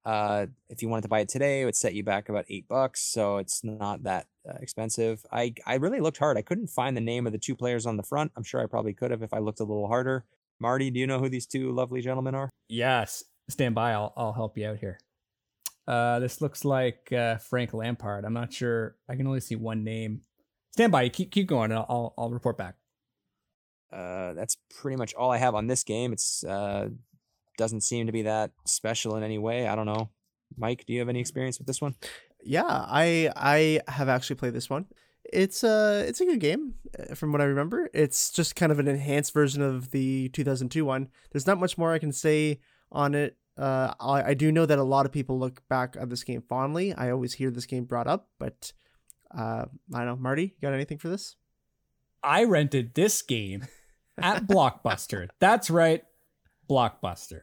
Uh, 0.06 0.46
if 0.70 0.82
you 0.82 0.88
wanted 0.88 1.02
to 1.02 1.08
buy 1.08 1.22
it 1.22 1.30
today, 1.30 1.62
it 1.62 1.66
would 1.66 1.76
set 1.76 1.94
you 1.94 2.04
back 2.04 2.30
about 2.30 2.46
eight 2.50 2.68
bucks. 2.68 3.02
So 3.02 3.38
it's 3.38 3.64
not 3.64 4.04
that 4.04 4.28
uh, 4.48 4.54
expensive. 4.62 5.26
I 5.32 5.56
I 5.66 5.76
really 5.76 6.00
looked 6.00 6.18
hard. 6.20 6.38
I 6.38 6.44
couldn't 6.44 6.68
find 6.68 6.96
the 6.96 7.02
name 7.02 7.26
of 7.26 7.34
the 7.34 7.40
two 7.40 7.56
players 7.56 7.86
on 7.86 7.98
the 7.98 8.04
front. 8.04 8.32
I'm 8.38 8.44
sure 8.44 8.62
I 8.62 8.68
probably 8.68 8.94
could 8.94 9.12
have 9.12 9.24
if 9.24 9.34
I 9.34 9.40
looked 9.40 9.60
a 9.60 9.66
little 9.66 9.88
harder. 9.88 10.24
Marty, 10.60 10.92
do 10.92 11.00
you 11.00 11.08
know 11.08 11.20
who 11.20 11.30
these 11.30 11.46
two 11.48 11.72
lovely 11.72 12.02
gentlemen 12.02 12.36
are? 12.36 12.50
Yes, 12.70 13.24
stand 13.50 13.76
by. 13.76 13.94
I'll 13.94 14.14
I'll 14.16 14.34
help 14.34 14.58
you 14.58 14.68
out 14.68 14.78
here. 14.78 15.00
Uh, 15.88 16.20
this 16.20 16.42
looks 16.42 16.66
like 16.66 17.12
uh, 17.14 17.38
Frank 17.38 17.74
Lampard. 17.74 18.26
I'm 18.26 18.34
not 18.34 18.52
sure. 18.52 18.98
I 19.08 19.16
can 19.16 19.26
only 19.26 19.40
see 19.40 19.56
one 19.56 19.84
name. 19.84 20.22
Stand 20.72 20.92
by. 20.92 21.08
Keep 21.10 21.32
keep 21.32 21.48
going. 21.48 21.72
I'll 21.72 21.86
I'll, 21.90 22.14
I'll 22.18 22.30
report 22.30 22.58
back. 22.58 22.76
Uh, 23.92 24.34
that's 24.34 24.58
pretty 24.80 24.98
much 24.98 25.14
all 25.14 25.32
I 25.32 25.38
have 25.38 25.56
on 25.56 25.68
this 25.68 25.84
game. 25.84 26.12
It's 26.12 26.44
uh, 26.44 26.90
doesn't 27.58 27.82
seem 27.82 28.06
to 28.08 28.12
be 28.12 28.24
that 28.24 28.52
special 28.66 29.16
in 29.16 29.24
any 29.24 29.38
way. 29.38 29.68
I 29.68 29.76
don't 29.76 29.86
know. 29.86 30.10
Mike, 30.58 30.86
do 30.86 30.94
you 30.94 31.00
have 31.00 31.10
any 31.10 31.20
experience 31.20 31.58
with 31.58 31.68
this 31.68 31.82
one? 31.82 31.96
Yeah, 32.44 32.66
I 32.66 33.32
I 33.36 33.82
have 33.88 34.10
actually 34.10 34.36
played 34.36 34.54
this 34.54 34.70
one. 34.70 34.86
It's 35.24 35.64
a 35.64 36.06
it's 36.08 36.22
a 36.22 36.26
good 36.26 36.40
game 36.40 36.76
uh, 36.98 37.16
from 37.16 37.32
what 37.32 37.42
I 37.42 37.46
remember. 37.46 37.90
It's 37.94 38.32
just 38.32 38.56
kind 38.56 38.72
of 38.72 38.80
an 38.80 38.88
enhanced 38.88 39.34
version 39.34 39.62
of 39.62 39.92
the 39.92 40.30
2002 40.30 40.86
one. 40.86 41.10
There's 41.32 41.48
not 41.48 41.60
much 41.60 41.78
more 41.78 41.94
I 41.94 42.00
can 42.00 42.12
say 42.12 42.60
on 42.92 43.16
it. 43.16 43.38
Uh, 43.58 43.94
I, 44.00 44.24
I 44.24 44.34
do 44.36 44.52
know 44.52 44.66
that 44.68 44.78
a 44.78 44.84
lot 44.84 45.06
of 45.06 45.12
people 45.12 45.40
look 45.40 45.68
back 45.68 45.96
at 46.00 46.10
this 46.10 46.24
game 46.24 46.44
fondly. 46.48 46.94
I 46.94 47.10
always 47.10 47.34
hear 47.34 47.50
this 47.50 47.66
game 47.66 47.86
brought 47.86 48.08
up, 48.08 48.30
but 48.40 48.72
uh, 49.36 49.66
I 49.94 49.98
don't 49.98 50.06
know. 50.06 50.16
Marty, 50.16 50.44
you 50.44 50.62
got 50.62 50.74
anything 50.74 51.00
for 51.00 51.10
this? 51.10 51.36
I 52.24 52.44
rented 52.44 52.94
this 52.94 53.22
game 53.22 53.66
at 54.18 54.44
Blockbuster. 54.48 55.30
That's 55.40 55.70
right, 55.70 56.04
Blockbuster. 56.70 57.42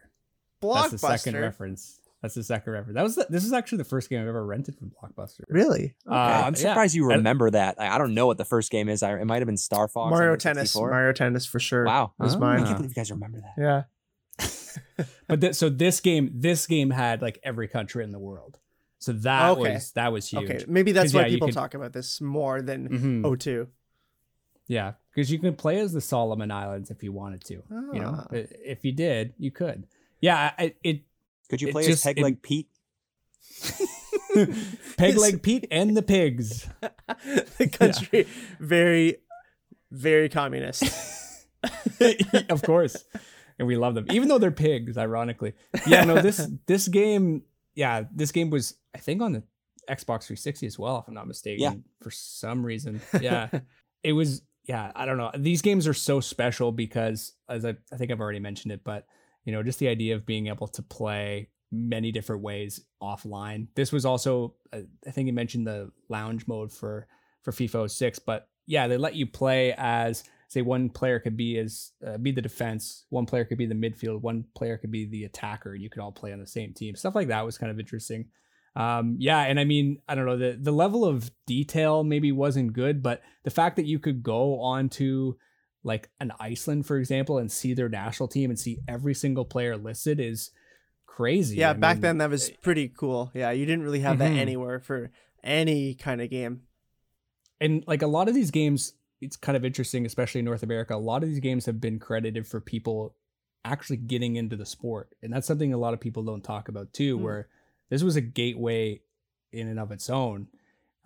Blockbuster. 0.63 0.91
That's 0.91 0.91
the 0.93 0.99
second 1.19 1.41
reference. 1.41 2.01
That's 2.23 2.35
the 2.35 2.43
second 2.45 2.73
reference. 2.73 2.95
That 2.95 3.03
was 3.03 3.17
the, 3.17 3.27
this 3.29 3.45
is 3.45 3.53
actually 3.53 3.79
the 3.79 3.85
first 3.85 4.09
game 4.09 4.23
I've 4.23 4.29
ever 4.29 4.47
rented 4.47 4.77
from 4.79 4.91
Blockbuster. 4.91 5.41
Really? 5.49 5.95
Uh, 6.11 6.15
I'm 6.15 6.55
yeah. 6.55 6.59
surprised 6.71 6.95
you 6.95 7.05
And- 7.11 7.19
remember 7.19 7.51
that. 7.51 7.75
I, 7.79 7.89
I 7.97 7.99
don't 7.99 8.15
know 8.15 8.27
what 8.27 8.39
the 8.39 8.47
first 8.47 8.71
game 8.71 8.89
is. 8.89 9.03
I, 9.03 9.19
it 9.19 9.27
might 9.27 9.41
have 9.41 9.47
been 9.47 9.59
Star 9.59 9.89
Fox. 9.89 10.11
Mario 10.11 10.35
Tennis. 10.37 10.71
64. 10.73 10.91
Mario 10.91 11.13
Tennis 11.13 11.45
for 11.45 11.61
sure. 11.61 11.85
Wow. 11.85 12.13
was 12.19 12.35
Ah. 12.35 12.39
I 12.53 12.57
can't 12.63 12.77
believe 12.77 12.91
you 12.93 12.95
guys 12.95 13.11
remember 13.11 13.41
that. 13.41 13.63
Yeah. 13.63 13.83
But 15.29 15.41
th- 15.41 15.55
so 15.55 15.69
this 15.69 16.01
game, 16.01 16.31
this 16.35 16.67
game 16.67 16.91
had 16.91 17.23
like 17.23 17.39
every 17.43 17.69
country 17.69 18.05
in 18.05 18.13
the 18.13 18.19
world. 18.19 18.59
So 18.99 19.13
that 19.13 19.51
Okay. 19.53 19.75
was 19.75 19.93
that 19.93 20.13
was 20.13 20.29
huge. 20.29 20.51
Okay, 20.51 20.65
maybe 20.69 20.93
that's 20.93 21.13
why 21.15 21.23
yeah, 21.23 21.29
people 21.29 21.49
could- 21.49 21.55
talk 21.55 21.75
about 21.75 21.93
this 21.93 22.21
more 22.21 22.63
than 22.63 22.89
Mhm. 22.89 23.23
O2. 23.23 23.67
Yeah, 24.67 24.95
because 25.15 25.31
you 25.31 25.39
could 25.39 25.59
play 25.59 25.79
as 25.81 25.93
the 25.93 26.01
Solomon 26.01 26.51
Islands 26.51 26.91
if 26.91 27.03
you 27.03 27.13
wanted 27.13 27.45
to. 27.45 27.55
You 27.93 28.01
know, 28.01 28.15
Ah. 28.19 28.27
If 28.33 28.85
you 28.85 28.93
did, 28.93 29.35
you 29.39 29.51
could. 29.51 29.87
Yeah, 30.21 30.53
I, 30.59 30.75
it 30.83 31.03
Could 31.51 31.61
you 31.61 31.69
It 31.69 31.73
play 31.73 31.83
as 31.83 31.89
just- 31.89 32.05
Peg 32.05 32.19
it- 32.19 32.23
Leg 32.23 32.41
Pete? 32.43 32.69
Peg 34.97 35.17
Leg 35.17 35.43
Pete 35.43 35.67
and 35.71 35.97
the 35.97 36.03
pigs. 36.03 36.67
the 37.59 37.69
country 37.69 38.27
very 38.59 39.19
very 39.91 40.29
communist. 40.29 40.83
of 42.49 42.63
course, 42.63 43.05
and 43.65 43.69
we 43.69 43.77
love 43.77 43.95
them, 43.95 44.07
even 44.11 44.29
though 44.29 44.39
they're 44.39 44.51
pigs. 44.51 44.99
Ironically, 44.99 45.55
yeah. 45.87 46.05
No, 46.05 46.21
this 46.21 46.47
this 46.67 46.87
game, 46.89 47.43
yeah, 47.75 48.05
this 48.15 48.31
game 48.31 48.51
was 48.51 48.75
I 48.95 48.99
think 48.99 49.23
on 49.23 49.33
the 49.33 49.43
Xbox 49.89 50.27
360 50.27 50.67
as 50.67 50.79
well, 50.79 50.99
if 50.99 51.09
I'm 51.09 51.15
not 51.15 51.27
mistaken. 51.27 51.63
Yeah. 51.63 51.73
For 52.03 52.11
some 52.11 52.65
reason, 52.65 53.01
yeah, 53.21 53.49
it 54.03 54.13
was. 54.13 54.43
Yeah, 54.67 54.93
I 54.97 55.05
don't 55.05 55.19
know. 55.19 55.31
These 55.37 55.61
games 55.61 55.87
are 55.87 55.93
so 55.93 56.21
special 56.21 56.73
because, 56.73 57.35
as 57.51 57.67
I, 57.67 57.75
I 57.93 57.97
think 57.97 58.11
I've 58.11 58.21
already 58.21 58.39
mentioned 58.39 58.73
it, 58.73 58.81
but 58.83 59.07
you 59.45 59.53
know, 59.53 59.63
just 59.63 59.79
the 59.79 59.89
idea 59.89 60.15
of 60.15 60.25
being 60.25 60.47
able 60.47 60.69
to 60.69 60.83
play 60.83 61.51
many 61.71 62.13
different 62.13 62.41
ways 62.41 62.81
offline. 63.03 63.67
This 63.75 63.93
was 63.93 64.07
also, 64.07 64.55
uh, 64.73 64.81
I 65.07 65.11
think 65.11 65.27
you 65.27 65.35
mentioned 65.35 65.67
the 65.67 65.91
lounge 66.09 66.47
mode 66.47 66.73
for 66.73 67.07
for 67.43 67.53
FIFA 67.53 67.91
06, 67.91 68.21
but 68.21 68.49
yeah, 68.67 68.87
they 68.87 68.97
let 68.97 69.15
you 69.15 69.27
play 69.27 69.75
as 69.77 70.25
say 70.55 70.63
one 70.63 70.89
player 70.89 71.21
could 71.21 71.37
be 71.37 71.59
as 71.59 71.93
uh, 72.07 72.17
be 72.19 72.33
the 72.33 72.41
defense, 72.43 73.05
one 73.11 73.27
player 73.27 73.45
could 73.45 73.59
be 73.59 73.67
the 73.67 73.75
midfield, 73.75 74.23
one 74.23 74.45
player 74.55 74.79
could 74.79 74.91
be 74.91 75.05
the 75.07 75.25
attacker, 75.25 75.73
and 75.75 75.83
you 75.83 75.91
could 75.91 76.01
all 76.01 76.13
play 76.13 76.33
on 76.33 76.41
the 76.41 76.47
same 76.47 76.73
team. 76.73 76.97
Stuff 76.97 77.15
like 77.15 77.29
that 77.29 77.45
was 77.45 77.59
kind 77.59 77.71
of 77.71 77.79
interesting. 77.79 78.27
Um, 78.77 79.17
yeah, 79.21 79.41
and 79.43 79.61
I 79.61 79.65
mean, 79.65 79.99
I 80.09 80.15
don't 80.15 80.27
know 80.27 80.37
the 80.39 80.59
the 80.61 80.73
level 80.73 81.05
of 81.05 81.31
detail 81.47 82.03
maybe 82.03 82.33
wasn't 82.33 82.73
good, 82.73 83.03
but 83.03 83.21
the 83.45 83.51
fact 83.51 83.77
that 83.77 83.87
you 83.87 83.99
could 83.99 84.23
go 84.23 84.61
onto 84.61 85.35
like 85.85 86.09
an 86.19 86.33
Iceland, 86.41 86.87
for 86.87 86.97
example, 86.97 87.37
and 87.39 87.53
see 87.53 87.75
their 87.75 87.89
national 87.91 88.29
team 88.29 88.51
and 88.51 88.59
see 88.59 88.79
every 88.89 89.15
single 89.15 89.45
player 89.45 89.77
listed 89.77 90.19
is 90.19 90.51
crazy. 91.07 91.57
yeah, 91.57 91.71
I 91.71 91.75
back 91.75 91.97
mean, 91.97 92.03
then 92.03 92.19
that 92.19 92.31
was 92.31 92.51
pretty 92.63 92.89
cool. 92.89 93.31
Yeah, 93.35 93.51
you 93.53 93.67
didn't 93.67 93.85
really 93.85 94.01
have 94.01 94.19
that 94.19 94.33
Mhm. 94.33 94.39
anywhere 94.39 94.81
for 94.81 95.11
any 95.45 95.95
kind 95.95 96.21
of 96.23 96.31
game. 96.31 96.63
and 97.61 97.85
like 97.87 98.03
a 98.03 98.07
lot 98.09 98.29
of 98.29 98.35
these 98.35 98.51
games 98.51 98.95
it's 99.25 99.37
kind 99.37 99.57
of 99.57 99.65
interesting 99.65 100.07
especially 100.07 100.39
in 100.39 100.45
north 100.45 100.63
america 100.63 100.95
a 100.95 100.97
lot 100.97 101.23
of 101.23 101.29
these 101.29 101.41
games 101.41 101.67
have 101.67 101.81
been 101.81 101.99
credited 101.99 102.47
for 102.47 102.61
people 102.61 103.15
actually 103.65 103.97
getting 103.97 104.37
into 104.37 104.57
the 104.57 104.67
sport 104.67 105.15
and 105.23 105.33
that's 105.33 105.47
something 105.47 105.73
a 105.73 105.79
lot 105.79 105.95
of 105.95 106.01
people 106.01 106.23
don't 106.23 106.45
talk 106.45 106.69
about 106.69 106.93
too 106.93 107.17
Hmm. 107.17 107.25
where 107.25 107.49
this 107.89 108.03
was 108.03 108.17
a 108.17 108.21
gateway 108.21 109.01
in 109.53 109.69
and 109.69 109.79
of 109.81 109.91
its 109.93 110.11
own 110.11 110.49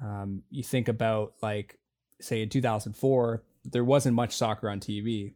um, 0.03 0.43
you 0.51 0.63
think 0.63 0.89
about 0.89 1.35
like 1.43 1.79
say 2.21 2.43
in 2.43 2.49
2004 2.49 3.43
there 3.65 3.85
wasn't 3.85 4.15
much 4.15 4.35
soccer 4.37 4.69
on 4.69 4.81
tv 4.81 5.33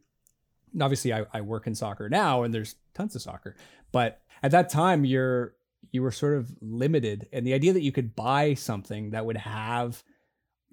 And 0.73 0.81
obviously 0.83 1.13
I, 1.13 1.25
I 1.33 1.41
work 1.41 1.67
in 1.67 1.75
soccer 1.75 2.09
now 2.09 2.43
and 2.43 2.53
there's 2.53 2.75
tons 2.93 3.15
of 3.15 3.21
soccer 3.21 3.55
but 3.91 4.21
at 4.41 4.51
that 4.51 4.69
time 4.69 5.05
you're 5.05 5.53
you 5.91 6.01
were 6.01 6.11
sort 6.11 6.37
of 6.37 6.51
limited 6.61 7.27
and 7.33 7.45
the 7.45 7.53
idea 7.53 7.73
that 7.73 7.81
you 7.83 7.91
could 7.91 8.15
buy 8.15 8.53
something 8.55 9.11
that 9.11 9.25
would 9.25 9.37
have 9.37 10.03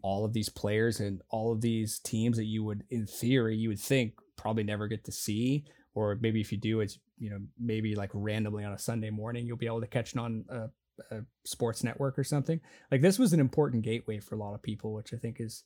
all 0.02 0.24
of 0.24 0.32
these 0.32 0.48
players 0.48 1.00
and 1.00 1.22
all 1.30 1.52
of 1.52 1.60
these 1.60 1.98
teams 1.98 2.36
that 2.36 2.44
you 2.44 2.64
would 2.64 2.84
in 2.90 3.06
theory 3.06 3.56
you 3.56 3.68
would 3.68 3.78
think 3.80 4.14
probably 4.36 4.62
never 4.62 4.88
get 4.88 5.04
to 5.04 5.12
see 5.12 5.64
or 5.94 6.16
maybe 6.20 6.40
if 6.40 6.50
you 6.52 6.58
do 6.58 6.80
it's 6.80 6.98
you 7.18 7.30
know 7.30 7.38
maybe 7.58 7.94
like 7.94 8.10
randomly 8.14 8.64
on 8.64 8.72
a 8.72 8.78
sunday 8.78 9.10
morning 9.10 9.46
you'll 9.46 9.56
be 9.56 9.66
able 9.66 9.80
to 9.80 9.86
catch 9.86 10.12
it 10.12 10.18
on 10.18 10.44
a, 10.48 10.70
a 11.14 11.22
sports 11.44 11.84
network 11.84 12.18
or 12.18 12.24
something 12.24 12.60
like 12.90 13.02
this 13.02 13.18
was 13.18 13.32
an 13.32 13.40
important 13.40 13.82
gateway 13.82 14.18
for 14.18 14.34
a 14.34 14.38
lot 14.38 14.54
of 14.54 14.62
people 14.62 14.92
which 14.94 15.12
i 15.12 15.16
think 15.16 15.36
is 15.40 15.64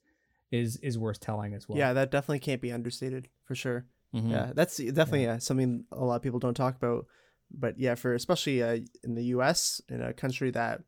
is 0.50 0.76
is 0.78 0.98
worth 0.98 1.20
telling 1.20 1.54
as 1.54 1.68
well 1.68 1.78
Yeah, 1.78 1.92
that 1.94 2.10
definitely 2.10 2.38
can't 2.38 2.60
be 2.60 2.70
understated 2.70 3.28
for 3.44 3.54
sure. 3.56 3.86
Mhm. 4.14 4.30
Yeah, 4.30 4.52
that's 4.54 4.76
definitely 4.76 5.26
uh, 5.26 5.38
something 5.40 5.84
a 5.90 6.04
lot 6.04 6.16
of 6.16 6.22
people 6.22 6.38
don't 6.38 6.54
talk 6.54 6.76
about. 6.76 7.06
But 7.50 7.78
yeah, 7.78 7.96
for 7.96 8.14
especially 8.14 8.62
uh, 8.62 8.78
in 9.02 9.14
the 9.14 9.24
U.S. 9.36 9.80
in 9.88 10.00
a 10.00 10.12
country 10.12 10.50
that 10.52 10.82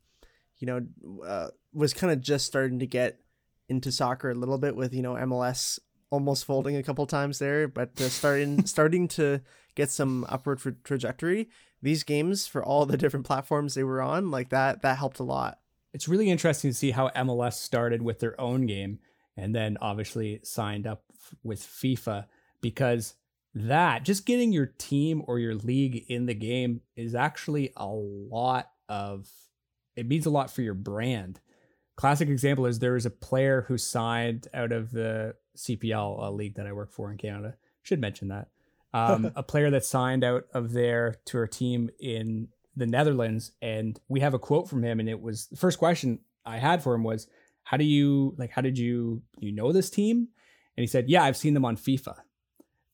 you 0.58 0.66
know 0.66 0.86
uh, 1.26 1.48
was 1.72 1.92
kind 1.94 2.12
of 2.12 2.20
just 2.20 2.46
starting 2.46 2.78
to 2.78 2.86
get 2.86 3.18
into 3.68 3.90
soccer 3.90 4.30
a 4.30 4.34
little 4.34 4.58
bit 4.58 4.76
with 4.76 4.94
you 4.94 5.02
know 5.02 5.14
MLS 5.14 5.78
almost 6.10 6.44
folding 6.44 6.76
a 6.76 6.82
couple 6.82 7.06
times 7.06 7.38
there, 7.38 7.68
but 7.68 7.90
uh, 8.00 8.08
starting 8.08 8.64
starting 8.66 9.08
to 9.08 9.40
get 9.74 9.90
some 9.90 10.26
upward 10.28 10.58
tra- 10.58 10.76
trajectory. 10.84 11.48
These 11.82 12.04
games 12.04 12.46
for 12.46 12.64
all 12.64 12.86
the 12.86 12.96
different 12.96 13.26
platforms 13.26 13.74
they 13.74 13.84
were 13.84 14.00
on, 14.00 14.30
like 14.30 14.48
that, 14.48 14.82
that 14.82 14.98
helped 14.98 15.18
a 15.18 15.24
lot. 15.24 15.58
it's 15.92 16.08
really 16.08 16.30
interesting 16.30 16.70
to 16.70 16.76
see 16.76 16.90
how 16.90 17.10
MLS 17.10 17.54
started 17.54 18.02
with 18.02 18.18
their 18.20 18.38
own 18.40 18.66
game 18.66 18.98
and 19.36 19.54
then 19.54 19.76
obviously 19.80 20.40
signed 20.42 20.86
up 20.86 21.04
with 21.42 21.60
FIFA 21.60 22.26
because 22.60 23.14
that 23.54 24.04
just 24.04 24.26
getting 24.26 24.52
your 24.52 24.66
team 24.78 25.22
or 25.26 25.38
your 25.38 25.54
league 25.54 26.04
in 26.08 26.26
the 26.26 26.34
game 26.34 26.80
is 26.96 27.14
actually 27.14 27.72
a 27.76 27.86
lot 27.86 28.70
of 28.88 29.28
it 29.96 30.06
means 30.06 30.26
a 30.26 30.30
lot 30.30 30.50
for 30.50 30.62
your 30.62 30.74
brand. 30.74 31.40
Classic 31.96 32.28
example 32.28 32.66
is 32.66 32.78
there 32.78 32.92
was 32.92 33.06
a 33.06 33.10
player 33.10 33.64
who 33.68 33.78
signed 33.78 34.48
out 34.52 34.70
of 34.70 34.92
the 34.92 35.34
CPL 35.56 36.22
uh, 36.22 36.30
league 36.30 36.56
that 36.56 36.66
I 36.66 36.72
work 36.72 36.92
for 36.92 37.10
in 37.10 37.16
Canada. 37.16 37.54
Should 37.82 38.00
mention 38.00 38.28
that. 38.28 38.48
Um, 38.92 39.32
a 39.36 39.42
player 39.42 39.70
that 39.70 39.84
signed 39.84 40.22
out 40.22 40.44
of 40.52 40.72
there 40.72 41.16
to 41.26 41.38
our 41.38 41.46
team 41.46 41.90
in 41.98 42.48
the 42.76 42.86
Netherlands, 42.86 43.52
and 43.62 43.98
we 44.08 44.20
have 44.20 44.34
a 44.34 44.38
quote 44.38 44.68
from 44.68 44.84
him, 44.84 45.00
and 45.00 45.08
it 45.08 45.20
was 45.20 45.46
the 45.46 45.56
first 45.56 45.78
question 45.78 46.20
I 46.44 46.58
had 46.58 46.82
for 46.82 46.94
him 46.94 47.02
was, 47.02 47.26
"How 47.62 47.78
do 47.78 47.84
you 47.84 48.34
like? 48.36 48.50
How 48.50 48.60
did 48.60 48.78
you 48.78 49.22
you 49.38 49.52
know 49.52 49.72
this 49.72 49.88
team?" 49.88 50.28
And 50.76 50.82
he 50.82 50.86
said, 50.86 51.08
"Yeah, 51.08 51.24
I've 51.24 51.36
seen 51.36 51.54
them 51.54 51.64
on 51.64 51.76
FIFA 51.76 52.16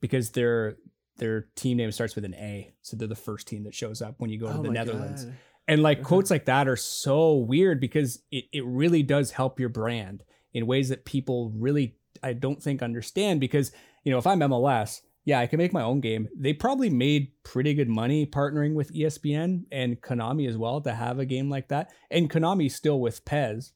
because 0.00 0.30
their 0.30 0.76
their 1.16 1.48
team 1.56 1.76
name 1.76 1.90
starts 1.90 2.14
with 2.14 2.24
an 2.24 2.34
A, 2.34 2.72
so 2.82 2.96
they're 2.96 3.08
the 3.08 3.16
first 3.16 3.48
team 3.48 3.64
that 3.64 3.74
shows 3.74 4.00
up 4.00 4.14
when 4.18 4.30
you 4.30 4.38
go 4.38 4.46
to 4.46 4.58
Oh 4.58 4.62
the 4.62 4.70
Netherlands." 4.70 5.24
God. 5.24 5.34
And 5.72 5.82
like 5.82 6.02
quotes 6.02 6.30
like 6.30 6.44
that 6.46 6.68
are 6.68 6.76
so 6.76 7.34
weird 7.34 7.80
because 7.80 8.22
it, 8.30 8.44
it 8.52 8.64
really 8.64 9.02
does 9.02 9.30
help 9.32 9.58
your 9.60 9.68
brand 9.68 10.22
in 10.52 10.66
ways 10.66 10.88
that 10.90 11.04
people 11.04 11.50
really 11.56 11.96
I 12.22 12.32
don't 12.34 12.62
think 12.62 12.82
understand 12.82 13.40
because 13.40 13.72
you 14.04 14.12
know 14.12 14.18
if 14.18 14.26
I'm 14.26 14.40
MLS, 14.40 15.00
yeah, 15.24 15.38
I 15.40 15.46
can 15.46 15.58
make 15.58 15.72
my 15.72 15.82
own 15.82 16.00
game. 16.00 16.28
They 16.36 16.52
probably 16.52 16.90
made 16.90 17.32
pretty 17.44 17.74
good 17.74 17.88
money 17.88 18.26
partnering 18.26 18.74
with 18.74 18.92
ESPN 18.92 19.64
and 19.70 20.00
Konami 20.00 20.48
as 20.48 20.56
well 20.56 20.80
to 20.80 20.92
have 20.92 21.18
a 21.18 21.24
game 21.24 21.48
like 21.48 21.68
that. 21.68 21.90
And 22.10 22.28
Konami 22.30 22.70
still 22.70 23.00
with 23.00 23.24
PES. 23.24 23.72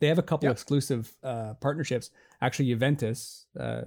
They 0.00 0.08
have 0.08 0.18
a 0.18 0.22
couple 0.22 0.46
Yeah. 0.46 0.52
exclusive 0.52 1.14
uh, 1.22 1.54
partnerships. 1.54 2.10
Actually, 2.42 2.68
Juventus 2.68 3.46
uh, 3.58 3.82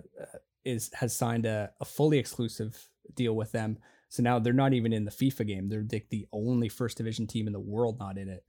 is 0.66 0.92
has 0.96 1.16
signed 1.16 1.46
a, 1.46 1.72
a 1.80 1.86
fully 1.86 2.18
exclusive 2.18 2.90
deal 3.16 3.36
with 3.36 3.52
them. 3.52 3.78
So 4.10 4.24
now 4.24 4.40
they're 4.40 4.54
not 4.54 4.74
even 4.74 4.92
in 4.92 5.06
the 5.06 5.12
FIFA 5.12 5.48
game. 5.48 5.70
They're 5.70 5.86
like 5.92 6.08
the 6.10 6.28
only 6.32 6.68
first 6.70 6.98
division 6.98 7.28
team 7.28 7.48
in 7.48 7.54
the 7.54 7.60
world 7.60 8.00
not 8.00 8.18
in 8.18 8.28
it, 8.30 8.44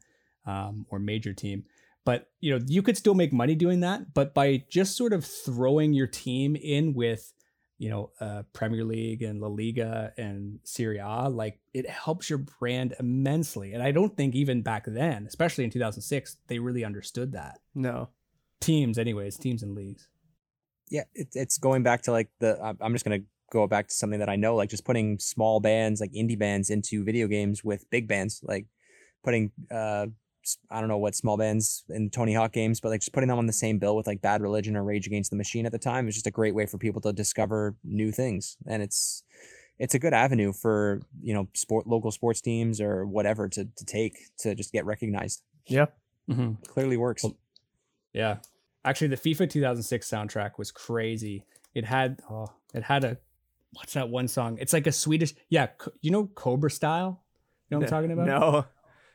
um, 0.47 0.87
or 0.91 0.99
major 0.99 1.33
team. 1.33 1.65
But 2.05 2.29
you 2.41 2.59
know, 2.59 2.65
you 2.67 2.83
could 2.83 2.97
still 2.97 3.15
make 3.15 3.33
money 3.33 3.55
doing 3.55 3.81
that, 3.81 4.15
but 4.15 4.33
by 4.35 4.65
just 4.71 4.97
sort 4.97 5.13
of 5.13 5.25
throwing 5.25 5.93
your 5.93 6.07
team 6.07 6.57
in 6.57 6.95
with 6.95 7.33
you 7.81 7.89
know, 7.89 8.11
uh, 8.21 8.43
Premier 8.53 8.85
League 8.85 9.23
and 9.23 9.41
La 9.41 9.49
Liga 9.49 10.13
and 10.19 10.59
Serie 10.65 10.99
A, 10.99 11.31
like 11.31 11.61
it 11.73 11.89
helps 11.89 12.29
your 12.29 12.39
brand 12.39 12.95
immensely. 13.01 13.73
And 13.73 13.83
I 13.83 13.91
don't 13.91 14.15
think 14.15 14.35
even 14.35 14.61
back 14.61 14.85
then, 14.87 15.25
especially 15.27 15.65
in 15.65 15.71
2006, 15.71 16.37
they 16.47 16.59
really 16.59 16.85
understood 16.85 17.33
that. 17.33 17.61
No. 17.75 18.11
Teams, 18.61 18.99
anyways, 18.99 19.39
teams 19.39 19.63
and 19.63 19.75
leagues. 19.75 20.11
Yeah, 20.91 21.05
it, 21.15 21.29
it's 21.33 21.57
going 21.57 21.83
back 21.83 22.03
to 22.03 22.13
like 22.13 22.29
the. 22.39 22.59
I'm- 22.61 22.77
I'm 22.83 22.93
just 22.93 23.07
gonna 23.07 23.21
go 23.51 23.67
back 23.67 23.89
to 23.89 23.95
something 23.95 24.21
that 24.21 24.29
I 24.29 24.37
know, 24.37 24.57
like 24.57 24.71
just 24.71 24.85
putting 24.85 25.19
small 25.19 25.61
bands, 25.61 26.01
like 26.01 26.13
indie 26.13 26.39
bands, 26.39 26.71
into 26.71 27.05
video 27.05 27.27
games 27.27 27.63
with 27.63 27.89
big 27.91 28.09
bands, 28.09 28.41
like 28.43 28.67
putting. 29.25 29.53
uh 29.71 30.07
I 30.71 30.81
don't 30.81 30.89
know 30.89 30.97
what 30.97 31.15
small 31.15 31.37
bands 31.37 31.85
in 31.91 32.09
Tony 32.09 32.33
Hawk 32.33 32.53
games, 32.53 32.81
but 32.81 32.89
like 32.89 33.01
just 33.01 33.13
putting 33.13 33.29
them 33.29 33.39
on 33.39 33.47
the 33.47 33.53
same 33.53 33.79
bill 33.79 33.95
with 33.95 34.07
like 34.07 34.23
Bad 34.23 34.41
Religion 34.41 34.75
or 34.75 34.83
Rage 34.83 35.07
Against 35.07 35.31
the 35.31 35.37
Machine 35.37 35.67
at 35.67 35.71
the 35.71 35.79
time 35.79 36.09
is 36.09 36.15
just 36.15 36.27
a 36.27 36.31
great 36.31 36.55
way 36.55 36.65
for 36.65 36.79
people 36.79 37.03
to 37.03 37.13
discover 37.13 37.77
new 37.85 38.11
things, 38.11 38.57
and 38.67 38.83
it's 38.83 39.23
it's 39.79 39.95
a 39.95 39.99
good 39.99 40.15
avenue 40.15 40.53
for 40.53 41.03
you 41.23 41.35
know 41.35 41.49
sport 41.55 41.87
local 41.87 42.11
sports 42.11 42.41
teams 42.41 42.81
or 42.81 43.05
whatever 43.05 43.49
to 43.49 43.65
to 43.65 43.85
take 43.85 44.17
to 44.39 44.55
just 44.55 44.73
get 44.73 44.87
recognized. 44.87 45.43
Yeah. 45.67 45.87
Mm-hmm. 46.29 46.63
Clearly 46.69 46.97
works. 46.97 47.23
Well, 47.23 47.37
Yeah. 48.13 48.39
Actually, 48.85 49.09
the 49.09 49.17
FIFA 49.17 49.51
2006 49.51 50.09
soundtrack 50.09 50.53
was 50.57 50.71
crazy. 50.71 51.45
It 51.75 51.85
had 51.85 52.21
oh, 52.31 52.47
it 52.73 52.85
had 52.85 53.05
a 53.05 53.19
what's 53.73 53.95
that 53.95 54.09
one 54.09 54.29
song? 54.29 54.59
It's 54.61 54.73
like 54.73 54.87
a 54.87 54.93
Swedish. 54.93 55.35
Yeah, 55.49 55.69
you 56.01 56.11
know 56.11 56.27
Cobra 56.27 56.71
Style. 56.71 57.23
You 57.69 57.77
know 57.77 57.81
what 57.81 57.87
I'm 57.87 57.91
talking 57.91 58.13
about? 58.13 58.27
No. 58.27 58.67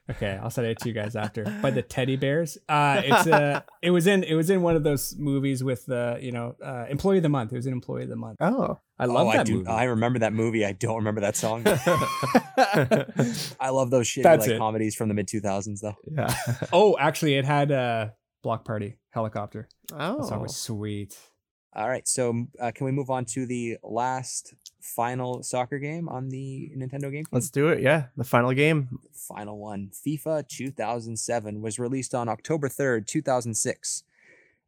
Okay, 0.08 0.40
I'll 0.42 0.52
send 0.52 0.68
it 0.68 0.78
to 0.80 0.88
you 0.88 0.94
guys 0.94 1.16
after. 1.16 1.46
By 1.64 1.72
the 1.72 1.82
Teddy 1.82 2.16
Bears. 2.16 2.60
Uh, 2.70 3.02
it's 3.04 3.26
uh, 3.28 3.62
it 3.82 3.90
was 3.90 4.06
in 4.06 4.24
it 4.24 4.36
was 4.36 4.52
in 4.52 4.62
one 4.62 4.76
of 4.76 4.84
those 4.84 5.16
movies 5.18 5.64
with 5.64 5.90
uh, 5.90 6.18
you 6.20 6.32
know, 6.32 6.56
uh, 6.64 6.86
Employee 6.90 7.18
of 7.18 7.24
the 7.24 7.30
Month. 7.30 7.54
It 7.54 7.56
was 7.56 7.66
an 7.66 7.74
Employee 7.74 8.04
of 8.04 8.10
the 8.10 8.16
Month. 8.16 8.38
Oh. 8.40 8.80
I 9.00 9.06
love 9.06 9.28
oh, 9.28 9.32
that 9.32 9.40
I 9.42 9.44
do. 9.44 9.56
movie. 9.56 9.68
I 9.68 9.84
remember 9.86 10.20
that 10.20 10.32
movie. 10.32 10.64
I 10.64 10.74
don't 10.74 10.98
remember 10.98 11.22
that 11.22 11.36
song. 11.36 11.64
I 13.60 13.70
love 13.70 13.90
those 13.90 14.08
shit 14.08 14.24
That's 14.24 14.46
like 14.46 14.56
it. 14.56 14.60
comedies 14.60 14.96
from 14.96 15.10
the 15.10 15.16
mid 15.16 15.28
2000s 15.28 15.82
though. 15.82 15.96
Yeah. 16.10 16.34
oh, 16.72 16.96
actually, 16.98 17.36
it 17.36 17.44
had 17.44 17.72
uh, 17.72 18.10
Bloc 18.44 18.64
Party 18.64 18.98
Helicopter. 19.10 19.68
Oh. 19.92 20.18
That 20.18 20.26
song 20.28 20.42
was 20.42 20.56
sweet. 20.56 21.18
All 21.76 21.90
right, 21.90 22.08
so 22.08 22.48
uh, 22.58 22.72
can 22.74 22.86
we 22.86 22.94
move 22.94 23.10
on 23.10 23.26
to 23.26 23.46
the 23.46 23.78
last 23.84 24.54
final 24.80 25.44
soccer 25.44 25.78
game 25.78 26.08
on 26.08 26.30
the 26.30 26.72
Nintendo 26.74 27.12
GameCube? 27.12 27.26
Let's 27.34 27.50
do 27.50 27.68
it. 27.68 27.82
Yeah. 27.82 28.06
The 28.16 28.24
final 28.24 28.54
game. 28.54 29.00
final 29.12 29.58
one. 29.58 29.92
FIFA 29.94 30.48
2007 30.48 31.62
was 31.62 31.78
released 31.78 32.16
on 32.16 32.30
October 32.30 32.70
3rd, 32.70 33.08
2006. 33.08 34.04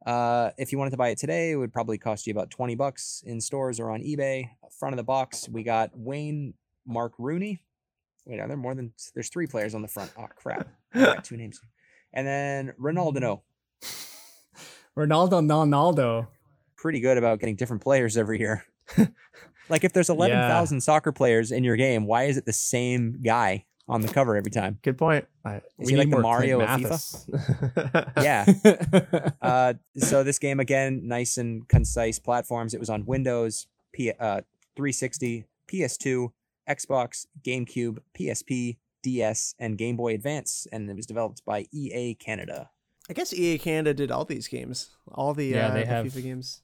Uh, 0.06 0.52
if 0.58 0.74
you 0.74 0.78
wanted 0.78 0.92
to 0.92 0.98
buy 0.98 1.08
it 1.10 1.18
today, 1.18 1.52
it 1.52 1.56
would 1.56 1.72
probably 1.72 1.98
cost 1.98 2.28
you 2.28 2.32
about 2.32 2.50
20 2.50 2.76
bucks 2.76 3.24
in 3.26 3.40
stores 3.40 3.80
or 3.80 3.90
on 3.90 4.02
eBay. 4.02 4.50
Front 4.78 4.92
of 4.92 4.98
the 4.98 5.04
box, 5.04 5.48
we 5.48 5.64
got 5.64 5.92
Wayne 5.98 6.56
Mark 6.86 7.14
Rooney. 7.18 7.62
Wait, 8.26 8.42
are 8.42 8.50
there 8.50 8.58
more 8.58 8.76
than 8.76 8.92
there's 9.14 9.30
three 9.30 9.48
players 9.48 9.74
on 9.74 9.82
the 9.82 9.88
front? 9.88 10.12
Oh 10.18 10.28
crap. 10.36 10.68
I 10.94 11.00
got 11.00 11.24
two 11.24 11.38
names. 11.38 11.62
And 12.12 12.28
then 12.28 12.74
Ronaldo. 12.78 13.42
Ronaldo, 14.98 15.42
Ronaldo. 15.42 16.28
Pretty 16.78 17.00
good 17.00 17.18
about 17.18 17.40
getting 17.40 17.56
different 17.56 17.82
players 17.82 18.16
every 18.18 18.40
year. 18.40 18.64
like 19.70 19.84
if 19.84 19.94
there's 19.94 20.10
11,000 20.10 20.82
soccer 20.82 21.12
players 21.12 21.52
in 21.52 21.64
your 21.64 21.76
game, 21.76 22.06
why 22.06 22.24
is 22.26 22.38
it 22.38 22.46
the 22.46 22.54
same 22.54 23.20
guy 23.24 23.66
on 23.90 24.02
the 24.02 24.08
cover 24.08 24.36
every 24.36 24.52
time? 24.52 24.80
Good 24.84 24.98
point. 24.98 25.26
I, 25.46 25.62
Is 25.80 25.90
he 25.90 25.96
like 25.96 26.10
the 26.10 26.20
Mario 26.20 26.62
of 26.62 26.70
FIFA? 26.70 28.14
Yeah. 28.24 28.46
Uh, 29.42 29.74
so 29.98 30.24
this 30.24 30.40
game 30.40 30.60
again, 30.60 31.02
nice 31.08 31.38
and 31.38 31.68
concise 31.68 32.20
platforms. 32.20 32.74
It 32.74 32.80
was 32.80 32.90
on 32.90 33.06
Windows, 33.06 33.68
P- 33.94 34.12
uh, 34.12 34.42
360, 34.76 35.46
PS2, 35.68 36.30
Xbox, 36.70 37.26
GameCube, 37.44 38.00
PSP, 38.18 38.78
DS, 39.04 39.56
and 39.58 39.78
Game 39.78 39.96
Boy 39.96 40.14
Advance, 40.16 40.68
and 40.72 40.90
it 40.90 40.96
was 40.96 41.06
developed 41.06 41.44
by 41.46 41.66
EA 41.72 42.14
Canada. 42.16 42.70
I 43.10 43.14
guess 43.14 43.34
EA 43.34 43.58
Canada 43.58 43.94
did 43.94 44.12
all 44.12 44.26
these 44.26 44.50
games. 44.50 44.90
All 45.14 45.34
the, 45.34 45.46
Yeah, 45.46 45.68
uh, 45.68 45.74
they 45.74 45.82
the 45.84 45.88
have- 45.88 46.06
FIFA 46.08 46.24
games. 46.24 46.62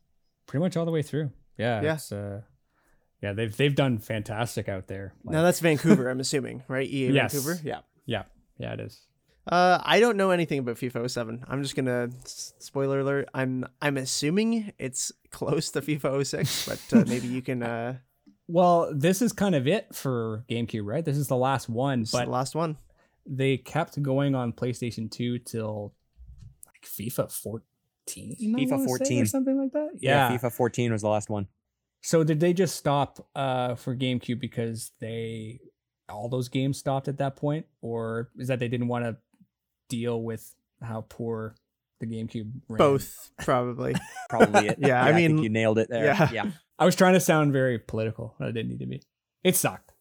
Pretty 0.48 0.62
much 0.64 0.76
all 0.78 0.86
the 0.86 0.92
way 0.92 1.02
through. 1.02 1.32
Yeah. 1.58 1.82
Yeah. 1.82 2.18
Uh, 2.18 2.42
yeah, 3.22 3.34
they've 3.34 3.56
they've 3.56 3.76
done 3.76 4.00
fantastic 4.00 4.68
out 4.68 4.88
there. 4.88 5.14
Like, 5.24 5.34
now 5.34 5.44
that's 5.44 5.60
Vancouver, 5.62 6.10
I'm 6.10 6.20
assuming, 6.20 6.64
right? 6.68 6.88
EA 6.88 7.12
Yes. 7.12 7.34
Vancouver? 7.34 7.60
Yeah. 7.64 7.80
yeah, 8.06 8.24
yeah, 8.58 8.74
it 8.74 8.80
is. 8.82 9.00
Uh, 9.48 9.78
I 9.84 10.00
don't 10.00 10.16
know 10.18 10.32
anything 10.32 10.60
about 10.60 10.78
FIFA 10.78 11.10
07. 11.10 11.44
I'm 11.48 11.62
just 11.64 11.76
gonna 11.76 12.10
spoiler 12.26 13.00
alert. 13.00 13.30
I'm 13.34 13.66
I'm 13.82 13.98
assuming 13.98 14.72
it's 14.78 15.12
close 15.32 15.70
to 15.72 15.82
FIFA 15.82 16.26
06, 16.26 16.68
but 16.68 16.98
uh, 16.98 17.04
maybe 17.08 17.28
you 17.28 17.42
can. 17.42 17.64
Uh, 17.64 17.98
Well, 18.48 18.92
this 18.94 19.22
is 19.22 19.32
kind 19.34 19.56
of 19.56 19.68
it 19.68 19.94
for 19.96 20.44
GameCube, 20.50 20.86
right? 20.86 21.04
This 21.04 21.18
is 21.18 21.28
the 21.28 21.38
last 21.38 21.70
one, 21.70 22.06
but 22.12 22.26
the 22.26 22.32
last 22.32 22.56
one. 22.56 22.78
they 23.26 23.58
kept 23.58 24.02
going 24.04 24.36
on 24.36 24.52
PlayStation 24.54 25.10
2 25.10 25.40
till 25.40 25.94
like 26.66 26.84
FIFA 26.86 27.32
14. 27.32 27.62
I 28.10 28.12
FIFA 28.12 28.86
14. 28.86 29.22
or 29.22 29.26
something 29.26 29.58
like 29.58 29.72
that. 29.74 29.90
Yeah. 29.98 30.32
Yeah. 30.32 30.38
FIFA 30.38 30.52
14 30.52 30.92
was 30.92 31.02
the 31.02 31.10
last 31.10 31.30
one. 31.30 31.48
So 32.02 32.24
did 32.24 32.40
they 32.40 32.54
just 32.54 32.76
stop 32.76 33.26
uh 33.36 33.76
for 33.76 33.96
GameCube 33.96 34.40
because 34.40 34.92
they 35.00 35.60
all 36.10 36.30
those 36.30 36.50
games 36.50 36.78
stopped 36.78 37.08
at 37.08 37.18
that 37.18 37.36
point, 37.36 37.66
or 37.82 38.30
is 38.38 38.50
that 38.50 38.60
they 38.60 38.68
didn't 38.68 38.88
want 38.88 39.06
to 39.06 39.18
deal 39.90 40.22
with 40.22 40.54
how 40.82 41.06
poor 41.08 41.56
the 42.00 42.06
GameCube 42.06 42.52
ran? 42.68 42.78
Both 42.78 43.32
probably. 43.40 43.96
Probably 44.30 44.68
it. 44.68 44.78
Yeah, 44.80 45.04
I 45.04 45.14
think 45.14 45.36
mean, 45.36 45.44
you 45.44 45.50
nailed 45.50 45.78
it 45.78 45.90
there. 45.90 46.06
yeah. 46.06 46.32
yeah. 46.32 46.52
I 46.80 46.86
was 46.86 46.96
trying 46.96 47.14
to 47.14 47.20
sound 47.20 47.54
very 47.54 47.78
political, 47.78 48.36
but 48.40 48.48
I 48.48 48.52
didn't 48.52 48.70
need 48.70 48.80
to 48.80 48.88
be. 48.88 49.04
It 49.44 49.56
sucked. 49.56 49.93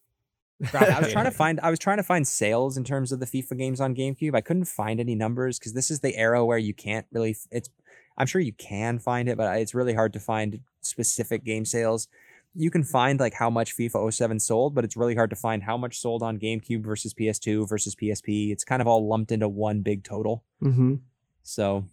I 0.75 1.01
was 1.01 1.13
trying 1.13 1.25
to 1.25 1.31
find 1.31 1.61
I 1.61 1.71
was 1.71 1.79
trying 1.79 1.97
to 1.97 2.03
find 2.03 2.27
sales 2.27 2.77
in 2.77 2.85
terms 2.85 3.13
of 3.13 3.21
the 3.21 3.27
FIFA 3.27 3.59
games 3.59 3.81
on 3.81 3.95
GameCube. 3.95 4.35
I 4.35 4.41
couldn't 4.41 4.67
find 4.67 5.01
any 5.01 5.15
numbers 5.15 5.59
because 5.59 5.73
this 5.73 5.91
is 5.91 6.01
the 6.01 6.17
era 6.17 6.45
where 6.45 6.59
you 6.59 6.75
can't 6.75 7.07
really 7.13 7.37
it's 7.51 7.69
I'm 8.17 8.27
sure 8.27 8.41
you 8.41 8.53
can 8.53 8.99
find 8.99 9.29
it, 9.29 9.37
but 9.37 9.59
it's 9.59 9.75
really 9.75 9.95
hard 9.95 10.13
to 10.13 10.21
find 10.21 10.61
specific 10.83 11.45
game 11.45 11.65
sales. 11.65 12.09
You 12.55 12.71
can 12.71 12.85
find 12.85 13.19
like 13.19 13.33
how 13.33 13.49
much 13.49 13.77
FIFA 13.77 14.13
07 14.13 14.39
sold, 14.39 14.75
but 14.75 14.85
it's 14.85 14.97
really 14.97 15.15
hard 15.15 15.31
to 15.31 15.37
find 15.37 15.63
how 15.63 15.77
much 15.79 15.99
sold 15.99 16.23
on 16.23 16.39
GameCube 16.39 16.85
versus 16.85 17.15
PS2 17.15 17.67
versus 17.69 17.95
PSP. 17.95 18.53
It's 18.53 18.65
kind 18.65 18.83
of 18.83 18.89
all 18.89 19.09
lumped 19.09 19.33
into 19.33 19.49
one 19.49 19.81
big 19.81 20.05
total. 20.05 20.45
mm-hmm. 20.63 20.97
So 21.43 21.87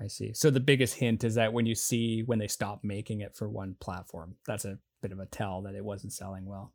I 0.00 0.08
see. 0.08 0.32
So 0.34 0.50
the 0.50 0.60
biggest 0.60 0.96
hint 0.96 1.24
is 1.24 1.36
that 1.36 1.52
when 1.52 1.66
you 1.66 1.74
see 1.74 2.22
when 2.22 2.38
they 2.38 2.48
stop 2.48 2.80
making 2.82 3.20
it 3.20 3.36
for 3.36 3.48
one 3.48 3.76
platform, 3.80 4.34
that's 4.46 4.64
a 4.64 4.78
bit 5.00 5.12
of 5.12 5.20
a 5.20 5.26
tell 5.26 5.62
that 5.62 5.74
it 5.74 5.84
wasn't 5.84 6.12
selling 6.12 6.46
well. 6.46 6.72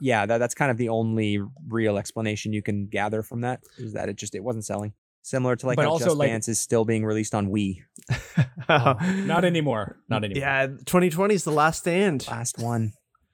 Yeah, 0.00 0.26
that, 0.26 0.38
that's 0.38 0.54
kind 0.54 0.70
of 0.70 0.76
the 0.76 0.88
only 0.88 1.40
real 1.68 1.98
explanation 1.98 2.52
you 2.52 2.62
can 2.62 2.86
gather 2.86 3.22
from 3.22 3.42
that 3.42 3.60
is 3.78 3.92
that 3.94 4.08
it 4.08 4.16
just 4.16 4.34
it 4.34 4.42
wasn't 4.44 4.64
selling. 4.64 4.92
Similar 5.22 5.56
to 5.56 5.66
like 5.66 5.76
But 5.76 5.86
how 5.86 5.90
also, 5.92 6.04
Just 6.06 6.16
like- 6.18 6.28
Dance 6.30 6.48
is 6.48 6.60
still 6.60 6.84
being 6.84 7.04
released 7.04 7.34
on 7.34 7.48
Wii. 7.48 7.78
Oh, 8.68 8.94
not 9.26 9.44
anymore. 9.44 9.98
Not 10.08 10.22
anymore. 10.24 10.40
Yeah, 10.40 10.66
2020 10.66 11.34
is 11.34 11.42
the 11.42 11.50
last 11.50 11.80
stand. 11.80 12.26
Last 12.28 12.58
one. 12.58 12.92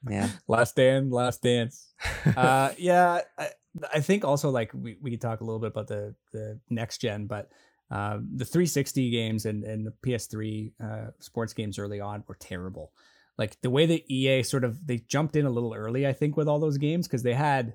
Yeah. 0.08 0.30
Last 0.48 0.74
Dance, 0.74 1.12
Last 1.12 1.42
Dance. 1.42 1.92
uh, 2.36 2.70
yeah, 2.78 3.20
I, 3.38 3.48
I 3.92 4.00
think 4.00 4.24
also 4.24 4.50
like 4.50 4.72
we, 4.74 4.96
we 5.02 5.10
could 5.10 5.20
talk 5.20 5.40
a 5.42 5.44
little 5.44 5.60
bit 5.60 5.68
about 5.68 5.86
the 5.86 6.14
the 6.32 6.58
next 6.70 6.98
gen, 6.98 7.26
but 7.26 7.50
um, 7.90 8.30
the 8.36 8.44
360 8.46 9.10
games 9.10 9.44
and, 9.44 9.62
and 9.64 9.86
the 9.86 9.92
PS3 10.04 10.72
uh, 10.82 11.10
sports 11.20 11.52
games 11.52 11.78
early 11.78 12.00
on 12.00 12.24
were 12.26 12.36
terrible. 12.40 12.92
Like 13.38 13.60
the 13.62 13.70
way 13.70 13.86
that 13.86 14.10
EA 14.12 14.42
sort 14.42 14.64
of 14.64 14.86
they 14.86 14.98
jumped 14.98 15.36
in 15.36 15.46
a 15.46 15.50
little 15.50 15.74
early, 15.74 16.06
I 16.06 16.12
think, 16.12 16.36
with 16.36 16.48
all 16.48 16.58
those 16.60 16.78
games 16.78 17.06
because 17.08 17.22
they 17.22 17.34
had 17.34 17.74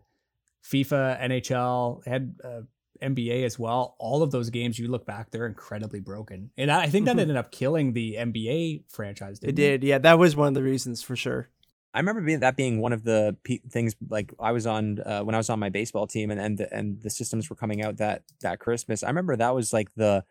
FIFA, 0.64 1.22
NHL, 1.22 2.06
had 2.06 2.36
uh, 2.44 2.62
NBA 3.02 3.44
as 3.46 3.58
well. 3.58 3.96
All 4.00 4.22
of 4.24 4.32
those 4.32 4.50
games, 4.50 4.78
you 4.80 4.88
look 4.88 5.06
back, 5.06 5.32
they're 5.32 5.46
incredibly 5.46 6.00
broken, 6.00 6.52
and 6.58 6.72
I 6.72 6.84
I 6.84 6.88
think 6.90 7.06
that 7.06 7.16
Mhm. 7.16 7.22
ended 7.22 7.38
up 7.38 7.52
killing 7.52 7.94
the 7.94 8.16
NBA 8.18 8.84
franchise. 8.88 9.38
It 9.40 9.56
Didn't 9.56 9.60
it? 9.60 9.78
did. 9.80 9.84
Yeah, 9.88 9.98
that 10.00 10.20
was 10.20 10.36
one 10.36 10.48
of 10.48 10.54
the 10.54 10.64
reasons 10.64 11.02
for 11.02 11.16
sure. 11.16 11.50
I 11.94 12.00
remember 12.00 12.22
being, 12.22 12.42
that 12.42 12.56
being 12.58 12.80
one 12.80 12.94
of 12.94 13.04
the 13.04 13.36
pe- 13.44 13.62
things 13.70 13.96
like 14.10 14.32
I 14.40 14.52
was 14.52 14.68
on 14.68 15.00
uh, 15.00 15.22
when 15.24 15.34
I 15.34 15.40
was 15.40 15.50
on 15.50 15.58
my 15.60 15.70
baseball 15.70 16.06
team 16.06 16.30
and 16.32 16.40
and 16.40 16.58
the, 16.58 16.72
and 16.74 17.02
the 17.02 17.10
systems 17.10 17.50
were 17.50 17.56
coming 17.56 17.82
out 17.82 17.98
that 17.98 18.24
that 18.42 18.60
Christmas. 18.60 19.04
I 19.04 19.08
remember 19.08 19.36
that 19.36 19.56
was 19.56 19.74
like 19.74 19.94
the 19.96 20.24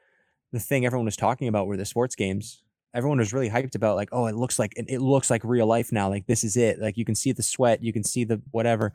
the 0.52 0.60
thing 0.60 0.86
everyone 0.86 1.06
was 1.06 1.16
talking 1.16 1.48
about 1.48 1.66
were 1.66 1.76
the 1.76 1.84
sports 1.84 2.14
games. 2.14 2.62
Everyone 2.96 3.18
was 3.18 3.32
really 3.32 3.50
hyped 3.50 3.74
about 3.74 3.94
like, 3.94 4.08
oh, 4.10 4.26
it 4.26 4.34
looks 4.34 4.58
like 4.58 4.72
it, 4.76 4.86
it 4.88 5.00
looks 5.00 5.30
like 5.30 5.44
real 5.44 5.66
life 5.66 5.92
now. 5.92 6.08
Like 6.08 6.26
this 6.26 6.42
is 6.42 6.56
it. 6.56 6.80
Like 6.80 6.96
you 6.96 7.04
can 7.04 7.14
see 7.14 7.32
the 7.32 7.42
sweat, 7.42 7.82
you 7.82 7.92
can 7.92 8.02
see 8.02 8.24
the 8.24 8.40
whatever, 8.50 8.92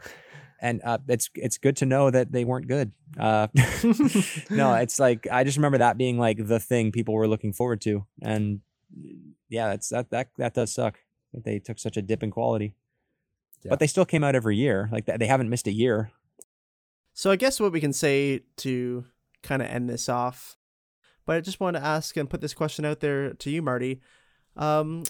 and 0.59 0.81
uh, 0.83 0.97
it's 1.07 1.29
it's 1.35 1.57
good 1.57 1.77
to 1.77 1.85
know 1.85 2.09
that 2.09 2.31
they 2.31 2.43
weren't 2.43 2.67
good. 2.67 2.91
Uh, 3.19 3.47
no, 4.49 4.73
it's 4.81 4.99
like 4.99 5.27
I 5.31 5.43
just 5.43 5.57
remember 5.57 5.77
that 5.77 5.97
being 5.97 6.17
like 6.17 6.45
the 6.45 6.59
thing 6.59 6.91
people 6.91 7.13
were 7.13 7.27
looking 7.27 7.53
forward 7.53 7.81
to, 7.81 8.05
and 8.21 8.61
yeah, 9.49 9.69
that's 9.69 9.89
that 9.89 10.09
that 10.09 10.29
that 10.37 10.53
does 10.55 10.73
suck 10.73 10.99
that 11.33 11.43
they 11.43 11.59
took 11.59 11.79
such 11.79 11.97
a 11.97 12.01
dip 12.01 12.23
in 12.23 12.31
quality. 12.31 12.75
Yeah. 13.63 13.69
But 13.69 13.79
they 13.79 13.87
still 13.87 14.05
came 14.05 14.23
out 14.23 14.35
every 14.35 14.57
year. 14.57 14.89
Like 14.91 15.05
they 15.05 15.27
haven't 15.27 15.49
missed 15.49 15.67
a 15.67 15.71
year. 15.71 16.11
So 17.13 17.29
I 17.29 17.35
guess 17.35 17.59
what 17.59 17.71
we 17.71 17.79
can 17.79 17.93
say 17.93 18.41
to 18.57 19.05
kind 19.43 19.61
of 19.61 19.67
end 19.67 19.89
this 19.89 20.09
off, 20.09 20.57
But 21.25 21.35
I 21.37 21.41
just 21.41 21.59
wanted 21.59 21.79
to 21.79 21.85
ask 21.85 22.17
and 22.17 22.29
put 22.29 22.41
this 22.41 22.53
question 22.53 22.85
out 22.85 22.99
there 22.99 23.33
to 23.33 23.49
you, 23.49 23.61
Marty. 23.61 24.01
Um, 24.57 25.03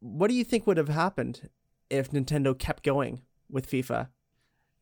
what 0.00 0.28
do 0.28 0.34
you 0.34 0.44
think 0.44 0.66
would 0.66 0.76
have 0.78 0.88
happened 0.88 1.48
if 1.90 2.10
Nintendo 2.10 2.58
kept 2.58 2.82
going 2.82 3.22
with 3.50 3.70
FIFA? 3.70 4.08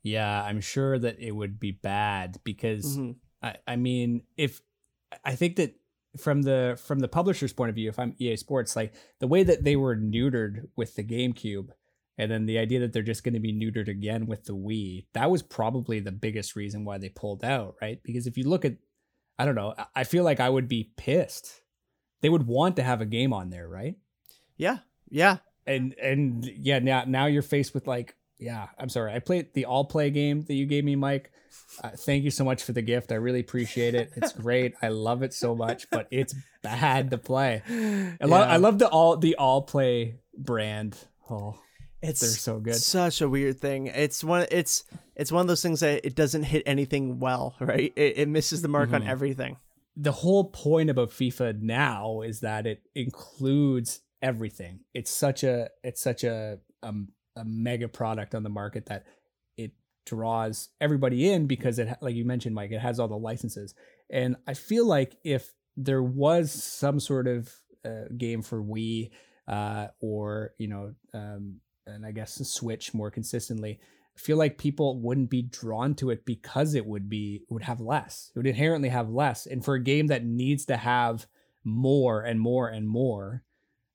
Yeah, 0.03 0.43
I'm 0.43 0.61
sure 0.61 0.97
that 0.97 1.19
it 1.19 1.31
would 1.31 1.59
be 1.59 1.71
bad 1.71 2.37
because 2.43 2.97
Mhm. 2.97 3.15
I, 3.41 3.55
I 3.67 3.75
mean, 3.75 4.23
if 4.37 4.61
I 5.25 5.35
think 5.35 5.57
that 5.57 5.75
from 6.17 6.43
the 6.43 6.79
from 6.81 6.99
the 6.99 7.07
publisher's 7.07 7.53
point 7.53 7.69
of 7.69 7.75
view, 7.75 7.89
if 7.89 7.99
I'm 7.99 8.15
EA 8.17 8.35
Sports, 8.37 8.75
like 8.75 8.93
the 9.19 9.27
way 9.27 9.43
that 9.43 9.63
they 9.63 9.75
were 9.75 9.95
neutered 9.95 10.67
with 10.75 10.95
the 10.95 11.03
GameCube, 11.03 11.69
and 12.17 12.31
then 12.31 12.45
the 12.45 12.57
idea 12.57 12.79
that 12.79 12.93
they're 12.93 13.03
just 13.03 13.23
going 13.23 13.33
to 13.33 13.39
be 13.39 13.53
neutered 13.53 13.87
again 13.89 14.25
with 14.25 14.45
the 14.45 14.55
Wii, 14.55 15.05
that 15.13 15.29
was 15.29 15.41
probably 15.43 15.99
the 15.99 16.11
biggest 16.11 16.55
reason 16.55 16.83
why 16.85 16.97
they 16.97 17.09
pulled 17.09 17.43
out, 17.43 17.75
right? 17.81 18.01
Because 18.03 18.25
if 18.27 18.37
you 18.37 18.47
look 18.47 18.65
at, 18.65 18.77
I 19.39 19.45
don't 19.45 19.55
know, 19.55 19.73
I- 19.95 20.03
feel 20.03 20.23
like 20.23 20.39
I 20.39 20.49
would 20.49 20.67
be 20.67 20.91
pissed. 20.97 21.61
They 22.21 22.29
would 22.29 22.45
want 22.45 22.75
to 22.75 22.83
have 22.83 22.99
a 23.01 23.05
game 23.05 23.31
on 23.33 23.49
there, 23.49 23.67
right? 23.67 23.95
Yeah, 24.57 24.79
yeah. 25.09 25.37
and 25.65 25.93
and 25.93 26.45
yeah 26.45 26.79
now 26.79 27.05
now 27.07 27.25
you're 27.27 27.41
faced 27.41 27.73
with 27.73 27.87
like 27.87 28.15
yeah 28.39 28.67
i'm 28.79 28.87
sorry 28.89 29.13
i 29.13 29.19
played 29.19 29.53
the 29.53 29.65
all 29.65 29.83
play 29.85 30.09
game 30.09 30.41
that 30.43 30.53
you 30.53 30.65
gave 30.65 30.83
me 30.85 30.95
mike 30.95 31.29
uh, 31.83 31.89
thank 31.89 32.23
you 32.23 32.31
so 32.31 32.43
much 32.45 32.63
for 32.63 32.71
the 32.71 32.81
gift 32.81 33.11
i 33.11 33.15
really 33.15 33.41
appreciate 33.41 33.93
it 33.93 34.09
it's 34.15 34.31
great 34.45 34.73
i 34.81 34.87
love 34.87 35.21
it 35.23 35.33
so 35.33 35.53
much 35.53 35.89
but 35.91 36.07
it's 36.09 36.33
bad 36.63 37.11
to 37.11 37.17
play 37.17 37.61
i 37.69 38.25
love 38.25 38.47
Yeah. 38.47 38.53
i 38.53 38.57
love 38.57 38.79
the 38.79 38.87
all 38.87 39.17
the 39.17 39.35
all 39.35 39.61
play 39.63 40.15
brand 40.37 40.97
oh 41.29 41.59
It's 42.01 42.21
they're 42.21 42.29
so 42.29 42.59
good 42.59 42.75
Such 42.75 43.21
a 43.21 43.27
weird 43.29 43.59
thing. 43.59 43.87
It's 43.87 44.23
one. 44.23 44.45
It's 44.51 44.83
it's 45.15 45.31
one 45.31 45.41
of 45.41 45.47
those 45.47 45.61
things 45.61 45.81
that 45.81 46.05
it 46.05 46.15
doesn't 46.15 46.43
hit 46.43 46.63
anything 46.65 47.19
well, 47.19 47.55
right? 47.59 47.91
It, 47.95 48.17
it 48.19 48.27
misses 48.29 48.61
the 48.61 48.67
mark 48.69 48.93
on 48.93 49.01
Mhm. 49.03 49.07
everything. 49.09 49.57
the 50.01 50.13
whole 50.13 50.45
point 50.45 50.89
about 50.89 51.09
FIFA 51.09 51.61
now 51.61 52.21
is 52.21 52.39
that 52.39 52.65
it 52.65 52.81
includes 52.95 53.99
everything. 54.21 54.79
It's 54.93 55.11
such 55.11 55.43
a 55.43 55.69
it's 55.83 56.01
such 56.01 56.23
a 56.23 56.59
um, 56.83 57.09
a 57.35 57.43
mega 57.43 57.87
product 57.89 58.33
on 58.33 58.43
the 58.43 58.49
market 58.49 58.85
that 58.85 59.05
it 59.57 59.71
draws 60.05 60.69
everybody 60.79 61.29
in 61.29 61.47
because 61.47 61.79
it 61.79 61.89
like 62.01 62.15
you 62.15 62.23
mentioned 62.23 62.55
Mike 62.55 62.71
it 62.71 62.79
has 62.79 62.99
all 62.99 63.09
the 63.09 63.17
licenses. 63.17 63.73
And 64.09 64.37
I 64.47 64.53
feel 64.53 64.85
like 64.87 65.15
if 65.25 65.53
there 65.75 66.01
was 66.03 66.51
some 66.51 66.99
sort 67.01 67.27
of 67.27 67.53
uh, 67.85 68.05
game 68.17 68.41
for 68.41 68.61
Wii 68.63 69.09
uh, 69.49 69.87
or 69.99 70.53
you 70.57 70.67
know 70.69 70.93
um, 71.13 71.59
and 71.89 72.05
I 72.05 72.11
guess 72.11 72.35
Switch 72.47 72.93
more 72.93 73.11
consistently 73.11 73.79
I 74.19 74.21
feel 74.21 74.35
like 74.35 74.57
people 74.57 74.99
wouldn't 74.99 75.29
be 75.29 75.43
drawn 75.43 75.95
to 75.95 76.09
it 76.09 76.25
because 76.25 76.75
it 76.75 76.85
would 76.85 77.07
be 77.07 77.43
would 77.49 77.63
have 77.63 77.79
less. 77.79 78.31
It 78.35 78.39
would 78.39 78.47
inherently 78.47 78.89
have 78.89 79.09
less. 79.09 79.45
And 79.45 79.63
for 79.63 79.75
a 79.75 79.79
game 79.81 80.07
that 80.07 80.25
needs 80.25 80.65
to 80.65 80.75
have 80.75 81.25
more 81.63 82.21
and 82.21 82.37
more 82.37 82.67
and 82.67 82.85
more, 82.85 83.43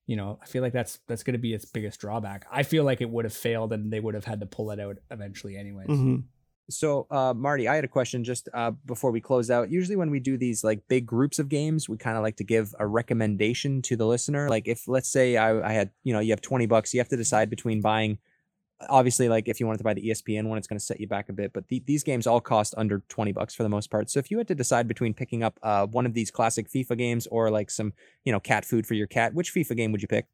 you 0.06 0.16
know, 0.16 0.38
I 0.42 0.46
feel 0.46 0.62
like 0.62 0.72
that's 0.72 0.98
that's 1.08 1.24
going 1.24 1.34
to 1.34 1.38
be 1.38 1.52
its 1.52 1.66
biggest 1.66 2.00
drawback. 2.00 2.46
I 2.50 2.62
feel 2.62 2.84
like 2.84 3.02
it 3.02 3.10
would 3.10 3.26
have 3.26 3.34
failed 3.34 3.74
and 3.74 3.92
they 3.92 4.00
would 4.00 4.14
have 4.14 4.24
had 4.24 4.40
to 4.40 4.46
pull 4.46 4.70
it 4.70 4.80
out 4.80 4.96
eventually 5.10 5.58
anyways. 5.58 5.88
Mm-hmm. 5.88 6.16
So, 6.70 7.06
uh, 7.10 7.34
Marty, 7.34 7.68
I 7.68 7.74
had 7.74 7.84
a 7.84 7.88
question 7.88 8.24
just 8.24 8.48
uh, 8.54 8.70
before 8.86 9.10
we 9.10 9.20
close 9.20 9.50
out. 9.50 9.70
Usually, 9.70 9.96
when 9.96 10.10
we 10.10 10.18
do 10.18 10.38
these 10.38 10.64
like 10.64 10.80
big 10.88 11.04
groups 11.04 11.38
of 11.38 11.48
games, 11.48 11.88
we 11.88 11.98
kind 11.98 12.16
of 12.16 12.22
like 12.22 12.36
to 12.36 12.44
give 12.44 12.74
a 12.78 12.86
recommendation 12.86 13.82
to 13.82 13.96
the 13.96 14.06
listener. 14.06 14.48
Like, 14.48 14.66
if 14.66 14.88
let's 14.88 15.10
say 15.10 15.36
I, 15.36 15.68
I 15.68 15.72
had, 15.72 15.90
you 16.04 16.14
know, 16.14 16.20
you 16.20 16.32
have 16.32 16.40
20 16.40 16.64
bucks, 16.66 16.94
you 16.94 17.00
have 17.00 17.08
to 17.08 17.16
decide 17.16 17.50
between 17.50 17.82
buying, 17.82 18.18
obviously, 18.88 19.28
like 19.28 19.46
if 19.46 19.60
you 19.60 19.66
wanted 19.66 19.78
to 19.78 19.84
buy 19.84 19.92
the 19.92 20.08
ESPN 20.08 20.46
one, 20.46 20.56
it's 20.56 20.66
going 20.66 20.78
to 20.78 20.84
set 20.84 21.00
you 21.00 21.06
back 21.06 21.28
a 21.28 21.34
bit, 21.34 21.52
but 21.52 21.68
the, 21.68 21.82
these 21.86 22.02
games 22.02 22.26
all 22.26 22.40
cost 22.40 22.74
under 22.78 23.02
20 23.10 23.32
bucks 23.32 23.54
for 23.54 23.62
the 23.62 23.68
most 23.68 23.90
part. 23.90 24.08
So, 24.08 24.18
if 24.18 24.30
you 24.30 24.38
had 24.38 24.48
to 24.48 24.54
decide 24.54 24.88
between 24.88 25.12
picking 25.12 25.42
up 25.42 25.60
uh, 25.62 25.86
one 25.86 26.06
of 26.06 26.14
these 26.14 26.30
classic 26.30 26.70
FIFA 26.70 26.96
games 26.96 27.26
or 27.26 27.50
like 27.50 27.70
some, 27.70 27.92
you 28.24 28.32
know, 28.32 28.40
cat 28.40 28.64
food 28.64 28.86
for 28.86 28.94
your 28.94 29.06
cat, 29.06 29.34
which 29.34 29.52
FIFA 29.54 29.76
game 29.76 29.92
would 29.92 30.00
you 30.00 30.08
pick? 30.08 30.28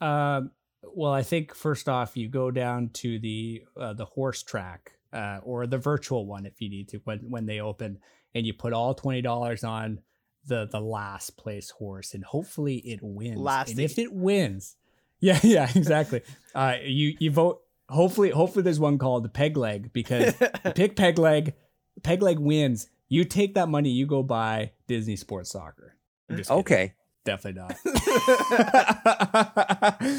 Um, 0.00 0.50
well, 0.82 1.12
I 1.12 1.22
think 1.22 1.54
first 1.54 1.90
off, 1.90 2.16
you 2.16 2.28
go 2.28 2.50
down 2.50 2.88
to 2.94 3.18
the 3.18 3.64
uh, 3.78 3.92
the 3.92 4.06
horse 4.06 4.42
track 4.42 4.92
uh, 5.16 5.40
or 5.42 5.66
the 5.66 5.78
virtual 5.78 6.26
one 6.26 6.44
if 6.44 6.60
you 6.60 6.68
need 6.68 6.88
to 6.90 6.98
when 7.04 7.20
when 7.30 7.46
they 7.46 7.60
open, 7.60 7.98
and 8.34 8.46
you 8.46 8.52
put 8.52 8.72
all 8.72 8.94
twenty 8.94 9.22
dollars 9.22 9.64
on 9.64 10.00
the 10.46 10.68
the 10.70 10.80
last 10.80 11.36
place 11.36 11.70
horse, 11.70 12.14
and 12.14 12.22
hopefully 12.22 12.76
it 12.76 13.00
wins. 13.02 13.40
Lasty. 13.40 13.70
And 13.72 13.80
if 13.80 13.98
it 13.98 14.12
wins, 14.12 14.76
yeah, 15.20 15.40
yeah, 15.42 15.70
exactly. 15.74 16.22
uh, 16.54 16.74
you 16.84 17.16
you 17.18 17.30
vote. 17.30 17.62
Hopefully, 17.88 18.30
hopefully 18.30 18.62
there's 18.64 18.80
one 18.80 18.98
called 18.98 19.24
the 19.24 19.28
peg 19.28 19.56
leg 19.56 19.92
because 19.92 20.34
pick 20.74 20.96
peg 20.96 21.18
leg, 21.18 21.54
peg 22.02 22.20
leg 22.20 22.38
wins. 22.38 22.88
You 23.08 23.24
take 23.24 23.54
that 23.54 23.68
money, 23.68 23.90
you 23.90 24.06
go 24.06 24.22
buy 24.24 24.72
Disney 24.88 25.14
Sports 25.14 25.50
Soccer. 25.50 25.96
I'm 26.28 26.36
just 26.36 26.50
kidding. 26.50 26.60
Okay. 26.60 26.94
Definitely 27.24 27.60
not. 27.60 27.76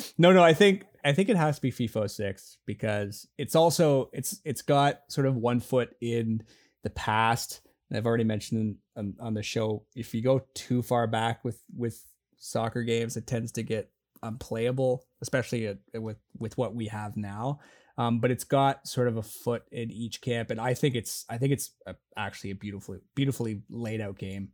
no, 0.18 0.34
no, 0.34 0.44
I 0.44 0.54
think 0.54 0.86
I 1.08 1.14
think 1.14 1.30
it 1.30 1.38
has 1.38 1.56
to 1.56 1.62
be 1.62 1.72
FIFA 1.72 2.10
6 2.10 2.58
because 2.66 3.28
it's 3.38 3.56
also 3.56 4.10
it's 4.12 4.42
it's 4.44 4.62
got 4.62 5.00
sort 5.08 5.26
of 5.26 5.38
one 5.38 5.62
foot 5.62 5.96
in 6.02 6.44
the 6.84 6.90
past. 6.90 7.62
I've 7.94 8.06
already 8.06 8.26
mentioned 8.26 8.76
on, 8.98 9.16
on 9.22 9.34
the 9.34 9.42
show 9.42 9.86
if 9.96 10.14
you 10.14 10.22
go 10.22 10.42
too 10.54 10.82
far 10.82 11.08
back 11.08 11.46
with 11.46 11.62
with 11.74 12.04
soccer 12.38 12.84
games, 12.84 13.16
it 13.16 13.26
tends 13.26 13.54
to 13.54 13.64
get 13.64 13.90
unplayable, 14.22 15.06
especially 15.22 15.78
with 15.94 16.18
with 16.38 16.58
what 16.58 16.76
we 16.76 16.88
have 16.88 17.16
now. 17.16 17.60
Um, 17.98 18.20
but 18.20 18.30
it's 18.30 18.44
got 18.44 18.86
sort 18.86 19.08
of 19.08 19.16
a 19.16 19.24
foot 19.24 19.64
in 19.72 19.90
each 19.90 20.20
camp, 20.20 20.52
and 20.52 20.60
I 20.60 20.74
think 20.74 20.96
it's 20.96 21.24
I 21.30 21.38
think 21.38 21.54
it's 21.54 21.72
a, 21.86 21.96
actually 22.18 22.52
a 22.52 22.56
beautifully 22.56 23.00
beautifully 23.16 23.62
laid 23.70 24.02
out 24.02 24.18
game, 24.20 24.50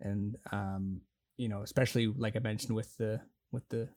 and 0.00 0.36
um, 0.52 1.00
you 1.36 1.48
know, 1.48 1.62
especially 1.62 2.06
like 2.06 2.36
I 2.36 2.38
mentioned 2.38 2.76
with 2.76 2.96
the 2.96 3.20
with 3.50 3.68
the 3.70 3.88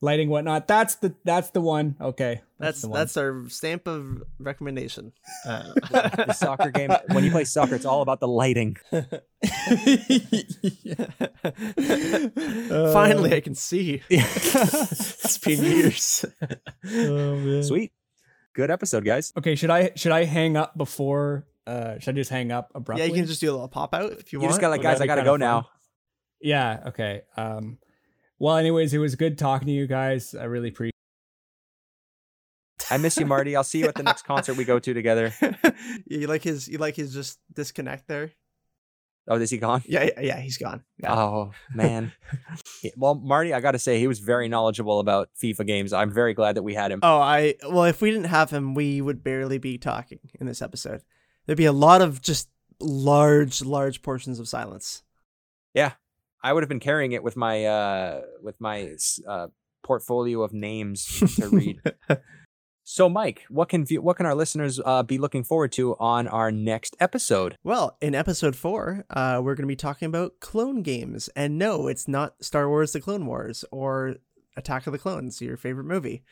lighting 0.00 0.28
whatnot. 0.30 0.66
That's 0.66 0.96
the 0.96 1.14
that's 1.24 1.50
the 1.50 1.60
one. 1.60 1.96
Okay, 2.00 2.40
That's 2.58 2.82
the 2.82 2.88
one. 2.88 2.98
that's 2.98 3.16
our 3.16 3.48
stamp 3.48 3.86
of 3.86 4.22
recommendation. 4.38 5.12
Uh, 5.46 5.72
The 5.90 6.32
soccer 6.32 6.70
game, 6.70 6.90
when 7.12 7.24
you 7.24 7.30
play 7.30 7.44
soccer, 7.44 7.74
it's 7.74 7.84
all 7.84 8.02
about 8.02 8.20
the 8.20 8.28
lighting. 8.28 8.76
Finally, 12.92 13.34
I 13.34 13.40
can 13.40 13.54
see. 13.54 14.02
it's 14.10 15.38
been 15.38 15.62
years. 15.62 16.24
Sweet. 17.66 17.92
Good 18.52 18.70
episode, 18.70 19.04
guys. 19.04 19.32
okay. 19.36 19.54
Should 19.54 19.70
I 19.70 19.92
should 19.96 20.12
I 20.12 20.24
hang 20.24 20.56
up 20.56 20.76
before? 20.76 21.46
Uh, 21.66 21.98
should 22.00 22.14
I 22.14 22.16
just 22.16 22.30
hang 22.30 22.50
up 22.50 22.72
abruptly? 22.74 23.04
Yeah, 23.06 23.08
you 23.12 23.14
can 23.16 23.26
just 23.26 23.40
do 23.40 23.50
a 23.50 23.52
little 23.52 23.68
pop 23.68 23.94
out 23.94 24.12
if 24.12 24.32
you, 24.32 24.38
You 24.38 24.40
want. 24.40 24.44
You 24.44 24.48
just 24.50 24.60
got 24.60 24.70
like, 24.70 24.82
guys, 24.82 25.00
I 25.00 25.06
gotta 25.06 25.22
go 25.22 25.34
fun? 25.34 25.40
now. 25.40 25.68
Yeah. 26.40 26.80
Okay. 26.88 27.22
Um. 27.36 27.78
Well, 28.40 28.56
anyways, 28.56 28.94
it 28.94 28.98
was 28.98 29.16
good 29.16 29.36
talking 29.36 29.66
to 29.66 29.72
you 29.72 29.86
guys. 29.86 30.34
I 30.34 30.44
really 30.44 30.70
appreciate. 30.70 30.94
I 32.90 32.96
miss 32.96 33.18
you, 33.18 33.26
Marty. 33.26 33.54
I'll 33.54 33.62
see 33.62 33.80
you 33.80 33.86
at 33.86 33.94
the 33.94 34.02
next 34.02 34.22
concert 34.22 34.56
we 34.56 34.64
go 34.64 34.78
to 34.78 34.94
together. 34.94 35.32
you 36.06 36.26
like 36.26 36.42
his 36.42 36.66
you 36.66 36.78
like 36.78 36.96
his 36.96 37.12
just 37.12 37.38
disconnect 37.52 38.08
there. 38.08 38.32
Oh, 39.28 39.36
is 39.36 39.50
he 39.50 39.58
gone? 39.58 39.82
Yeah, 39.86 40.04
yeah, 40.04 40.20
yeah 40.20 40.40
he's 40.40 40.56
gone. 40.56 40.82
Yeah. 41.02 41.14
Oh 41.14 41.52
man. 41.74 42.12
Well, 42.96 43.14
Marty, 43.14 43.52
I 43.52 43.60
got 43.60 43.72
to 43.72 43.78
say 43.78 43.98
he 43.98 44.06
was 44.06 44.20
very 44.20 44.48
knowledgeable 44.48 45.00
about 45.00 45.28
FIFA 45.40 45.66
games. 45.66 45.92
I'm 45.92 46.10
very 46.10 46.32
glad 46.32 46.54
that 46.54 46.62
we 46.62 46.72
had 46.72 46.90
him. 46.90 47.00
Oh, 47.02 47.18
I 47.18 47.56
well, 47.68 47.84
if 47.84 48.00
we 48.00 48.10
didn't 48.10 48.28
have 48.28 48.50
him, 48.50 48.74
we 48.74 49.02
would 49.02 49.22
barely 49.22 49.58
be 49.58 49.76
talking 49.76 50.18
in 50.40 50.46
this 50.46 50.62
episode. 50.62 51.02
There'd 51.44 51.58
be 51.58 51.66
a 51.66 51.72
lot 51.72 52.00
of 52.00 52.22
just 52.22 52.48
large, 52.80 53.60
large 53.60 54.00
portions 54.00 54.38
of 54.38 54.48
silence. 54.48 55.02
I 56.42 56.52
would 56.52 56.62
have 56.62 56.68
been 56.68 56.80
carrying 56.80 57.12
it 57.12 57.22
with 57.22 57.36
my 57.36 57.64
uh 57.64 58.22
with 58.42 58.60
my 58.60 58.96
uh 59.26 59.48
portfolio 59.82 60.42
of 60.42 60.52
names 60.52 61.04
to 61.36 61.48
read. 61.48 61.80
so, 62.84 63.08
Mike, 63.08 63.44
what 63.48 63.68
can 63.68 63.84
view, 63.84 64.02
what 64.02 64.16
can 64.16 64.26
our 64.26 64.34
listeners 64.34 64.80
uh, 64.84 65.02
be 65.02 65.18
looking 65.18 65.42
forward 65.42 65.72
to 65.72 65.96
on 65.98 66.28
our 66.28 66.52
next 66.52 66.96
episode? 67.00 67.56
Well, 67.64 67.96
in 68.00 68.14
episode 68.14 68.56
four, 68.56 69.04
uh, 69.10 69.40
we're 69.42 69.54
going 69.54 69.64
to 69.64 69.72
be 69.72 69.76
talking 69.76 70.06
about 70.06 70.40
clone 70.40 70.82
games, 70.82 71.28
and 71.34 71.58
no, 71.58 71.88
it's 71.88 72.08
not 72.08 72.42
Star 72.42 72.68
Wars: 72.68 72.92
The 72.92 73.00
Clone 73.00 73.26
Wars 73.26 73.64
or 73.70 74.16
Attack 74.56 74.86
of 74.86 74.92
the 74.92 74.98
Clones, 74.98 75.40
your 75.40 75.56
favorite 75.56 75.84
movie. 75.84 76.22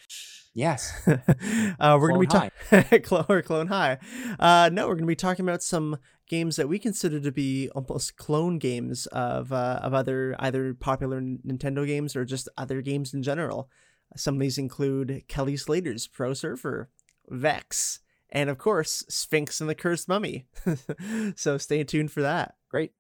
Yes. 0.55 0.93
uh, 1.07 1.99
we're 2.01 2.09
going 2.09 2.15
to 2.15 2.21
be 2.21 2.27
talking 2.27 3.03
clone 3.03 3.27
or 3.29 3.43
Clone 3.43 3.69
High. 3.69 3.99
Uh, 4.39 4.71
no, 4.73 4.87
we're 4.87 4.95
going 4.95 5.05
to 5.05 5.07
be 5.07 5.15
talking 5.15 5.45
about 5.45 5.63
some 5.63 5.99
games 6.29 6.57
that 6.57 6.69
we 6.69 6.79
consider 6.79 7.21
to 7.21 7.33
be 7.33 7.71
almost 7.71 8.17
clone 8.17 8.59
games 8.59 9.07
of 9.07 9.53
uh, 9.53 9.81
of 9.83 9.95
other 9.95 10.35
either 10.39 10.75
popular 10.75 11.21
Nintendo 11.21 11.87
games 11.87 12.17
or 12.17 12.25
just 12.25 12.49
other 12.57 12.83
games 12.83 13.15
in 13.15 13.23
general. 13.23 13.69
Some 14.17 14.35
of 14.35 14.41
these 14.41 14.59
include 14.59 15.25
Kelly 15.29 15.57
Slater's 15.57 16.07
Pro 16.07 16.33
Surfer, 16.35 16.91
Vexx, 17.31 18.01
and 18.31 18.51
of 18.51 18.59
course 18.59 19.05
Sphinx 19.09 19.61
and 19.61 19.69
the 19.69 19.75
Cursed 19.75 20.09
Mummy. 20.09 20.47
so 21.37 21.59
stay 21.59 21.85
tuned 21.85 22.11
for 22.11 22.23
that. 22.23 22.55
Great. 22.71 22.93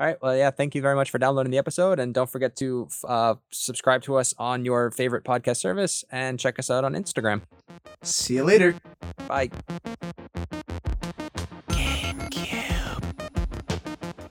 All 0.00 0.06
right. 0.06 0.16
Well, 0.22 0.34
yeah. 0.34 0.50
Thank 0.50 0.74
you 0.74 0.80
very 0.80 0.94
much 0.94 1.10
for 1.10 1.18
downloading 1.18 1.52
the 1.52 1.58
episode, 1.58 2.00
and 2.00 2.14
don't 2.14 2.30
forget 2.30 2.56
to 2.56 2.88
uh, 3.06 3.34
subscribe 3.50 4.00
to 4.04 4.16
us 4.16 4.32
on 4.38 4.64
your 4.64 4.90
favorite 4.90 5.24
podcast 5.24 5.58
service 5.58 6.06
and 6.10 6.40
check 6.40 6.58
us 6.58 6.70
out 6.70 6.84
on 6.84 6.94
Instagram. 6.94 7.42
See 8.02 8.36
you 8.36 8.44
later. 8.44 8.74
Bye. 9.28 9.50
GameCube. 11.68 13.04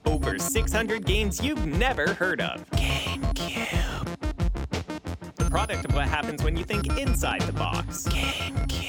Over 0.04 0.30
over 0.30 0.38
600 0.38 1.04
games 1.04 1.42
you've 1.42 1.66
never 1.66 2.14
heard 2.14 2.40
of. 2.40 2.64
GameCube. 2.70 4.16
The 5.34 5.44
product 5.46 5.84
of 5.84 5.94
what 5.94 6.06
happens 6.06 6.42
when 6.44 6.56
you 6.56 6.64
think 6.64 6.86
inside 6.98 7.40
the 7.42 7.52
box. 7.52 8.06
GameCube. 8.08 8.80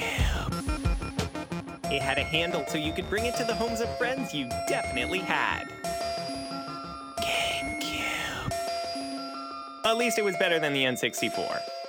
It 1.90 2.00
had 2.00 2.18
a 2.18 2.24
handle 2.24 2.64
so 2.68 2.78
you 2.78 2.92
could 2.92 3.10
bring 3.10 3.26
it 3.26 3.34
to 3.36 3.44
the 3.44 3.54
homes 3.54 3.80
of 3.80 3.98
friends 3.98 4.32
you 4.32 4.48
definitely 4.68 5.18
had. 5.18 5.64
At 9.84 9.96
least 9.96 10.18
it 10.18 10.24
was 10.24 10.36
better 10.36 10.60
than 10.60 10.72
the 10.72 10.84
N64. 10.84 11.81